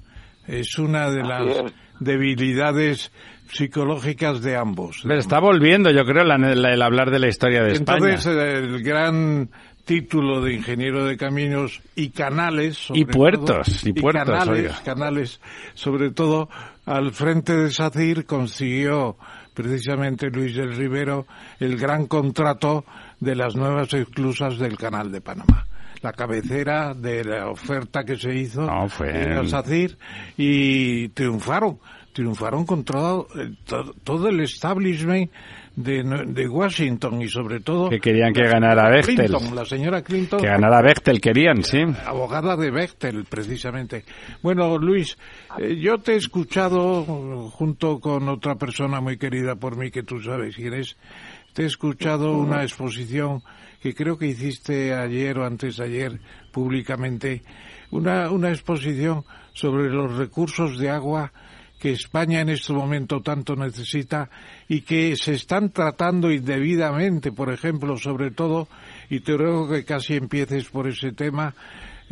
Es 0.46 0.78
una 0.78 1.11
de 1.11 1.22
las 1.22 1.72
debilidades 2.03 3.12
psicológicas 3.53 4.40
de 4.42 4.57
ambos. 4.57 5.00
Pero 5.03 5.20
está 5.20 5.40
volviendo, 5.40 5.90
yo 5.90 6.05
creo, 6.05 6.22
el 6.22 6.82
hablar 6.82 7.11
de 7.11 7.18
la 7.18 7.28
historia 7.28 7.62
de 7.62 7.72
España. 7.72 7.98
Entonces, 7.98 8.26
el 8.26 8.82
gran 8.82 9.50
título 9.84 10.40
de 10.40 10.55
ingeniero 10.55 11.05
de 11.05 11.16
caminos 11.16 11.82
y 11.96 12.11
canales 12.11 12.86
y 12.94 13.05
puertos 13.05 13.84
y 13.84 13.92
puertos 13.92 14.24
canales, 14.24 14.80
canales 14.84 15.40
sobre 15.74 16.11
todo 16.11 16.48
al 16.86 17.12
frente 17.12 17.57
de 17.57 17.70
SACIR 17.70 18.24
consiguió 18.24 19.16
precisamente 19.55 20.30
Luis 20.30 20.55
del 20.55 20.76
Rivero 20.76 21.26
el 21.59 21.76
gran 21.76 22.07
contrato 22.07 22.84
de 23.18 23.34
las 23.34 23.57
nuevas 23.57 23.92
esclusas 23.92 24.59
del 24.59 24.76
canal 24.76 25.11
de 25.11 25.20
Panamá 25.20 25.66
la 26.03 26.12
cabecera 26.12 26.94
de 26.94 27.24
la 27.24 27.48
oferta 27.48 28.05
que 28.05 28.16
se 28.16 28.34
hizo 28.34 28.68
en 29.00 29.48
SACIR 29.48 29.96
y 30.36 31.09
triunfaron, 31.11 31.78
triunfaron 32.12 32.66
con 32.66 32.84
todo, 32.84 33.28
eh, 33.36 33.53
todo, 34.03 34.28
el 34.28 34.40
establishment 34.40 35.30
de, 35.76 36.03
de, 36.03 36.48
Washington 36.48 37.22
y 37.22 37.28
sobre 37.28 37.61
todo 37.61 37.88
que 37.88 37.98
querían 37.98 38.34
que 38.34 38.42
ganara 38.42 38.90
Bechtel. 38.90 39.32
La 39.55 39.64
señora 39.64 40.03
Clinton. 40.03 40.38
Que 40.40 40.46
ganara 40.46 40.82
Bechtel 40.82 41.20
querían 41.20 41.62
sí. 41.62 41.78
Abogada 42.05 42.57
de 42.57 42.70
Bechtel 42.70 43.24
precisamente. 43.24 44.05
Bueno 44.42 44.76
Luis 44.76 45.16
eh, 45.59 45.76
yo 45.80 45.98
te 45.98 46.12
he 46.12 46.16
escuchado 46.16 47.05
junto 47.50 48.00
con 48.00 48.28
otra 48.28 48.57
persona 48.57 49.00
muy 49.00 49.16
querida 49.16 49.55
por 49.55 49.76
mí 49.76 49.90
que 49.90 50.03
tú 50.03 50.20
sabes 50.20 50.57
quién 50.57 50.74
es 50.74 50.96
te 51.53 51.62
he 51.62 51.66
escuchado 51.66 52.32
una 52.32 52.62
exposición 52.62 53.42
que 53.80 53.94
creo 53.94 54.16
que 54.16 54.26
hiciste 54.26 54.94
ayer 54.94 55.38
o 55.38 55.44
antes 55.44 55.76
de 55.76 55.84
ayer 55.84 56.20
públicamente, 56.53 57.42
una, 57.90 58.30
una 58.30 58.50
exposición 58.50 59.24
sobre 59.53 59.90
los 59.90 60.16
recursos 60.16 60.78
de 60.78 60.90
agua 60.90 61.32
que 61.82 61.90
España 61.90 62.40
en 62.40 62.48
este 62.48 62.72
momento 62.72 63.22
tanto 63.22 63.57
necesita 63.57 64.30
y 64.68 64.82
que 64.82 65.16
se 65.16 65.32
están 65.32 65.70
tratando 65.70 66.30
indebidamente, 66.30 67.32
por 67.32 67.53
ejemplo, 67.53 67.96
sobre 67.98 68.30
todo, 68.30 68.68
y 69.11 69.18
te 69.18 69.36
ruego 69.36 69.68
que 69.68 69.84
casi 69.84 70.14
empieces 70.14 70.68
por 70.68 70.86
ese 70.86 71.11
tema, 71.11 71.57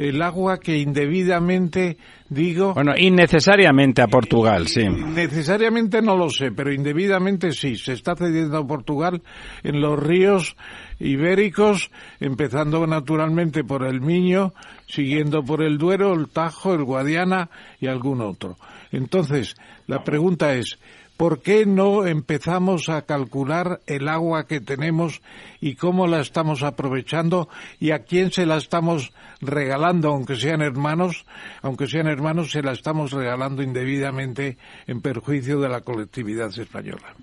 el 0.00 0.22
agua 0.22 0.58
que 0.58 0.78
indebidamente 0.78 1.98
digo. 2.30 2.72
Bueno, 2.72 2.94
innecesariamente 2.96 4.00
a 4.00 4.06
Portugal, 4.06 4.66
sí. 4.66 4.88
Necesariamente 4.88 6.00
no 6.00 6.16
lo 6.16 6.30
sé, 6.30 6.52
pero 6.52 6.72
indebidamente 6.72 7.52
sí. 7.52 7.76
Se 7.76 7.92
está 7.92 8.16
cediendo 8.16 8.56
a 8.56 8.66
Portugal 8.66 9.20
en 9.62 9.82
los 9.82 9.98
ríos 10.02 10.56
ibéricos, 11.00 11.90
empezando 12.18 12.86
naturalmente 12.86 13.62
por 13.62 13.86
el 13.86 14.00
Miño, 14.00 14.54
siguiendo 14.86 15.42
por 15.42 15.62
el 15.62 15.76
Duero, 15.76 16.14
el 16.14 16.28
Tajo, 16.28 16.72
el 16.72 16.84
Guadiana 16.84 17.50
y 17.78 17.86
algún 17.86 18.22
otro. 18.22 18.56
Entonces, 18.92 19.56
la 19.86 20.04
pregunta 20.04 20.54
es, 20.54 20.78
¿por 21.16 21.42
qué 21.42 21.66
no 21.66 22.06
empezamos 22.06 22.88
a 22.88 23.02
calcular 23.02 23.80
el 23.86 24.08
agua 24.08 24.46
que 24.46 24.60
tenemos 24.60 25.20
y 25.60 25.76
cómo 25.76 26.06
la 26.06 26.20
estamos 26.20 26.62
aprovechando 26.62 27.48
y 27.78 27.90
a 27.90 28.04
quién 28.04 28.30
se 28.32 28.46
la 28.46 28.56
estamos 28.56 29.12
regalando, 29.40 30.08
aunque 30.08 30.36
sean 30.36 30.62
hermanos, 30.62 31.26
aunque 31.62 31.86
sean 31.86 32.06
hermanos, 32.06 32.50
se 32.50 32.62
la 32.62 32.72
estamos 32.72 33.12
regalando 33.12 33.62
indebidamente 33.62 34.56
en 34.86 35.00
perjuicio 35.00 35.60
de 35.60 35.68
la 35.68 35.82
colectividad 35.82 36.48
española? 36.58 37.14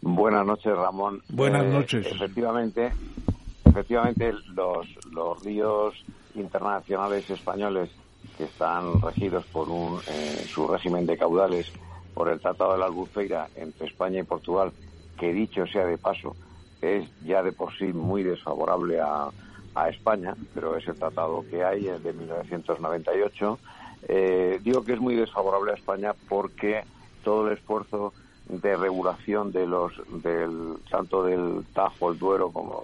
Buenas 0.00 0.46
noches, 0.46 0.76
Ramón. 0.76 1.22
Buenas 1.28 1.64
eh, 1.64 1.68
noches. 1.68 2.06
Efectivamente, 2.06 2.92
efectivamente 3.64 4.32
los, 4.54 4.86
los 5.10 5.42
ríos 5.44 5.94
internacionales 6.34 7.28
españoles 7.28 7.90
que 8.38 8.44
están 8.44 9.02
regidos 9.02 9.44
por 9.46 9.68
un, 9.68 10.00
eh, 10.08 10.46
su 10.48 10.68
régimen 10.68 11.04
de 11.04 11.18
caudales 11.18 11.72
por 12.14 12.28
el 12.28 12.40
Tratado 12.40 12.72
de 12.72 12.78
la 12.78 12.86
Albufeira 12.86 13.48
entre 13.56 13.88
España 13.88 14.20
y 14.20 14.22
Portugal, 14.22 14.72
que 15.18 15.32
dicho 15.32 15.66
sea 15.66 15.84
de 15.84 15.98
paso, 15.98 16.36
es 16.80 17.08
ya 17.24 17.42
de 17.42 17.52
por 17.52 17.76
sí 17.76 17.86
muy 17.86 18.22
desfavorable 18.22 19.00
a, 19.00 19.28
a 19.74 19.88
España, 19.88 20.36
pero 20.54 20.76
es 20.76 20.86
el 20.86 20.96
tratado 20.96 21.44
que 21.50 21.64
hay, 21.64 21.88
es 21.88 22.02
de 22.02 22.12
1998. 22.12 23.58
Eh, 24.08 24.60
digo 24.62 24.84
que 24.84 24.92
es 24.92 25.00
muy 25.00 25.16
desfavorable 25.16 25.72
a 25.72 25.74
España 25.74 26.14
porque 26.28 26.84
todo 27.24 27.48
el 27.48 27.54
esfuerzo 27.54 28.12
de 28.48 28.76
regulación 28.76 29.52
de 29.52 29.66
los 29.66 29.92
del 30.22 30.78
tanto 30.90 31.24
del 31.24 31.64
Tajo, 31.74 32.10
el 32.10 32.18
Duero 32.18 32.50
como 32.50 32.82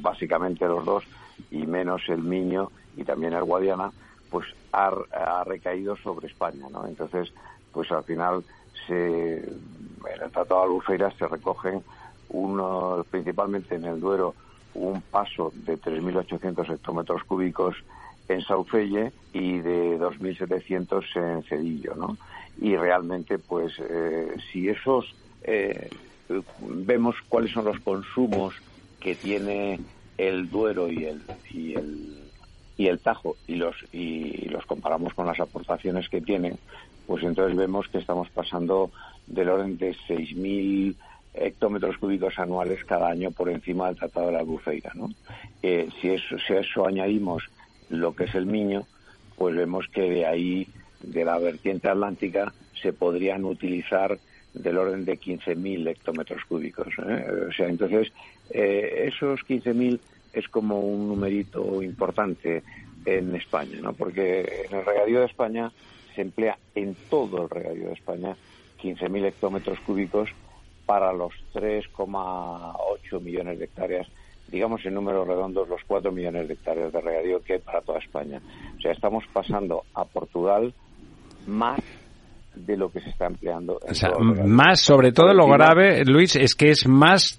básicamente 0.00 0.64
los 0.66 0.84
dos 0.84 1.04
y 1.50 1.66
menos 1.66 2.02
el 2.08 2.22
Miño 2.22 2.70
y 2.96 3.04
también 3.04 3.34
el 3.34 3.44
Guadiana, 3.44 3.92
pues 4.30 4.46
ha, 4.72 4.92
ha 5.12 5.44
recaído 5.44 5.96
sobre 5.96 6.28
España, 6.28 6.66
¿no? 6.70 6.86
Entonces, 6.86 7.32
pues 7.72 7.90
al 7.90 8.04
final 8.04 8.44
se 8.86 9.38
en 9.38 10.22
el 10.22 10.30
Tratado 10.30 10.60
de 10.60 10.66
Albufeira 10.66 11.10
se 11.12 11.26
recogen 11.26 11.82
uno 12.30 13.04
principalmente 13.10 13.74
en 13.74 13.84
el 13.84 14.00
Duero 14.00 14.34
un 14.74 15.02
paso 15.02 15.52
de 15.54 15.78
3.800 15.78 16.74
hectómetros 16.74 17.24
cúbicos 17.24 17.76
en 18.28 18.40
Saucelle 18.42 19.12
y 19.32 19.58
de 19.58 19.98
2.700 19.98 21.04
en 21.16 21.42
Cedillo, 21.42 21.94
¿no? 21.96 22.16
Y 22.60 22.76
realmente, 22.76 23.38
pues, 23.38 23.72
eh, 23.80 24.36
si 24.52 24.68
esos 24.68 25.12
eh, 25.42 25.90
vemos 26.60 27.16
cuáles 27.28 27.52
son 27.52 27.64
los 27.64 27.80
consumos 27.80 28.54
que 29.00 29.16
tiene 29.16 29.80
el 30.16 30.48
Duero 30.48 30.88
y 30.88 31.04
el 31.04 31.22
y 31.52 31.74
el 31.74 32.19
y 32.80 32.86
el 32.86 32.98
Tajo 32.98 33.36
y 33.46 33.56
los 33.56 33.76
y 33.92 34.48
los 34.48 34.64
comparamos 34.64 35.12
con 35.12 35.26
las 35.26 35.38
aportaciones 35.38 36.08
que 36.08 36.22
tienen, 36.22 36.56
pues 37.06 37.22
entonces 37.22 37.54
vemos 37.54 37.86
que 37.88 37.98
estamos 37.98 38.30
pasando 38.30 38.90
del 39.26 39.50
orden 39.50 39.76
de 39.76 39.94
6.000 40.08 40.94
hectómetros 41.34 41.98
cúbicos 41.98 42.38
anuales 42.38 42.82
cada 42.86 43.10
año 43.10 43.32
por 43.32 43.50
encima 43.50 43.88
del 43.88 43.96
Tratado 43.96 44.28
de 44.28 44.32
la 44.32 44.38
Albufeira. 44.38 44.92
¿no? 44.94 45.10
Eh, 45.62 45.90
si, 46.00 46.08
eso, 46.08 46.38
si 46.38 46.54
a 46.54 46.60
eso 46.60 46.86
añadimos 46.86 47.42
lo 47.90 48.16
que 48.16 48.24
es 48.24 48.34
el 48.34 48.46
Miño, 48.46 48.86
pues 49.36 49.54
vemos 49.54 49.86
que 49.88 50.08
de 50.08 50.24
ahí, 50.24 50.66
de 51.02 51.26
la 51.26 51.38
vertiente 51.38 51.86
atlántica, 51.86 52.50
se 52.80 52.94
podrían 52.94 53.44
utilizar 53.44 54.18
del 54.54 54.78
orden 54.78 55.04
de 55.04 55.20
15.000 55.20 55.86
hectómetros 55.86 56.42
cúbicos. 56.46 56.88
¿eh? 57.06 57.26
O 57.50 57.52
sea, 57.52 57.68
entonces, 57.68 58.10
eh, 58.48 59.10
esos 59.12 59.40
15.000 59.40 60.00
es 60.32 60.48
como 60.48 60.80
un 60.80 61.08
numerito 61.08 61.82
importante 61.82 62.62
en 63.04 63.34
España, 63.34 63.78
¿no? 63.80 63.92
porque 63.92 64.66
en 64.68 64.78
el 64.78 64.84
regadío 64.84 65.20
de 65.20 65.26
España 65.26 65.72
se 66.14 66.22
emplea 66.22 66.58
en 66.74 66.94
todo 67.08 67.42
el 67.44 67.50
regadío 67.50 67.88
de 67.88 67.94
España 67.94 68.36
15.000 68.82 69.26
hectómetros 69.26 69.78
cúbicos 69.80 70.30
para 70.86 71.12
los 71.12 71.32
3,8 71.54 73.20
millones 73.20 73.58
de 73.58 73.64
hectáreas, 73.64 74.06
digamos 74.48 74.84
en 74.84 74.94
números 74.94 75.26
redondos 75.26 75.68
los 75.68 75.82
4 75.86 76.10
millones 76.10 76.48
de 76.48 76.54
hectáreas 76.54 76.92
de 76.92 77.00
regadío 77.00 77.42
que 77.42 77.54
hay 77.54 77.58
para 77.60 77.80
toda 77.80 77.98
España. 77.98 78.40
O 78.76 78.80
sea, 78.80 78.92
estamos 78.92 79.24
pasando 79.32 79.84
a 79.94 80.04
Portugal 80.04 80.74
más 81.46 81.80
de 82.66 82.76
lo 82.76 82.90
que 82.90 83.00
se 83.00 83.10
está 83.10 83.26
empleando. 83.26 83.78
o 83.88 83.94
sea, 83.94 84.10
más, 84.18 84.80
sobre 84.80 85.12
todo 85.12 85.32
lo 85.34 85.46
grave, 85.48 86.04
Luis, 86.04 86.36
es 86.36 86.54
que 86.54 86.70
es 86.70 86.86
más 86.86 87.38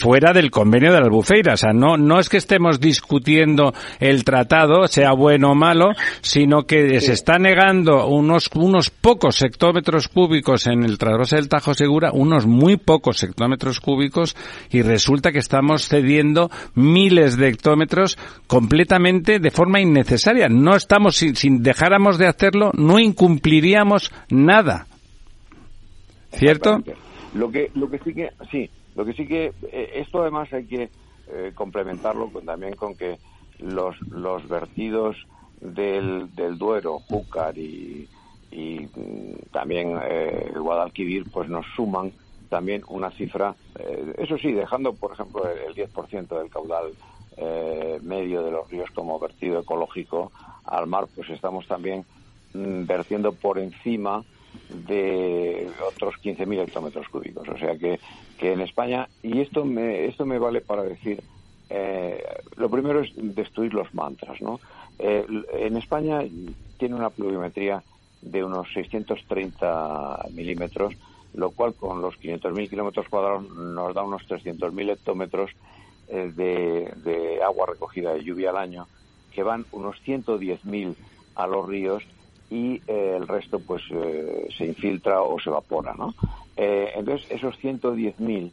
fuera 0.00 0.32
del 0.32 0.50
convenio 0.50 0.92
de 0.92 1.00
la 1.00 1.06
Albufeira. 1.06 1.54
O 1.54 1.56
sea, 1.56 1.72
no, 1.72 1.96
no 1.96 2.18
es 2.18 2.28
que 2.28 2.36
estemos 2.36 2.80
discutiendo 2.80 3.72
el 4.00 4.24
tratado, 4.24 4.86
sea 4.86 5.12
bueno 5.12 5.52
o 5.52 5.54
malo, 5.54 5.90
sino 6.20 6.64
que 6.64 7.00
se 7.00 7.12
está 7.12 7.38
negando 7.38 8.06
unos, 8.06 8.50
unos 8.54 8.90
pocos 8.90 9.42
hectómetros 9.42 10.08
cúbicos 10.08 10.66
en 10.66 10.84
el 10.84 10.98
trasvase 10.98 11.36
del 11.36 11.48
Tajo 11.48 11.74
Segura, 11.74 12.10
unos 12.12 12.46
muy 12.46 12.76
pocos 12.76 13.22
hectómetros 13.22 13.80
cúbicos, 13.80 14.36
y 14.70 14.82
resulta 14.82 15.32
que 15.32 15.38
estamos 15.38 15.88
cediendo 15.88 16.50
miles 16.74 17.36
de 17.36 17.48
hectómetros 17.48 18.18
completamente 18.46 19.38
de 19.38 19.50
forma 19.50 19.80
innecesaria. 19.80 20.48
No 20.48 20.76
estamos, 20.76 21.16
si, 21.16 21.34
si 21.34 21.48
dejáramos 21.58 22.18
de 22.18 22.26
hacerlo, 22.26 22.70
no 22.74 22.98
incumpliríamos 22.98 24.12
nada. 24.28 24.57
¿Cierto? 26.32 26.78
Lo 27.34 27.50
que, 27.50 27.70
lo 27.74 27.90
que 27.90 27.98
sí 27.98 28.14
que, 28.14 28.30
sí, 28.50 28.70
lo 28.94 29.04
que 29.04 29.12
sí 29.12 29.26
que, 29.26 29.52
eh, 29.70 29.90
esto 29.96 30.22
además 30.22 30.52
hay 30.52 30.66
que 30.66 30.90
eh, 31.30 31.52
complementarlo 31.54 32.30
también 32.44 32.74
con 32.74 32.94
que 32.94 33.18
los, 33.58 34.00
los 34.08 34.48
vertidos 34.48 35.16
del, 35.60 36.34
del 36.34 36.56
Duero, 36.56 37.00
Júcar 37.00 37.56
y, 37.58 38.08
y 38.50 38.80
mm, 38.80 39.50
también 39.52 39.98
eh, 40.02 40.52
Guadalquivir, 40.56 41.30
pues 41.30 41.48
nos 41.48 41.66
suman 41.76 42.12
también 42.48 42.82
una 42.88 43.10
cifra, 43.10 43.54
eh, 43.78 44.14
eso 44.16 44.38
sí, 44.38 44.52
dejando, 44.52 44.94
por 44.94 45.12
ejemplo, 45.12 45.42
el, 45.50 45.74
10% 45.74 46.38
del 46.38 46.50
caudal 46.50 46.92
medio 48.02 48.42
de 48.42 48.50
los 48.50 48.68
ríos 48.68 48.90
como 48.90 49.16
vertido 49.20 49.60
ecológico 49.60 50.32
al 50.64 50.88
mar, 50.88 51.06
pues 51.14 51.30
estamos 51.30 51.68
también 51.68 52.04
mm, 52.52 52.84
vertiendo 52.84 53.32
por 53.32 53.60
encima 53.60 54.24
de 54.68 55.70
otros 55.86 56.14
15.000 56.22 56.62
hectómetros 56.62 57.08
cúbicos. 57.08 57.48
O 57.48 57.58
sea 57.58 57.76
que, 57.76 57.98
que 58.38 58.52
en 58.52 58.60
España, 58.60 59.08
y 59.22 59.40
esto 59.40 59.64
me, 59.64 60.06
esto 60.06 60.26
me 60.26 60.38
vale 60.38 60.60
para 60.60 60.82
decir, 60.82 61.22
eh, 61.70 62.22
lo 62.56 62.70
primero 62.70 63.00
es 63.00 63.12
destruir 63.14 63.74
los 63.74 63.92
mantras, 63.94 64.40
¿no? 64.40 64.60
Eh, 64.98 65.26
en 65.52 65.76
España 65.76 66.20
tiene 66.78 66.94
una 66.94 67.10
pluviometría 67.10 67.82
de 68.22 68.44
unos 68.44 68.72
630 68.72 70.26
milímetros, 70.32 70.94
lo 71.34 71.50
cual 71.50 71.74
con 71.74 72.00
los 72.00 72.18
500.000 72.20 72.70
kilómetros 72.70 73.08
cuadrados 73.08 73.48
nos 73.50 73.94
da 73.94 74.02
unos 74.02 74.26
300.000 74.28 74.92
hectómetros 74.92 75.50
eh, 76.08 76.32
de, 76.34 76.92
de 77.04 77.42
agua 77.42 77.66
recogida 77.66 78.14
de 78.14 78.24
lluvia 78.24 78.50
al 78.50 78.56
año, 78.56 78.86
que 79.32 79.42
van 79.42 79.66
unos 79.72 79.96
110.000 80.04 80.94
a 81.36 81.46
los 81.46 81.68
ríos 81.68 82.02
y 82.50 82.80
eh, 82.86 83.14
el 83.16 83.28
resto 83.28 83.60
pues 83.60 83.82
eh, 83.90 84.48
se 84.56 84.66
infiltra 84.66 85.22
o 85.22 85.38
se 85.38 85.50
evapora, 85.50 85.94
¿no? 85.94 86.14
Eh, 86.56 86.92
entonces 86.96 87.30
esos 87.30 87.58
110.000, 87.60 88.52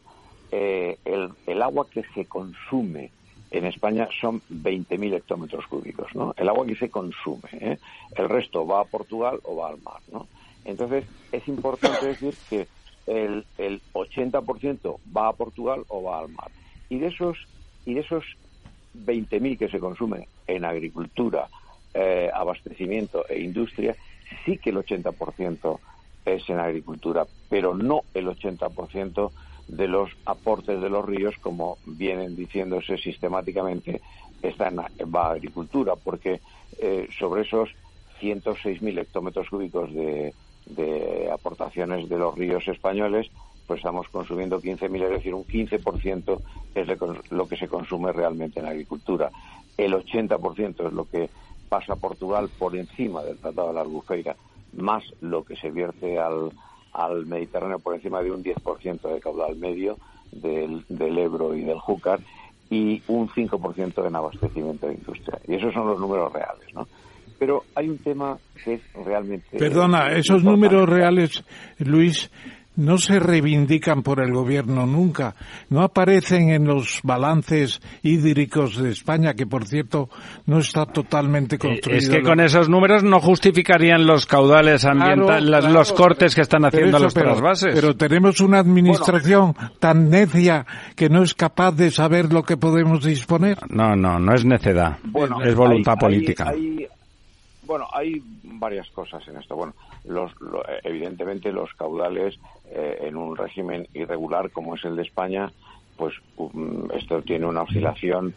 el, 0.51 1.29
el 1.47 1.61
agua 1.61 1.87
que 1.89 2.03
se 2.13 2.25
consume 2.25 3.11
en 3.51 3.65
España 3.65 4.07
son 4.21 4.41
20.000 4.49 5.15
hectómetros 5.15 5.65
cúbicos, 5.67 6.13
¿no? 6.15 6.33
El 6.37 6.49
agua 6.49 6.65
que 6.65 6.75
se 6.75 6.89
consume, 6.89 7.79
el 8.15 8.29
resto 8.29 8.65
va 8.65 8.81
a 8.81 8.85
Portugal 8.85 9.39
o 9.43 9.57
va 9.57 9.69
al 9.69 9.81
mar, 9.81 10.01
¿no? 10.11 10.27
Entonces 10.63 11.05
es 11.31 11.47
importante 11.47 12.05
decir 12.05 12.35
que 12.49 12.67
el, 13.07 13.45
el 13.57 13.81
80% 13.93 14.97
va 15.15 15.29
a 15.29 15.33
Portugal 15.33 15.83
o 15.87 16.03
va 16.03 16.19
al 16.19 16.29
mar. 16.29 16.51
Y 16.89 16.99
de 16.99 17.07
esos 17.07 17.37
y 17.85 17.93
de 17.93 18.01
esos 18.01 18.23
20.000 18.95 19.57
que 19.57 19.69
se 19.69 19.79
consumen 19.79 20.25
en 20.47 20.65
agricultura, 20.65 21.47
eh, 21.97 22.29
abastecimiento 22.33 23.25
e 23.29 23.39
industria, 23.39 23.95
sí 24.43 24.57
que 24.57 24.71
el 24.71 24.77
80% 24.77 25.79
es 26.25 26.49
en 26.49 26.59
agricultura, 26.59 27.25
pero 27.49 27.73
no 27.73 28.01
el 28.13 28.27
80% 28.27 29.31
de 29.69 29.87
los 29.87 30.11
aportes 30.25 30.81
de 30.81 30.89
los 30.89 31.05
ríos, 31.05 31.35
como 31.41 31.77
vienen 31.85 32.35
diciéndose 32.35 32.97
sistemáticamente, 32.97 34.01
está 34.41 34.67
en, 34.67 34.79
va 35.13 35.27
a 35.27 35.31
agricultura, 35.31 35.95
porque 35.95 36.41
eh, 36.79 37.07
sobre 37.17 37.43
esos 37.43 37.69
106.000 38.21 38.99
hectómetros 38.99 39.49
cúbicos 39.49 39.93
de, 39.93 40.33
de 40.65 41.29
aportaciones 41.31 42.09
de 42.09 42.17
los 42.17 42.35
ríos 42.35 42.67
españoles, 42.67 43.27
pues 43.67 43.79
estamos 43.79 44.09
consumiendo 44.09 44.61
15.000, 44.61 45.03
es 45.03 45.09
decir, 45.09 45.33
un 45.33 45.45
15% 45.45 46.41
es 46.75 46.87
lo 47.31 47.47
que 47.47 47.57
se 47.57 47.67
consume 47.67 48.11
realmente 48.11 48.59
en 48.59 48.67
agricultura. 48.67 49.31
El 49.77 49.93
80% 49.93 50.87
es 50.87 50.93
lo 50.93 51.05
que 51.05 51.29
pasa 51.75 51.93
a 51.93 51.97
Portugal 51.97 52.49
por 52.57 52.73
encima 52.77 53.21
del 53.21 53.37
Tratado 53.37 53.67
de 53.67 53.73
la 53.73 53.81
Albufeira, 53.81 54.35
más 54.77 55.03
lo 55.19 55.43
que 55.43 55.57
se 55.57 55.69
vierte 55.71 56.17
al, 56.17 56.53
al 56.93 57.25
Mediterráneo 57.25 57.79
por 57.79 57.95
encima 57.95 58.21
de 58.21 58.31
un 58.31 58.41
10% 58.41 59.13
de 59.13 59.19
caudal 59.19 59.57
medio 59.57 59.97
del, 60.31 60.85
del 60.87 61.17
Ebro 61.17 61.53
y 61.53 61.63
del 61.63 61.79
Júcar 61.79 62.21
y 62.69 63.01
un 63.09 63.27
5% 63.27 64.07
en 64.07 64.15
abastecimiento 64.15 64.87
de 64.87 64.93
industria. 64.93 65.37
Y 65.45 65.55
esos 65.55 65.73
son 65.73 65.87
los 65.87 65.99
números 65.99 66.31
reales, 66.31 66.73
¿no? 66.73 66.87
Pero 67.37 67.63
hay 67.75 67.89
un 67.89 67.97
tema 67.97 68.37
que 68.63 68.75
es 68.75 68.81
realmente... 69.05 69.57
Perdona, 69.57 70.13
esos 70.13 70.41
números 70.45 70.87
reales, 70.87 71.43
Luis, 71.79 72.31
no 72.75 72.97
se 72.97 73.19
reivindican 73.19 74.03
por 74.03 74.21
el 74.21 74.33
gobierno 74.33 74.85
nunca, 74.85 75.35
no 75.69 75.81
aparecen 75.81 76.49
en 76.49 76.65
los 76.65 76.99
balances 77.03 77.81
hídricos 78.03 78.77
de 78.77 78.91
España, 78.91 79.33
que 79.33 79.45
por 79.45 79.65
cierto 79.65 80.09
no 80.45 80.59
está 80.59 80.85
totalmente 80.85 81.57
construido. 81.57 81.97
Es 81.97 82.09
que 82.09 82.21
con 82.21 82.39
esos 82.39 82.69
números 82.69 83.03
no 83.03 83.19
justificarían 83.19 84.05
los 84.05 84.25
caudales 84.25 84.85
ambientales, 84.85 85.65
los 85.65 85.93
cortes 85.93 86.35
que 86.35 86.41
están 86.41 86.65
haciendo 86.65 86.99
los 86.99 87.13
trasvases. 87.13 87.73
Pero 87.73 87.95
tenemos 87.95 88.39
una 88.41 88.59
administración 88.59 89.55
tan 89.79 90.09
necia 90.09 90.65
que 90.95 91.09
no 91.09 91.23
es 91.23 91.33
capaz 91.33 91.71
de 91.71 91.91
saber 91.91 92.31
lo 92.31 92.43
que 92.43 92.57
podemos 92.57 93.03
disponer. 93.03 93.57
No, 93.69 93.95
no, 93.95 94.19
no 94.19 94.33
es 94.33 94.45
necedad, 94.45 94.97
es 95.43 95.55
voluntad 95.55 95.95
política. 95.95 96.53
bueno, 97.63 97.87
hay 97.93 98.21
varias 98.43 98.89
cosas 98.89 99.27
en 99.27 99.37
esto. 99.37 99.55
Bueno, 99.55 99.73
los, 100.07 100.31
evidentemente 100.83 101.51
los 101.51 101.73
caudales 101.73 102.35
eh, 102.65 102.99
en 103.01 103.15
un 103.15 103.35
régimen 103.35 103.87
irregular 103.93 104.51
como 104.51 104.75
es 104.75 104.85
el 104.85 104.95
de 104.95 105.03
España, 105.03 105.51
pues 105.97 106.13
um, 106.37 106.89
esto 106.91 107.21
tiene 107.21 107.45
una 107.45 107.63
oscilación 107.63 108.33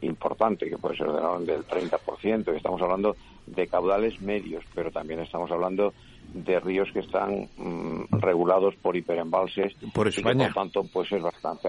importante, 0.00 0.68
que 0.68 0.78
puede 0.78 0.96
ser 0.96 1.08
de 1.08 1.52
del 1.52 1.66
30%. 1.66 2.56
Estamos 2.56 2.82
hablando 2.82 3.16
de 3.46 3.66
caudales 3.66 4.20
medios, 4.20 4.64
pero 4.74 4.90
también 4.90 5.20
estamos 5.20 5.50
hablando 5.50 5.92
de 6.32 6.58
ríos 6.60 6.88
que 6.92 7.00
están 7.00 7.48
um, 7.58 8.06
regulados 8.10 8.74
por 8.76 8.96
hiperembalses. 8.96 9.74
Por 9.92 10.08
España. 10.08 10.46
por 10.46 10.54
tanto, 10.54 10.84
pues 10.92 11.10
es 11.12 11.22
bastante, 11.22 11.68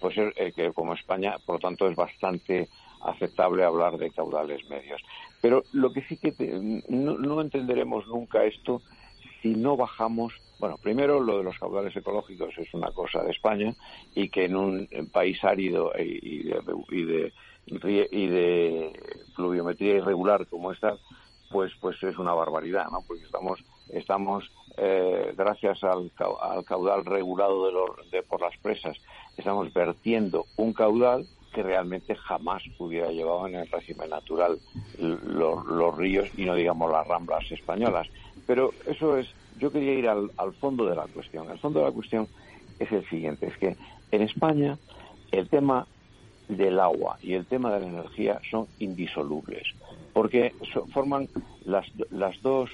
pues 0.00 0.16
eh, 0.18 0.52
que 0.54 0.72
como 0.72 0.94
España, 0.94 1.36
por 1.44 1.56
lo 1.56 1.60
tanto, 1.60 1.88
es 1.88 1.96
bastante 1.96 2.68
aceptable 3.04 3.64
hablar 3.64 3.98
de 3.98 4.10
caudales 4.10 4.68
medios. 4.68 5.00
Pero 5.40 5.64
lo 5.72 5.92
que 5.92 6.02
sí 6.02 6.16
que 6.16 6.32
no, 6.88 7.40
entenderemos 7.40 8.06
nunca 8.06 8.44
esto 8.44 8.82
si 9.40 9.54
no 9.54 9.76
bajamos. 9.76 10.32
Bueno, 10.60 10.76
primero 10.80 11.20
lo 11.20 11.38
de 11.38 11.44
los 11.44 11.58
caudales 11.58 11.96
ecológicos 11.96 12.56
es 12.56 12.72
una 12.74 12.92
cosa 12.92 13.22
de 13.24 13.32
España 13.32 13.74
y 14.14 14.28
que 14.28 14.44
en 14.44 14.56
un 14.56 14.88
país 15.12 15.42
árido 15.42 15.92
y 15.98 16.44
de, 16.44 17.32
y 17.66 18.26
de, 18.26 18.92
pluviometría 19.34 19.96
irregular 19.96 20.46
como 20.46 20.70
esta, 20.70 20.96
pues 21.50 21.72
pues 21.80 22.00
es 22.04 22.16
una 22.18 22.34
barbaridad, 22.34 22.86
¿no? 22.92 23.00
Porque 23.06 23.24
estamos 23.24 23.64
estamos 23.88 24.50
eh, 24.76 25.34
gracias 25.36 25.82
al, 25.84 26.10
caudal 26.64 27.04
regulado 27.04 27.92
de, 28.10 28.22
por 28.22 28.40
las 28.40 28.56
presas, 28.58 28.96
estamos 29.36 29.72
vertiendo 29.72 30.46
un 30.56 30.72
caudal 30.72 31.26
que 31.52 31.62
realmente 31.62 32.14
jamás 32.14 32.62
hubiera 32.78 33.10
llevado 33.10 33.46
en 33.46 33.56
el 33.56 33.68
régimen 33.68 34.10
natural 34.10 34.58
los, 34.98 35.96
ríos 35.96 36.28
y 36.36 36.44
no 36.44 36.54
digamos 36.54 36.90
las 36.90 37.06
ramblas 37.06 37.50
españolas. 37.50 38.08
Pero 38.46 38.70
eso 38.86 39.16
es, 39.16 39.28
yo 39.58 39.70
quería 39.70 39.94
ir 39.94 40.08
al, 40.08 40.30
fondo 40.60 40.86
de 40.86 40.96
la 40.96 41.06
cuestión. 41.06 41.50
El 41.50 41.58
fondo 41.58 41.80
de 41.80 41.86
la 41.86 41.92
cuestión 41.92 42.26
es 42.78 42.90
el 42.90 43.08
siguiente, 43.08 43.46
es 43.46 43.56
que 43.58 43.76
en 44.10 44.22
España 44.22 44.78
el 45.30 45.48
tema 45.48 45.86
del 46.48 46.80
agua 46.80 47.18
y 47.22 47.34
el 47.34 47.46
tema 47.46 47.72
de 47.72 47.80
la 47.80 47.86
energía 47.86 48.40
son 48.50 48.66
indisolubles, 48.78 49.62
porque 50.12 50.52
forman 50.92 51.28
las, 51.64 51.86
las 52.10 52.40
dos 52.42 52.70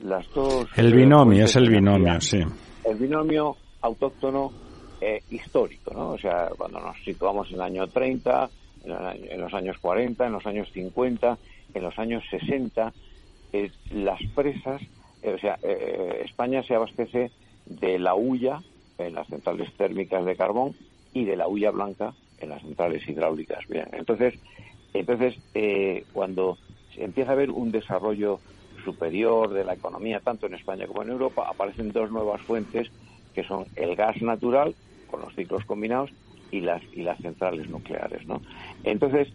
las 0.00 0.30
dos 0.32 0.68
el 0.76 0.94
binomio 0.94 1.44
es 1.44 1.56
el 1.56 1.68
binomio, 1.68 2.20
sí. 2.20 2.38
El 2.84 2.96
binomio 2.96 3.56
autóctono 3.82 4.52
eh, 5.00 5.22
histórico, 5.30 5.92
¿no? 5.94 6.10
O 6.10 6.18
sea, 6.18 6.50
cuando 6.56 6.80
nos 6.80 6.96
situamos 7.04 7.48
en 7.50 7.54
el 7.54 7.62
año 7.62 7.86
30, 7.86 8.50
en, 8.84 9.40
los 9.40 9.54
años 9.54 9.78
40, 9.78 10.26
en 10.26 10.32
los 10.32 10.44
años 10.44 10.68
50, 10.72 11.38
en 11.74 11.82
los 11.82 11.96
años 11.98 12.24
60, 12.30 12.92
eh, 13.52 13.70
las 13.92 14.20
presas, 14.34 14.82
eh, 15.22 15.34
o 15.34 15.38
sea, 15.38 15.56
España 16.24 16.64
se 16.64 16.74
abastece 16.74 17.30
de 17.66 18.00
la 18.00 18.14
hulla 18.14 18.60
en 18.98 19.14
las 19.14 19.28
centrales 19.28 19.72
térmicas 19.74 20.24
de 20.24 20.34
carbón 20.34 20.74
y 21.14 21.24
de 21.24 21.36
la 21.36 21.46
hulla 21.46 21.70
blanca 21.70 22.12
en 22.40 22.48
las 22.48 22.62
centrales 22.62 23.08
hidráulicas. 23.08 23.68
Bien, 23.68 23.86
entonces, 23.92 24.34
entonces 24.94 25.36
cuando 26.12 26.58
empieza 26.96 27.30
a 27.30 27.34
haber 27.34 27.50
un 27.50 27.70
desarrollo 27.70 28.40
superior 28.84 29.52
de 29.52 29.64
la 29.64 29.74
economía, 29.74 30.18
tanto 30.18 30.46
en 30.46 30.54
España 30.54 30.88
como 30.88 31.02
en 31.02 31.10
Europa, 31.10 31.46
aparecen 31.48 31.92
dos 31.92 32.10
nuevas 32.10 32.40
fuentes 32.40 32.90
que 33.32 33.44
son 33.44 33.66
el 33.76 33.94
gas 33.94 34.20
natural 34.22 34.74
con 35.10 35.20
los 35.20 35.34
ciclos 35.34 35.64
combinados 35.64 36.10
y 36.50 36.60
las 36.60 36.82
y 36.92 37.02
las 37.02 37.18
centrales 37.18 37.68
nucleares, 37.68 38.26
¿no? 38.26 38.40
Entonces 38.84 39.28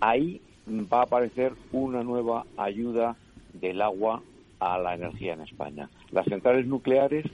ahí 0.00 0.40
va 0.68 1.00
a 1.00 1.04
aparecer 1.04 1.52
una 1.72 2.02
nueva 2.02 2.44
ayuda 2.56 3.16
del 3.52 3.82
agua 3.82 4.22
a 4.60 4.78
la 4.78 4.94
energía 4.94 5.34
en 5.34 5.42
España. 5.42 5.88
Las 6.10 6.24
centrales 6.26 6.66
nucleares 6.66 7.26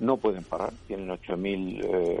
no 0.00 0.16
pueden 0.16 0.42
parar, 0.42 0.72
tienen 0.88 1.08
8.000, 1.08 1.80
eh, 1.84 2.20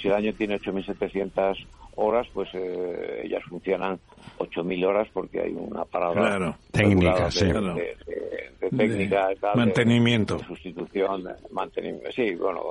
si 0.00 0.08
el 0.08 0.14
año 0.14 0.32
tiene 0.34 0.58
8.700 0.58 1.64
horas, 1.96 2.26
pues 2.32 2.48
eh, 2.54 3.22
ellas 3.24 3.42
funcionan 3.44 4.00
8.000 4.38 4.86
horas 4.86 5.08
porque 5.12 5.40
hay 5.40 5.52
una 5.52 5.84
parada 5.84 6.58
técnica, 6.72 7.30
sí. 7.30 7.46
de, 7.46 8.70
técnica, 8.76 9.28
mantenimiento, 9.54 10.38
sustitución, 10.40 11.28
mantenimiento, 11.50 12.10
sí, 12.12 12.34
bueno, 12.34 12.62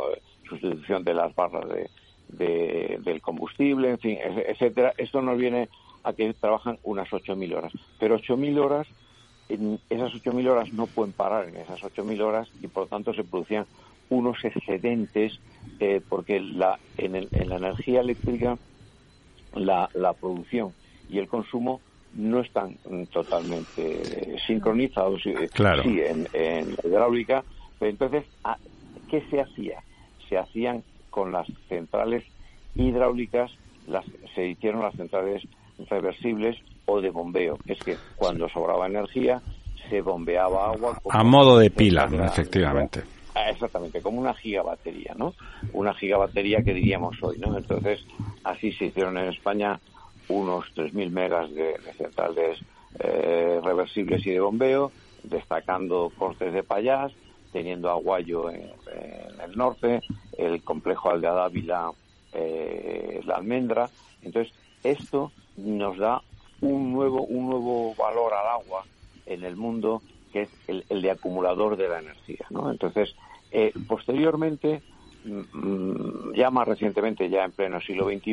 sustitución 0.49 1.03
de 1.03 1.13
las 1.13 1.33
barras 1.35 1.65
de, 1.69 2.99
del 3.01 3.21
combustible, 3.21 3.91
en 3.91 3.99
fin, 3.99 4.17
etcétera. 4.21 4.93
Esto 4.97 5.21
nos 5.21 5.37
viene 5.37 5.69
a 6.03 6.13
que 6.13 6.33
trabajan 6.33 6.77
unas 6.83 7.09
8.000 7.09 7.55
horas. 7.55 7.73
Pero 7.99 8.17
8.000 8.19 8.59
horas, 8.59 8.87
en 9.49 9.79
esas 9.89 10.13
8.000 10.13 10.49
horas 10.49 10.73
no 10.73 10.87
pueden 10.87 11.13
parar 11.13 11.49
en 11.49 11.57
esas 11.57 11.81
8.000 11.81 12.21
horas 12.21 12.49
y 12.61 12.67
por 12.67 12.83
lo 12.83 12.87
tanto 12.87 13.13
se 13.13 13.23
producían 13.23 13.65
unos 14.09 14.43
excedentes 14.43 15.39
eh, 15.79 16.01
porque 16.07 16.39
la, 16.39 16.79
en, 16.97 17.27
la 17.31 17.57
energía 17.57 18.01
eléctrica 18.01 18.57
la, 19.55 19.89
la 19.93 20.13
producción 20.13 20.73
y 21.09 21.19
el 21.19 21.27
consumo 21.27 21.81
no 22.13 22.39
están 22.39 22.75
totalmente 23.11 24.39
sincronizados, 24.47 25.21
claro. 25.53 25.83
sí, 25.83 26.01
en, 26.01 26.27
en 26.33 26.75
hidráulica, 26.83 27.43
pero 27.77 27.91
entonces, 27.91 28.25
¿qué 29.09 29.21
se 29.29 29.41
hacía? 29.41 29.83
Se 30.29 30.37
hacían 30.37 30.83
con 31.09 31.31
las 31.31 31.47
centrales 31.67 32.23
hidráulicas, 32.75 33.51
las, 33.87 34.05
se 34.35 34.47
hicieron 34.47 34.81
las 34.81 34.95
centrales 34.95 35.43
reversibles 35.89 36.57
o 36.85 37.01
de 37.01 37.09
bombeo. 37.09 37.57
Es 37.65 37.79
que 37.79 37.97
cuando 38.15 38.47
sobraba 38.49 38.87
energía 38.87 39.41
se 39.89 40.01
bombeaba 40.01 40.71
agua. 40.71 41.01
a 41.09 41.23
modo 41.23 41.57
de 41.57 41.71
pila, 41.71 42.09
efectivamente. 42.25 43.01
Ah, 43.35 43.49
exactamente, 43.49 44.01
como 44.01 44.19
una 44.19 44.33
gigabatería, 44.33 45.13
¿no? 45.15 45.33
Una 45.73 45.93
gigabatería 45.93 46.61
que 46.63 46.73
diríamos 46.73 47.21
hoy, 47.21 47.37
¿no? 47.39 47.57
Entonces, 47.57 48.03
así 48.43 48.71
se 48.73 48.85
hicieron 48.85 49.17
en 49.17 49.29
España 49.29 49.79
unos 50.27 50.65
3.000 50.75 51.09
megas 51.09 51.53
de, 51.53 51.75
centrales 51.97 52.59
eh, 52.99 53.59
reversibles 53.63 54.25
y 54.25 54.31
de 54.31 54.39
bombeo, 54.39 54.91
destacando 55.23 56.11
cortes 56.17 56.53
de 56.53 56.63
payás, 56.63 57.11
teniendo 57.51 57.89
Aguayo 57.89 58.49
en, 58.49 58.71
el 59.43 59.57
norte, 59.57 60.01
el 60.37 60.61
complejo 60.63 61.09
Aldea 61.09 61.33
Dávila, 61.33 61.91
eh, 62.33 63.21
la 63.25 63.35
almendra. 63.35 63.89
Entonces, 64.21 64.53
esto 64.83 65.31
nos 65.57 65.97
da 65.97 66.21
un 66.61 66.91
nuevo, 66.91 67.23
un 67.23 67.49
nuevo 67.49 67.95
valor 67.95 68.33
al 68.33 68.47
agua 68.47 68.83
en 69.25 69.43
el 69.43 69.55
mundo 69.55 70.01
que 70.31 70.43
es 70.43 70.49
el, 70.67 71.01
de 71.01 71.11
acumulador 71.11 71.75
de 71.75 71.89
la 71.89 71.99
energía. 71.99 72.45
¿no? 72.49 72.69
Entonces, 72.69 73.15
eh, 73.51 73.73
posteriormente, 73.87 74.81
mm, 75.25 76.33
ya 76.35 76.51
más 76.51 76.67
recientemente, 76.67 77.29
ya 77.29 77.45
en 77.45 77.51
pleno 77.51 77.81
siglo 77.81 78.05
XXI, 78.05 78.31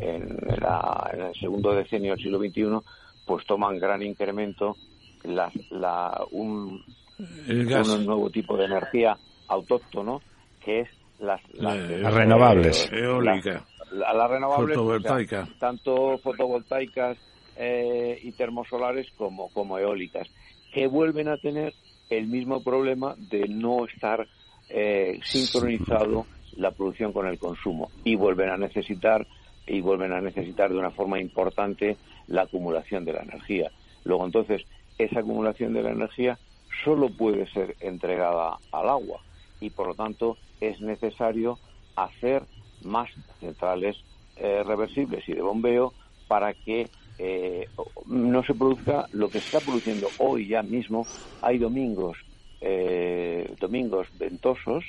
en, 0.00 0.22
en, 0.38 1.20
el 1.20 1.34
segundo 1.38 1.74
decenio 1.74 2.12
del 2.12 2.22
siglo 2.22 2.38
XXI, 2.38 2.78
pues 3.26 3.44
toman 3.46 3.78
gran 3.78 4.02
incremento 4.02 4.76
la, 5.24 5.50
la, 5.70 6.24
un, 6.30 6.82
un 7.18 8.06
nuevo 8.06 8.30
tipo 8.30 8.56
de 8.56 8.66
energía 8.66 9.16
autóctono 9.48 10.20
que 10.64 10.80
es 10.80 10.88
las, 11.18 11.40
renovables, 11.52 12.88
eólica, 12.92 13.64
la, 13.90 14.28
renovable, 14.28 14.74
fotovoltaica, 14.74 15.48
tanto 15.58 16.18
fotovoltaicas 16.18 17.18
eh, 17.56 18.18
y 18.22 18.32
termosolares 18.32 19.08
como 19.16 19.48
como 19.50 19.78
eólicas, 19.78 20.28
que 20.72 20.86
vuelven 20.86 21.28
a 21.28 21.38
tener 21.38 21.74
el 22.10 22.26
mismo 22.28 22.62
problema 22.62 23.14
de 23.16 23.48
no 23.48 23.86
estar 23.86 24.26
eh, 24.68 25.18
sincronizado 25.24 26.26
la 26.56 26.70
producción 26.70 27.12
con 27.12 27.26
el 27.26 27.38
consumo 27.38 27.90
y 28.04 28.14
vuelven 28.14 28.50
a 28.50 28.56
necesitar 28.56 29.26
y 29.66 29.80
vuelven 29.80 30.12
a 30.12 30.20
necesitar 30.20 30.70
de 30.70 30.78
una 30.78 30.90
forma 30.90 31.20
importante 31.20 31.96
la 32.26 32.42
acumulación 32.42 33.04
de 33.04 33.12
la 33.12 33.22
energía. 33.22 33.70
Luego 34.04 34.24
entonces 34.24 34.62
esa 34.96 35.20
acumulación 35.20 35.72
de 35.72 35.82
la 35.82 35.90
energía 35.90 36.38
solo 36.84 37.08
puede 37.10 37.46
ser 37.52 37.76
entregada 37.80 38.58
al 38.72 38.88
agua 38.88 39.20
y 39.60 39.70
por 39.70 39.88
lo 39.88 39.94
tanto 39.94 40.36
es 40.60 40.80
necesario 40.80 41.58
hacer 41.96 42.42
más 42.84 43.08
centrales 43.40 43.96
eh, 44.36 44.62
reversibles 44.64 45.28
y 45.28 45.32
de 45.32 45.42
bombeo 45.42 45.92
para 46.28 46.54
que 46.54 46.88
eh, 47.18 47.68
no 48.06 48.44
se 48.44 48.54
produzca 48.54 49.06
lo 49.12 49.28
que 49.28 49.40
se 49.40 49.46
está 49.46 49.60
produciendo 49.60 50.08
hoy 50.18 50.46
ya 50.46 50.62
mismo. 50.62 51.04
Hay 51.42 51.58
domingos, 51.58 52.16
eh, 52.60 53.52
domingos 53.58 54.06
ventosos 54.18 54.84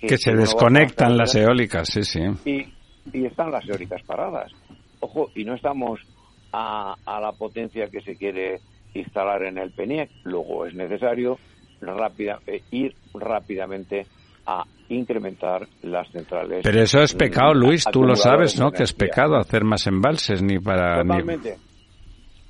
que, 0.00 0.18
se 0.18 0.34
desconectan 0.34 1.16
las 1.16 1.34
eólicas, 1.34 1.88
sí, 1.88 2.02
sí. 2.02 2.20
Y, 2.44 3.16
y, 3.16 3.26
están 3.26 3.50
las 3.50 3.66
eólicas 3.68 4.02
paradas. 4.02 4.52
Ojo, 5.00 5.30
y 5.34 5.44
no 5.44 5.54
estamos 5.54 6.00
a, 6.52 6.96
a 7.04 7.20
la 7.20 7.32
potencia 7.32 7.88
que 7.88 8.00
se 8.02 8.16
quiere 8.16 8.60
instalar 8.98 9.44
en 9.44 9.58
el 9.58 9.70
PENIEC. 9.72 10.10
Luego 10.24 10.66
es 10.66 10.74
necesario 10.74 11.38
rápida, 11.80 12.40
eh, 12.46 12.62
ir 12.70 12.94
rápidamente 13.14 14.06
a 14.46 14.64
incrementar 14.88 15.66
las 15.82 16.08
centrales. 16.10 16.60
Pero 16.62 16.82
eso 16.82 17.00
es 17.00 17.14
pecado, 17.14 17.52
Luis, 17.52 17.84
tú 17.90 18.04
lo 18.04 18.14
sabes, 18.14 18.58
¿no? 18.58 18.70
Que 18.70 18.84
es 18.84 18.92
pecado 18.92 19.36
hacer 19.36 19.64
más 19.64 19.86
embalses 19.86 20.42
ni 20.42 20.58
para... 20.58 21.02
Totalmente. 21.02 21.56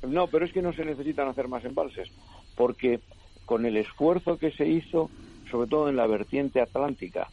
no, 0.07 0.27
pero 0.27 0.45
es 0.45 0.53
que 0.53 0.61
no 0.61 0.73
se 0.75 0.85
necesitan 0.85 1.29
hacer 1.29 1.49
más 1.49 1.65
embalses, 1.65 2.11
porque 2.55 3.01
con 3.47 3.65
el 3.65 3.79
esfuerzo 3.79 4.37
que 4.37 4.51
se 4.51 4.69
hizo, 4.69 5.11
sobre 5.51 5.69
todo 5.69 5.89
en 5.89 5.97
la 5.97 6.07
vertiente 6.07 6.61
atlántica, 6.61 7.29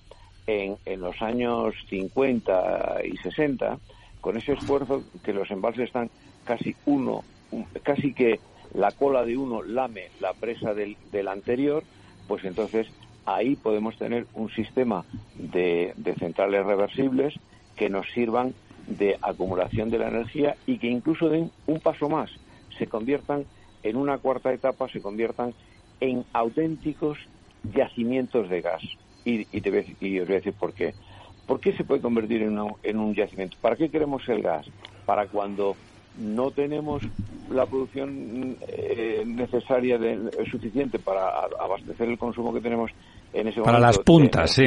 en, 0.48 0.78
en 0.86 1.02
los 1.02 1.22
años 1.22 1.74
50 1.90 3.00
y 3.04 3.18
60, 3.18 3.78
con 4.22 4.38
ese 4.38 4.54
esfuerzo 4.54 5.04
que 5.24 5.34
los 5.34 5.52
embalses 5.52 5.88
están 5.88 6.10
casi 6.46 6.76
uno, 6.86 7.24
casi 7.84 8.14
que 8.14 8.40
la 8.74 8.92
cola 8.92 9.24
de 9.24 9.38
uno 9.38 9.62
lame 9.62 10.10
la 10.20 10.34
presa 10.34 10.74
del, 10.74 10.98
del 11.12 11.28
anterior, 11.28 11.84
pues 12.28 12.44
entonces 12.44 12.88
ahí 13.26 13.56
podemos 13.56 13.98
tener 13.98 14.26
un 14.34 14.50
sistema 14.50 15.06
de, 15.36 15.94
de 15.96 16.16
centrales 16.16 16.66
reversibles 16.66 17.34
que 17.76 17.90
nos 17.90 18.08
sirvan 18.12 18.54
de 18.88 19.18
acumulación 19.22 19.90
de 19.90 20.00
la 20.00 20.10
energía 20.10 20.56
y 20.66 20.78
que 20.78 20.88
incluso 20.88 21.30
den 21.30 21.52
un 21.68 21.80
paso 21.80 22.10
más, 22.10 22.30
se 22.78 22.88
conviertan 22.88 23.46
en 23.84 23.96
una 23.96 24.18
cuarta 24.18 24.54
etapa, 24.54 24.90
se 24.90 25.02
conviertan 25.02 25.54
en 26.00 26.26
auténticos 26.34 27.18
yacimientos 27.74 28.50
de 28.50 28.62
gas. 28.62 28.82
Y, 29.26 29.48
y, 29.56 29.62
te 29.62 29.72
voy 29.72 29.96
y 30.02 30.20
os 30.20 30.28
voy 30.28 30.36
a 30.36 30.40
decir 30.40 30.54
por 30.54 30.74
qué. 30.74 30.94
¿Por 31.48 31.60
qué 31.60 31.74
se 31.74 31.84
puede 31.84 32.02
convertir 32.02 32.42
en, 32.42 32.58
una, 32.58 32.74
en 32.84 33.00
un 33.00 33.14
yacimiento? 33.14 33.58
¿Para 33.62 33.76
qué 33.76 33.90
queremos 33.90 34.28
el 34.28 34.42
gas? 34.42 34.66
Para 35.06 35.28
cuando 35.28 35.76
no 36.18 36.52
tenemos 36.52 37.02
la 37.50 37.66
producción 37.66 38.58
eh, 38.68 39.24
necesaria 39.26 39.98
de, 39.98 40.32
suficiente 40.50 41.00
para 41.00 41.28
abastecer 41.60 42.10
el 42.10 42.18
consumo 42.18 42.54
que 42.54 42.62
tenemos 42.62 42.92
en 43.34 43.48
ese 43.48 43.62
para 43.62 43.80
las 43.80 43.98
puntas, 44.00 44.52
sí. 44.52 44.66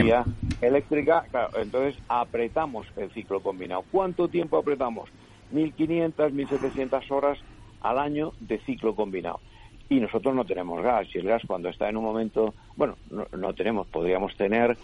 Eléctrica, 0.61 1.25
claro, 1.31 1.51
entonces 1.61 2.01
apretamos 2.09 2.87
el 2.97 3.11
ciclo 3.13 3.41
combinado. 3.41 3.85
¿Cuánto 3.91 4.29
tiempo 4.29 4.59
apretamos? 4.59 5.09
1.500, 5.53 6.33
1.700 6.33 7.11
horas 7.11 7.39
al 7.81 7.99
año 7.99 8.33
de 8.41 8.59
ciclo 8.61 8.95
combinado. 8.95 9.41
Y 9.89 10.01
nosotros 10.01 10.35
no 10.35 10.45
tenemos 10.45 10.83
gas. 10.83 11.07
Y 11.15 11.19
el 11.19 11.29
gas 11.29 11.43
cuando 11.47 11.69
está 11.69 11.89
en 11.89 11.97
un 11.97 12.03
momento, 12.03 12.55
bueno, 12.75 12.97
no, 13.09 13.27
no 13.37 13.55
tenemos, 13.55 13.87
podríamos 13.87 14.37
tener 14.37 14.77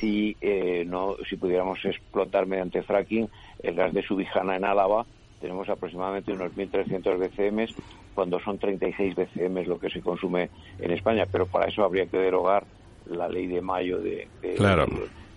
si 0.00 0.34
eh, 0.40 0.84
no, 0.86 1.16
si 1.28 1.36
pudiéramos 1.36 1.84
explotar 1.84 2.46
mediante 2.46 2.82
fracking 2.82 3.28
el 3.62 3.74
gas 3.74 3.92
de 3.92 4.02
Subijana 4.02 4.56
en 4.56 4.64
Álava, 4.64 5.04
tenemos 5.40 5.68
aproximadamente 5.68 6.32
unos 6.32 6.52
1.300 6.52 7.18
BCM, 7.18 7.74
cuando 8.14 8.40
son 8.40 8.58
36 8.58 9.14
BCM 9.14 9.66
lo 9.66 9.78
que 9.78 9.90
se 9.90 10.00
consume 10.00 10.50
en 10.78 10.90
España. 10.90 11.26
Pero 11.30 11.46
para 11.46 11.66
eso 11.66 11.84
habría 11.84 12.06
que 12.06 12.18
derogar 12.18 12.64
la 13.06 13.28
ley 13.28 13.46
de 13.46 13.60
mayo 13.60 13.98
de, 13.98 14.28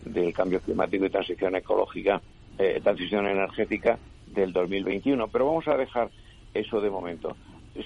del 0.06 0.34
cambio 0.34 0.60
climático 0.62 1.06
y 1.06 1.10
transición 1.10 1.56
ecológica, 1.56 2.22
eh, 2.58 2.80
transición 2.84 3.28
energética 3.28 3.98
del 4.28 4.52
2021. 4.52 5.28
Pero 5.28 5.48
vamos 5.48 5.68
a 5.68 5.78
dejar 5.78 6.10
eso 6.54 6.82
de 6.82 6.90
momento. 6.90 7.36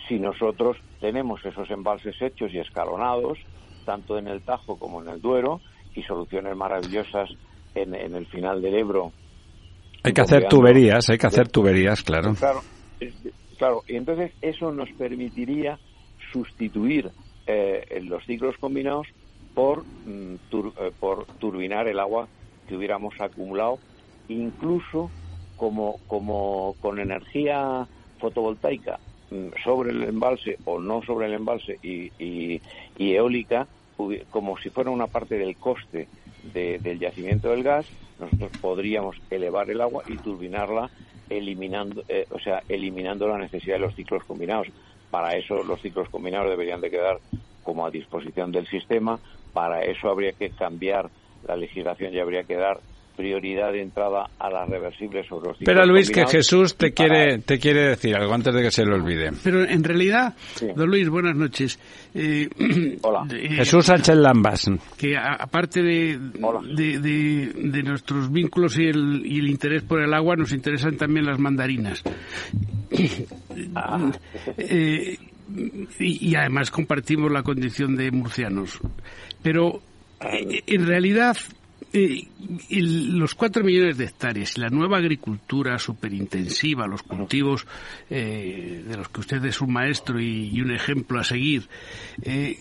Si 0.07 0.19
nosotros 0.19 0.77
tenemos 0.99 1.45
esos 1.45 1.69
embalses 1.69 2.19
hechos 2.21 2.53
y 2.53 2.59
escalonados, 2.59 3.37
tanto 3.85 4.17
en 4.17 4.27
el 4.27 4.41
Tajo 4.41 4.79
como 4.79 5.01
en 5.01 5.09
el 5.09 5.21
Duero, 5.21 5.61
y 5.95 6.03
soluciones 6.03 6.55
maravillosas 6.55 7.29
en, 7.73 7.95
en 7.95 8.15
el 8.15 8.25
final 8.25 8.61
del 8.61 8.75
Ebro. 8.75 9.11
Hay 10.05 10.13
que 10.13 10.21
hacer 10.21 10.47
tuberías, 10.47 11.09
hay 11.09 11.17
que 11.17 11.25
hacer 11.25 11.49
tuberías, 11.49 12.03
claro. 12.03 12.35
Claro, 12.35 12.61
claro. 13.57 13.83
y 13.87 13.95
entonces 13.95 14.31
eso 14.39 14.71
nos 14.71 14.87
permitiría 14.91 15.79
sustituir 16.31 17.09
eh, 17.47 18.01
los 18.03 18.23
ciclos 18.25 18.55
combinados 18.59 19.07
por, 19.55 19.83
mm, 20.05 20.35
eh, 20.35 20.91
por 20.99 21.25
turbinar 21.39 21.87
el 21.87 21.99
agua 21.99 22.27
que 22.67 22.75
hubiéramos 22.75 23.19
acumulado, 23.19 23.79
incluso 24.27 25.09
como, 25.55 25.99
como 26.05 26.75
con 26.81 26.99
energía 26.99 27.87
fotovoltaica 28.19 28.99
mm, 29.31 29.47
sobre 29.63 29.89
el 29.89 30.03
embalse 30.03 30.59
o 30.65 30.79
no 30.79 31.01
sobre 31.01 31.25
el 31.25 31.33
embalse 31.33 31.79
y, 31.81 32.11
y, 32.19 32.61
eólica, 32.97 33.65
como 34.29 34.57
si 34.59 34.69
fuera 34.69 34.91
una 34.91 35.07
parte 35.07 35.39
del 35.39 35.55
coste 35.55 36.07
del 36.53 36.99
yacimiento 36.99 37.49
del 37.49 37.63
gas, 37.63 37.87
nosotros 38.19 38.51
podríamos 38.59 39.17
elevar 39.29 39.69
el 39.69 39.81
agua 39.81 40.03
y 40.05 40.17
turbinarla 40.19 40.91
eliminando, 41.29 42.03
eh, 42.07 42.27
o 42.29 42.39
sea, 42.39 42.63
eliminando 42.67 43.27
la 43.27 43.37
necesidad 43.37 43.75
de 43.75 43.81
los 43.81 43.95
ciclos 43.95 44.23
combinados. 44.25 44.67
Para 45.09 45.35
eso 45.35 45.63
los 45.63 45.81
ciclos 45.81 46.09
combinados 46.09 46.49
deberían 46.49 46.81
de 46.81 46.91
quedar 46.91 47.19
como 47.63 47.85
a 47.85 47.91
disposición 47.91 48.51
del 48.51 48.67
sistema. 48.67 49.19
Para 49.53 49.83
eso 49.83 50.09
habría 50.09 50.33
que 50.33 50.51
cambiar 50.51 51.09
la 51.41 51.55
legislación 51.55 52.13
y 52.13 52.19
habría 52.19 52.43
que 52.43 52.55
dar 52.55 52.81
prioridad 53.15 53.71
de 53.71 53.81
entrada 53.81 54.29
a 54.39 54.49
las 54.49 54.69
reversibles 54.69 55.25
sobre 55.27 55.49
los 55.49 55.57
Pero 55.63 55.85
Luis, 55.85 56.11
que 56.11 56.25
Jesús 56.25 56.75
te 56.75 56.93
quiere, 56.93 57.39
te 57.39 57.59
quiere 57.59 57.89
decir 57.89 58.15
algo 58.15 58.33
antes 58.33 58.53
de 58.53 58.61
que 58.61 58.71
se 58.71 58.85
lo 58.85 58.95
olvide. 58.95 59.31
Pero 59.43 59.63
en 59.63 59.83
realidad, 59.83 60.35
don 60.75 60.89
Luis, 60.89 61.09
buenas 61.09 61.35
noches. 61.35 61.79
Eh, 62.13 62.47
Hola. 63.01 63.25
Jesús 63.29 63.85
Sánchez 63.85 64.15
Lambas. 64.15 64.69
Que 64.97 65.17
aparte 65.17 65.81
de, 65.81 66.19
de, 66.75 66.99
de, 66.99 67.83
nuestros 67.83 68.31
vínculos 68.31 68.77
y 68.77 68.85
el, 68.85 69.21
y 69.25 69.39
el 69.39 69.49
interés 69.49 69.83
por 69.83 70.01
el 70.01 70.13
agua, 70.13 70.35
nos 70.35 70.51
interesan 70.51 70.97
también 70.97 71.25
las 71.25 71.39
mandarinas. 71.39 72.03
Ah. 73.75 74.11
Eh, 74.57 75.17
y, 75.99 76.29
y 76.29 76.35
además 76.35 76.71
compartimos 76.71 77.31
la 77.31 77.43
condición 77.43 77.95
de 77.95 78.11
murcianos. 78.11 78.79
Pero 79.41 79.81
eh, 80.21 80.63
en 80.67 80.87
realidad 80.87 81.35
eh, 81.95 82.27
los 82.69 83.35
cuatro 83.35 83.63
millones 83.63 83.97
de 83.97 84.03
hectáreas 84.03 84.57
la 84.57 84.69
nueva 84.69 84.97
agricultura 84.97 85.79
superintensiva, 85.79 86.87
los 86.87 87.03
cultivos 87.03 87.65
eh, 88.09 88.83
de 88.85 88.97
los 88.97 89.07
que 89.07 89.21
usted 89.21 89.45
es 89.45 89.61
un 89.61 89.71
maestro 89.71 90.19
y, 90.19 90.59
un 90.61 90.71
ejemplo 90.71 91.19
a 91.19 91.23
seguir, 91.23 91.69
eh, 92.21 92.59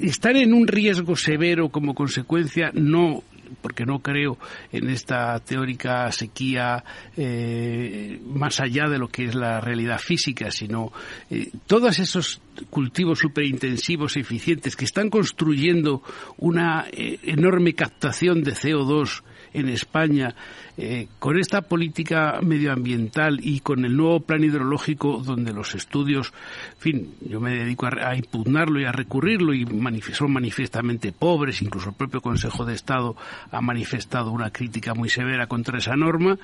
están 0.00 0.36
en 0.36 0.54
un 0.54 0.68
riesgo 0.68 1.16
severo 1.16 1.70
como 1.70 1.94
consecuencia 1.94 2.70
no 2.74 3.24
porque 3.60 3.84
no 3.86 4.00
creo 4.00 4.38
en 4.72 4.90
esta 4.90 5.38
teórica 5.40 6.10
sequía 6.12 6.84
eh, 7.16 8.20
más 8.24 8.60
allá 8.60 8.88
de 8.88 8.98
lo 8.98 9.08
que 9.08 9.26
es 9.26 9.34
la 9.34 9.60
realidad 9.60 9.98
física, 9.98 10.50
sino 10.50 10.92
eh, 11.30 11.50
todos 11.66 11.98
esos 11.98 12.40
cultivos 12.70 13.20
superintensivos 13.20 14.16
eficientes 14.16 14.76
que 14.76 14.84
están 14.84 15.10
construyendo 15.10 16.02
una 16.36 16.86
eh, 16.92 17.18
enorme 17.22 17.74
captación 17.74 18.42
de 18.42 18.52
CO2 18.52 19.22
en 19.52 19.68
España 19.68 20.34
eh, 20.80 21.08
con 21.18 21.36
esta 21.36 21.62
política 21.62 22.38
medioambiental 22.40 23.40
y 23.42 23.58
con 23.58 23.84
el 23.84 23.96
nuevo 23.96 24.20
plan 24.20 24.44
hidrológico 24.44 25.20
donde 25.24 25.52
los 25.52 25.74
estudios, 25.74 26.32
en 26.74 26.78
fin, 26.78 27.14
yo 27.28 27.40
me 27.40 27.50
dedico 27.50 27.86
a, 27.86 28.14
impugnarlo 28.14 28.78
y 28.80 28.84
a 28.84 28.92
recurrirlo 28.92 29.54
y 29.54 29.66
son 30.12 30.32
manifiestamente 30.32 31.10
pobres, 31.10 31.62
incluso 31.62 31.88
el 31.88 31.96
propio 31.96 32.20
Consejo 32.20 32.64
de 32.64 32.74
Estado 32.74 33.16
ha 33.50 33.60
manifestado 33.60 34.30
una 34.30 34.50
crítica 34.52 34.94
muy 34.94 35.08
severa 35.08 35.48
contra 35.48 35.78
esa 35.78 35.96
norma, 35.96 36.38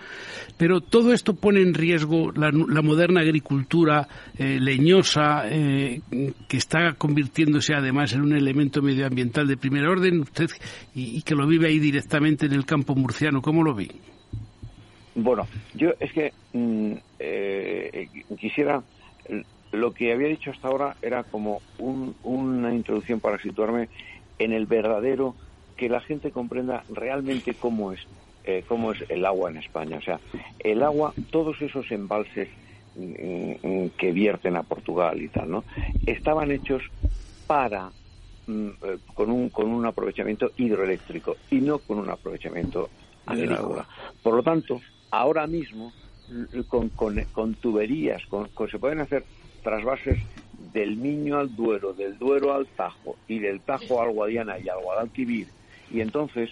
pero 0.57 0.81
todo 0.81 1.13
esto 1.13 1.35
pone 1.35 1.61
en 1.61 1.73
riesgo 1.73 2.33
la, 2.33 2.51
moderna 2.83 3.21
agricultura 3.21 4.09
eh, 4.37 4.59
leñosa 4.61 5.45
eh, 5.49 6.01
que 6.49 6.57
está 6.57 6.95
convirtiéndose 6.95 7.73
además 7.73 8.13
en 8.13 8.23
un 8.23 8.35
elemento 8.35 8.83
medioambiental 8.83 9.47
de 9.47 9.57
primer 9.57 9.87
orden, 9.87 10.23
usted 10.23 10.51
y, 10.93 11.19
y 11.19 11.23
que 11.23 11.37
lo 11.37 11.47
vive 11.47 11.69
ahí 11.69 11.79
directamente 11.79 12.47
en 12.47 12.53
el 12.53 12.67
campo 12.67 12.97
murciano, 12.97 13.41
¿cómo 13.41 13.63
lo 13.63 13.77
ve? 13.77 13.93
Bueno, 15.15 15.47
yo 15.75 15.95
es 16.01 16.13
que 16.13 16.33
mm, 16.53 16.93
eh, 17.19 18.09
quisiera 18.39 18.83
lo 19.75 19.93
que 19.93 20.13
había 20.13 20.29
dicho 20.29 20.51
hasta 20.51 20.69
ahora 20.69 20.97
era 21.03 21.25
como 21.25 21.61
una 21.77 22.75
introducción 22.75 23.21
para 23.21 23.41
situarme 23.41 23.89
en 24.39 24.53
el 24.53 24.67
verdadero 24.67 25.35
que 25.77 25.89
la 25.89 26.01
gente 26.01 26.31
comprenda 26.31 26.85
realmente 26.89 27.55
cómo 27.55 27.93
es 27.93 28.01
eh, 28.45 28.63
cómo 28.69 28.93
es 28.93 28.99
el 29.09 29.25
agua 29.25 29.51
en 29.51 29.57
España. 29.57 29.97
O 29.97 30.03
sea, 30.03 30.21
el 30.59 30.83
agua, 30.83 31.15
todos 31.31 31.61
esos 31.63 31.91
embalses 31.91 32.49
mm, 32.95 33.53
mm, 33.63 33.91
que 33.97 34.13
vierten 34.13 34.57
a 34.57 34.63
Portugal 34.63 35.21
y 35.21 35.29
tal, 35.29 35.51
¿no? 35.51 35.65
Estaban 36.07 36.51
hechos 36.51 36.83
para 37.47 37.91
eh, 38.47 38.99
con 39.15 39.31
un 39.31 39.49
con 39.49 39.71
un 39.71 39.87
aprovechamiento 39.87 40.53
hidroeléctrico 40.57 41.37
y 41.51 41.61
no 41.61 41.79
con 41.79 41.99
un 41.99 42.11
aprovechamiento 42.11 42.91
agrícola. 43.25 43.89
Por 44.23 44.35
lo 44.35 44.43
tanto, 44.43 44.81
ahora 45.19 45.47
mismo 45.47 45.93
con, 46.69 46.91
con, 46.91 47.55
tuberías, 47.55 48.25
con, 48.27 48.49
se 48.71 48.79
pueden 48.79 49.01
hacer 49.01 49.25
trasvases 49.63 50.19
del 50.73 50.97
Miño 50.97 51.39
al 51.39 51.55
Duero, 51.55 51.93
del 51.93 52.19
Duero 52.19 52.53
al 52.55 52.67
Tajo 52.67 53.17
y 53.29 53.39
del 53.39 53.61
Tajo 53.61 54.03
al 54.03 54.11
Guadiana 54.11 54.59
y 54.59 54.69
al 54.69 54.81
Guadalquivir. 54.81 55.47
Y 55.91 56.01
entonces 56.01 56.51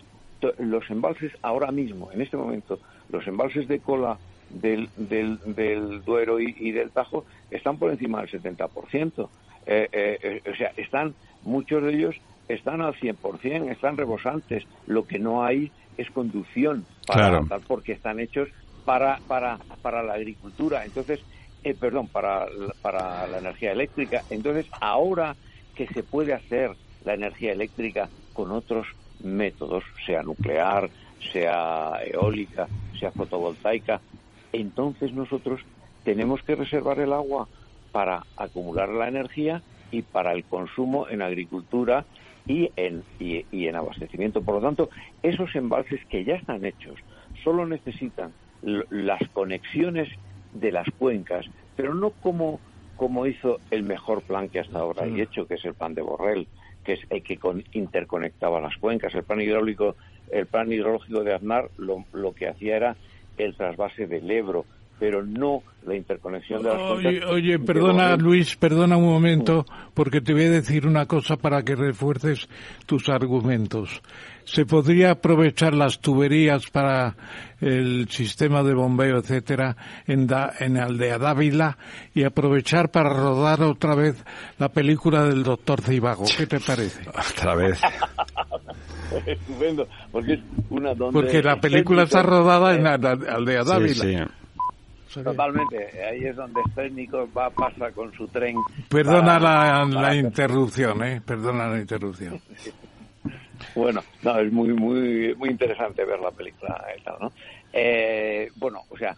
los 0.59 0.89
embalses 0.91 1.33
ahora 1.43 1.71
mismo, 1.73 2.11
en 2.13 2.21
este 2.21 2.37
momento, 2.37 2.79
los 3.11 3.27
embalses 3.27 3.69
de 3.69 3.81
cola 3.81 4.19
del, 4.51 4.89
del, 4.97 5.39
del 5.55 6.05
Duero 6.05 6.39
y, 6.39 6.71
del 6.73 6.91
Tajo 6.91 7.25
están 7.51 7.79
por 7.79 7.91
encima 7.91 8.21
del 8.21 8.31
70%. 8.31 9.29
Eh, 9.65 9.89
eh, 9.93 10.19
eh, 10.23 10.51
o 10.51 10.57
sea, 10.57 10.73
están, 10.77 11.15
muchos 11.45 11.83
de 11.83 11.95
ellos 11.95 12.17
están 12.49 12.81
al 12.81 12.95
100%, 12.95 13.71
están 13.71 13.97
rebosantes. 13.97 14.65
Lo 14.87 15.07
que 15.07 15.19
no 15.19 15.45
hay 15.45 15.71
es 15.97 16.11
conducción 16.11 16.85
para 17.07 17.41
porque 17.67 17.93
están 17.93 18.21
hechos 18.21 18.49
para, 18.85 19.21
para, 19.27 19.59
para 19.83 20.03
la 20.03 20.15
agricultura. 20.15 20.85
Entonces, 20.85 21.21
eh, 21.63 21.75
perdón, 21.75 22.09
para, 22.09 22.47
para 22.81 23.27
la 23.27 23.39
energía 23.39 23.73
eléctrica. 23.73 24.25
Entonces, 24.31 24.67
ahora 24.81 25.37
que 25.75 25.87
se 25.89 26.03
puede 26.03 26.35
hacer 26.35 26.73
la 27.05 27.15
energía 27.15 27.53
eléctrica 27.53 28.09
con 28.33 28.51
otros 28.51 28.87
métodos, 29.23 29.85
sea 30.07 30.23
nuclear, 30.23 30.91
sea 31.33 32.01
eólica, 32.05 32.69
sea 32.99 33.13
fotovoltaica, 33.13 34.01
entonces 34.53 35.13
nosotros 35.13 35.61
tenemos 36.05 36.43
que 36.43 36.57
reservar 36.57 36.99
el 36.99 37.13
agua 37.13 37.49
para 37.93 38.25
acumular 38.37 38.89
la 38.89 39.09
energía 39.09 39.63
y 39.91 40.03
para 40.03 40.33
el 40.33 40.45
consumo 40.45 41.07
en 41.09 41.23
agricultura 41.23 42.05
y 42.47 42.71
en, 42.77 43.05
y, 43.19 43.45
en 43.67 43.77
abastecimiento. 43.77 44.43
Por 44.43 44.57
lo 44.57 44.61
tanto, 44.61 44.91
esos 45.23 45.55
embalses 45.55 46.01
que 46.07 46.25
ya 46.25 46.35
están 46.35 46.65
hechos 46.65 46.99
solo 47.45 47.67
necesitan 47.67 48.33
las 48.63 49.21
conexiones 49.33 50.09
de 50.53 50.73
las 50.73 50.87
cuencas, 50.99 51.47
pero 51.77 51.95
no 51.95 52.11
como, 52.11 52.61
como 52.97 53.27
hizo 53.27 53.61
el 53.71 53.83
mejor 53.83 54.23
plan 54.23 54.49
que 54.49 54.61
hasta 54.61 54.79
ahora 54.79 55.05
hay 55.05 55.21
hecho, 55.21 55.47
que 55.47 55.55
es 55.55 55.65
el 55.65 55.75
plan 55.75 55.95
de 55.95 56.03
Borrell, 56.03 56.47
que 56.85 56.95
es 56.95 57.01
el 57.11 57.23
que 57.23 57.39
interconectaba 57.73 58.61
las 58.61 58.77
cuencas. 58.77 59.15
El 59.15 59.25
plan 59.25 59.41
hidráulico, 59.41 59.97
el 60.31 60.47
plan 60.47 60.71
hidrológico 60.71 61.25
de 61.25 61.35
Aznar 61.35 61.71
lo, 61.77 62.05
lo 62.13 62.35
que 62.35 62.49
hacía 62.49 62.77
era 62.77 62.97
el 63.39 63.57
trasvase 63.57 64.07
del 64.07 64.31
Ebro, 64.31 64.67
pero 64.99 65.25
no 65.25 65.63
la 65.85 65.97
interconexión 65.97 66.63
de 66.63 66.69
las 66.69 66.81
Oye, 66.81 67.25
oye 67.25 67.59
perdona 67.59 68.17
Luis, 68.17 68.57
perdona 68.57 68.97
un 68.97 69.07
momento, 69.07 69.67
porque 69.95 70.21
te 70.21 70.33
voy 70.33 70.45
a 70.45 70.51
decir 70.51 70.87
una 70.87 71.07
cosa 71.07 71.37
para 71.37 71.63
que 71.63 71.75
refuerces 71.75 72.49
tus 72.87 73.09
argumentos. 73.09 74.01
¿Se 74.45 74.67
podría 74.67 75.13
aprovechar 75.13 75.75
las 75.75 76.01
tuberías 76.01 76.69
para 76.71 77.17
el 77.61 78.09
sistema 78.09 78.63
de 78.63 78.75
bombeo, 78.75 79.19
etcétera, 79.19 79.77
en, 80.07 80.29
en 80.59 80.77
Aldea 80.77 81.19
Dávila 81.19 81.79
y 82.13 82.25
aprovechar 82.25 82.91
para 82.91 83.11
rodar 83.11 83.63
otra 83.63 83.95
vez 83.95 84.23
la 84.59 84.69
película 84.69 85.25
del 85.25 85.43
doctor 85.43 85.81
Cibago? 85.81 86.25
¿Qué 86.37 86.47
te 86.47 86.61
parece? 86.61 87.03
Otra 87.33 87.55
vez. 87.55 87.81
Estupendo, 89.27 89.87
porque 90.11 90.35
es 90.35 90.41
una 90.71 90.95
Porque 90.95 91.43
la 91.43 91.61
película 91.61 92.05
está 92.05 92.23
rodada 92.23 92.75
en 92.75 92.87
Aldea 92.87 93.63
Dávila. 93.63 93.95
Sí, 93.95 94.17
sí. 94.17 94.42
Totalmente, 95.15 96.05
ahí 96.05 96.25
es 96.25 96.37
donde 96.37 96.61
el 96.65 96.75
técnico 96.75 97.29
va, 97.37 97.51
pasa 97.51 97.91
con 97.93 98.13
su 98.15 98.27
tren. 98.29 98.57
Perdona 98.89 99.39
la, 99.39 100.15
interrupción, 100.15 101.03
¿eh? 101.05 101.21
Perdona 101.25 101.69
la 101.69 101.81
interrupción. 101.81 102.41
bueno, 103.75 104.03
no, 104.23 104.39
es 104.39 104.53
muy, 104.53 104.73
muy, 104.73 105.35
muy 105.37 105.51
interesante 105.51 106.05
ver 106.05 106.21
la 106.21 106.31
película 106.31 106.83
¿no? 107.21 107.31
Eh, 107.73 108.51
bueno, 108.57 108.81
o 108.89 108.97
sea, 108.97 109.17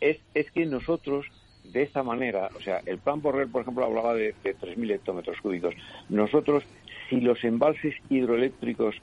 es, 0.00 0.18
es 0.32 0.50
que 0.50 0.64
nosotros 0.66 1.26
de 1.64 1.82
esta 1.82 2.02
manera, 2.02 2.48
o 2.56 2.60
sea, 2.60 2.80
el 2.86 2.98
plan 2.98 3.20
Borrell, 3.20 3.48
por 3.50 3.62
ejemplo, 3.62 3.84
hablaba 3.84 4.14
de, 4.14 4.34
de 4.42 4.56
3.000 4.56 4.94
hectómetros 4.94 5.40
cúbicos. 5.40 5.74
Nosotros, 6.08 6.64
si 7.10 7.20
los 7.20 7.42
embalses 7.44 7.94
hidroeléctricos 8.08 8.94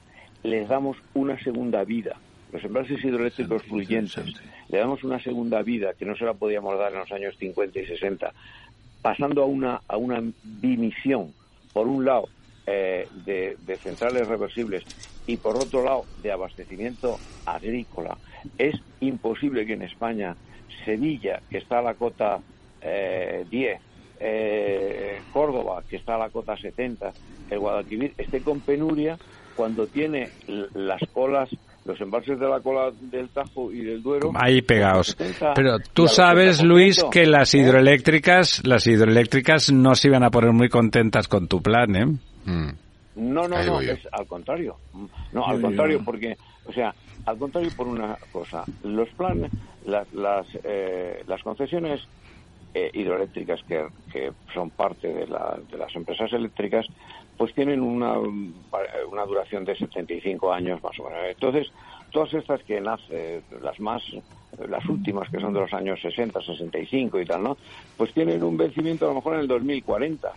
les 0.44 0.68
damos 0.68 0.98
una 1.14 1.38
segunda 1.44 1.84
vida, 1.84 2.18
los 2.52 2.64
embalses 2.64 3.04
hidroeléctricos 3.04 3.64
fluyentes, 3.64 4.34
le 4.70 4.78
damos 4.78 5.04
una 5.04 5.22
segunda 5.22 5.62
vida 5.62 5.94
que 5.94 6.06
no 6.06 6.16
se 6.16 6.26
la 6.26 6.34
podíamos 6.34 6.78
dar 6.78 6.92
en 6.92 7.00
los 7.00 7.12
años 7.12 7.36
50 7.38 7.80
y 7.80 7.86
60, 7.86 8.34
pasando 9.02 9.44
a 9.44 9.46
una, 9.46 9.82
a 9.88 9.98
una 9.98 10.22
dimisión, 10.44 11.34
por 11.74 11.88
un 11.88 12.06
lado, 12.06 12.28
eh, 12.68 13.08
de, 13.26 13.58
centrales 13.78 14.28
reversibles 14.28 14.84
y 15.26 15.38
por 15.38 15.56
otro 15.56 15.84
lado, 15.84 16.06
de 16.22 16.32
abastecimiento 16.32 17.20
agrícola. 17.46 18.18
Es 18.58 18.76
imposible 19.00 19.66
que 19.66 19.74
en 19.74 19.82
España 19.82 20.36
Sevilla, 20.86 21.42
que 21.50 21.58
está 21.58 21.80
a 21.80 21.82
la 21.82 21.94
cota 21.96 22.40
10, 22.80 23.52
eh, 23.52 23.80
eh, 24.20 25.22
Córdoba, 25.34 25.84
que 25.90 25.96
está 25.96 26.16
a 26.16 26.20
la 26.20 26.30
cota 26.30 26.56
70, 26.56 27.12
el 27.50 27.60
Guadalquivir, 27.60 28.14
esté 28.18 28.42
con 28.42 28.60
penuria 28.60 29.18
cuando 29.56 29.88
tiene 29.88 30.30
las 30.74 31.02
colas 31.14 31.50
los 31.86 32.00
embalses 32.00 32.40
de 32.40 32.48
la 32.48 32.60
cola 32.60 32.92
del 33.00 33.30
Tajo 33.30 33.72
y 33.72 33.84
del 33.84 34.04
Duero 34.04 34.32
ahí 34.36 34.62
pegados. 34.62 35.18
Pero 35.56 35.78
tú 35.94 36.08
sabes, 36.08 36.64
Luis, 36.64 37.04
que 37.12 37.26
las 37.26 37.54
hidroeléctricas, 37.54 38.62
las 38.66 38.86
hidroeléctricas 38.86 39.72
no 39.72 39.96
se 39.96 40.10
iban 40.10 40.24
a 40.24 40.30
poner 40.30 40.52
muy 40.52 40.70
contentas 40.70 41.28
con 41.28 41.48
tu 41.48 41.62
plan, 41.62 41.96
¿eh? 41.96 42.06
Mm. 42.46 42.70
No, 43.16 43.48
no, 43.48 43.64
no, 43.64 43.82
es 43.82 44.00
al 44.12 44.26
contrario. 44.26 44.78
No, 45.34 45.46
al 45.46 45.60
contrario, 45.60 46.02
porque, 46.04 46.38
o 46.66 46.72
sea, 46.72 46.94
al 47.26 47.38
contrario 47.38 47.70
por 47.76 47.88
una 47.88 48.18
cosa, 48.32 48.64
los 48.84 49.10
planes, 49.10 49.52
las, 49.86 50.12
las, 50.14 50.48
eh, 50.64 51.24
las 51.28 51.42
concesiones 51.44 52.02
eh, 52.74 52.90
hidroeléctricas 52.94 53.62
que, 53.64 53.88
que, 54.12 54.32
son 54.54 54.70
parte 54.70 55.14
de, 55.14 55.28
la, 55.28 55.58
de 55.70 55.78
las 55.78 55.96
empresas 55.96 56.32
eléctricas 56.34 56.88
pues 57.38 57.56
tienen 57.56 57.82
una, 57.82 58.20
una 58.20 59.26
duración 59.26 59.66
de 59.66 59.76
75 59.76 60.54
años 60.54 60.84
más 60.84 61.00
o 61.00 61.06
menos. 61.06 61.22
Entonces, 61.28 61.72
todas 62.12 62.32
estas 62.36 62.62
que 62.64 62.80
nacen, 62.80 63.42
las 63.64 63.80
más, 63.80 64.04
las 64.70 64.86
últimas 64.86 65.28
que 65.30 65.40
son 65.40 65.52
de 65.52 65.62
los 65.62 65.74
años 65.74 66.00
60, 66.02 66.40
65 66.40 67.20
y 67.20 67.26
tal, 67.26 67.42
¿no? 67.42 67.58
Pues 67.98 68.14
tienen 68.14 68.44
un 68.44 68.58
vencimiento 68.58 69.06
a 69.06 69.10
lo 69.10 69.16
mejor 69.16 69.34
en 69.34 69.40
el 69.40 69.48
2040. 69.48 70.32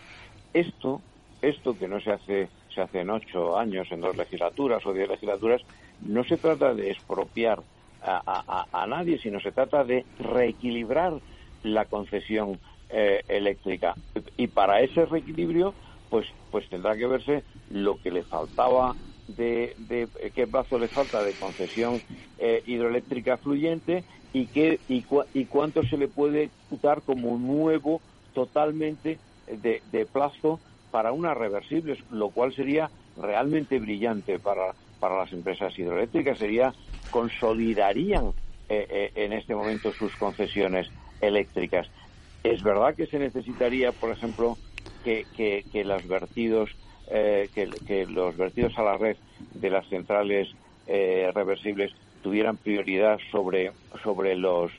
Esto, 0.55 1.03
esto 1.43 1.77
que 1.77 1.89
no 1.89 2.01
se 2.01 2.13
hace, 2.13 2.49
se 2.75 2.81
hace 2.81 3.01
en 3.01 3.11
ocho 3.11 3.59
años, 3.59 3.87
en 3.91 4.01
dos 4.01 4.17
legislaturas 4.17 4.87
o 4.87 4.95
diez 4.95 5.09
legislaturas, 5.09 5.61
no 6.01 6.25
se 6.25 6.39
trata 6.39 6.73
de 6.73 6.91
expropiar 6.91 7.61
a, 8.03 8.67
a, 8.73 8.87
nadie, 8.87 9.19
sino 9.19 9.41
se 9.41 9.53
trata 9.53 9.85
de 9.85 10.05
reequilibrar 10.19 11.15
la 11.65 11.87
concesión 11.87 12.61
eh, 12.89 13.23
eléctrica. 13.29 13.97
Y 14.37 14.47
para 14.49 14.81
ese 14.81 15.05
reequilibrio, 15.07 15.75
pues, 16.09 16.27
pues 16.51 16.69
tendrá 16.69 16.97
que 16.97 17.07
verse 17.07 17.45
lo 17.69 17.97
que 17.99 18.13
le 18.13 18.23
faltaba 18.25 18.97
de, 19.27 19.75
qué 20.35 20.47
plazo 20.47 20.79
le 20.79 20.89
falta 20.89 21.23
de 21.23 21.35
concesión 21.35 22.03
eh, 22.37 22.63
hidroeléctrica 22.67 23.39
fluyente 23.39 24.05
y 24.33 24.49
qué 24.49 24.81
y, 24.87 25.03
cuánto 25.47 25.83
se 25.85 25.97
le 25.97 26.09
puede 26.09 26.51
dar 26.83 27.03
como 27.03 27.39
nuevo 27.39 28.03
totalmente 28.33 29.19
de, 29.47 30.09
plazo 30.13 30.61
para 30.91 31.13
unas 31.13 31.37
reversibles, 31.37 31.99
lo 32.11 32.31
cual 32.31 32.55
sería 32.55 32.91
realmente 33.17 33.79
brillante 33.79 34.39
para, 34.39 34.75
para 35.01 35.19
las 35.19 35.33
empresas 35.33 35.77
hidroeléctricas, 35.79 36.39
sería 36.39 36.75
consolidarían 37.11 38.35
eh, 38.69 38.87
eh, 38.89 39.13
en 39.15 39.33
este 39.33 39.55
momento 39.55 39.93
sus 39.93 40.17
concesiones 40.17 40.89
eléctricas. 41.27 41.89
Es 42.43 42.63
verdad 42.63 42.95
que 42.95 43.07
se 43.07 43.19
necesitaría, 43.19 43.93
por 43.93 44.11
ejemplo, 44.11 44.57
que, 45.05 45.27
que, 45.71 45.85
los 45.85 46.07
vertidos 46.07 46.71
eh, 47.11 47.49
que, 47.55 48.07
los 48.07 48.37
vertidos 48.37 48.77
a 48.79 48.83
la 48.83 48.97
red 48.97 49.17
de 49.55 49.71
las 49.71 49.87
centrales 49.89 50.49
eh, 50.87 51.31
reversibles 51.35 51.93
tuvieran 52.23 52.57
prioridad 52.57 53.19
sobre 53.31 53.73
sobre 54.03 54.35
los 54.37 54.73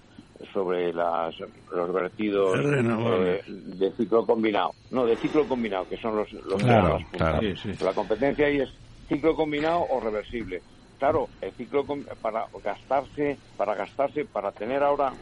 sobre 0.51 0.91
las, 0.91 1.35
los 1.71 1.93
vertidos 1.93 2.59
eh, 2.59 3.41
de 3.47 3.91
ciclo 3.91 4.25
combinado 4.25 4.71
no 4.91 5.05
de 5.05 5.15
ciclo 5.15 5.47
combinado 5.47 5.87
que 5.87 5.97
son 5.97 6.15
los 6.15 6.31
los 6.33 6.61
claro, 6.61 6.99
la 7.17 7.93
competencia 7.93 8.47
ahí 8.47 8.59
es 8.59 8.69
ciclo 9.07 9.35
combinado 9.35 9.85
o 9.89 9.99
reversible. 9.99 10.61
Claro 10.97 11.29
el 11.41 11.51
ciclo 11.51 11.85
para 12.21 12.47
gastarse 12.63 13.37
para 13.57 13.75
gastarse 13.75 14.25
para 14.25 14.51
tener 14.51 14.81
ahora 14.81 15.13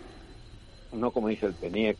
no 0.93 1.11
como 1.11 1.27
dice 1.29 1.47
el 1.47 1.53
PENIEC 1.53 1.97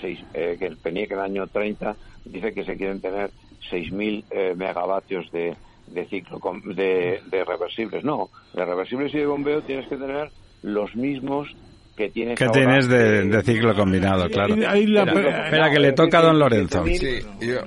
que 0.00 0.66
el 0.66 0.76
PENIEC 0.76 1.12
en 1.12 1.18
el 1.18 1.24
año 1.24 1.46
30 1.46 1.96
dice 2.24 2.52
que 2.52 2.64
se 2.64 2.76
quieren 2.76 3.00
tener 3.00 3.30
6.000 3.70 4.24
eh, 4.30 4.54
megavatios 4.56 5.30
de, 5.32 5.56
de 5.88 6.06
ciclo 6.06 6.40
de, 6.64 7.20
de, 7.30 7.44
reversibles. 7.44 8.04
No, 8.04 8.30
de 8.54 8.64
reversibles 8.64 9.14
y 9.14 9.18
de 9.18 9.26
bombeo 9.26 9.62
tienes 9.62 9.88
que 9.88 9.96
tener 9.96 10.30
los 10.62 10.94
mismos 10.94 11.48
que 11.96 12.10
tienes, 12.10 12.38
que 12.38 12.48
tienes 12.48 12.88
de, 12.88 13.42
ciclo 13.42 13.74
combinado, 13.74 14.28
claro. 14.28 14.54
Espera, 14.54 15.70
que 15.70 15.80
le 15.80 15.92
toca 15.92 16.18
a 16.18 16.22
don 16.22 16.38
Lorenzo. 16.38 16.84
Sí, 16.86 17.18
eh, 17.40 17.60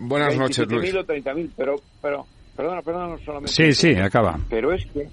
buenas 0.00 0.36
noches, 0.36 0.66
Luis. 0.68 0.94
o 0.94 1.04
30.000, 1.04 1.50
pero, 1.56 1.76
pero, 2.02 2.26
perdona, 2.56 2.82
perdona, 2.82 3.16
solamente. 3.24 3.52
Sí, 3.52 3.72
sí, 3.72 3.94
acaba. 3.94 4.38
Pero 4.48 4.72
es 4.72 4.84
que 4.86 5.08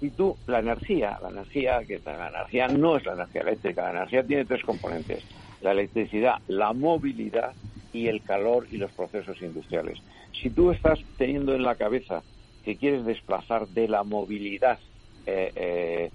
si 0.00 0.10
tú, 0.10 0.38
la 0.46 0.60
energía, 0.60 1.18
la 1.20 1.30
energía, 1.30 1.84
que 1.86 2.00
la 2.04 2.28
energía 2.28 2.68
no 2.68 2.96
es 2.96 3.04
la 3.04 3.14
energía 3.14 3.42
eléctrica, 3.42 3.82
la 3.84 3.98
energía 3.98 4.26
tiene 4.26 4.44
tres 4.44 4.62
componentes. 4.64 5.24
La 5.60 5.72
electricidad, 5.72 6.36
la 6.46 6.72
movilidad 6.72 7.56
y 7.92 8.06
el 8.06 8.22
calor 8.22 8.68
y 8.70 8.76
los 8.76 8.92
procesos 8.92 9.40
industriales. 9.42 9.98
Si 10.40 10.50
tú 10.50 10.70
estás 10.70 11.00
teniendo 11.16 11.54
en 11.54 11.62
la 11.62 11.76
cabeza 11.76 12.22
que 12.62 12.76
quieres 12.76 13.04
desplazar 13.04 13.68
de 13.68 13.88
la 13.88 14.04
movilidad, 14.04 14.78
eh, 15.26 15.52
eh, 15.56 16.10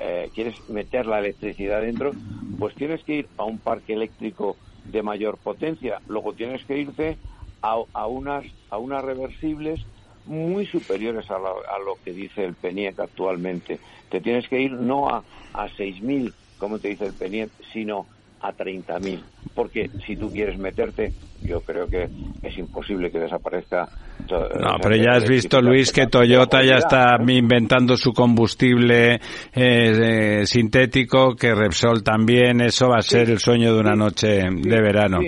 eh, 0.00 0.30
quieres 0.34 0.56
meter 0.66 1.06
la 1.06 1.20
electricidad 1.20 1.82
dentro, 1.82 2.16
pues 2.58 2.74
tienes 2.74 3.04
que 3.04 3.14
ir 3.14 3.30
a 3.36 3.44
un 3.44 3.60
parque 3.60 3.92
eléctrico 3.92 4.56
de 4.82 5.02
mayor 5.02 5.38
potencia. 5.38 6.00
Luego 6.06 6.34
tienes 6.34 6.64
que 6.64 6.78
irte 6.78 7.18
a, 7.62 8.06
unas, 8.06 8.44
a 8.68 8.78
unas 8.78 9.04
reversibles 9.04 9.80
muy 10.26 10.66
superiores 10.66 11.30
a, 11.30 11.36
a, 11.36 11.78
lo 11.84 11.96
que 12.04 12.12
dice 12.12 12.44
el 12.44 12.54
PENIEC 12.54 13.00
actualmente. 13.00 13.78
Te 14.10 14.20
tienes 14.20 14.48
que 14.48 14.60
ir 14.60 14.72
no 14.72 15.08
a, 15.08 15.22
a 15.52 15.68
6.000, 15.68 16.32
como 16.58 16.78
te 16.78 16.88
dice 16.88 17.06
el 17.06 17.14
PENIEC, 17.14 17.50
sino 17.72 18.06
a 18.40 18.52
30.000. 18.52 19.22
Porque 19.54 19.90
si 20.06 20.16
tú 20.16 20.30
quieres 20.30 20.58
meterte, 20.58 21.12
yo 21.42 21.60
creo 21.60 21.86
que 21.86 22.08
es 22.42 22.58
imposible 22.58 23.10
que 23.10 23.18
desaparezca. 23.18 23.88
No, 24.28 24.76
pero 24.82 24.96
ya 24.96 25.16
has 25.16 25.28
visto, 25.28 25.60
Luis, 25.60 25.92
que 25.92 26.06
Toyota 26.06 26.62
ya 26.62 26.76
está 26.76 27.16
inventando 27.26 27.96
su 27.96 28.12
combustible 28.12 29.20
eh, 29.52 30.42
sintético, 30.46 31.34
que 31.34 31.54
Repsol 31.54 32.02
también, 32.02 32.60
eso 32.62 32.88
va 32.88 32.98
a 32.98 33.02
ser 33.02 33.28
el 33.30 33.38
sueño 33.38 33.74
de 33.74 33.80
una 33.80 33.94
noche 33.94 34.48
de 34.50 34.80
verano. 34.80 35.20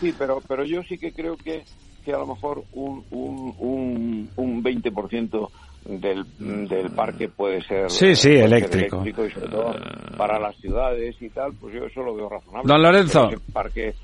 Sí, 0.00 0.12
pero, 0.18 0.40
pero 0.48 0.64
yo 0.64 0.82
sí 0.82 0.98
que 0.98 1.12
creo 1.12 1.36
que, 1.36 1.62
que 2.04 2.12
a 2.12 2.18
lo 2.18 2.26
mejor 2.26 2.62
un, 2.72 3.04
un, 3.10 3.54
un, 3.58 4.30
un 4.36 4.62
20% 4.62 5.50
del, 5.86 6.24
del 6.68 6.90
parque 6.90 7.28
puede 7.28 7.62
ser, 7.62 7.90
sí, 7.90 8.14
sí, 8.14 8.30
eléctrico. 8.30 9.04
y 9.06 9.12
sobre 9.12 9.48
todo 9.48 9.74
para 10.16 10.38
las 10.38 10.56
ciudades 10.56 11.16
y 11.20 11.28
tal, 11.30 11.52
pues 11.60 11.74
yo 11.74 11.84
eso 11.84 12.02
lo 12.02 12.14
veo 12.14 12.28
razonable. 12.28 12.72
Don 12.72 12.82
Lorenzo. 12.82 13.30
Parque, 13.52 13.94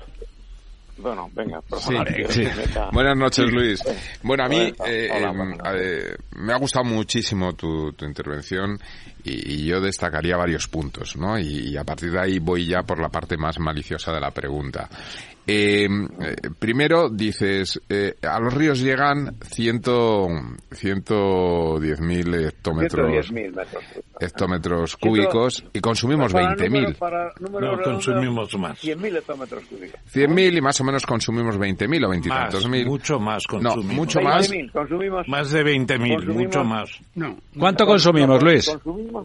bueno, 1.01 1.29
venga. 1.33 1.61
Sí, 1.79 1.95
sí. 2.29 2.43
Buenas 2.91 3.17
noches, 3.17 3.51
Luis. 3.51 3.81
Bueno, 4.23 4.45
a 4.45 4.47
mí 4.47 4.71
eh, 4.85 5.09
eh, 5.11 6.15
me 6.35 6.53
ha 6.53 6.57
gustado 6.57 6.85
muchísimo 6.85 7.53
tu, 7.53 7.91
tu 7.93 8.05
intervención 8.05 8.77
y, 9.23 9.53
y, 9.53 9.65
yo 9.65 9.79
destacaría 9.79 10.37
varios 10.37 10.67
puntos, 10.67 11.15
¿no? 11.15 11.37
Y, 11.37 11.69
y, 11.69 11.77
a 11.77 11.83
partir 11.83 12.11
de 12.11 12.19
ahí 12.19 12.39
voy 12.39 12.67
ya 12.67 12.83
por 12.83 12.99
la 12.99 13.09
parte 13.09 13.37
más 13.37 13.59
maliciosa 13.59 14.11
de 14.11 14.19
la 14.19 14.31
pregunta. 14.31 14.89
Eh, 15.47 15.87
primero 16.59 17.09
dices, 17.09 17.81
eh, 17.89 18.15
a 18.21 18.39
los 18.39 18.53
ríos 18.53 18.79
llegan 18.79 19.35
ciento, 19.43 20.27
110.000 20.69 22.47
hectómetros, 22.47 23.33
hectómetros 24.19 24.97
cúbicos 24.97 25.65
y 25.73 25.79
consumimos 25.79 26.33
20.000. 26.33 26.95
No, 27.39 27.81
consumimos 27.81 28.57
más. 28.57 28.83
100.000 28.83 29.17
hectómetros 29.17 29.63
cúbicos. 29.65 29.99
100.000 30.13 30.57
y 30.57 30.61
más 30.61 30.79
o 30.79 30.83
menos 30.83 31.05
consumimos 31.07 31.57
20.000 31.57 32.05
o 32.05 32.09
20 32.09 32.29
tantos 32.29 32.69
mil. 32.69 32.85
Mucho 32.85 33.19
más 33.19 33.45
consumimos. 33.47 33.85
No, 33.85 33.93
mucho 33.93 34.21
más. 34.21 34.49
Consumimos, 34.71 35.27
más 35.27 35.51
de 35.51 35.63
20.000, 35.63 36.27
mucho 36.27 36.63
más. 36.63 36.91
No. 37.15 37.35
¿Cuánto 37.57 37.85
consumimos, 37.85 38.43
Luis? 38.43 38.69
Consumimos, 38.69 39.20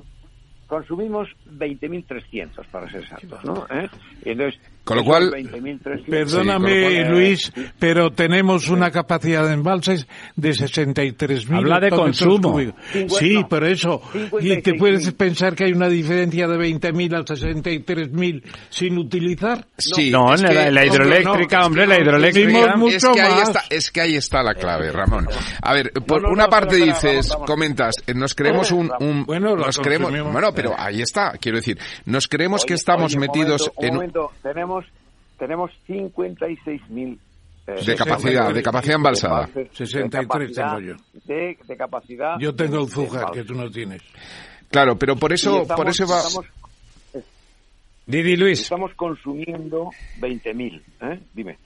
consumimos 0.66 1.28
20.300 1.46 2.66
para 2.66 2.90
ser 2.90 3.02
exactos, 3.02 3.44
¿no? 3.44 3.66
¿Eh? 3.70 3.88
Entonces, 4.24 4.60
con 4.86 4.98
lo 4.98 5.04
cual, 5.04 5.32
perdóname 6.08 6.90
sí, 6.90 7.10
Luis, 7.10 7.52
pero 7.76 8.12
tenemos 8.12 8.68
una 8.68 8.92
capacidad 8.92 9.44
de 9.44 9.54
embalses 9.54 10.06
de 10.36 10.50
63.000 10.50 11.56
Habla 11.56 11.80
de 11.80 11.90
consumo. 11.90 12.56
50, 12.56 13.18
sí, 13.18 13.44
por 13.50 13.64
eso. 13.64 14.00
y 14.40 14.62
te 14.62 14.74
puedes 14.74 15.12
pensar 15.14 15.56
que 15.56 15.64
hay 15.64 15.72
una 15.72 15.88
diferencia 15.88 16.46
de 16.46 16.56
20.000 16.56 17.16
a 17.16 17.24
63.000 17.24 18.42
sin 18.70 18.96
utilizar. 18.96 19.66
Sí, 19.76 20.12
no, 20.12 20.32
en 20.32 20.42
la, 20.42 20.70
la, 20.70 20.86
hidroeléctrica, 20.86 21.58
no, 21.58 21.66
hombre, 21.66 21.84
la 21.88 21.98
hidroeléctrica. 22.00 22.76
Es 22.88 23.04
que, 23.08 23.20
ahí 23.20 23.40
está, 23.42 23.62
es 23.68 23.90
que 23.90 24.00
ahí 24.02 24.14
está 24.14 24.44
la 24.44 24.54
clave, 24.54 24.92
Ramón. 24.92 25.26
A 25.62 25.72
ver, 25.72 25.90
por 26.06 26.22
no, 26.22 26.28
no, 26.28 26.32
una 26.32 26.46
parte 26.46 26.76
dices, 26.76 27.36
comentas, 27.44 27.96
nos 28.14 28.36
creemos 28.36 28.70
un, 28.70 28.92
un 29.00 29.26
bueno, 29.26 29.56
nos 29.56 29.80
creemos, 29.80 30.12
bueno, 30.30 30.52
pero 30.54 30.76
ahí 30.78 31.02
está, 31.02 31.32
quiero 31.40 31.58
decir, 31.58 31.76
nos 32.04 32.28
creemos 32.28 32.62
oye, 32.62 32.68
que 32.68 32.74
estamos 32.74 33.16
oye, 33.16 33.18
metidos 33.18 33.62
momento, 33.62 33.84
en 33.84 33.94
momento, 33.94 34.30
tenemos 34.44 34.75
tenemos 35.38 35.70
56.000 35.88 37.18
eh, 37.66 37.84
de 37.84 37.96
capacidad, 37.96 38.52
de 38.52 38.62
capacidad 38.62 38.96
embalsada. 38.96 39.48
63 39.72 40.54
tengo 40.54 40.80
yo. 40.80 40.94
De, 41.24 41.58
de, 41.66 41.76
capacidad. 41.76 42.36
Yo 42.38 42.54
tengo 42.54 42.80
el 42.80 42.88
Zújar 42.88 43.32
que 43.32 43.44
tú 43.44 43.54
no 43.54 43.70
tienes. 43.70 44.02
Claro, 44.70 44.96
pero 44.96 45.16
por 45.16 45.32
eso, 45.32 45.62
estamos, 45.62 45.76
por 45.76 45.88
eso 45.88 46.06
va. 46.06 46.20
Estamos, 46.20 46.46
Didi 48.06 48.36
Luis. 48.36 48.62
Estamos 48.62 48.94
consumiendo 48.94 49.90
20.000, 50.20 50.82
¿eh? 51.02 51.20
Dime. 51.34 51.58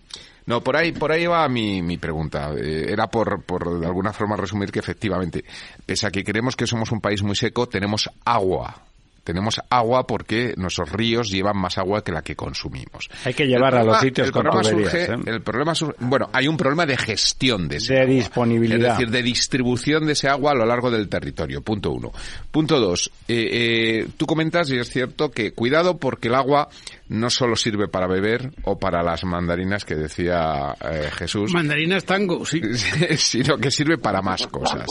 No, 0.46 0.62
por 0.62 0.76
ahí, 0.76 0.92
por 0.92 1.12
ahí 1.12 1.26
va 1.26 1.46
mi, 1.48 1.82
mi 1.82 1.98
pregunta. 1.98 2.52
Eh, 2.54 2.86
era 2.88 3.08
por, 3.08 3.42
por 3.44 3.78
de 3.78 3.86
alguna 3.86 4.12
forma 4.12 4.36
resumir 4.36 4.72
que 4.72 4.78
efectivamente, 4.78 5.44
pese 5.84 6.06
a 6.06 6.10
que 6.10 6.24
creemos 6.24 6.56
que 6.56 6.66
somos 6.66 6.90
un 6.92 7.00
país 7.00 7.22
muy 7.22 7.36
seco, 7.36 7.68
tenemos 7.68 8.08
agua 8.24 8.89
tenemos 9.24 9.60
agua 9.70 10.06
porque 10.06 10.54
nuestros 10.56 10.90
ríos 10.90 11.30
llevan 11.30 11.56
más 11.56 11.78
agua 11.78 12.02
que 12.02 12.12
la 12.12 12.22
que 12.22 12.36
consumimos. 12.36 13.08
Hay 13.24 13.34
que 13.34 13.46
llevar 13.46 13.72
problema, 13.72 13.90
a 13.90 13.94
los 13.94 14.00
sitios 14.00 14.26
el 14.28 14.32
con 14.32 14.42
problema 14.42 14.62
tuberías, 14.62 14.92
surge, 14.92 15.12
¿eh? 15.12 15.34
El 15.34 15.42
problema 15.42 15.74
surge, 15.74 15.96
bueno, 16.00 16.30
hay 16.32 16.48
un 16.48 16.56
problema 16.56 16.86
de 16.86 16.96
gestión 16.96 17.68
de 17.68 17.76
ese 17.76 17.94
De 17.94 18.00
agua. 18.00 18.14
disponibilidad. 18.14 18.92
Es 18.92 18.98
decir, 18.98 19.10
de 19.10 19.22
distribución 19.22 20.06
de 20.06 20.12
ese 20.12 20.28
agua 20.28 20.52
a 20.52 20.54
lo 20.54 20.66
largo 20.66 20.90
del 20.90 21.08
territorio. 21.08 21.62
Punto 21.62 21.90
uno. 21.90 22.12
Punto 22.50 22.80
dos. 22.80 23.10
Eh, 23.28 23.48
eh, 23.52 24.08
tú 24.16 24.26
comentas, 24.26 24.70
y 24.70 24.78
es 24.78 24.90
cierto, 24.90 25.30
que 25.30 25.52
cuidado 25.52 25.98
porque 25.98 26.28
el 26.28 26.34
agua 26.34 26.68
no 27.08 27.28
solo 27.28 27.56
sirve 27.56 27.88
para 27.88 28.06
beber 28.06 28.52
o 28.62 28.78
para 28.78 29.02
las 29.02 29.24
mandarinas 29.24 29.84
que 29.84 29.96
decía 29.96 30.74
eh, 30.80 31.10
Jesús. 31.12 31.52
Mandarinas 31.52 32.04
tango, 32.04 32.46
sí. 32.46 32.60
sino 33.16 33.58
que 33.58 33.70
sirve 33.70 33.98
para 33.98 34.22
más 34.22 34.46
cosas. 34.46 34.86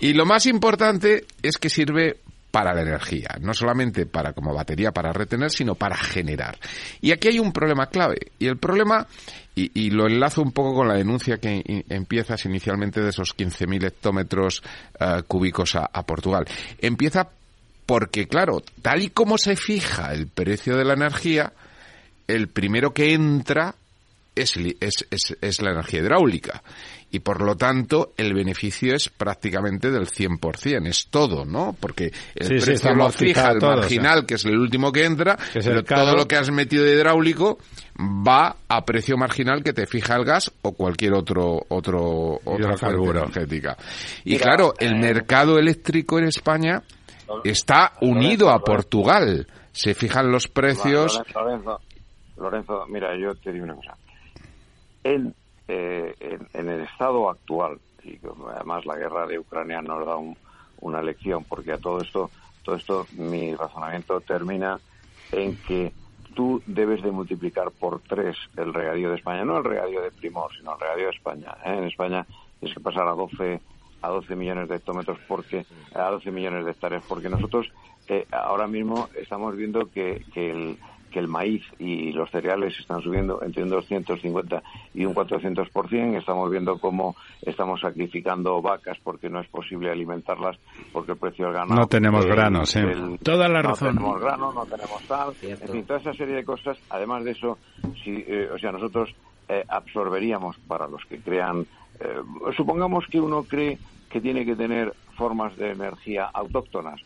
Y 0.00 0.12
lo 0.12 0.26
más 0.26 0.46
importante 0.46 1.24
es 1.42 1.58
que 1.58 1.70
sirve 1.70 2.16
para 2.52 2.74
la 2.74 2.82
energía, 2.82 3.30
no 3.40 3.54
solamente 3.54 4.04
para 4.04 4.34
como 4.34 4.54
batería 4.54 4.92
para 4.92 5.10
retener, 5.10 5.50
sino 5.50 5.74
para 5.74 5.96
generar. 5.96 6.58
Y 7.00 7.10
aquí 7.10 7.28
hay 7.28 7.38
un 7.38 7.50
problema 7.50 7.86
clave, 7.86 8.32
y 8.38 8.46
el 8.46 8.58
problema, 8.58 9.06
y, 9.54 9.90
lo 9.90 10.06
enlazo 10.06 10.42
un 10.42 10.52
poco 10.52 10.74
con 10.74 10.88
la 10.88 10.94
denuncia 10.94 11.38
que 11.38 11.62
empiezas 11.88 12.44
inicialmente 12.44 13.00
de 13.00 13.08
esos 13.08 13.34
15.000 13.36 13.86
hectómetros 13.86 14.62
uh, 15.00 15.22
cúbicos 15.26 15.76
a, 15.76 15.88
Portugal, 16.02 16.44
empieza 16.78 17.30
porque, 17.86 18.28
claro, 18.28 18.62
tal 18.82 19.02
y 19.02 19.08
como 19.08 19.38
se 19.38 19.56
fija 19.56 20.12
el 20.12 20.26
precio 20.26 20.76
de 20.76 20.84
la 20.84 20.92
energía, 20.92 21.54
el 22.28 22.48
primero 22.48 22.92
que 22.92 23.14
entra 23.14 23.74
es, 24.34 24.56
es, 25.40 25.62
la 25.62 25.70
energía 25.72 26.00
hidráulica. 26.00 26.62
Y 27.14 27.20
por 27.20 27.42
lo 27.42 27.56
tanto, 27.56 28.14
el 28.16 28.32
beneficio 28.32 28.94
es 28.94 29.10
prácticamente 29.10 29.90
del 29.90 30.06
100%. 30.06 30.88
Es 30.88 31.08
todo, 31.08 31.44
¿no? 31.44 31.76
Porque 31.78 32.10
el 32.34 32.46
sí, 32.46 32.54
precio 32.54 32.90
sí, 32.90 32.96
lo 32.96 33.10
fija 33.10 33.52
el 33.52 33.58
todo, 33.58 33.76
marginal, 33.76 34.12
o 34.12 34.20
sea. 34.20 34.26
que 34.26 34.34
es 34.34 34.44
el 34.46 34.58
último 34.58 34.90
que 34.90 35.04
entra, 35.04 35.36
que 35.52 35.60
pero 35.60 35.84
todo 35.84 36.16
lo 36.16 36.26
que 36.26 36.36
has 36.36 36.50
metido 36.50 36.84
de 36.84 36.94
hidráulico 36.94 37.58
va 38.00 38.56
a 38.66 38.84
precio 38.86 39.18
marginal 39.18 39.62
que 39.62 39.74
te 39.74 39.86
fija 39.86 40.16
el 40.16 40.24
gas 40.24 40.50
o 40.62 40.72
cualquier 40.72 41.12
otro, 41.12 41.60
otro, 41.68 42.40
otra 42.44 42.78
fuente 42.78 43.10
energética. 43.10 43.76
Y 44.24 44.30
Mira, 44.32 44.44
claro, 44.44 44.74
el 44.78 44.94
eh... 44.94 44.98
mercado 44.98 45.58
eléctrico 45.58 46.18
en 46.18 46.24
España 46.24 46.82
está 47.44 47.92
unido 48.00 48.48
a 48.48 48.60
Portugal. 48.60 49.46
Se 49.70 49.92
fijan 49.92 50.32
los 50.32 50.48
precios. 50.48 51.20
Lorenzo, 51.34 51.78
Lorenzo, 52.38 52.86
mira, 52.88 53.14
yo 53.18 53.34
te 53.34 53.52
digo 53.52 53.64
una 53.64 53.74
cosa 53.74 53.96
en, 55.04 55.34
eh, 55.74 56.38
en, 56.52 56.68
el 56.68 56.82
estado 56.82 57.30
actual, 57.30 57.78
y 58.04 58.18
además 58.54 58.84
la 58.84 58.96
guerra 58.96 59.26
de 59.26 59.38
Ucrania 59.38 59.80
nos 59.80 60.04
da 60.04 60.16
un, 60.16 60.36
una 60.80 61.00
lección, 61.00 61.44
porque 61.44 61.72
a 61.72 61.78
todo 61.78 62.02
esto, 62.02 62.30
todo 62.62 62.76
esto, 62.76 63.06
mi 63.12 63.54
razonamiento 63.54 64.20
termina 64.20 64.78
en 65.30 65.56
que 65.66 65.92
tú 66.34 66.62
debes 66.66 67.02
de 67.02 67.10
multiplicar 67.10 67.70
por 67.70 68.00
tres 68.00 68.36
el 68.56 68.74
regadío 68.74 69.10
de 69.10 69.16
España, 69.16 69.44
no 69.44 69.56
el 69.58 69.64
regadío 69.64 70.02
de 70.02 70.10
Primor, 70.10 70.54
sino 70.54 70.74
el 70.74 70.80
regadío 70.80 71.06
de 71.06 71.12
España. 71.12 71.56
¿eh? 71.64 71.78
En 71.78 71.84
España 71.84 72.26
tienes 72.60 72.76
que 72.76 72.82
pasar 72.82 73.08
a 73.08 73.12
12 73.12 73.60
a 74.02 74.08
12 74.08 74.34
millones 74.34 74.68
de 74.68 74.76
hectómetros 74.76 75.18
porque 75.28 75.64
a 75.94 76.10
12 76.10 76.32
millones 76.32 76.64
de 76.64 76.72
hectáreas 76.72 77.04
porque 77.08 77.28
nosotros 77.28 77.70
eh, 78.08 78.26
ahora 78.32 78.66
mismo 78.66 79.08
estamos 79.14 79.56
viendo 79.56 79.88
que 79.90 80.24
el 80.34 80.76
que 81.12 81.18
el 81.18 81.28
maíz 81.28 81.62
y 81.78 82.10
los 82.12 82.30
cereales 82.30 82.78
están 82.78 83.02
subiendo 83.02 83.42
entre 83.42 83.62
un 83.62 83.68
250 83.68 84.62
y 84.94 85.04
un 85.04 85.14
400%. 85.14 86.18
Estamos 86.18 86.50
viendo 86.50 86.78
cómo 86.78 87.14
estamos 87.42 87.80
sacrificando 87.80 88.60
vacas 88.60 88.98
porque 89.04 89.28
no 89.28 89.40
es 89.40 89.48
posible 89.48 89.90
alimentarlas 89.90 90.56
porque 90.92 91.12
el 91.12 91.18
precio 91.18 91.44
del 91.46 91.54
ganado... 91.54 91.80
No 91.80 91.86
tenemos 91.86 92.26
grano, 92.26 92.66
sí. 92.66 92.80
El, 92.80 93.18
Toda 93.18 93.48
la 93.48 93.62
razón. 93.62 93.94
No 93.94 94.00
tenemos 94.00 94.20
grano, 94.20 94.52
no 94.52 94.66
tenemos 94.66 95.02
sal, 95.02 95.34
Cierto. 95.34 95.66
en 95.66 95.72
fin, 95.72 95.84
toda 95.84 96.00
esa 96.00 96.14
serie 96.14 96.34
de 96.34 96.44
cosas. 96.44 96.78
Además 96.90 97.24
de 97.24 97.32
eso, 97.32 97.58
si, 98.02 98.24
eh, 98.26 98.48
o 98.52 98.58
sea, 98.58 98.72
nosotros 98.72 99.14
eh, 99.48 99.64
absorberíamos 99.68 100.56
para 100.66 100.88
los 100.88 101.04
que 101.04 101.18
crean... 101.18 101.66
Eh, 102.00 102.16
supongamos 102.56 103.06
que 103.06 103.20
uno 103.20 103.44
cree 103.44 103.78
que 104.10 104.20
tiene 104.20 104.44
que 104.44 104.56
tener 104.56 104.92
formas 105.16 105.56
de 105.56 105.70
energía 105.70 106.30
autóctonas. 106.32 107.00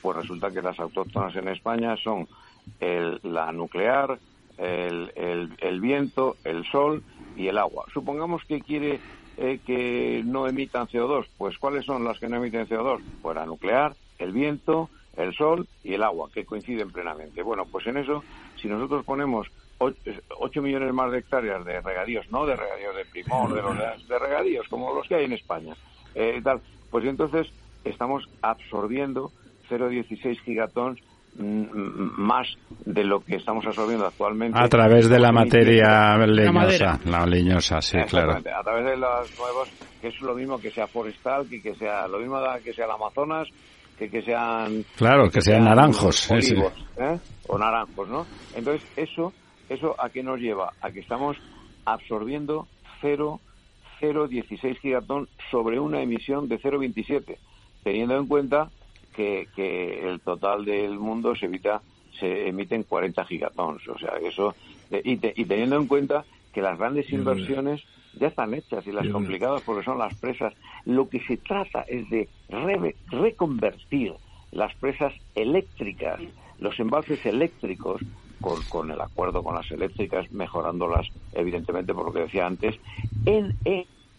Pues 0.00 0.16
resulta 0.16 0.50
que 0.50 0.62
las 0.62 0.80
autóctonas 0.80 1.36
en 1.36 1.48
España 1.48 1.94
son 2.02 2.26
el, 2.78 3.20
la 3.22 3.52
nuclear, 3.52 4.18
el, 4.58 5.12
el, 5.58 5.80
viento, 5.80 6.36
el 6.44 6.64
sol 6.66 7.02
y 7.36 7.48
el 7.48 7.58
agua. 7.58 7.86
Supongamos 7.92 8.44
que 8.44 8.60
quiere 8.60 9.00
eh, 9.36 9.58
que 9.64 10.22
no 10.24 10.46
emitan 10.46 10.86
CO2, 10.86 11.26
pues 11.38 11.58
¿cuáles 11.58 11.86
son 11.86 12.04
las 12.04 12.18
que 12.18 12.28
no 12.28 12.36
emiten 12.36 12.68
CO2? 12.68 13.00
Pues 13.22 13.36
la 13.36 13.46
nuclear, 13.46 13.94
el 14.18 14.32
viento, 14.32 14.90
el 15.16 15.34
sol 15.34 15.66
y 15.82 15.94
el 15.94 16.02
agua, 16.02 16.30
que 16.32 16.44
coinciden 16.44 16.90
plenamente. 16.90 17.42
Bueno, 17.42 17.64
pues 17.64 17.86
en 17.86 17.96
eso, 17.96 18.22
si 18.60 18.68
nosotros 18.68 19.04
ponemos 19.04 19.50
8 19.78 20.62
millones 20.62 20.92
más 20.92 21.10
de 21.10 21.18
hectáreas 21.18 21.64
de 21.64 21.80
regadíos, 21.80 22.30
no 22.30 22.44
de 22.44 22.54
regadíos 22.54 22.94
de 22.96 23.04
primor, 23.06 23.54
de, 23.54 24.18
regadíos 24.18 24.68
como 24.68 24.92
los 24.92 25.08
que 25.08 25.14
hay 25.14 25.24
en 25.24 25.32
España, 25.32 25.74
eh, 26.14 26.40
tal, 26.44 26.60
pues 26.90 27.06
entonces 27.06 27.50
estamos 27.84 28.28
absorbiendo 28.42 29.32
0,16 29.70 30.38
gigatons 30.40 31.00
más 31.38 32.48
de 32.84 33.04
lo 33.04 33.20
que 33.20 33.36
estamos 33.36 33.64
absorbiendo 33.66 34.06
actualmente. 34.06 34.58
A 34.60 34.68
través 34.68 35.08
de 35.08 35.18
la 35.18 35.32
materia 35.32 36.16
leñosa, 36.26 36.98
la, 37.04 37.24
leñosa, 37.26 37.80
sí, 37.80 37.98
claro. 38.08 38.32
A 38.32 38.62
través 38.62 38.84
de 38.84 38.96
los 38.96 39.38
nuevos, 39.38 39.68
que 40.00 40.08
es 40.08 40.20
lo 40.20 40.34
mismo 40.34 40.58
que 40.58 40.70
sea 40.70 40.86
forestal, 40.86 41.46
que, 41.48 41.62
que 41.62 41.74
sea 41.74 42.08
lo 42.08 42.18
mismo 42.18 42.40
que 42.62 42.72
sea 42.72 42.84
el 42.86 42.90
Amazonas, 42.90 43.48
que, 43.98 44.10
que 44.10 44.22
sean... 44.22 44.84
Claro, 44.96 45.30
que, 45.30 45.40
sean, 45.40 45.64
naranjos. 45.64 46.30
¿eh? 46.30 47.18
O 47.46 47.58
naranjos, 47.58 48.08
¿no? 48.08 48.26
Entonces, 48.54 48.86
eso, 48.96 49.32
eso 49.68 49.94
¿a 49.98 50.08
qué 50.10 50.22
nos 50.22 50.40
lleva? 50.40 50.72
A 50.80 50.90
que 50.90 51.00
estamos 51.00 51.36
absorbiendo 51.84 52.66
0,016 53.00 54.78
gigatón 54.80 55.28
sobre 55.50 55.78
una 55.78 56.02
emisión 56.02 56.48
de 56.48 56.58
0,27, 56.58 57.36
teniendo 57.82 58.16
en 58.16 58.26
cuenta 58.26 58.70
que, 59.14 59.48
que 59.54 60.08
el 60.08 60.20
total 60.20 60.64
del 60.64 60.98
mundo 60.98 61.34
se 61.34 61.46
evita 61.46 61.82
se 62.18 62.48
emiten 62.48 62.82
40 62.82 63.24
gigatons, 63.24 63.88
o 63.88 63.98
sea, 63.98 64.12
eso 64.22 64.54
y, 64.90 65.12
y 65.12 65.44
teniendo 65.44 65.76
en 65.76 65.86
cuenta 65.86 66.24
que 66.52 66.60
las 66.60 66.78
grandes 66.78 67.10
inversiones 67.12 67.82
ya 68.14 68.28
están 68.28 68.54
hechas 68.54 68.86
y 68.86 68.92
las 68.92 69.08
complicadas 69.08 69.62
porque 69.62 69.84
son 69.84 69.98
las 69.98 70.14
presas. 70.14 70.54
Lo 70.84 71.08
que 71.08 71.20
se 71.20 71.36
trata 71.36 71.82
es 71.82 72.08
de 72.10 72.28
reconvertir 73.10 74.14
las 74.52 74.74
presas 74.74 75.12
eléctricas, 75.34 76.20
los 76.58 76.78
embalses 76.80 77.24
eléctricos, 77.24 78.02
con, 78.40 78.60
con, 78.64 78.90
el 78.90 79.00
acuerdo 79.00 79.42
con 79.42 79.54
las 79.54 79.70
eléctricas, 79.70 80.30
mejorándolas, 80.32 81.06
evidentemente, 81.32 81.94
por 81.94 82.06
lo 82.06 82.12
que 82.12 82.20
decía 82.20 82.46
antes, 82.46 82.76
en, 83.26 83.56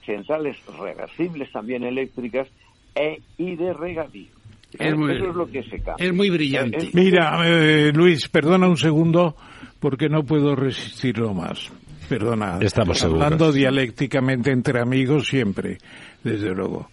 centrales 0.05 0.57
reversibles 0.79 1.51
también 1.51 1.83
eléctricas 1.83 2.47
e, 2.95 3.21
y 3.37 3.55
de 3.55 3.73
regadío. 3.73 4.40
Es 4.77 4.95
muy, 4.95 5.15
Eso 5.15 5.29
es 5.29 5.35
lo 5.35 5.47
que 5.47 5.63
se 5.63 5.81
Es 5.97 6.13
muy 6.13 6.29
brillante. 6.29 6.89
Mira, 6.93 7.41
eh, 7.45 7.91
Luis, 7.93 8.29
perdona 8.29 8.67
un 8.67 8.77
segundo 8.77 9.35
porque 9.79 10.09
no 10.09 10.23
puedo 10.23 10.55
resistirlo 10.55 11.33
más. 11.33 11.71
Perdona, 12.07 12.59
Estamos 12.61 13.01
hablando 13.03 13.53
dialécticamente 13.53 14.51
entre 14.51 14.81
amigos 14.81 15.27
siempre, 15.27 15.77
desde 16.23 16.53
luego. 16.53 16.89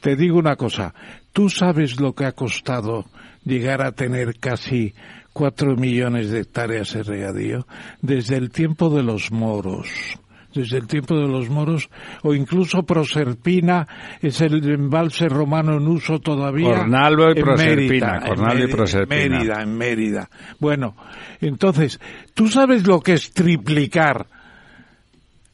Te 0.00 0.16
digo 0.16 0.38
una 0.38 0.56
cosa, 0.56 0.92
tú 1.32 1.48
sabes 1.48 2.00
lo 2.00 2.14
que 2.14 2.24
ha 2.24 2.32
costado 2.32 3.04
llegar 3.44 3.80
a 3.80 3.92
tener 3.92 4.38
casi 4.40 4.92
cuatro 5.32 5.76
millones 5.76 6.30
de 6.30 6.40
hectáreas 6.40 6.94
de 6.94 7.04
regadío 7.04 7.66
desde 8.02 8.36
el 8.36 8.50
tiempo 8.50 8.90
de 8.90 9.04
los 9.04 9.30
moros 9.30 10.18
desde 10.56 10.78
el 10.78 10.86
tiempo 10.86 11.16
de 11.16 11.28
los 11.28 11.48
moros, 11.48 11.88
o 12.22 12.34
incluso 12.34 12.82
Proserpina 12.82 13.86
es 14.20 14.40
el 14.40 14.68
embalse 14.68 15.28
romano 15.28 15.76
en 15.76 15.86
uso 15.86 16.18
todavía. 16.18 16.78
Cornalvo 16.78 17.30
y 17.30 17.34
Proserpina. 17.34 18.22
y 18.58 18.66
Proserpina. 18.66 19.38
Mérida, 19.38 19.62
en 19.62 19.76
Mérida. 19.76 20.30
Bueno, 20.58 20.96
entonces, 21.40 22.00
¿tú 22.34 22.48
sabes 22.48 22.86
lo 22.86 23.00
que 23.00 23.14
es 23.14 23.32
triplicar 23.32 24.26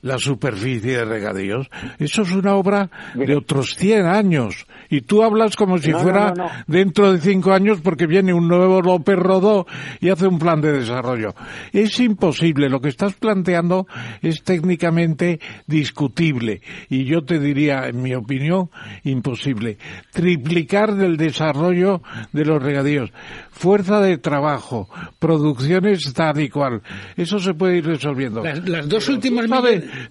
la 0.02 0.18
superficie 0.18 0.98
de 0.98 1.04
regadíos. 1.04 1.70
Eso 1.98 2.22
es 2.22 2.32
una 2.32 2.54
obra 2.56 2.90
de 3.14 3.36
otros 3.36 3.76
100 3.76 4.06
años. 4.06 4.66
Y 4.90 5.02
tú 5.02 5.22
hablas 5.22 5.56
como 5.56 5.78
si 5.78 5.92
fuera 5.92 6.34
dentro 6.66 7.12
de 7.12 7.20
cinco 7.20 7.52
años 7.52 7.80
porque 7.82 8.06
viene 8.06 8.34
un 8.34 8.46
nuevo 8.46 8.82
López 8.82 9.16
Rodó 9.16 9.66
y 10.00 10.10
hace 10.10 10.26
un 10.26 10.38
plan 10.38 10.60
de 10.60 10.72
desarrollo. 10.72 11.34
Es 11.72 11.98
imposible. 12.00 12.68
Lo 12.68 12.80
que 12.80 12.90
estás 12.90 13.14
planteando 13.14 13.86
es 14.20 14.42
técnicamente 14.42 15.40
discutible. 15.66 16.60
Y 16.90 17.04
yo 17.04 17.24
te 17.24 17.38
diría, 17.38 17.86
en 17.86 18.02
mi 18.02 18.14
opinión, 18.14 18.70
imposible. 19.04 19.78
Triplicar 20.12 20.90
el 20.90 21.16
desarrollo 21.16 22.02
de 22.32 22.44
los 22.44 22.62
regadíos. 22.62 23.12
Fuerza 23.50 24.00
de 24.00 24.18
trabajo, 24.18 24.88
producciones 25.18 26.12
tal 26.12 26.40
y 26.40 26.48
cual. 26.48 26.82
Eso 27.16 27.38
se 27.38 27.54
puede 27.54 27.78
ir 27.78 27.86
resolviendo. 27.86 28.42
Las, 28.42 28.88
dos 28.88 29.08
últimas... 29.08 29.46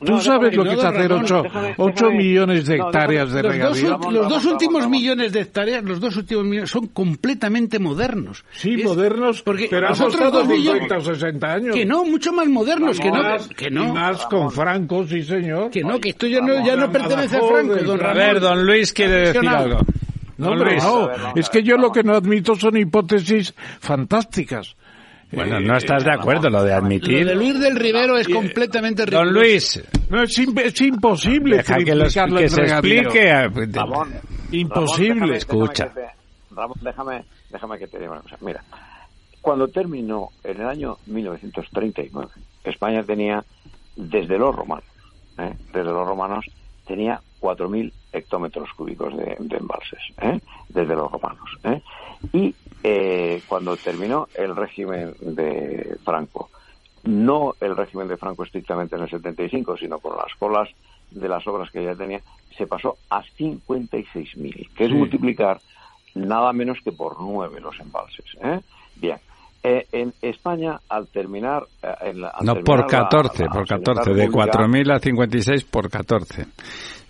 Tú 0.06 0.20
sabes 0.20 0.56
lo 0.56 0.64
que 0.64 0.74
es 0.74 0.84
hacer 0.84 1.12
8 1.12 2.12
millones 2.12 2.66
de 2.66 2.76
hectáreas 2.76 3.32
de 3.32 3.42
regadío. 3.42 4.00
Los 4.12 4.30
dos 4.30 4.46
últimos 4.46 4.90
millones 4.90 5.32
de 5.34 5.42
hectáreas, 5.42 5.84
los 5.84 6.00
dos 6.00 6.16
últimos 6.18 6.46
millones 6.46 6.70
son 6.70 6.88
completamente 6.88 7.80
modernos. 7.80 8.44
Sí, 8.52 8.78
modernos, 8.84 9.42
porque 9.42 9.68
pero 9.70 9.88
han 9.88 9.96
costado 9.96 10.46
50 10.46 10.98
o 10.98 11.02
60 11.02 11.54
años. 11.54 11.76
Que 11.76 11.86
no, 11.86 12.04
mucho 12.06 12.32
más 12.34 12.48
modernos, 12.48 13.00
que 13.00 13.12
no, 13.12 13.22
que 13.56 13.70
no. 13.70 13.84
Y 13.86 13.92
más 13.92 14.26
con 14.26 14.52
Franco, 14.52 15.06
sí 15.06 15.24
señor. 15.24 15.70
Que 15.70 15.84
no, 15.84 16.00
que 16.00 16.10
esto 16.10 16.28
ya 16.28 16.42
no, 16.42 16.66
ya 16.66 16.76
no 16.76 16.92
pertenece 16.92 17.38
a 17.38 17.42
Franco, 17.42 17.76
don 17.76 18.00
Ramón. 18.00 18.22
A 18.22 18.26
ver, 18.26 18.40
don 18.40 18.66
Luis 18.66 18.94
quiere 18.94 19.32
decir 19.32 19.48
algo. 19.48 19.80
No, 20.38 20.52
hombre, 20.52 20.78
no, 20.78 21.10
es 21.36 21.50
que 21.50 21.62
yo 21.62 21.78
lo 21.78 21.92
que 21.92 22.04
no 22.04 22.16
admito 22.16 22.56
son 22.56 22.76
hipótesis 22.76 23.54
fantásticas. 23.80 24.76
Bueno, 25.32 25.60
no 25.60 25.78
estás 25.78 26.04
de 26.04 26.12
acuerdo 26.12 26.50
lo 26.50 26.64
de 26.64 26.74
admitir. 26.74 27.24
Lo 27.24 27.30
de 27.30 27.36
Luis 27.36 27.60
del 27.60 27.76
Rivero 27.76 28.18
es 28.18 28.28
completamente 28.28 29.06
ridículo. 29.06 29.26
Don 29.26 29.34
Luis. 29.34 29.84
No, 30.10 30.24
es, 30.24 30.38
es 30.38 30.82
imposible 30.82 31.58
Deja 31.58 31.78
que, 31.78 31.96
los, 31.96 32.14
que 32.14 32.50
se 32.50 32.62
explique. 32.64 33.50
Ramón, 33.72 34.14
imposible. 34.52 35.38
Escucha. 35.38 35.94
Ramón, 36.52 36.78
déjame, 36.82 37.24
déjame 37.50 37.80
que 37.80 37.88
te 37.88 38.00
diga 38.00 38.12
una 38.12 38.22
cosa. 38.22 38.38
Mira, 38.42 38.64
cuando 39.42 39.68
terminó 39.70 40.30
en 40.44 40.62
el 40.62 40.68
año 40.68 40.98
1939, 41.08 42.30
España 42.64 43.04
tenía, 43.04 43.44
desde 43.96 44.38
los 44.38 44.56
romanos, 44.56 44.86
¿eh? 45.38 45.54
desde 45.74 45.92
los 45.92 46.08
romanos, 46.08 46.46
tenía 46.86 47.22
4.000 47.40 47.92
hectómetros 48.14 48.70
cúbicos 48.76 49.16
de, 49.18 49.38
embalses, 49.58 50.00
¿eh? 50.22 50.40
desde 50.70 50.96
los 50.96 51.12
romanos. 51.12 51.50
¿eh? 51.64 51.82
Y 52.34 52.56
eh, 52.84 53.42
cuando 53.48 53.78
terminó 53.78 54.28
el 54.36 54.56
régimen 54.56 55.14
de 55.22 55.98
Franco, 56.04 56.50
no 57.04 57.56
el 57.60 57.76
régimen 57.76 58.08
de 58.08 58.18
Franco 58.18 58.44
estrictamente 58.44 58.96
en 58.96 59.04
el 59.04 59.10
75, 59.10 59.78
sino 59.78 60.00
con 60.00 60.16
las 60.16 60.34
colas 60.38 60.70
de 61.10 61.28
las 61.28 61.46
obras 61.48 61.70
que 61.72 61.84
ya 61.84 61.96
tenía, 61.96 62.22
se 62.58 62.68
pasó 62.68 62.98
a 63.10 63.22
56.000, 63.22 64.70
que 64.74 64.86
es 64.86 64.92
multiplicar 64.92 65.60
nada 66.16 66.54
menos 66.54 66.80
que 66.84 66.92
por 66.92 67.22
nueve 67.22 67.60
los 67.60 67.80
embalses. 67.80 68.26
¿eh? 68.42 68.60
Bien. 68.96 69.18
Eh, 69.64 69.88
en 69.92 70.14
España, 70.22 70.80
al 70.90 71.08
terminar. 71.08 71.64
Eh, 71.84 72.14
no, 72.42 72.56
por 72.64 72.88
14, 72.88 73.46
por 73.46 73.68
14, 73.68 74.14
de 74.14 74.28
4.000 74.28 74.96
a 74.96 75.00
56 75.00 75.66
por 75.66 75.90
14. 75.90 76.42
O 76.42 76.46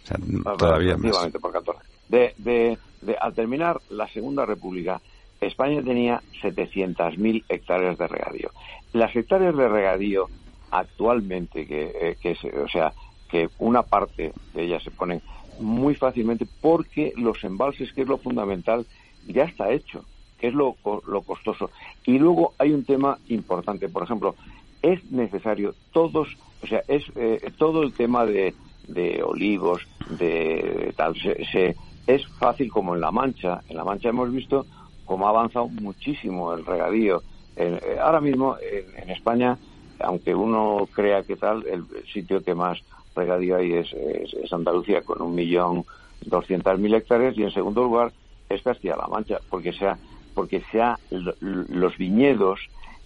sea, 0.05 0.17
ah, 0.45 0.53
todavía 0.57 0.97
más. 0.97 1.29
por 1.39 1.53
14. 1.53 1.79
De, 2.09 2.33
de, 2.37 2.77
de, 3.01 3.15
al 3.19 3.33
terminar 3.33 3.79
la 3.89 4.05
Segunda 4.09 4.45
República, 4.45 4.99
España 5.47 5.81
tenía 5.81 6.21
700.000 6.41 7.43
hectáreas 7.49 7.97
de 7.97 8.07
regadío. 8.07 8.51
Las 8.93 9.15
hectáreas 9.15 9.55
de 9.55 9.67
regadío 9.67 10.27
actualmente, 10.69 11.65
que, 11.65 12.15
eh, 12.23 12.53
o 12.63 12.67
sea, 12.69 12.93
que 13.29 13.49
una 13.59 13.83
parte 13.83 14.33
de 14.53 14.63
ellas 14.63 14.83
se 14.83 14.91
ponen 14.91 15.21
muy 15.59 15.95
fácilmente 15.95 16.45
porque 16.61 17.13
los 17.17 17.43
embalses, 17.43 17.91
que 17.93 18.01
es 18.01 18.07
lo 18.07 18.17
fundamental, 18.17 18.85
ya 19.27 19.43
está 19.43 19.71
hecho, 19.71 20.05
que 20.39 20.47
es 20.47 20.53
lo, 20.53 20.75
lo 21.07 21.21
costoso. 21.21 21.69
Y 22.05 22.17
luego 22.19 22.53
hay 22.57 22.71
un 22.71 22.83
tema 22.83 23.17
importante, 23.27 23.89
por 23.89 24.03
ejemplo, 24.03 24.35
es 24.81 25.03
necesario 25.11 25.75
todos, 25.91 26.37
o 26.63 26.67
sea, 26.67 26.81
es 26.87 27.03
eh, 27.15 27.51
todo 27.57 27.83
el 27.83 27.93
tema 27.93 28.25
de, 28.25 28.53
de 28.87 29.21
olivos, 29.23 29.87
de, 30.09 30.93
tal, 30.95 31.15
se, 31.15 31.75
es 32.07 32.27
fácil 32.39 32.71
como 32.71 32.95
en 32.95 33.01
La 33.01 33.11
Mancha. 33.11 33.61
En 33.69 33.77
La 33.77 33.83
Mancha 33.83 34.09
hemos 34.09 34.31
visto 34.31 34.65
como 35.05 35.27
ha 35.27 35.29
avanzado 35.29 35.67
muchísimo 35.67 36.53
el 36.53 36.65
regadío. 36.65 37.21
Eh, 37.55 37.97
ahora 38.01 38.21
mismo 38.21 38.55
en, 38.61 39.09
España, 39.09 39.57
aunque 39.99 40.33
uno 40.33 40.87
crea 40.93 41.23
que 41.23 41.35
tal, 41.35 41.65
el 41.67 41.83
sitio 42.11 42.43
que 42.43 42.55
más 42.55 42.79
regadío 43.15 43.57
hay 43.57 43.73
es, 43.73 43.93
Andalucía 44.51 45.01
con 45.01 45.21
un 45.21 45.35
millón 45.35 45.85
doscientas 46.25 46.79
mil 46.79 46.93
hectáreas 46.93 47.37
y 47.37 47.43
en 47.43 47.51
segundo 47.51 47.83
lugar 47.83 48.11
es 48.49 48.61
Castilla-La 48.61 49.07
Mancha 49.07 49.39
porque 49.49 49.73
sea 49.73 49.97
porque 50.33 50.61
sea 50.71 50.97
los 51.09 51.97
viñedos 51.97 52.59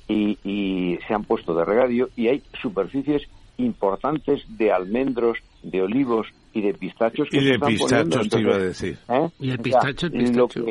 y, 0.07 0.99
se 1.07 1.13
han 1.13 1.23
puesto 1.23 1.55
de 1.55 1.65
regadío 1.65 2.09
y 2.15 2.27
hay 2.27 2.43
superficies 2.61 3.23
importantes 3.57 4.43
de 4.57 4.71
almendros, 4.71 5.39
de 5.63 5.81
olivos 5.81 6.27
y 6.53 6.61
de 6.61 6.73
pistachos 6.73 7.27
que 7.29 7.37
y 7.37 7.45
de 7.45 7.59
pistachos 7.59 8.29
te 8.29 8.39
iba 8.39 8.55
a 8.55 8.59
decir. 8.59 8.97
¿eh? 9.09 9.29
Y 9.39 9.49
el 9.51 9.59
pistacho, 9.59 10.07
el 10.07 10.11
pistacho. 10.11 10.65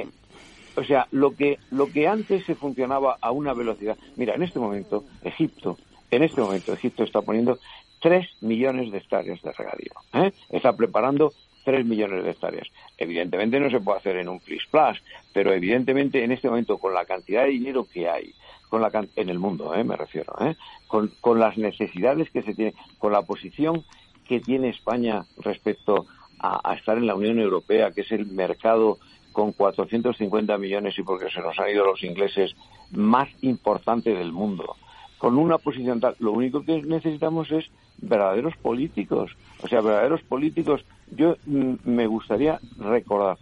O 0.76 0.84
sea, 0.84 1.06
lo 1.10 1.34
que, 1.34 1.59
lo 1.70 1.86
que 1.86 2.09
antes 2.09 2.44
se 2.44 2.55
funcionaba 2.55 3.18
a 3.20 3.30
una 3.30 3.55
velocidad. 3.55 3.96
Mira, 4.16 4.34
en 4.34 4.42
este 4.42 4.59
momento, 4.59 5.05
Egipto, 5.22 5.78
en 6.10 6.22
este 6.22 6.40
momento, 6.40 6.72
Egipto 6.72 7.05
está 7.05 7.22
poniendo 7.22 7.59
3 8.01 8.26
millones 8.42 8.90
de 8.92 8.98
hectáreas 8.98 9.40
de 9.42 9.52
regadío. 9.52 9.92
¿eh? 10.12 10.32
Está 10.51 10.76
preparando 10.76 11.32
3 11.64 11.86
millones 11.86 12.24
de 12.24 12.30
hectáreas. 12.30 12.68
Evidentemente 12.98 13.59
no 13.60 13.70
se 13.70 13.80
puede 13.80 13.98
hacer 13.98 14.16
en 14.16 14.28
un 14.28 14.40
flis 14.40 14.62
plus, 14.70 15.02
pero 15.32 15.52
evidentemente 15.52 16.22
en 16.22 16.32
este 16.32 16.48
momento, 16.48 16.78
con 16.78 16.92
la 16.92 17.05
cantidad 17.05 17.44
de 17.44 17.51
dinero 17.51 17.86
que 17.90 18.09
hay, 18.09 18.34
con 18.68 18.82
la 18.82 18.90
en 19.16 19.28
el 19.28 19.38
mundo, 19.38 19.74
¿eh? 19.74 19.84
me 19.84 19.96
refiero, 19.96 20.34
¿eh? 20.40 20.56
con, 20.88 21.12
con 21.20 21.38
las 21.38 21.56
necesidades 21.56 22.30
que 22.30 22.42
se 22.42 22.55
tienen, 22.55 22.74
con 22.98 23.12
la 23.12 23.22
posición 23.22 23.84
que 24.26 24.40
tiene 24.40 24.70
España 24.70 25.24
respecto 25.38 26.06
a, 26.40 26.74
estar 26.74 26.98
en 26.98 27.06
la 27.06 27.14
Unión 27.14 27.38
Europea, 27.38 27.92
que 27.92 28.02
es 28.02 28.12
el 28.12 28.26
mercado 28.26 28.98
con 29.35 29.52
450 29.52 30.56
millones 30.56 30.98
y 30.98 31.02
porque 31.02 31.28
se 31.28 31.40
nos 31.40 31.59
han 31.59 31.70
ido 31.70 31.85
los 31.85 32.02
ingleses, 32.02 32.55
más 32.93 33.28
importante 33.43 34.15
del 34.15 34.32
mundo. 34.32 34.77
Con 35.19 35.36
una 35.36 35.59
posición 35.59 36.01
tal, 36.01 36.15
lo 36.20 36.32
único 36.32 36.65
que 36.65 36.81
necesitamos 36.82 37.51
es 37.51 37.66
verdaderos 37.98 38.56
políticos. 38.56 39.36
O 39.62 39.69
sea, 39.69 39.81
verdaderos 39.81 40.23
políticos. 40.23 40.85
Yo 41.11 41.36
mm, 41.47 41.74
me 41.85 42.06
gustaría 42.06 42.61
recordar, 42.78 43.36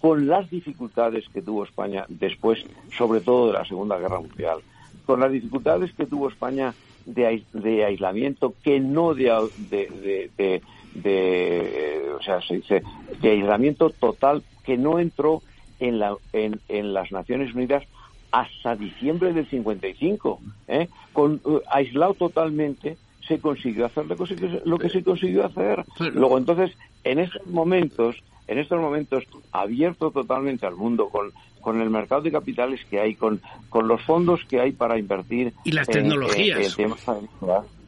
con 0.00 0.26
las 0.26 0.50
dificultades 0.50 1.28
que 1.32 1.42
tuvo 1.42 1.64
España 1.64 2.06
después, 2.08 2.64
sobre 2.96 3.20
todo 3.20 3.46
de 3.48 3.52
la 3.52 3.64
Segunda 3.64 3.98
Guerra 3.98 4.20
Mundial, 4.20 4.58
con 5.06 5.20
las 5.20 5.30
dificultades 5.30 5.92
que 5.92 6.06
tuvo 6.06 6.28
España 6.28 6.74
de, 7.06 7.44
de 7.52 7.84
aislamiento, 7.84 8.54
que 8.64 8.80
no 8.80 9.14
de, 9.14 9.30
de, 9.70 10.62
o 10.96 12.22
sea, 12.22 12.40
se 12.42 12.56
dice, 12.56 12.82
de 13.20 13.30
aislamiento 13.30 13.90
total 13.90 14.42
que 14.64 14.76
no 14.76 14.98
entró 14.98 15.42
en, 15.78 15.98
la, 15.98 16.16
en, 16.32 16.60
en 16.68 16.92
las 16.92 17.10
Naciones 17.12 17.54
Unidas 17.54 17.84
hasta 18.32 18.76
diciembre 18.76 19.32
del 19.32 19.48
55. 19.48 20.40
¿eh? 20.68 20.88
Con, 21.12 21.40
uh, 21.44 21.60
aislado 21.70 22.14
totalmente 22.14 22.96
se 23.26 23.38
consiguió 23.40 23.86
hacer 23.86 24.06
lo 24.06 24.16
que 24.16 24.26
se, 24.26 24.62
lo 24.64 24.78
que 24.78 24.88
se 24.88 25.02
consiguió 25.02 25.44
hacer. 25.46 25.84
Luego, 26.14 26.38
entonces, 26.38 26.72
en 27.04 27.18
estos 27.18 27.46
momentos, 27.46 28.16
en 28.48 28.58
estos 28.58 28.80
momentos, 28.80 29.24
abierto 29.52 30.10
totalmente 30.10 30.66
al 30.66 30.74
mundo, 30.74 31.08
con, 31.08 31.32
con 31.60 31.80
el 31.80 31.90
mercado 31.90 32.22
de 32.22 32.32
capitales 32.32 32.80
que 32.90 32.98
hay, 32.98 33.14
con, 33.14 33.40
con 33.68 33.86
los 33.86 34.02
fondos 34.02 34.44
que 34.48 34.60
hay 34.60 34.72
para 34.72 34.98
invertir. 34.98 35.52
Y 35.64 35.72
las 35.72 35.86
tecnologías. 35.86 36.76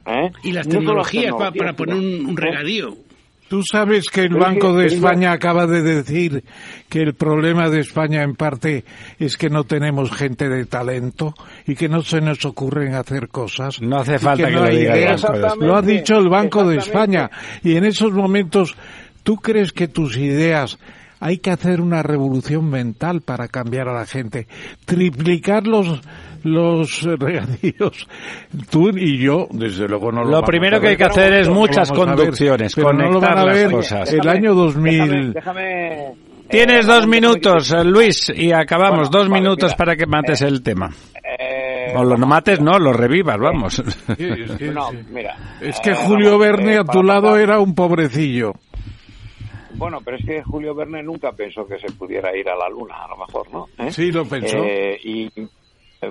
¿Eh? 0.07 0.31
Y 0.43 0.53
las 0.53 0.69
tecnologías, 0.69 1.35
para, 1.35 1.75
poner 1.75 1.97
un, 1.97 2.27
un 2.27 2.37
regadío. 2.37 2.97
Tú 3.53 3.63
sabes 3.71 4.09
que 4.09 4.23
el 4.23 4.35
Banco 4.35 4.73
de 4.73 4.87
España 4.87 5.31
acaba 5.31 5.67
de 5.67 5.83
decir 5.83 6.43
que 6.89 7.03
el 7.03 7.13
problema 7.13 7.69
de 7.69 7.81
España 7.81 8.23
en 8.23 8.35
parte 8.35 8.83
es 9.19 9.37
que 9.37 9.51
no 9.51 9.65
tenemos 9.65 10.11
gente 10.11 10.49
de 10.49 10.65
talento 10.65 11.35
y 11.67 11.75
que 11.75 11.87
no 11.87 12.01
se 12.01 12.23
nos 12.23 12.43
ocurren 12.47 12.95
hacer 12.95 13.29
cosas. 13.29 13.83
No 13.83 13.99
hace 13.99 14.19
falta 14.19 14.47
que, 14.47 14.53
lo 14.53 14.65
diga 14.65 15.17
Lo 15.61 15.77
ha 15.77 15.83
dicho 15.83 16.17
el 16.17 16.31
Banco 16.31 16.65
de 16.67 16.79
España. 16.79 17.31
Y 17.63 17.77
en 17.77 17.85
esos 17.85 18.13
momentos, 18.13 18.75
¿tú 19.23 19.37
crees 19.37 19.75
que 19.75 19.87
tus 19.87 20.17
ideas 20.17 20.79
hay 21.21 21.37
que 21.37 21.51
hacer 21.51 21.83
una 21.83 22.03
revolución 22.03 22.71
mental 22.71 23.21
para 23.21 23.49
cambiar 23.49 23.87
a 23.87 23.93
la 23.93 24.07
gente? 24.07 24.47
Triplicar 24.87 25.67
los 25.67 26.01
los 26.45 27.03
regadíos. 27.03 28.09
Tú 28.71 28.91
y 28.91 29.19
yo, 29.19 29.47
desde 29.51 29.89
luego, 29.89 30.13
no 30.13 30.25
lo 30.25 30.31
Lo 30.31 30.43
primero 30.43 30.81
que 30.81 30.89
hay 30.89 30.97
que 30.97 31.05
hacer 31.05 31.33
es 31.35 31.49
muchas 31.49 31.91
conducciones, 31.91 32.75
conectar 32.75 33.45
las 33.45 33.73
cosas. 33.73 34.13
El 34.13 34.29
año 34.29 34.55
2000... 34.55 35.35
Tienes 36.49 36.87
dos 36.87 37.07
minutos, 37.07 37.73
Luis, 37.87 38.31
y 38.35 38.53
acabamos. 38.53 39.11
dos 39.11 39.31
minutos 39.31 39.75
para 39.75 39.97
que 39.97 40.05
mates 40.05 40.43
el 40.43 40.63
tema. 40.63 40.91
Eh, 41.25 41.95
o 41.97 42.05
lo 42.05 42.19
no 42.19 42.27
mates, 42.27 42.61
no, 42.61 42.79
lo 42.79 42.93
revivas, 42.93 43.39
vamos. 43.39 43.79
es 44.19 44.51
que, 44.59 44.67
no, 44.67 44.91
mira, 45.11 45.35
es 45.63 45.81
que 45.81 45.95
Julio 45.95 46.37
Verne 46.39 46.77
a 46.77 46.85
tu 46.85 47.03
lado 47.03 47.39
era 47.39 47.59
un 47.59 47.75
pobrecillo. 47.75 48.53
Bueno, 49.75 50.01
pero 50.05 50.17
es 50.19 50.27
que 50.27 50.43
Julio 50.43 50.75
Verne 50.75 51.03
nunca 51.03 51.33
pensó 51.33 51.67
que 51.67 51.79
se 51.79 51.91
pudiera 51.93 52.37
ir 52.37 52.49
a 52.49 52.57
la 52.57 52.69
luna, 52.69 53.05
a 53.05 53.09
lo 53.09 53.17
mejor, 53.17 53.51
¿no? 53.51 53.69
¿Eh? 53.79 53.91
Sí, 53.91 54.13
lo 54.13 54.25
pensó. 54.27 54.59
Eh, 54.59 55.01
y 55.03 55.25
eh, 55.41 55.49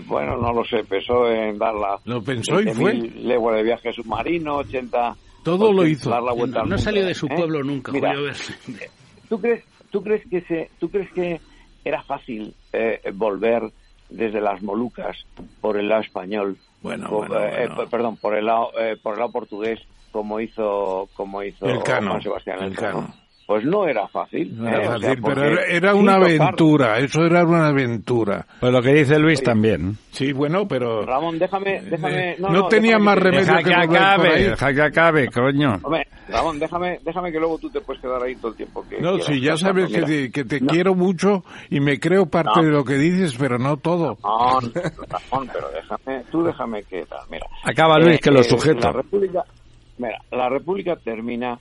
bueno, 0.06 0.38
no 0.38 0.54
lo 0.54 0.64
sé, 0.64 0.84
pensó 0.84 1.30
en 1.30 1.58
dar 1.58 1.74
la... 1.74 2.00
Lo 2.06 2.22
pensó 2.22 2.62
y 2.62 2.68
fue. 2.74 2.94
Legua 2.94 3.56
de 3.56 3.64
viaje 3.64 3.92
submarino, 3.94 4.58
80... 4.58 5.16
Todo 5.44 5.74
lo 5.74 5.86
hizo. 5.86 6.10
Dar 6.10 6.24
la 6.24 6.34
vuelta 6.34 6.64
no, 6.64 6.78
salió 6.78 7.06
de 7.06 7.14
su 7.14 7.26
¿eh? 7.26 7.36
pueblo 7.36 7.64
nunca, 7.64 7.92
Mira, 7.92 8.14
¿tú 9.28 9.42
crees, 9.42 9.64
¿tú, 9.90 10.04
crees 10.04 10.24
que 10.30 10.42
se, 10.42 10.70
¿Tú 10.80 10.90
crees 10.90 11.12
que 11.14 11.42
era 11.84 12.04
fácil 12.04 12.54
eh, 12.72 13.02
volver 13.14 13.64
desde 14.10 14.40
las 14.40 14.62
Molucas 14.62 15.18
por 15.60 15.78
el 15.78 15.90
lado 15.90 16.02
español? 16.02 16.58
Bueno, 16.82 17.26
perdón, 17.90 18.18
por 18.18 18.38
el 18.38 18.46
lado, 18.46 18.72
por 19.02 19.14
el 19.14 19.20
lado 19.20 19.32
portugués, 19.32 19.80
como 20.12 20.40
hizo, 20.40 21.10
como 21.16 21.44
hizo 21.44 21.66
el 21.66 21.82
Cano, 21.84 22.22
Sebastián 22.22 22.64
el 22.64 22.76
Cano. 22.76 23.14
Pues 23.52 23.66
no 23.66 23.86
era 23.86 24.08
fácil. 24.08 24.56
No 24.58 24.66
era 24.66 24.82
¿eh? 24.82 24.88
fácil, 24.88 25.22
pero 25.22 25.60
era 25.60 25.94
una 25.94 26.14
aventura, 26.14 27.00
eso 27.00 27.26
era 27.26 27.44
una 27.44 27.68
aventura. 27.68 28.48
Pues 28.62 28.72
lo 28.72 28.82
que 28.82 28.94
dice 28.94 29.20
Luis 29.20 29.44
también. 29.44 29.98
Sí, 30.12 30.32
bueno, 30.32 30.66
pero... 30.70 31.06
Ramón, 31.06 31.38
déjame... 31.38 31.82
déjame 31.82 32.38
no, 32.40 32.70
tenía 32.70 32.98
más 32.98 33.18
remedio 33.18 33.58
que, 33.58 33.64
que 33.66 33.74
acabe, 33.74 34.44
deja 34.52 34.74
que 34.74 34.82
acabe, 34.82 35.28
coño. 35.30 35.80
Hombre, 35.84 36.08
Ramón, 36.30 36.60
déjame, 36.60 37.00
déjame 37.04 37.30
que 37.34 37.40
luego 37.40 37.58
tú 37.58 37.70
te 37.70 37.82
puedes 37.82 38.02
quedar 38.02 38.24
ahí 38.24 38.38
todo 38.38 38.52
el 38.52 38.56
tiempo 38.56 38.86
que 38.88 39.02
No, 39.02 39.20
sí, 39.20 39.42
ya 39.42 39.58
sabes 39.58 39.92
que 39.92 40.02
te, 40.04 40.32
que 40.32 40.46
te 40.46 40.62
quiero 40.62 40.96
mucho 40.96 41.44
y 41.70 41.82
me 41.82 42.00
creo 42.00 42.28
parte 42.28 42.62
de 42.64 42.70
lo 42.70 42.86
que 42.86 42.94
dices, 42.94 43.36
pero 43.38 43.60
no 43.60 43.76
todo. 43.76 44.18
Ramón, 44.24 44.72
Ramón 45.10 45.50
pero 45.52 45.68
déjame, 45.72 46.24
tú 46.32 46.42
déjame 46.42 46.84
que 46.84 47.06
tal, 47.06 47.20
mira. 47.30 47.48
Acaba 47.66 48.00
Luis, 48.00 48.22
que 48.22 48.32
lo 48.32 48.40
eh, 48.40 48.46
sujeta. 48.46 48.92
La 48.92 49.02
República, 49.02 49.44
mira, 49.98 50.20
la 50.32 50.48
República 50.48 50.96
termina 50.96 51.60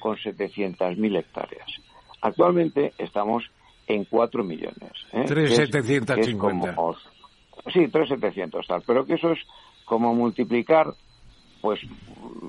con 0.00 0.16
700.000 0.16 1.18
hectáreas. 1.18 1.68
Actualmente 2.20 2.92
estamos 2.98 3.44
en 3.86 4.04
4 4.04 4.42
millones. 4.44 4.92
¿eh? 5.12 5.24
3.750. 5.26 6.96
Sí, 7.72 7.80
3.700 7.80 8.66
tal, 8.66 8.82
pero 8.86 9.06
que 9.06 9.14
eso 9.14 9.32
es 9.32 9.38
como 9.84 10.14
multiplicar 10.14 10.92
pues 11.60 11.80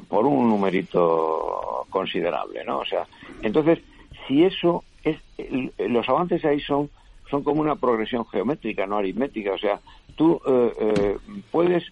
por 0.07 0.25
un 0.25 0.49
numerito 0.49 1.85
considerable, 1.89 2.63
¿no? 2.63 2.79
O 2.79 2.85
sea, 2.85 3.05
entonces, 3.41 3.79
si 4.25 4.43
eso 4.45 4.85
es, 5.03 5.17
los 5.77 6.07
avances 6.07 6.45
ahí 6.45 6.61
son 6.61 6.89
son 7.31 7.43
como 7.43 7.61
una 7.61 7.75
progresión 7.75 8.25
geométrica, 8.27 8.85
no 8.85 8.97
aritmética, 8.97 9.53
o 9.53 9.57
sea, 9.57 9.79
tú 10.15 10.39
eh, 10.45 10.73
eh, 10.77 11.17
puedes 11.49 11.83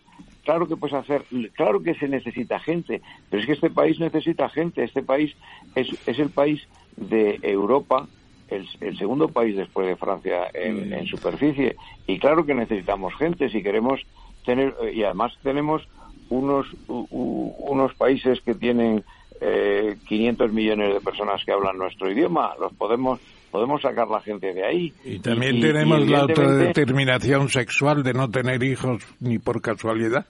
claro 0.49 0.67
que 0.67 0.77
puedes 0.77 0.95
hacer, 0.95 1.25
claro 1.53 1.83
que 1.83 1.93
se 1.93 2.07
necesita 2.07 2.59
gente, 2.59 3.03
pero 3.29 3.39
es 3.39 3.45
que 3.45 3.53
este 3.53 3.69
país 3.69 3.99
necesita 3.99 4.49
gente, 4.49 4.83
este 4.83 5.03
país 5.03 5.35
es, 5.75 5.87
es 6.07 6.17
el 6.17 6.31
país 6.31 6.67
de 6.97 7.37
Europa, 7.43 8.07
el, 8.47 8.97
segundo 8.97 9.27
país 9.27 9.55
después 9.55 9.85
de 9.85 9.95
Francia 9.95 10.49
en, 10.55 11.05
superficie, 11.05 11.75
y 12.07 12.17
claro 12.17 12.47
que 12.47 12.55
necesitamos 12.55 13.13
gente 13.13 13.51
si 13.51 13.61
queremos 13.61 14.01
tener, 14.43 14.73
y 14.91 15.03
además 15.03 15.37
tenemos 15.43 15.87
unos, 16.31 16.65
unos 16.87 17.93
países 17.93 18.41
que 18.41 18.55
tienen 18.55 19.03
eh, 19.41 19.97
500 20.07 20.51
millones 20.51 20.95
de 20.95 20.99
personas 20.99 21.45
que 21.45 21.51
hablan 21.51 21.77
nuestro 21.77 22.09
idioma, 22.09 22.55
los 22.59 22.73
podemos 22.73 23.19
podemos 23.51 23.81
sacar 23.81 24.07
la 24.07 24.21
gente 24.21 24.53
de 24.53 24.65
ahí. 24.65 24.93
Y 25.03 25.19
también 25.19 25.59
tenemos 25.59 26.07
la 26.07 26.19
autodeterminación 26.19 27.49
sexual 27.49 28.03
de 28.03 28.13
no 28.13 28.29
tener 28.29 28.63
hijos 28.63 29.03
ni 29.19 29.39
por 29.39 29.61
casualidad. 29.61 30.25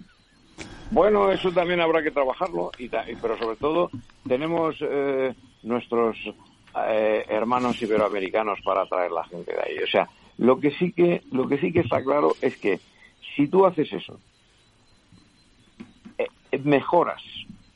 Bueno, 0.92 1.32
eso 1.32 1.52
también 1.52 1.82
habrá 1.82 2.02
que 2.02 2.10
trabajarlo, 2.10 2.72
y 2.80 2.90
pero 2.90 3.38
sobre 3.38 3.58
todo 3.58 3.92
tenemos 4.28 4.76
eh, 4.82 5.34
nuestros 5.62 6.18
eh, 6.88 7.26
hermanos 7.30 7.80
iberoamericanos 7.82 8.60
para 8.64 8.86
traer 8.88 9.12
la 9.12 9.24
gente 9.26 9.54
de 9.54 9.62
ahí. 9.62 9.78
O 9.84 9.88
sea, 9.88 10.10
lo 10.38 10.60
que 10.60 10.72
sí 10.72 10.92
que 10.92 11.22
lo 11.32 11.48
que 11.48 11.60
sí 11.60 11.72
que 11.72 11.82
está 11.82 12.04
claro 12.04 12.34
es 12.42 12.58
que 12.58 12.80
si 13.36 13.48
tú 13.48 13.68
haces 13.68 13.94
eso, 13.94 14.20
eh, 16.18 16.28
mejoras 16.64 17.22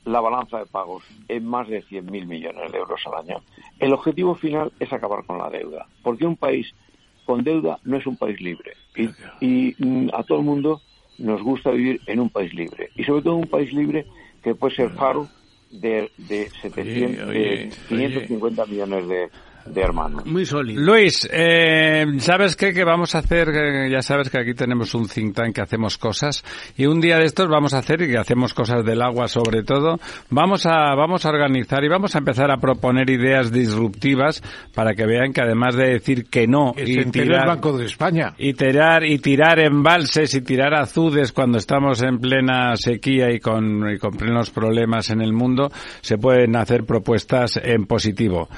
la 0.05 0.19
balanza 0.19 0.59
de 0.59 0.65
pagos 0.65 1.03
en 1.27 1.45
más 1.45 1.67
de 1.67 1.83
100.000 1.83 2.25
millones 2.25 2.71
de 2.71 2.77
euros 2.77 3.01
al 3.05 3.25
año. 3.25 3.41
El 3.79 3.93
objetivo 3.93 4.35
final 4.35 4.71
es 4.79 4.91
acabar 4.91 5.25
con 5.25 5.37
la 5.37 5.49
deuda, 5.49 5.87
porque 6.01 6.25
un 6.25 6.35
país 6.35 6.73
con 7.25 7.43
deuda 7.43 7.79
no 7.83 7.97
es 7.97 8.05
un 8.05 8.17
país 8.17 8.39
libre. 8.41 8.73
Y, 9.39 9.75
mm, 9.77 10.09
a 10.13 10.23
todo 10.23 10.39
el 10.39 10.45
mundo 10.45 10.81
nos 11.17 11.41
gusta 11.41 11.71
vivir 11.71 12.01
en 12.07 12.19
un 12.19 12.29
país 12.29 12.53
libre, 12.53 12.89
y 12.95 13.03
sobre 13.03 13.21
todo 13.21 13.35
un 13.35 13.47
país 13.47 13.71
libre 13.71 14.05
que 14.43 14.55
puede 14.55 14.75
ser 14.75 14.89
faro 14.91 15.29
de, 15.71 16.11
de, 16.17 16.49
700, 16.61 17.27
de 17.29 17.71
550 17.87 18.65
millones 18.65 19.07
de, 19.07 19.29
de 19.65 19.81
hermanos. 19.81 20.25
Muy 20.25 20.45
sólido. 20.45 20.81
Luis, 20.81 21.27
eh, 21.31 22.05
¿sabes 22.19 22.55
qué? 22.55 22.73
Que 22.73 22.83
vamos 22.83 23.15
a 23.15 23.19
hacer, 23.19 23.49
eh, 23.49 23.89
ya 23.89 24.01
sabes 24.01 24.29
que 24.29 24.39
aquí 24.39 24.53
tenemos 24.53 24.93
un 24.93 25.07
think 25.07 25.35
tank 25.35 25.55
que 25.55 25.61
hacemos 25.61 25.97
cosas 25.97 26.43
y 26.77 26.85
un 26.85 26.99
día 26.99 27.17
de 27.17 27.25
estos 27.25 27.47
vamos 27.47 27.73
a 27.73 27.79
hacer 27.79 28.01
y 28.01 28.07
que 28.07 28.17
hacemos 28.17 28.53
cosas 28.53 28.83
del 28.83 29.01
agua 29.01 29.27
sobre 29.27 29.63
todo, 29.63 29.99
vamos 30.29 30.65
a, 30.65 30.95
vamos 30.95 31.25
a 31.25 31.29
organizar 31.29 31.83
y 31.83 31.87
vamos 31.87 32.15
a 32.15 32.19
empezar 32.19 32.51
a 32.51 32.57
proponer 32.57 33.09
ideas 33.09 33.51
disruptivas 33.51 34.41
para 34.73 34.93
que 34.93 35.05
vean 35.05 35.33
que 35.33 35.41
además 35.41 35.75
de 35.75 35.89
decir 35.89 36.25
que 36.25 36.47
no 36.47 36.73
y 36.75 37.05
tirar, 37.05 37.43
el 37.43 37.47
Banco 37.47 37.77
de 37.77 37.85
España. 37.85 38.33
y 38.37 38.53
tirar 38.53 39.05
y 39.05 39.19
tirar 39.19 39.59
embalses 39.59 40.33
y 40.33 40.41
tirar 40.41 40.73
azudes 40.73 41.31
cuando 41.31 41.57
estamos 41.57 42.01
en 42.01 42.19
plena 42.19 42.75
sequía 42.75 43.31
y 43.31 43.39
con, 43.39 43.89
y 43.89 43.97
con 43.97 44.11
plenos 44.11 44.49
problemas 44.49 45.09
en 45.09 45.21
el 45.21 45.33
mundo, 45.33 45.71
se 46.01 46.17
pueden 46.17 46.55
hacer 46.55 46.83
propuestas 46.85 47.59
en 47.61 47.85
positivo. 47.85 48.49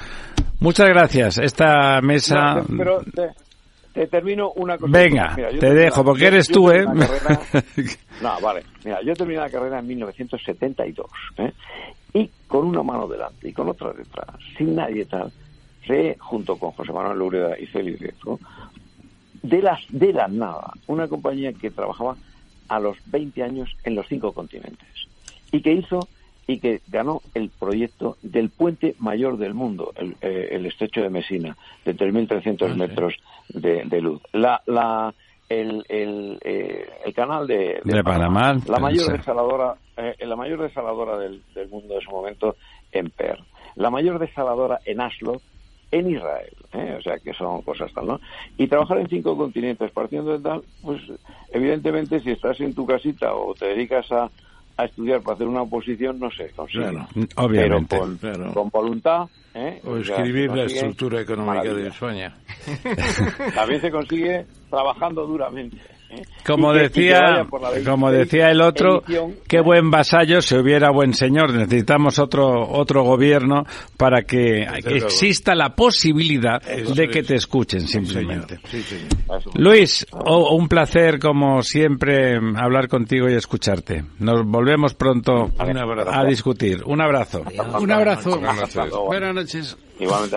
Muchas 0.60 0.88
gracias. 0.88 1.38
Esta 1.38 2.00
mesa. 2.00 2.62
pero 2.76 3.02
te, 3.94 4.06
termino 4.06 4.50
una 4.52 4.78
cosa. 4.78 4.92
Venga, 4.92 5.36
te 5.36 5.74
dejo, 5.74 6.04
porque 6.04 6.26
eres 6.26 6.48
tú, 6.48 6.70
¿eh? 6.70 6.84
no, 8.22 8.40
vale. 8.40 8.62
Mira, 8.84 9.00
yo 9.02 9.14
terminé 9.14 9.40
la 9.40 9.50
carrera 9.50 9.78
en 9.78 9.86
1972, 9.86 11.06
¿eh? 11.38 11.52
Y 12.14 12.30
con 12.46 12.66
una 12.66 12.82
mano 12.82 13.06
delante 13.06 13.48
y 13.48 13.52
con 13.52 13.68
otra 13.68 13.92
detrás, 13.92 14.28
sin 14.56 14.74
nadie 14.74 15.04
tal, 15.04 15.30
se, 15.86 16.16
junto 16.18 16.56
con 16.56 16.72
José 16.72 16.92
Manuel 16.92 17.18
Lureda 17.18 17.58
y 17.58 17.66
Félix 17.66 18.00
Riesco, 18.00 18.40
de 19.42 19.62
las 19.62 19.80
de 19.90 20.12
la 20.12 20.26
nada, 20.26 20.72
una 20.86 21.06
compañía 21.08 21.52
que 21.52 21.70
trabajaba 21.70 22.16
a 22.68 22.80
los 22.80 22.96
20 23.06 23.42
años 23.42 23.76
en 23.84 23.94
los 23.94 24.06
cinco 24.08 24.32
continentes 24.32 24.88
y 25.52 25.60
que 25.60 25.72
hizo 25.72 26.08
y 26.46 26.60
que 26.60 26.80
ganó 26.88 27.22
el 27.34 27.50
proyecto 27.50 28.16
del 28.22 28.50
puente 28.50 28.94
mayor 28.98 29.36
del 29.36 29.54
mundo, 29.54 29.92
el, 29.96 30.16
eh, 30.20 30.62
estrecho 30.66 31.02
de 31.02 31.10
Mesina, 31.10 31.56
de 31.84 31.96
3.300 31.96 32.70
ah, 32.70 32.74
metros 32.74 33.14
de, 33.48 34.00
luz. 34.00 34.22
La, 34.32 34.62
la, 34.66 35.12
el, 35.48 35.84
el, 35.88 36.38
eh, 36.44 36.88
el 37.04 37.14
canal 37.14 37.46
de, 37.46 37.80
Panamá, 38.04 38.56
la 38.66 38.78
mayor 38.78 39.16
desaladora, 39.16 39.74
eh, 39.96 40.14
la 40.20 40.36
mayor 40.36 40.62
desaladora 40.62 41.18
del, 41.18 41.42
del 41.54 41.68
mundo 41.68 41.94
en 41.94 42.00
su 42.00 42.10
momento 42.10 42.56
en 42.92 43.10
Perth, 43.10 43.44
la 43.74 43.90
mayor 43.90 44.18
desaladora 44.20 44.78
en 44.84 45.00
Aslo, 45.00 45.40
en 45.90 46.10
Israel, 46.10 46.52
o 46.98 47.00
sea 47.00 47.18
que 47.18 47.32
son 47.32 47.62
cosas 47.62 47.92
tal, 47.92 48.06
¿no? 48.06 48.20
Y 48.56 48.66
trabajar 48.66 48.98
en 48.98 49.08
cinco 49.08 49.36
continentes 49.36 49.90
partiendo 49.92 50.32
de 50.32 50.40
tal, 50.40 50.62
pues 50.82 51.00
evidentemente 51.52 52.20
si 52.20 52.32
estás 52.32 52.60
en 52.60 52.74
tu 52.74 52.84
casita 52.84 53.34
o 53.34 53.54
te 53.54 53.66
dedicas 53.66 54.10
a 54.10 54.28
a 54.76 54.84
estudiar 54.84 55.22
para 55.22 55.34
hacer 55.34 55.46
una 55.46 55.62
oposición 55.62 56.18
no 56.18 56.30
se 56.30 56.50
consigue. 56.50 56.86
obviamente. 57.36 57.98
Pero 58.20 58.52
con, 58.52 58.68
voluntad. 58.68 59.26
¿eh? 59.54 59.80
O 59.84 59.96
escribir 59.96 60.50
la 60.50 60.64
estructura 60.64 61.20
económica 61.20 61.72
de 61.72 61.88
España. 61.88 62.36
También 63.54 63.80
se 63.80 63.90
consigue 63.90 64.46
trabajando 64.68 65.26
duramente. 65.26 65.78
Como 66.44 66.72
decía, 66.72 67.46
como 67.84 68.10
decía 68.10 68.50
el 68.50 68.60
otro, 68.60 69.02
qué 69.48 69.60
buen 69.60 69.90
vasallo 69.90 70.40
si 70.40 70.56
hubiera 70.56 70.90
buen 70.90 71.12
señor. 71.14 71.52
Necesitamos 71.52 72.18
otro 72.18 72.68
otro 72.70 73.02
gobierno 73.02 73.64
para 73.96 74.22
que 74.22 74.62
exista 74.86 75.54
la 75.54 75.74
posibilidad 75.74 76.62
de 76.62 77.08
que 77.08 77.22
te 77.22 77.34
escuchen 77.34 77.88
simplemente. 77.88 78.60
Luis, 79.54 80.06
un 80.12 80.68
placer 80.68 81.18
como 81.18 81.62
siempre 81.62 82.36
hablar 82.56 82.88
contigo 82.88 83.28
y 83.28 83.34
escucharte. 83.34 84.04
Nos 84.18 84.46
volvemos 84.46 84.94
pronto 84.94 85.50
a 85.58 86.24
discutir. 86.24 86.82
Un 86.84 87.00
abrazo. 87.00 87.42
Un 87.80 87.90
abrazo. 87.90 88.38
Buenas 89.06 89.34
noches. 89.34 89.76
Igualmente. 89.98 90.36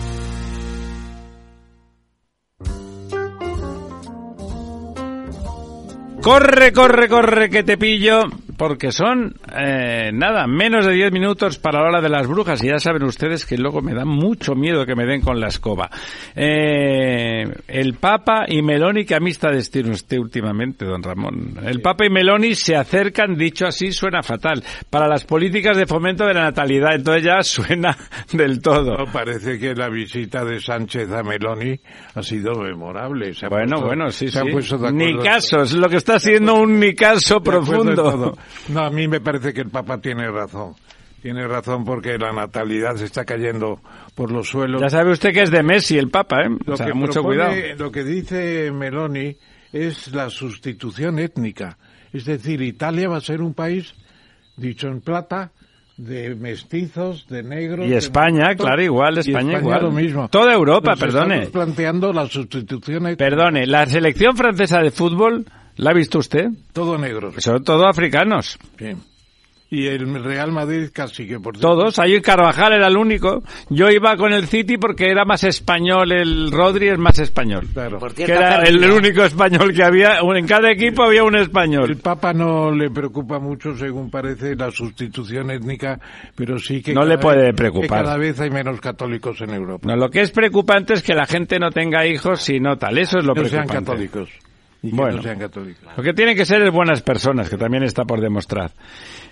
Corre, 6.21 6.71
corre, 6.71 7.09
corre, 7.09 7.49
que 7.49 7.63
te 7.63 7.77
pillo 7.77 8.29
porque 8.61 8.91
son, 8.91 9.33
eh, 9.59 10.11
nada, 10.13 10.45
menos 10.45 10.85
de 10.85 10.93
10 10.93 11.11
minutos 11.11 11.57
para 11.57 11.81
la 11.81 11.87
hora 11.87 11.99
de 11.99 12.09
las 12.09 12.27
brujas 12.27 12.63
y 12.63 12.67
ya 12.67 12.77
saben 12.77 13.01
ustedes 13.01 13.43
que 13.43 13.57
luego 13.57 13.81
me 13.81 13.95
da 13.95 14.05
mucho 14.05 14.53
miedo 14.53 14.85
que 14.85 14.93
me 14.93 15.07
den 15.07 15.21
con 15.21 15.39
la 15.39 15.47
escoba. 15.47 15.89
Eh, 16.35 17.43
el 17.67 17.95
Papa 17.95 18.45
y 18.47 18.61
Meloni, 18.61 19.03
que 19.03 19.15
amistades 19.15 19.71
tiene 19.71 19.89
usted 19.89 20.19
últimamente, 20.19 20.85
don 20.85 21.01
Ramón. 21.01 21.57
El 21.63 21.81
Papa 21.81 22.05
y 22.05 22.11
Meloni 22.11 22.53
se 22.53 22.75
acercan, 22.75 23.35
dicho 23.35 23.65
así, 23.65 23.91
suena 23.91 24.21
fatal, 24.21 24.63
para 24.91 25.07
las 25.07 25.25
políticas 25.25 25.75
de 25.75 25.87
fomento 25.87 26.27
de 26.27 26.35
la 26.35 26.43
natalidad, 26.43 26.93
entonces 26.93 27.23
ya 27.23 27.41
suena 27.41 27.97
del 28.31 28.61
todo. 28.61 29.07
parece 29.11 29.57
que 29.57 29.73
la 29.73 29.89
visita 29.89 30.45
de 30.45 30.59
Sánchez 30.59 31.11
a 31.11 31.23
Meloni 31.23 31.79
ha 32.13 32.21
sido 32.21 32.61
memorable. 32.61 33.31
bueno, 33.49 33.81
bueno, 33.81 34.11
sí, 34.11 34.27
sí. 34.27 34.39
Ni 34.93 35.17
caso, 35.17 35.63
es 35.63 35.73
lo 35.73 35.89
que 35.89 35.97
está 35.97 36.17
haciendo 36.17 36.53
un 36.53 36.79
ni 36.79 36.93
caso 36.93 37.41
profundo. 37.41 38.37
No, 38.69 38.81
a 38.81 38.89
mí 38.89 39.07
me 39.07 39.21
parece 39.21 39.53
que 39.53 39.61
el 39.61 39.69
Papa 39.69 39.99
tiene 39.99 40.29
razón. 40.29 40.75
Tiene 41.21 41.47
razón 41.47 41.85
porque 41.85 42.17
la 42.17 42.31
natalidad 42.31 42.95
se 42.95 43.05
está 43.05 43.25
cayendo 43.25 43.79
por 44.15 44.31
los 44.31 44.49
suelos. 44.49 44.81
Ya 44.81 44.89
sabe 44.89 45.11
usted 45.11 45.31
que 45.31 45.43
es 45.43 45.51
de 45.51 45.61
Messi 45.61 45.97
el 45.97 46.09
Papa, 46.09 46.41
¿eh? 46.41 46.49
Lo 46.65 46.75
que 46.75 46.93
mucho 46.93 47.21
cuidado. 47.21 47.53
Lo 47.77 47.91
que 47.91 48.03
dice 48.03 48.71
Meloni 48.71 49.37
es 49.71 50.11
la 50.13 50.29
sustitución 50.29 51.19
étnica. 51.19 51.77
Es 52.11 52.25
decir, 52.25 52.61
Italia 52.61 53.07
va 53.07 53.17
a 53.17 53.21
ser 53.21 53.41
un 53.41 53.53
país, 53.53 53.93
dicho 54.57 54.87
en 54.87 55.01
plata, 55.01 55.51
de 55.95 56.33
mestizos, 56.35 57.27
de 57.27 57.43
negros. 57.43 57.87
Y 57.87 57.93
España, 57.93 58.55
claro, 58.55 58.81
igual, 58.81 59.19
España, 59.19 59.59
igual. 59.59 59.83
lo 59.83 59.91
mismo. 59.91 60.27
Toda 60.29 60.53
Europa, 60.53 60.95
perdone. 60.99 61.43
Estamos 61.43 61.51
planteando 61.51 62.11
la 62.11 62.25
sustitución 62.25 63.05
étnica. 63.05 63.17
Perdone, 63.17 63.67
la 63.67 63.85
selección 63.85 64.35
francesa 64.35 64.79
de 64.79 64.89
fútbol 64.89 65.45
¿La 65.77 65.91
ha 65.91 65.93
visto 65.93 66.19
usted? 66.19 66.49
Todo 66.73 66.97
negro. 66.97 67.33
Son 67.37 67.63
todos 67.63 67.85
africanos. 67.87 68.57
Sí. 68.77 68.95
Y 69.73 69.87
el 69.87 70.21
Real 70.21 70.51
Madrid 70.51 70.89
casi 70.91 71.25
que 71.25 71.39
por 71.39 71.57
Todos. 71.57 71.97
Ahí 71.97 72.19
Carvajal 72.19 72.73
era 72.73 72.87
el 72.87 72.97
único. 72.97 73.41
Yo 73.69 73.89
iba 73.89 74.17
con 74.17 74.33
el 74.33 74.47
City 74.47 74.75
porque 74.77 75.09
era 75.09 75.23
más 75.23 75.45
español. 75.45 76.11
El 76.11 76.51
Rodri 76.51 76.89
es 76.89 76.97
más 76.97 77.19
español. 77.19 77.69
Claro. 77.73 77.99
que 78.13 78.23
era 78.25 78.63
el, 78.63 78.83
único 78.91 79.23
español 79.23 79.73
que 79.73 79.81
había. 79.81 80.19
En 80.19 80.45
cada 80.45 80.69
equipo 80.69 81.03
había 81.03 81.23
un 81.23 81.37
español. 81.37 81.89
El 81.89 81.97
Papa 81.99 82.33
no 82.33 82.69
le 82.69 82.89
preocupa 82.89 83.39
mucho, 83.39 83.73
según 83.77 84.11
parece, 84.11 84.57
la 84.57 84.71
sustitución 84.71 85.51
étnica, 85.51 85.97
pero 86.35 86.59
sí 86.59 86.81
que. 86.81 86.93
No 86.93 87.05
le 87.05 87.17
puede 87.17 87.53
preocupar. 87.53 88.03
cada 88.03 88.17
vez 88.17 88.41
hay 88.41 88.49
menos 88.49 88.81
católicos 88.81 89.39
en 89.39 89.51
Europa. 89.51 89.87
No, 89.87 89.95
lo 89.95 90.09
que 90.09 90.19
es 90.19 90.31
preocupante 90.31 90.95
es 90.95 91.01
que 91.01 91.15
la 91.15 91.25
gente 91.25 91.59
no 91.59 91.71
tenga 91.71 92.05
hijos 92.05 92.49
y 92.49 92.59
no 92.59 92.75
tal. 92.75 92.97
Eso 92.97 93.19
es 93.19 93.23
lo 93.23 93.29
no 93.29 93.35
preocupante. 93.35 93.71
sean 93.71 93.85
católicos 93.85 94.29
bueno, 94.83 95.21
Lo 95.95 96.03
que 96.03 96.13
tienen 96.13 96.35
que 96.35 96.45
ser 96.45 96.61
es 96.63 96.71
buenas 96.71 97.01
personas, 97.03 97.49
que 97.49 97.57
también 97.57 97.83
está 97.83 98.03
por 98.03 98.19
demostrar. 98.19 98.71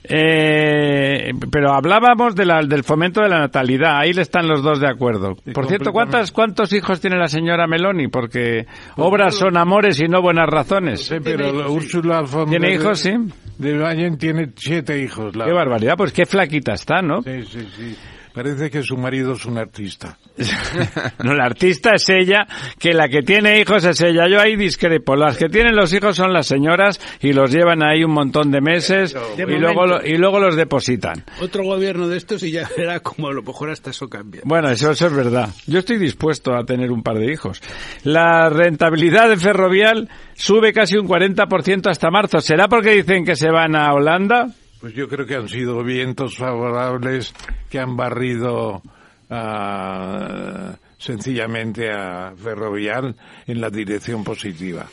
Eh, 0.03 1.31
pero 1.51 1.73
hablábamos 1.73 2.35
de 2.35 2.45
la, 2.45 2.61
del 2.61 2.83
fomento 2.83 3.21
de 3.21 3.29
la 3.29 3.39
natalidad, 3.39 3.97
ahí 3.97 4.13
le 4.13 4.21
están 4.21 4.47
los 4.47 4.61
dos 4.61 4.79
de 4.79 4.87
acuerdo. 4.87 5.35
por 5.53 5.67
cierto, 5.67 5.91
¿cuántas, 5.91 6.31
¿cuántos 6.31 6.71
hijos 6.71 7.01
tiene 7.01 7.17
la 7.17 7.27
señora 7.27 7.65
Meloni? 7.67 8.07
Porque 8.07 8.65
pues 8.95 9.07
obras 9.07 9.35
son 9.35 9.57
amores 9.57 9.99
y 9.99 10.07
no 10.07 10.21
buenas 10.21 10.47
razones. 10.47 11.05
Sí, 11.05 11.15
pero 11.23 11.71
Úrsula 11.71 12.23
¿Tiene 12.47 12.73
hijos, 12.73 12.99
sí? 12.99 13.11
De 13.57 13.77
Bayen 13.77 14.17
tiene 14.17 14.51
siete 14.55 15.01
hijos. 15.01 15.33
Qué 15.33 15.51
barbaridad, 15.51 15.95
pues 15.97 16.13
qué 16.13 16.25
flaquita 16.25 16.73
está, 16.73 17.01
¿no? 17.01 17.21
Sí, 17.23 17.43
sí, 17.43 17.67
sí. 17.75 17.95
Parece 18.39 18.69
que 18.69 18.83
su 18.83 18.95
marido 18.95 19.33
es 19.33 19.43
un 19.43 19.57
artista. 19.57 20.17
no, 21.25 21.33
la 21.33 21.43
artista 21.43 21.95
es 21.95 22.07
ella, 22.07 22.47
que 22.79 22.93
la 22.93 23.09
que 23.09 23.21
tiene 23.21 23.59
hijos 23.59 23.83
es 23.83 23.99
ella. 23.99 24.29
Yo 24.29 24.39
ahí 24.39 24.55
discrepo. 24.55 25.17
Las 25.17 25.37
que 25.37 25.49
tienen 25.49 25.75
los 25.75 25.91
hijos 25.91 26.15
son 26.15 26.31
las 26.31 26.47
señoras 26.47 27.01
y 27.19 27.33
los 27.33 27.51
llevan 27.51 27.83
ahí 27.83 28.01
un 28.05 28.13
montón 28.13 28.49
de 28.49 28.61
meses 28.61 29.13
y, 29.37 29.41
luego, 29.41 29.83
y 30.05 30.15
luego 30.15 30.39
los 30.39 30.55
depositan. 30.55 31.25
Otro 31.41 31.65
gobierno 31.65 32.07
de 32.07 32.15
estos 32.15 32.41
y 32.43 32.51
ya 32.51 32.69
verá 32.77 33.01
como 33.01 33.27
a 33.27 33.33
lo 33.33 33.43
mejor 33.43 33.71
hasta 33.71 33.89
eso 33.89 34.07
cambia. 34.07 34.39
Bueno, 34.45 34.69
eso, 34.69 34.91
eso 34.91 35.07
es 35.07 35.13
verdad. 35.13 35.49
Yo 35.67 35.79
estoy 35.79 35.97
dispuesto 35.97 36.55
a 36.55 36.63
tener 36.63 36.93
un 36.93 37.03
par 37.03 37.17
de 37.17 37.33
hijos. 37.33 37.61
La 38.05 38.49
rentabilidad 38.49 39.27
de 39.27 39.35
Ferrovial 39.35 40.07
sube 40.35 40.71
casi 40.71 40.95
un 40.95 41.09
40% 41.09 41.89
hasta 41.89 42.09
marzo. 42.09 42.39
¿Será 42.39 42.69
porque 42.69 42.91
dicen 42.91 43.25
que 43.25 43.35
se 43.35 43.49
van 43.49 43.75
a 43.75 43.91
Holanda? 43.91 44.47
Pues 44.79 44.93
yo 44.93 45.07
creo 45.07 45.25
que 45.25 45.35
han 45.35 45.49
sido 45.49 45.83
vientos 45.83 46.37
favorables 46.37 47.33
que 47.69 47.79
han 47.79 47.97
barrido 47.97 48.81
ah, 49.29 50.75
sencillamente 50.97 51.91
a 51.91 52.33
Ferrovial 52.35 53.15
en 53.45 53.61
la 53.61 53.69
dirección 53.69 54.23
positiva. 54.23 54.85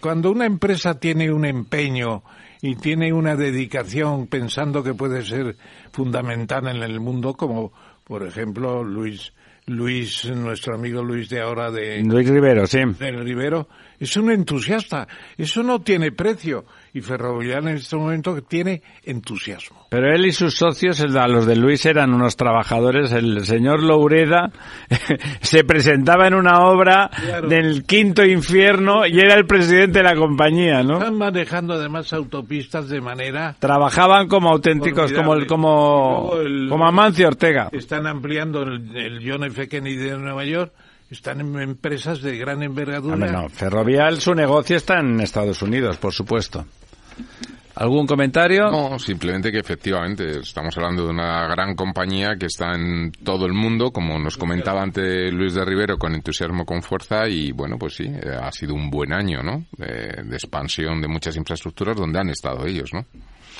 Cuando 0.00 0.30
una 0.30 0.46
empresa 0.46 0.98
tiene 0.98 1.32
un 1.32 1.44
empeño 1.44 2.22
y 2.62 2.76
tiene 2.76 3.12
una 3.12 3.36
dedicación 3.36 4.26
pensando 4.26 4.82
que 4.82 4.94
puede 4.94 5.24
ser 5.24 5.56
fundamental 5.92 6.68
en 6.68 6.82
el 6.82 7.00
mundo, 7.00 7.34
como 7.34 7.72
por 8.04 8.26
ejemplo 8.26 8.82
Luis, 8.82 9.32
Luis, 9.66 10.24
nuestro 10.26 10.74
amigo 10.74 11.02
Luis 11.02 11.28
de 11.28 11.40
ahora 11.40 11.70
de 11.70 12.02
Luis 12.02 12.28
Rivero, 12.28 12.66
sí. 12.66 12.78
De 12.98 13.10
Rivero, 13.10 13.68
es 13.98 14.16
un 14.16 14.30
entusiasta. 14.30 15.06
Eso 15.36 15.62
no 15.62 15.82
tiene 15.82 16.12
precio 16.12 16.64
y 16.96 17.02
Ferrovial 17.02 17.68
en 17.68 17.76
este 17.76 17.94
momento 17.94 18.40
tiene 18.40 18.80
entusiasmo. 19.04 19.86
Pero 19.90 20.14
él 20.14 20.24
y 20.24 20.32
sus 20.32 20.56
socios, 20.56 20.98
los 21.00 21.44
de 21.44 21.54
Luis, 21.54 21.84
eran 21.84 22.14
unos 22.14 22.36
trabajadores. 22.36 23.12
El 23.12 23.44
señor 23.44 23.82
Loureda 23.82 24.50
se 25.42 25.62
presentaba 25.64 26.26
en 26.26 26.34
una 26.34 26.60
obra 26.60 27.10
del 27.46 27.84
quinto 27.84 28.24
infierno 28.24 29.06
y 29.06 29.20
era 29.20 29.34
el 29.34 29.44
presidente 29.44 29.98
de 29.98 30.04
la 30.04 30.16
compañía, 30.16 30.82
¿no? 30.82 30.94
Están 30.94 31.18
manejando 31.18 31.74
además 31.74 32.10
autopistas 32.14 32.88
de 32.88 33.02
manera... 33.02 33.56
Trabajaban 33.58 34.26
como 34.26 34.48
auténticos, 34.48 35.12
como 35.12 35.34
el, 35.34 35.46
como, 35.46 36.32
como 36.70 36.86
Amancio 36.86 37.28
Ortega. 37.28 37.68
Están 37.72 38.06
ampliando 38.06 38.62
el, 38.62 38.96
el 38.96 39.30
John 39.30 39.44
F. 39.44 39.68
Kennedy 39.68 39.96
de 39.96 40.16
Nueva 40.16 40.46
York 40.46 40.72
están 41.10 41.40
en 41.40 41.60
empresas 41.60 42.22
de 42.22 42.36
gran 42.38 42.62
envergadura. 42.62 43.30
no, 43.30 43.48
Ferrovial, 43.48 44.18
su 44.20 44.34
negocio 44.34 44.76
está 44.76 44.98
en 44.98 45.20
Estados 45.20 45.60
Unidos, 45.62 45.98
por 45.98 46.12
supuesto. 46.12 46.64
¿Algún 47.76 48.06
comentario? 48.06 48.70
No, 48.70 48.98
simplemente 48.98 49.52
que 49.52 49.58
efectivamente 49.58 50.38
estamos 50.40 50.74
hablando 50.78 51.04
de 51.04 51.10
una 51.10 51.46
gran 51.46 51.74
compañía 51.74 52.36
que 52.38 52.46
está 52.46 52.72
en 52.72 53.12
todo 53.12 53.44
el 53.44 53.52
mundo, 53.52 53.90
como 53.90 54.18
nos 54.18 54.38
comentaba 54.38 54.82
antes 54.82 55.30
Luis 55.30 55.52
de 55.52 55.62
Rivero, 55.62 55.98
con 55.98 56.14
entusiasmo, 56.14 56.64
con 56.64 56.82
fuerza 56.82 57.28
y 57.28 57.52
bueno, 57.52 57.76
pues 57.78 57.96
sí, 57.96 58.04
eh, 58.04 58.30
ha 58.40 58.50
sido 58.50 58.72
un 58.72 58.88
buen 58.88 59.12
año, 59.12 59.42
¿no? 59.42 59.66
De, 59.76 60.22
de 60.24 60.36
expansión 60.36 61.02
de 61.02 61.08
muchas 61.08 61.36
infraestructuras 61.36 61.96
donde 61.96 62.18
han 62.18 62.30
estado 62.30 62.64
ellos, 62.64 62.94
¿no? 62.94 63.04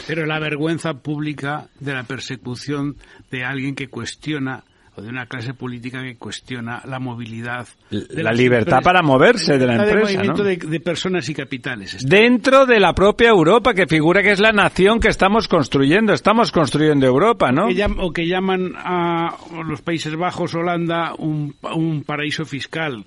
Pero 0.06 0.24
la 0.24 0.38
vergüenza 0.38 0.94
pública 0.94 1.68
de 1.78 1.92
la 1.92 2.04
persecución 2.04 2.96
de 3.30 3.44
alguien 3.44 3.74
que 3.74 3.88
cuestiona 3.88 4.64
o 4.96 5.02
de 5.02 5.08
una 5.08 5.26
clase 5.26 5.54
política 5.54 6.02
que 6.02 6.16
cuestiona 6.16 6.82
la 6.86 6.98
movilidad. 6.98 7.68
De 7.90 8.22
la 8.22 8.32
libertad 8.32 8.80
para 8.82 9.02
moverse 9.02 9.58
de 9.58 9.66
la 9.66 9.74
empresa. 9.74 9.94
De 9.94 10.02
movimiento 10.02 10.42
de, 10.42 10.56
de, 10.56 10.80
personas 10.80 11.28
y 11.28 11.34
capitales. 11.34 12.04
Dentro 12.06 12.64
de 12.64 12.80
la 12.80 12.94
propia 12.94 13.28
Europa, 13.28 13.74
que 13.74 13.86
figura 13.86 14.22
que 14.22 14.32
es 14.32 14.40
la 14.40 14.52
nación 14.52 14.98
que 14.98 15.08
estamos 15.08 15.48
construyendo. 15.48 16.12
Estamos 16.12 16.50
construyendo 16.50 17.06
Europa, 17.06 17.52
¿no? 17.52 17.66
O 17.66 17.68
que, 17.68 17.74
llaman, 17.74 17.98
o 18.00 18.12
que 18.12 18.26
llaman 18.26 18.72
a 18.76 19.36
los 19.66 19.82
Países 19.82 20.16
Bajos, 20.16 20.54
Holanda, 20.54 21.14
un, 21.18 21.54
un 21.74 22.02
paraíso 22.02 22.44
fiscal. 22.46 23.04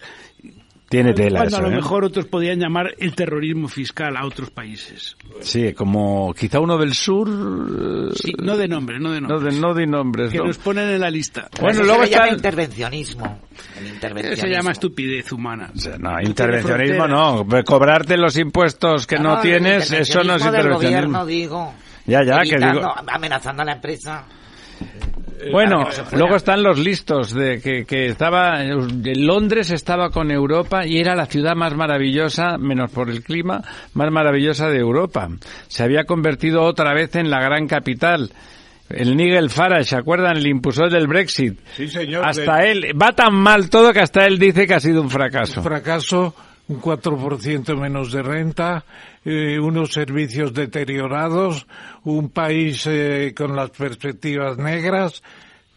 Tiene 0.89 1.13
tela 1.13 1.39
Cuando 1.41 1.57
eso, 1.57 1.57
a 1.57 1.61
lo 1.69 1.71
¿eh? 1.71 1.75
mejor 1.75 2.03
otros 2.03 2.25
podían 2.25 2.59
llamar 2.59 2.95
el 2.97 3.13
terrorismo 3.13 3.67
fiscal 3.67 4.17
a 4.17 4.25
otros 4.25 4.49
países. 4.49 5.15
Sí, 5.41 5.73
como 5.73 6.33
quizá 6.33 6.59
uno 6.59 6.77
del 6.79 6.95
sur. 6.95 7.27
Sí, 8.15 8.33
no 8.41 8.57
de 8.57 8.67
nombre, 8.67 8.99
no 8.99 9.11
de 9.11 9.21
No 9.21 9.27
nombre. 9.27 9.53
de, 9.53 9.59
no 9.61 9.73
de 9.75 9.85
nombres, 9.85 10.31
que 10.31 10.39
¿no? 10.39 10.45
nos 10.45 10.57
ponen 10.57 10.89
en 10.89 10.99
la 10.99 11.11
lista. 11.11 11.47
Bueno, 11.61 11.69
Eso 11.75 11.83
luego 11.83 12.03
se 12.05 12.09
llama 12.09 12.23
está- 12.25 12.35
intervencionismo. 12.35 13.39
El 13.79 13.87
intervencionismo. 13.87 14.47
Se 14.47 14.53
llama 14.53 14.71
estupidez 14.71 15.31
humana. 15.31 15.69
O 15.75 15.79
sea, 15.79 15.97
no, 15.99 16.11
No 16.13 16.21
intervencionismo 16.21 17.07
no. 17.07 17.45
Cobrarte 17.65 18.17
los 18.17 18.35
impuestos 18.37 19.05
que 19.05 19.19
no, 19.19 19.35
el 19.35 19.41
tienes, 19.41 19.91
eso 19.91 20.23
no 20.23 20.35
es 20.35 20.41
intervencionismo 20.45 20.49
del 20.51 20.73
gobierno, 20.73 21.25
digo. 21.25 21.73
Ya, 22.07 22.23
ya, 22.23 22.39
que 22.41 22.57
digo- 22.57 22.93
Amenazando 23.07 23.61
a 23.61 23.65
la 23.65 23.73
empresa. 23.73 24.25
Bueno, 25.51 25.77
para 25.83 25.83
que 25.83 25.89
no 25.89 25.91
se 25.95 26.03
fuera. 26.03 26.17
luego 26.17 26.35
están 26.35 26.63
los 26.63 26.77
listos 26.79 27.33
de 27.33 27.61
que, 27.61 27.85
que 27.85 28.07
estaba 28.07 28.61
Londres 28.63 29.71
estaba 29.71 30.09
con 30.09 30.31
Europa 30.31 30.85
y 30.85 30.97
era 30.99 31.15
la 31.15 31.27
ciudad 31.27 31.55
más 31.55 31.73
maravillosa, 31.75 32.57
menos 32.57 32.91
por 32.91 33.09
el 33.09 33.23
clima, 33.23 33.61
más 33.93 34.11
maravillosa 34.11 34.69
de 34.69 34.79
Europa. 34.79 35.29
Se 35.67 35.83
había 35.83 36.03
convertido 36.03 36.63
otra 36.63 36.93
vez 36.93 37.15
en 37.15 37.29
la 37.29 37.39
gran 37.41 37.67
capital. 37.67 38.31
El 38.89 39.15
Nigel 39.15 39.49
Farage, 39.49 39.83
¿se 39.85 39.95
acuerdan? 39.95 40.35
El 40.37 40.47
impulsor 40.47 40.91
del 40.91 41.07
Brexit. 41.07 41.59
Sí, 41.75 41.87
señor. 41.87 42.25
Hasta 42.25 42.57
de- 42.57 42.71
él, 42.71 42.85
va 43.01 43.13
tan 43.13 43.35
mal 43.35 43.69
todo 43.69 43.93
que 43.93 43.99
hasta 43.99 44.25
él 44.25 44.39
dice 44.39 44.65
que 44.67 44.73
ha 44.73 44.79
sido 44.79 45.01
un 45.01 45.09
fracaso. 45.11 45.59
Un 45.61 45.63
fracaso, 45.67 46.35
un 46.69 46.79
4% 46.81 47.75
menos 47.77 48.11
de 48.11 48.21
renta, 48.21 48.85
eh, 49.25 49.59
unos 49.59 49.91
servicios 49.91 50.53
deteriorados, 50.53 51.67
un 52.03 52.29
país 52.29 52.85
eh, 52.87 53.33
con 53.35 53.55
las 53.55 53.71
perspectivas 53.71 54.57
negras. 54.57 55.21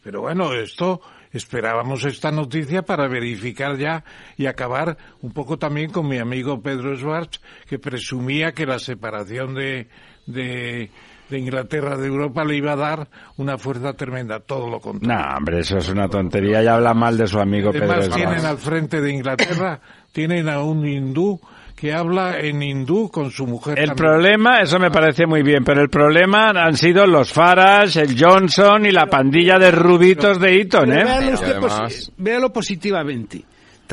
Pero 0.04 0.20
bueno, 0.20 0.52
esto 0.52 1.00
esperábamos 1.32 2.04
esta 2.04 2.30
noticia 2.30 2.82
para 2.82 3.08
verificar 3.08 3.78
ya 3.78 4.04
y 4.36 4.44
acabar 4.46 4.98
un 5.22 5.32
poco 5.32 5.58
también 5.58 5.90
con 5.90 6.06
mi 6.06 6.18
amigo 6.18 6.60
Pedro 6.60 6.94
Schwartz, 6.94 7.40
que 7.66 7.78
presumía 7.78 8.52
que 8.52 8.66
la 8.66 8.78
separación 8.78 9.54
de, 9.54 9.88
de, 10.26 10.90
de 11.30 11.38
Inglaterra 11.38 11.96
de 11.96 12.06
Europa 12.06 12.44
le 12.44 12.56
iba 12.56 12.72
a 12.72 12.76
dar 12.76 13.08
una 13.38 13.56
fuerza 13.56 13.94
tremenda. 13.94 14.40
Todo 14.40 14.68
lo 14.68 14.78
contrario. 14.78 15.24
No, 15.24 15.36
hombre, 15.38 15.60
eso 15.60 15.78
es 15.78 15.88
una 15.88 16.06
tontería. 16.08 16.62
Ya 16.62 16.74
habla 16.74 16.92
mal 16.92 17.16
de 17.16 17.26
su 17.26 17.38
amigo 17.40 17.72
Pedro 17.72 17.86
Además, 17.86 18.08
Escobar. 18.08 18.28
tienen 18.28 18.44
al 18.44 18.58
frente 18.58 19.00
de 19.00 19.10
Inglaterra, 19.10 19.80
tienen 20.12 20.48
a 20.48 20.62
un 20.62 20.86
hindú 20.86 21.40
que 21.74 21.92
habla 21.92 22.38
en 22.38 22.62
hindú 22.62 23.10
con 23.10 23.32
su 23.32 23.44
mujer. 23.46 23.76
El 23.78 23.88
también. 23.88 23.96
problema, 23.96 24.60
eso 24.60 24.78
me 24.78 24.90
parece 24.92 25.26
muy 25.26 25.42
bien, 25.42 25.64
pero 25.64 25.80
el 25.82 25.88
problema 25.88 26.50
han 26.50 26.76
sido 26.76 27.06
los 27.08 27.32
Farage, 27.32 28.00
el 28.02 28.14
Johnson 28.16 28.86
y 28.86 28.92
la 28.92 29.06
pandilla 29.06 29.58
de 29.58 29.72
rubitos 29.72 30.38
de 30.38 30.60
Eton, 30.60 30.92
¿eh? 30.92 31.02
véalo, 31.04 31.32
usted 31.34 31.50
además- 31.52 31.80
posi- 31.80 32.12
véalo 32.18 32.52
positivamente. 32.52 33.42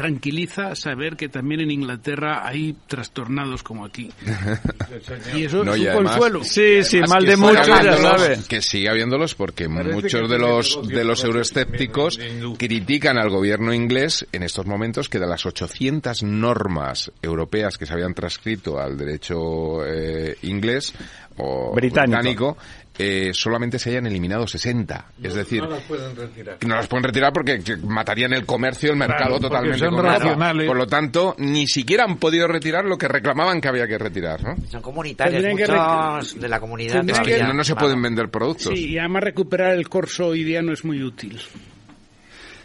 Tranquiliza 0.01 0.75
saber 0.75 1.15
que 1.17 1.27
también 1.29 1.61
en 1.61 1.71
Inglaterra 1.71 2.47
hay 2.47 2.75
trastornados 2.87 3.63
como 3.63 3.83
aquí. 3.85 4.09
y 5.35 5.43
eso 5.43 5.63
No, 5.63 5.73
es 5.73 5.79
y 5.79 5.81
un 5.83 5.87
además- 5.89 6.11
consuelo. 6.13 6.43
Sí, 6.43 6.83
sí, 6.83 6.99
mal 7.01 7.23
que 7.25 7.31
de 7.31 7.37
muchos, 7.37 7.67
ya 7.67 7.75
habiéndolos- 7.79 8.17
sabe. 8.19 8.39
Que 8.47 8.61
sigue 8.61 8.89
habiéndolos 8.89 9.35
porque 9.35 9.67
Parece 9.69 9.93
muchos 9.93 10.29
de 10.29 10.37
los 10.39 10.87
de 10.87 11.03
los 11.03 11.23
euroescépticos 11.23 12.19
critican 12.57 13.17
al 13.17 13.29
gobierno 13.29 13.73
inglés 13.73 14.25
en 14.31 14.43
estos 14.43 14.65
momentos 14.65 15.09
que 15.09 15.19
de 15.19 15.27
las 15.27 15.45
800 15.45 16.23
normas 16.23 17.11
europeas 17.21 17.77
que 17.77 17.85
se 17.85 17.93
habían 17.93 18.13
transcrito 18.13 18.79
al 18.79 18.97
derecho 18.97 19.85
eh, 19.85 20.37
inglés 20.43 20.93
o 21.37 21.73
Británico. 21.73 22.57
Eh, 23.01 23.29
solamente 23.33 23.79
se 23.79 23.91
hayan 23.91 24.05
eliminado 24.07 24.45
60. 24.45 25.11
es 25.23 25.33
decir, 25.33 25.63
No 25.63 25.69
las 25.69 25.83
pueden 25.83 26.15
retirar. 26.17 26.57
que 26.57 26.67
no 26.67 26.75
las 26.75 26.87
pueden 26.87 27.03
retirar 27.05 27.31
porque 27.31 27.59
que 27.59 27.77
matarían 27.77 28.33
el 28.33 28.45
comercio, 28.45 28.91
el 28.91 28.97
mercado 28.97 29.39
totalmente. 29.39 29.79
son 29.79 29.97
racionales. 30.03 30.67
Por 30.67 30.75
lo 30.77 30.85
tanto, 30.85 31.33
ni 31.37 31.65
siquiera 31.65 32.03
han 32.03 32.17
podido 32.17 32.45
retirar 32.47 32.83
lo 32.83 32.97
que 32.97 33.07
reclamaban 33.07 33.61
que 33.61 33.69
había 33.69 33.87
que 33.87 33.97
retirar, 33.97 34.43
¿no? 34.43 34.55
Son 34.67 34.81
comunitarios, 34.81 35.41
que 35.41 35.49
muchos 35.51 36.39
de 36.39 36.49
la 36.49 36.59
comunidad. 36.59 37.09
Es 37.09 37.19
que 37.21 37.41
no, 37.41 37.53
no 37.53 37.63
se 37.63 37.71
Claro. 37.73 37.85
pueden 37.87 38.01
vender 38.01 38.29
productos. 38.29 38.73
Sí, 38.77 38.89
y 38.89 38.97
además 38.99 39.23
recuperar 39.23 39.71
el 39.73 39.87
corso 39.87 40.27
hoy 40.27 40.43
día 40.43 40.61
no 40.61 40.73
es 40.73 40.83
muy 40.83 41.01
útil. 41.01 41.39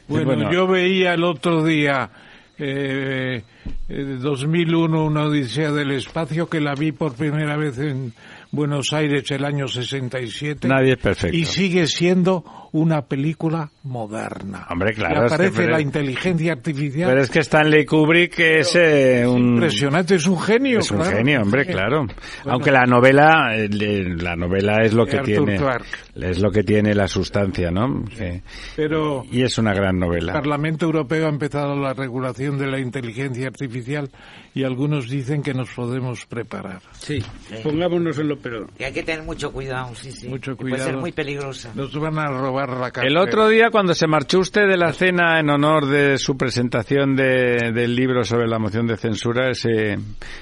Bueno, 0.09 0.27
bueno. 0.35 0.52
yo 0.52 0.66
veía 0.66 1.15
el 1.15 1.24
otro 1.24 1.65
día 1.65 2.11
eh, 2.59 3.43
eh, 3.89 4.16
2001 4.20 5.05
una 5.05 5.23
odisea 5.24 5.73
del 5.73 5.93
espacio 5.93 6.48
que 6.48 6.61
la 6.61 6.74
vi 6.74 6.93
por 6.93 7.15
primera 7.15 7.56
vez 7.56 7.78
en 7.78 8.12
Buenos 8.55 8.93
Aires 8.93 9.31
el 9.31 9.45
año 9.45 9.67
67 9.69 10.69
Nadie 10.69 10.93
es 10.93 10.99
perfecto. 10.99 11.37
y 11.37 11.45
sigue 11.45 11.87
siendo 11.87 12.64
una 12.75 13.03
película 13.03 13.71
moderna. 13.85 14.67
Hombre, 14.69 14.95
claro, 14.95 15.15
Y 15.23 15.25
es 15.27 15.29
que 15.29 15.35
aparece 15.37 15.57
pero- 15.57 15.73
la 15.73 15.81
inteligencia 15.81 16.53
artificial. 16.53 17.09
Pero 17.09 17.23
es 17.23 17.31
que 17.31 17.39
Stanley 17.39 17.87
Kubrick 17.87 18.37
es 18.41 18.75
eh, 18.75 19.25
un... 19.27 19.55
Impresionante, 19.55 20.17
es 20.17 20.27
un 20.27 20.41
genio. 20.41 20.81
Es 20.81 20.91
un 20.91 20.99
claro. 20.99 21.17
genio, 21.17 21.43
hombre, 21.43 21.67
claro. 21.67 22.07
Aunque 22.47 22.73
la 22.73 22.85
novela, 22.85 23.55
eh, 23.57 23.69
la 23.71 24.35
novela 24.35 24.83
es 24.85 24.93
lo 24.93 25.05
De 25.05 25.11
que 25.13 25.17
Arthur 25.19 25.45
tiene, 25.47 25.57
Clarke. 25.57 25.87
es 26.17 26.41
lo 26.41 26.51
que 26.51 26.65
tiene 26.65 26.95
la 26.97 27.07
sustancia, 27.07 27.71
¿no? 27.71 28.05
Que- 28.07 28.43
Pero 28.75 29.25
y 29.31 29.43
es 29.43 29.57
una 29.57 29.73
gran 29.73 29.95
el 29.95 30.01
novela. 30.01 30.33
Parlamento 30.33 30.87
Europeo 30.87 31.27
ha 31.27 31.31
empezado 31.31 31.77
la 31.77 31.95
regulación 31.95 32.59
de 32.59 32.67
la 32.67 32.81
inteligencia 32.81 33.47
artificial 33.47 34.11
y 34.53 34.65
algunos 34.65 35.09
dicen 35.09 35.43
que 35.43 35.55
nos 35.55 35.71
podemos 35.71 36.27
preparar. 36.27 36.81
Sí, 36.93 37.23
pongámonos 37.63 38.19
en 38.19 38.29
lo 38.29 38.37
peor. 38.39 38.69
Y 38.81 38.83
hay 38.85 38.93
que 38.93 39.05
tener 39.05 39.23
mucho 39.25 39.53
cuidado, 39.53 39.95
sí, 39.95 40.11
sí. 40.11 40.29
Mucho 40.29 40.57
que 40.57 40.63
Puede 40.63 40.77
ser 40.79 40.83
cuidado. 40.87 41.01
muy 41.01 41.13
peligrosa. 41.13 41.71
Nos 41.77 41.95
van 41.99 42.19
a 42.19 42.27
robar 42.27 42.64
la. 42.69 42.91
El 43.03 43.16
otro 43.16 43.49
día, 43.49 43.70
cuando 43.70 43.95
se 43.95 44.07
marchó 44.07 44.39
usted 44.41 44.69
de 44.69 44.77
la 44.77 44.93
cena 44.93 45.39
en 45.41 45.51
honor 45.51 45.86
de 45.86 46.19
su 46.19 46.36
presentación 46.36 47.16
de- 47.16 47.73
del 47.74 47.95
libro 47.95 48.24
sobre 48.24 48.47
la 48.49 48.59
moción 48.59 48.86
de 48.86 48.97
censura, 48.97 49.51
ese, 49.51 49.99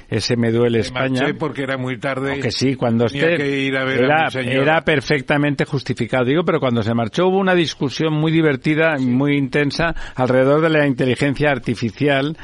ese 0.08 0.36
Me 0.36 0.50
duele 0.50 0.78
Me 0.78 0.84
España. 0.84 1.20
marché 1.22 1.34
porque 1.34 1.62
era 1.62 1.76
muy 1.76 1.98
tarde. 1.98 2.40
Que 2.40 2.50
sí, 2.50 2.74
cuando 2.76 3.04
usted 3.06 3.36
que 3.36 3.60
ir 3.60 3.76
a 3.76 3.84
ver 3.84 4.04
era, 4.04 4.28
era 4.34 4.80
perfectamente 4.82 5.64
justificado. 5.64 6.24
Digo, 6.24 6.44
pero 6.44 6.60
cuando 6.60 6.82
se 6.82 6.94
marchó 6.94 7.26
hubo 7.28 7.38
una 7.38 7.54
discusión 7.54 8.12
muy 8.14 8.32
divertida, 8.32 8.96
muy 8.98 9.36
intensa, 9.36 9.94
alrededor 10.14 10.60
de 10.60 10.70
la 10.70 10.86
inteligencia 10.86 11.50
artificial, 11.50 12.36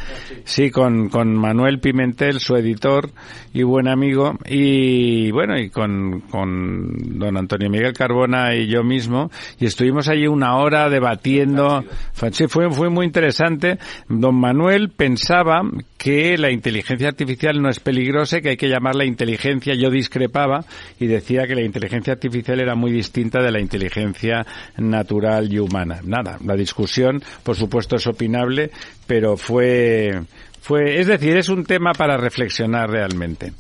sí, 0.45 0.71
con, 0.71 1.09
con 1.09 1.35
Manuel 1.35 1.81
Pimentel, 1.81 2.41
su 2.41 2.57
editor 2.57 3.11
y 3.53 3.63
buen 3.63 3.89
amigo, 3.89 4.39
y 4.47 5.31
bueno, 5.31 5.59
y 5.59 5.71
con, 5.71 6.21
con 6.31 7.19
don 7.19 7.37
Antonio 7.37 7.71
Miguel 7.71 7.93
Carbona 7.93 8.55
y 8.55 8.67
yo 8.69 8.83
mismo, 8.85 9.31
y 9.59 9.67
estuvimos 9.69 10.09
allí 10.09 10.27
una 10.27 10.57
hora 10.57 10.89
debatiendo. 10.91 11.85
Fue- 12.13 12.33
Sí, 12.33 12.47
fue, 12.49 12.71
fue 12.71 12.91
muy 12.91 13.07
interesante. 13.07 13.79
Don 14.09 14.35
Manuel 14.35 14.91
pensaba 14.91 15.63
que 15.97 16.37
la 16.37 16.51
inteligencia 16.51 17.09
artificial 17.09 17.61
no 17.63 17.69
es 17.71 17.81
peligrosa, 17.81 18.41
que 18.41 18.51
hay 18.51 18.57
que 18.57 18.69
llamarla 18.69 19.05
inteligencia. 19.05 19.75
Yo 19.75 19.91
discrepaba 19.91 20.65
y 21.01 21.07
decía 21.07 21.47
que 21.47 21.55
la 21.55 21.63
inteligencia 21.63 22.13
artificial 22.13 22.61
era 22.61 22.75
muy 22.75 22.91
distinta 22.93 23.43
de 23.43 23.51
la 23.53 23.61
inteligencia 23.61 24.45
natural 24.77 25.53
y 25.53 25.59
humana. 25.59 26.01
Nada, 26.05 26.39
la 26.45 26.55
discusión, 26.55 27.23
por 27.43 27.57
supuesto, 27.57 27.97
es 27.97 28.07
opinable, 28.07 28.71
pero 29.07 29.37
fue, 29.37 30.21
fue, 30.61 31.01
es 31.01 31.07
decir, 31.07 31.37
es 31.37 31.49
un 31.49 31.65
tema 31.65 31.93
para 31.93 32.17
reflexionar 32.17 32.91
realmente. 32.91 33.53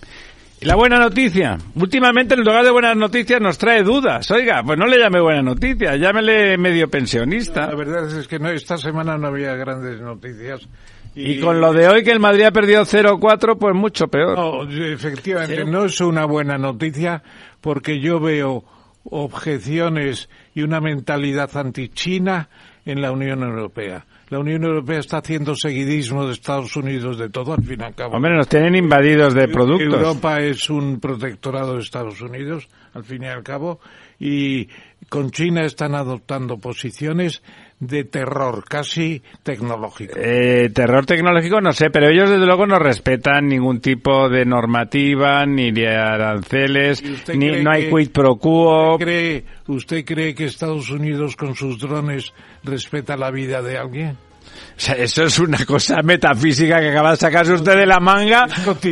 La 0.60 0.74
buena 0.74 0.98
noticia. 0.98 1.56
Últimamente, 1.76 2.34
en 2.34 2.40
lugar 2.40 2.64
de 2.64 2.72
buenas 2.72 2.96
noticias, 2.96 3.40
nos 3.40 3.58
trae 3.58 3.84
dudas. 3.84 4.28
Oiga, 4.32 4.62
pues 4.64 4.76
no 4.76 4.86
le 4.86 4.98
llame 4.98 5.20
buena 5.20 5.40
noticia, 5.40 5.94
llámele 5.94 6.58
medio 6.58 6.88
pensionista. 6.88 7.68
La 7.68 7.76
verdad 7.76 8.18
es 8.18 8.26
que 8.26 8.40
no, 8.40 8.50
esta 8.50 8.76
semana 8.76 9.16
no 9.16 9.28
había 9.28 9.54
grandes 9.54 10.00
noticias. 10.00 10.68
Y 11.14 11.40
con 11.40 11.60
lo 11.60 11.72
de 11.72 11.88
hoy 11.88 12.02
que 12.02 12.10
el 12.10 12.18
Madrid 12.18 12.44
ha 12.44 12.50
perdido 12.50 12.82
0-4, 12.82 13.56
pues 13.58 13.74
mucho 13.74 14.08
peor. 14.08 14.36
No, 14.36 14.68
efectivamente, 14.68 15.64
no 15.64 15.84
es 15.84 16.00
una 16.00 16.24
buena 16.24 16.58
noticia 16.58 17.22
porque 17.60 18.00
yo 18.00 18.18
veo 18.18 18.64
objeciones 19.04 20.28
y 20.54 20.62
una 20.62 20.80
mentalidad 20.80 21.56
antichina 21.56 22.48
en 22.84 23.00
la 23.00 23.12
Unión 23.12 23.42
Europea. 23.42 24.06
La 24.30 24.38
Unión 24.38 24.64
Europea 24.64 24.98
está 24.98 25.18
haciendo 25.18 25.54
seguidismo 25.54 26.26
de 26.26 26.32
Estados 26.32 26.76
Unidos 26.76 27.18
de 27.18 27.30
todo, 27.30 27.54
al 27.54 27.62
fin 27.62 27.80
y 27.80 27.84
al 27.84 27.94
cabo. 27.94 28.16
Hombre, 28.16 28.36
nos 28.36 28.48
tienen 28.48 28.74
invadidos 28.74 29.34
de 29.34 29.48
productos. 29.48 29.94
Europa 29.94 30.40
es 30.40 30.68
un 30.68 31.00
protectorado 31.00 31.74
de 31.74 31.80
Estados 31.80 32.20
Unidos, 32.20 32.68
al 32.94 33.04
fin 33.04 33.22
y 33.22 33.26
al 33.26 33.42
cabo, 33.42 33.80
y 34.18 34.68
con 35.08 35.30
China 35.30 35.64
están 35.64 35.94
adoptando 35.94 36.58
posiciones 36.58 37.42
de 37.80 38.04
terror 38.04 38.64
casi 38.68 39.22
tecnológico. 39.42 40.14
Eh, 40.16 40.70
terror 40.74 41.06
tecnológico 41.06 41.60
no 41.60 41.72
sé, 41.72 41.90
pero 41.90 42.08
ellos 42.08 42.30
desde 42.30 42.46
luego 42.46 42.66
no 42.66 42.78
respetan 42.78 43.48
ningún 43.48 43.80
tipo 43.80 44.28
de 44.28 44.44
normativa, 44.44 45.46
ni 45.46 45.70
de 45.70 45.88
aranceles, 45.88 47.02
ni 47.34 47.62
no 47.62 47.70
hay 47.70 47.90
quid 47.90 48.10
pro 48.10 48.36
quo. 48.36 48.94
¿usted 48.94 49.04
cree, 49.04 49.44
¿Usted 49.66 50.04
cree 50.04 50.34
que 50.34 50.44
Estados 50.44 50.90
Unidos 50.90 51.36
con 51.36 51.54
sus 51.54 51.78
drones 51.78 52.32
respeta 52.64 53.16
la 53.16 53.30
vida 53.30 53.62
de 53.62 53.78
alguien? 53.78 54.27
O 54.76 54.80
sea, 54.80 54.94
eso 54.94 55.24
es 55.24 55.38
una 55.38 55.64
cosa 55.64 56.02
metafísica 56.02 56.78
que 56.80 56.90
acaba 56.90 57.10
de 57.10 57.16
sacarse 57.16 57.52
usted 57.52 57.76
de 57.76 57.86
la 57.86 57.98
manga 57.98 58.46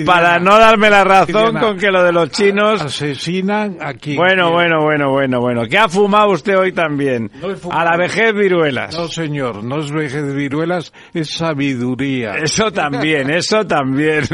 para 0.05 0.39
no 0.39 0.59
darme 0.59 0.91
la 0.91 1.05
razón 1.05 1.57
con 1.59 1.79
que 1.79 1.91
lo 1.91 2.03
de 2.03 2.13
los 2.13 2.31
chinos... 2.31 2.81
Asesinan 2.83 3.79
aquí. 3.81 4.17
Bueno, 4.17 4.51
bueno, 4.51 4.83
bueno, 4.83 5.11
bueno, 5.11 5.41
bueno. 5.41 5.63
¿Qué 5.69 5.79
ha 5.79 5.89
fumado 5.89 6.31
usted 6.31 6.59
hoy 6.59 6.73
también? 6.73 7.31
a 7.71 7.85
la 7.85 7.97
vejez 7.97 8.35
viruelas. 8.35 8.97
No, 8.97 9.09
señor, 9.09 9.63
no 9.63 9.81
es 9.81 9.91
vejez 9.91 10.35
viruelas, 10.35 10.93
es 11.15 11.31
sabiduría. 11.31 12.35
Eso 12.35 12.71
también, 12.73 13.31
eso 13.31 13.65
también. 13.65 14.25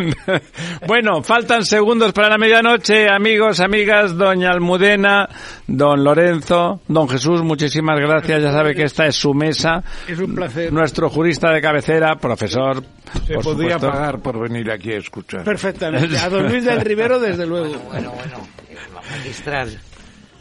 bueno, 0.87 1.23
faltan 1.23 1.65
segundos 1.65 2.13
para 2.13 2.31
la 2.31 2.39
medianoche, 2.39 3.09
amigos, 3.09 3.61
amigas, 3.61 4.17
doña 4.17 4.51
Almudena, 4.51 5.29
don 5.67 6.03
Lorenzo, 6.03 6.81
don 6.89 7.09
Jesús, 7.09 7.43
muchísimas 7.43 7.99
gracias. 8.01 8.43
Ya 8.43 8.53
sabe 8.53 8.75
que 8.75 8.85
esta 8.85 9.07
es 9.07 9.17
su 9.17 9.35
mesa. 9.35 9.83
Es 10.09 10.19
un 10.19 10.35
placer. 10.35 10.73
Nuestro 10.73 11.09
jurista 11.23 11.53
de 11.53 11.61
cabecera, 11.61 12.17
profesor. 12.17 12.83
Se 13.29 13.39
podría 13.39 13.79
pagar 13.79 14.19
por 14.19 14.41
venir 14.41 14.69
aquí 14.73 14.93
a 14.93 14.99
escuchar. 14.99 15.45
Perfectamente. 15.45 16.19
A 16.19 16.29
don 16.29 16.49
Luis 16.49 16.65
del 16.65 16.81
Rivero, 16.81 17.21
desde 17.21 17.47
luego. 17.47 17.79
Bueno, 17.79 18.11
bueno, 18.11 18.49
magistral. 18.93 19.79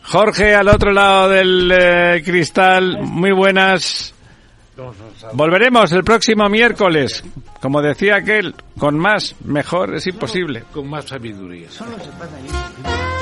Jorge, 0.02 0.56
al 0.56 0.68
otro 0.68 0.92
lado 0.92 1.30
del 1.30 1.72
eh, 1.72 2.24
cristal, 2.26 2.98
muy 3.04 3.32
buenas. 3.32 4.16
Volveremos 5.34 5.92
el 5.92 6.04
próximo 6.04 6.50
miércoles. 6.50 7.24
Como 7.62 7.80
decía 7.84 8.16
aquel, 8.16 8.56
con 8.80 8.98
más, 8.98 9.36
mejor, 9.46 9.94
es 9.94 10.08
imposible. 10.08 10.64
con 10.74 10.90
más 10.90 11.06
sabiduría. 11.06 11.70
Solo 11.70 11.96
se 12.00 12.10
pasa 12.10 13.21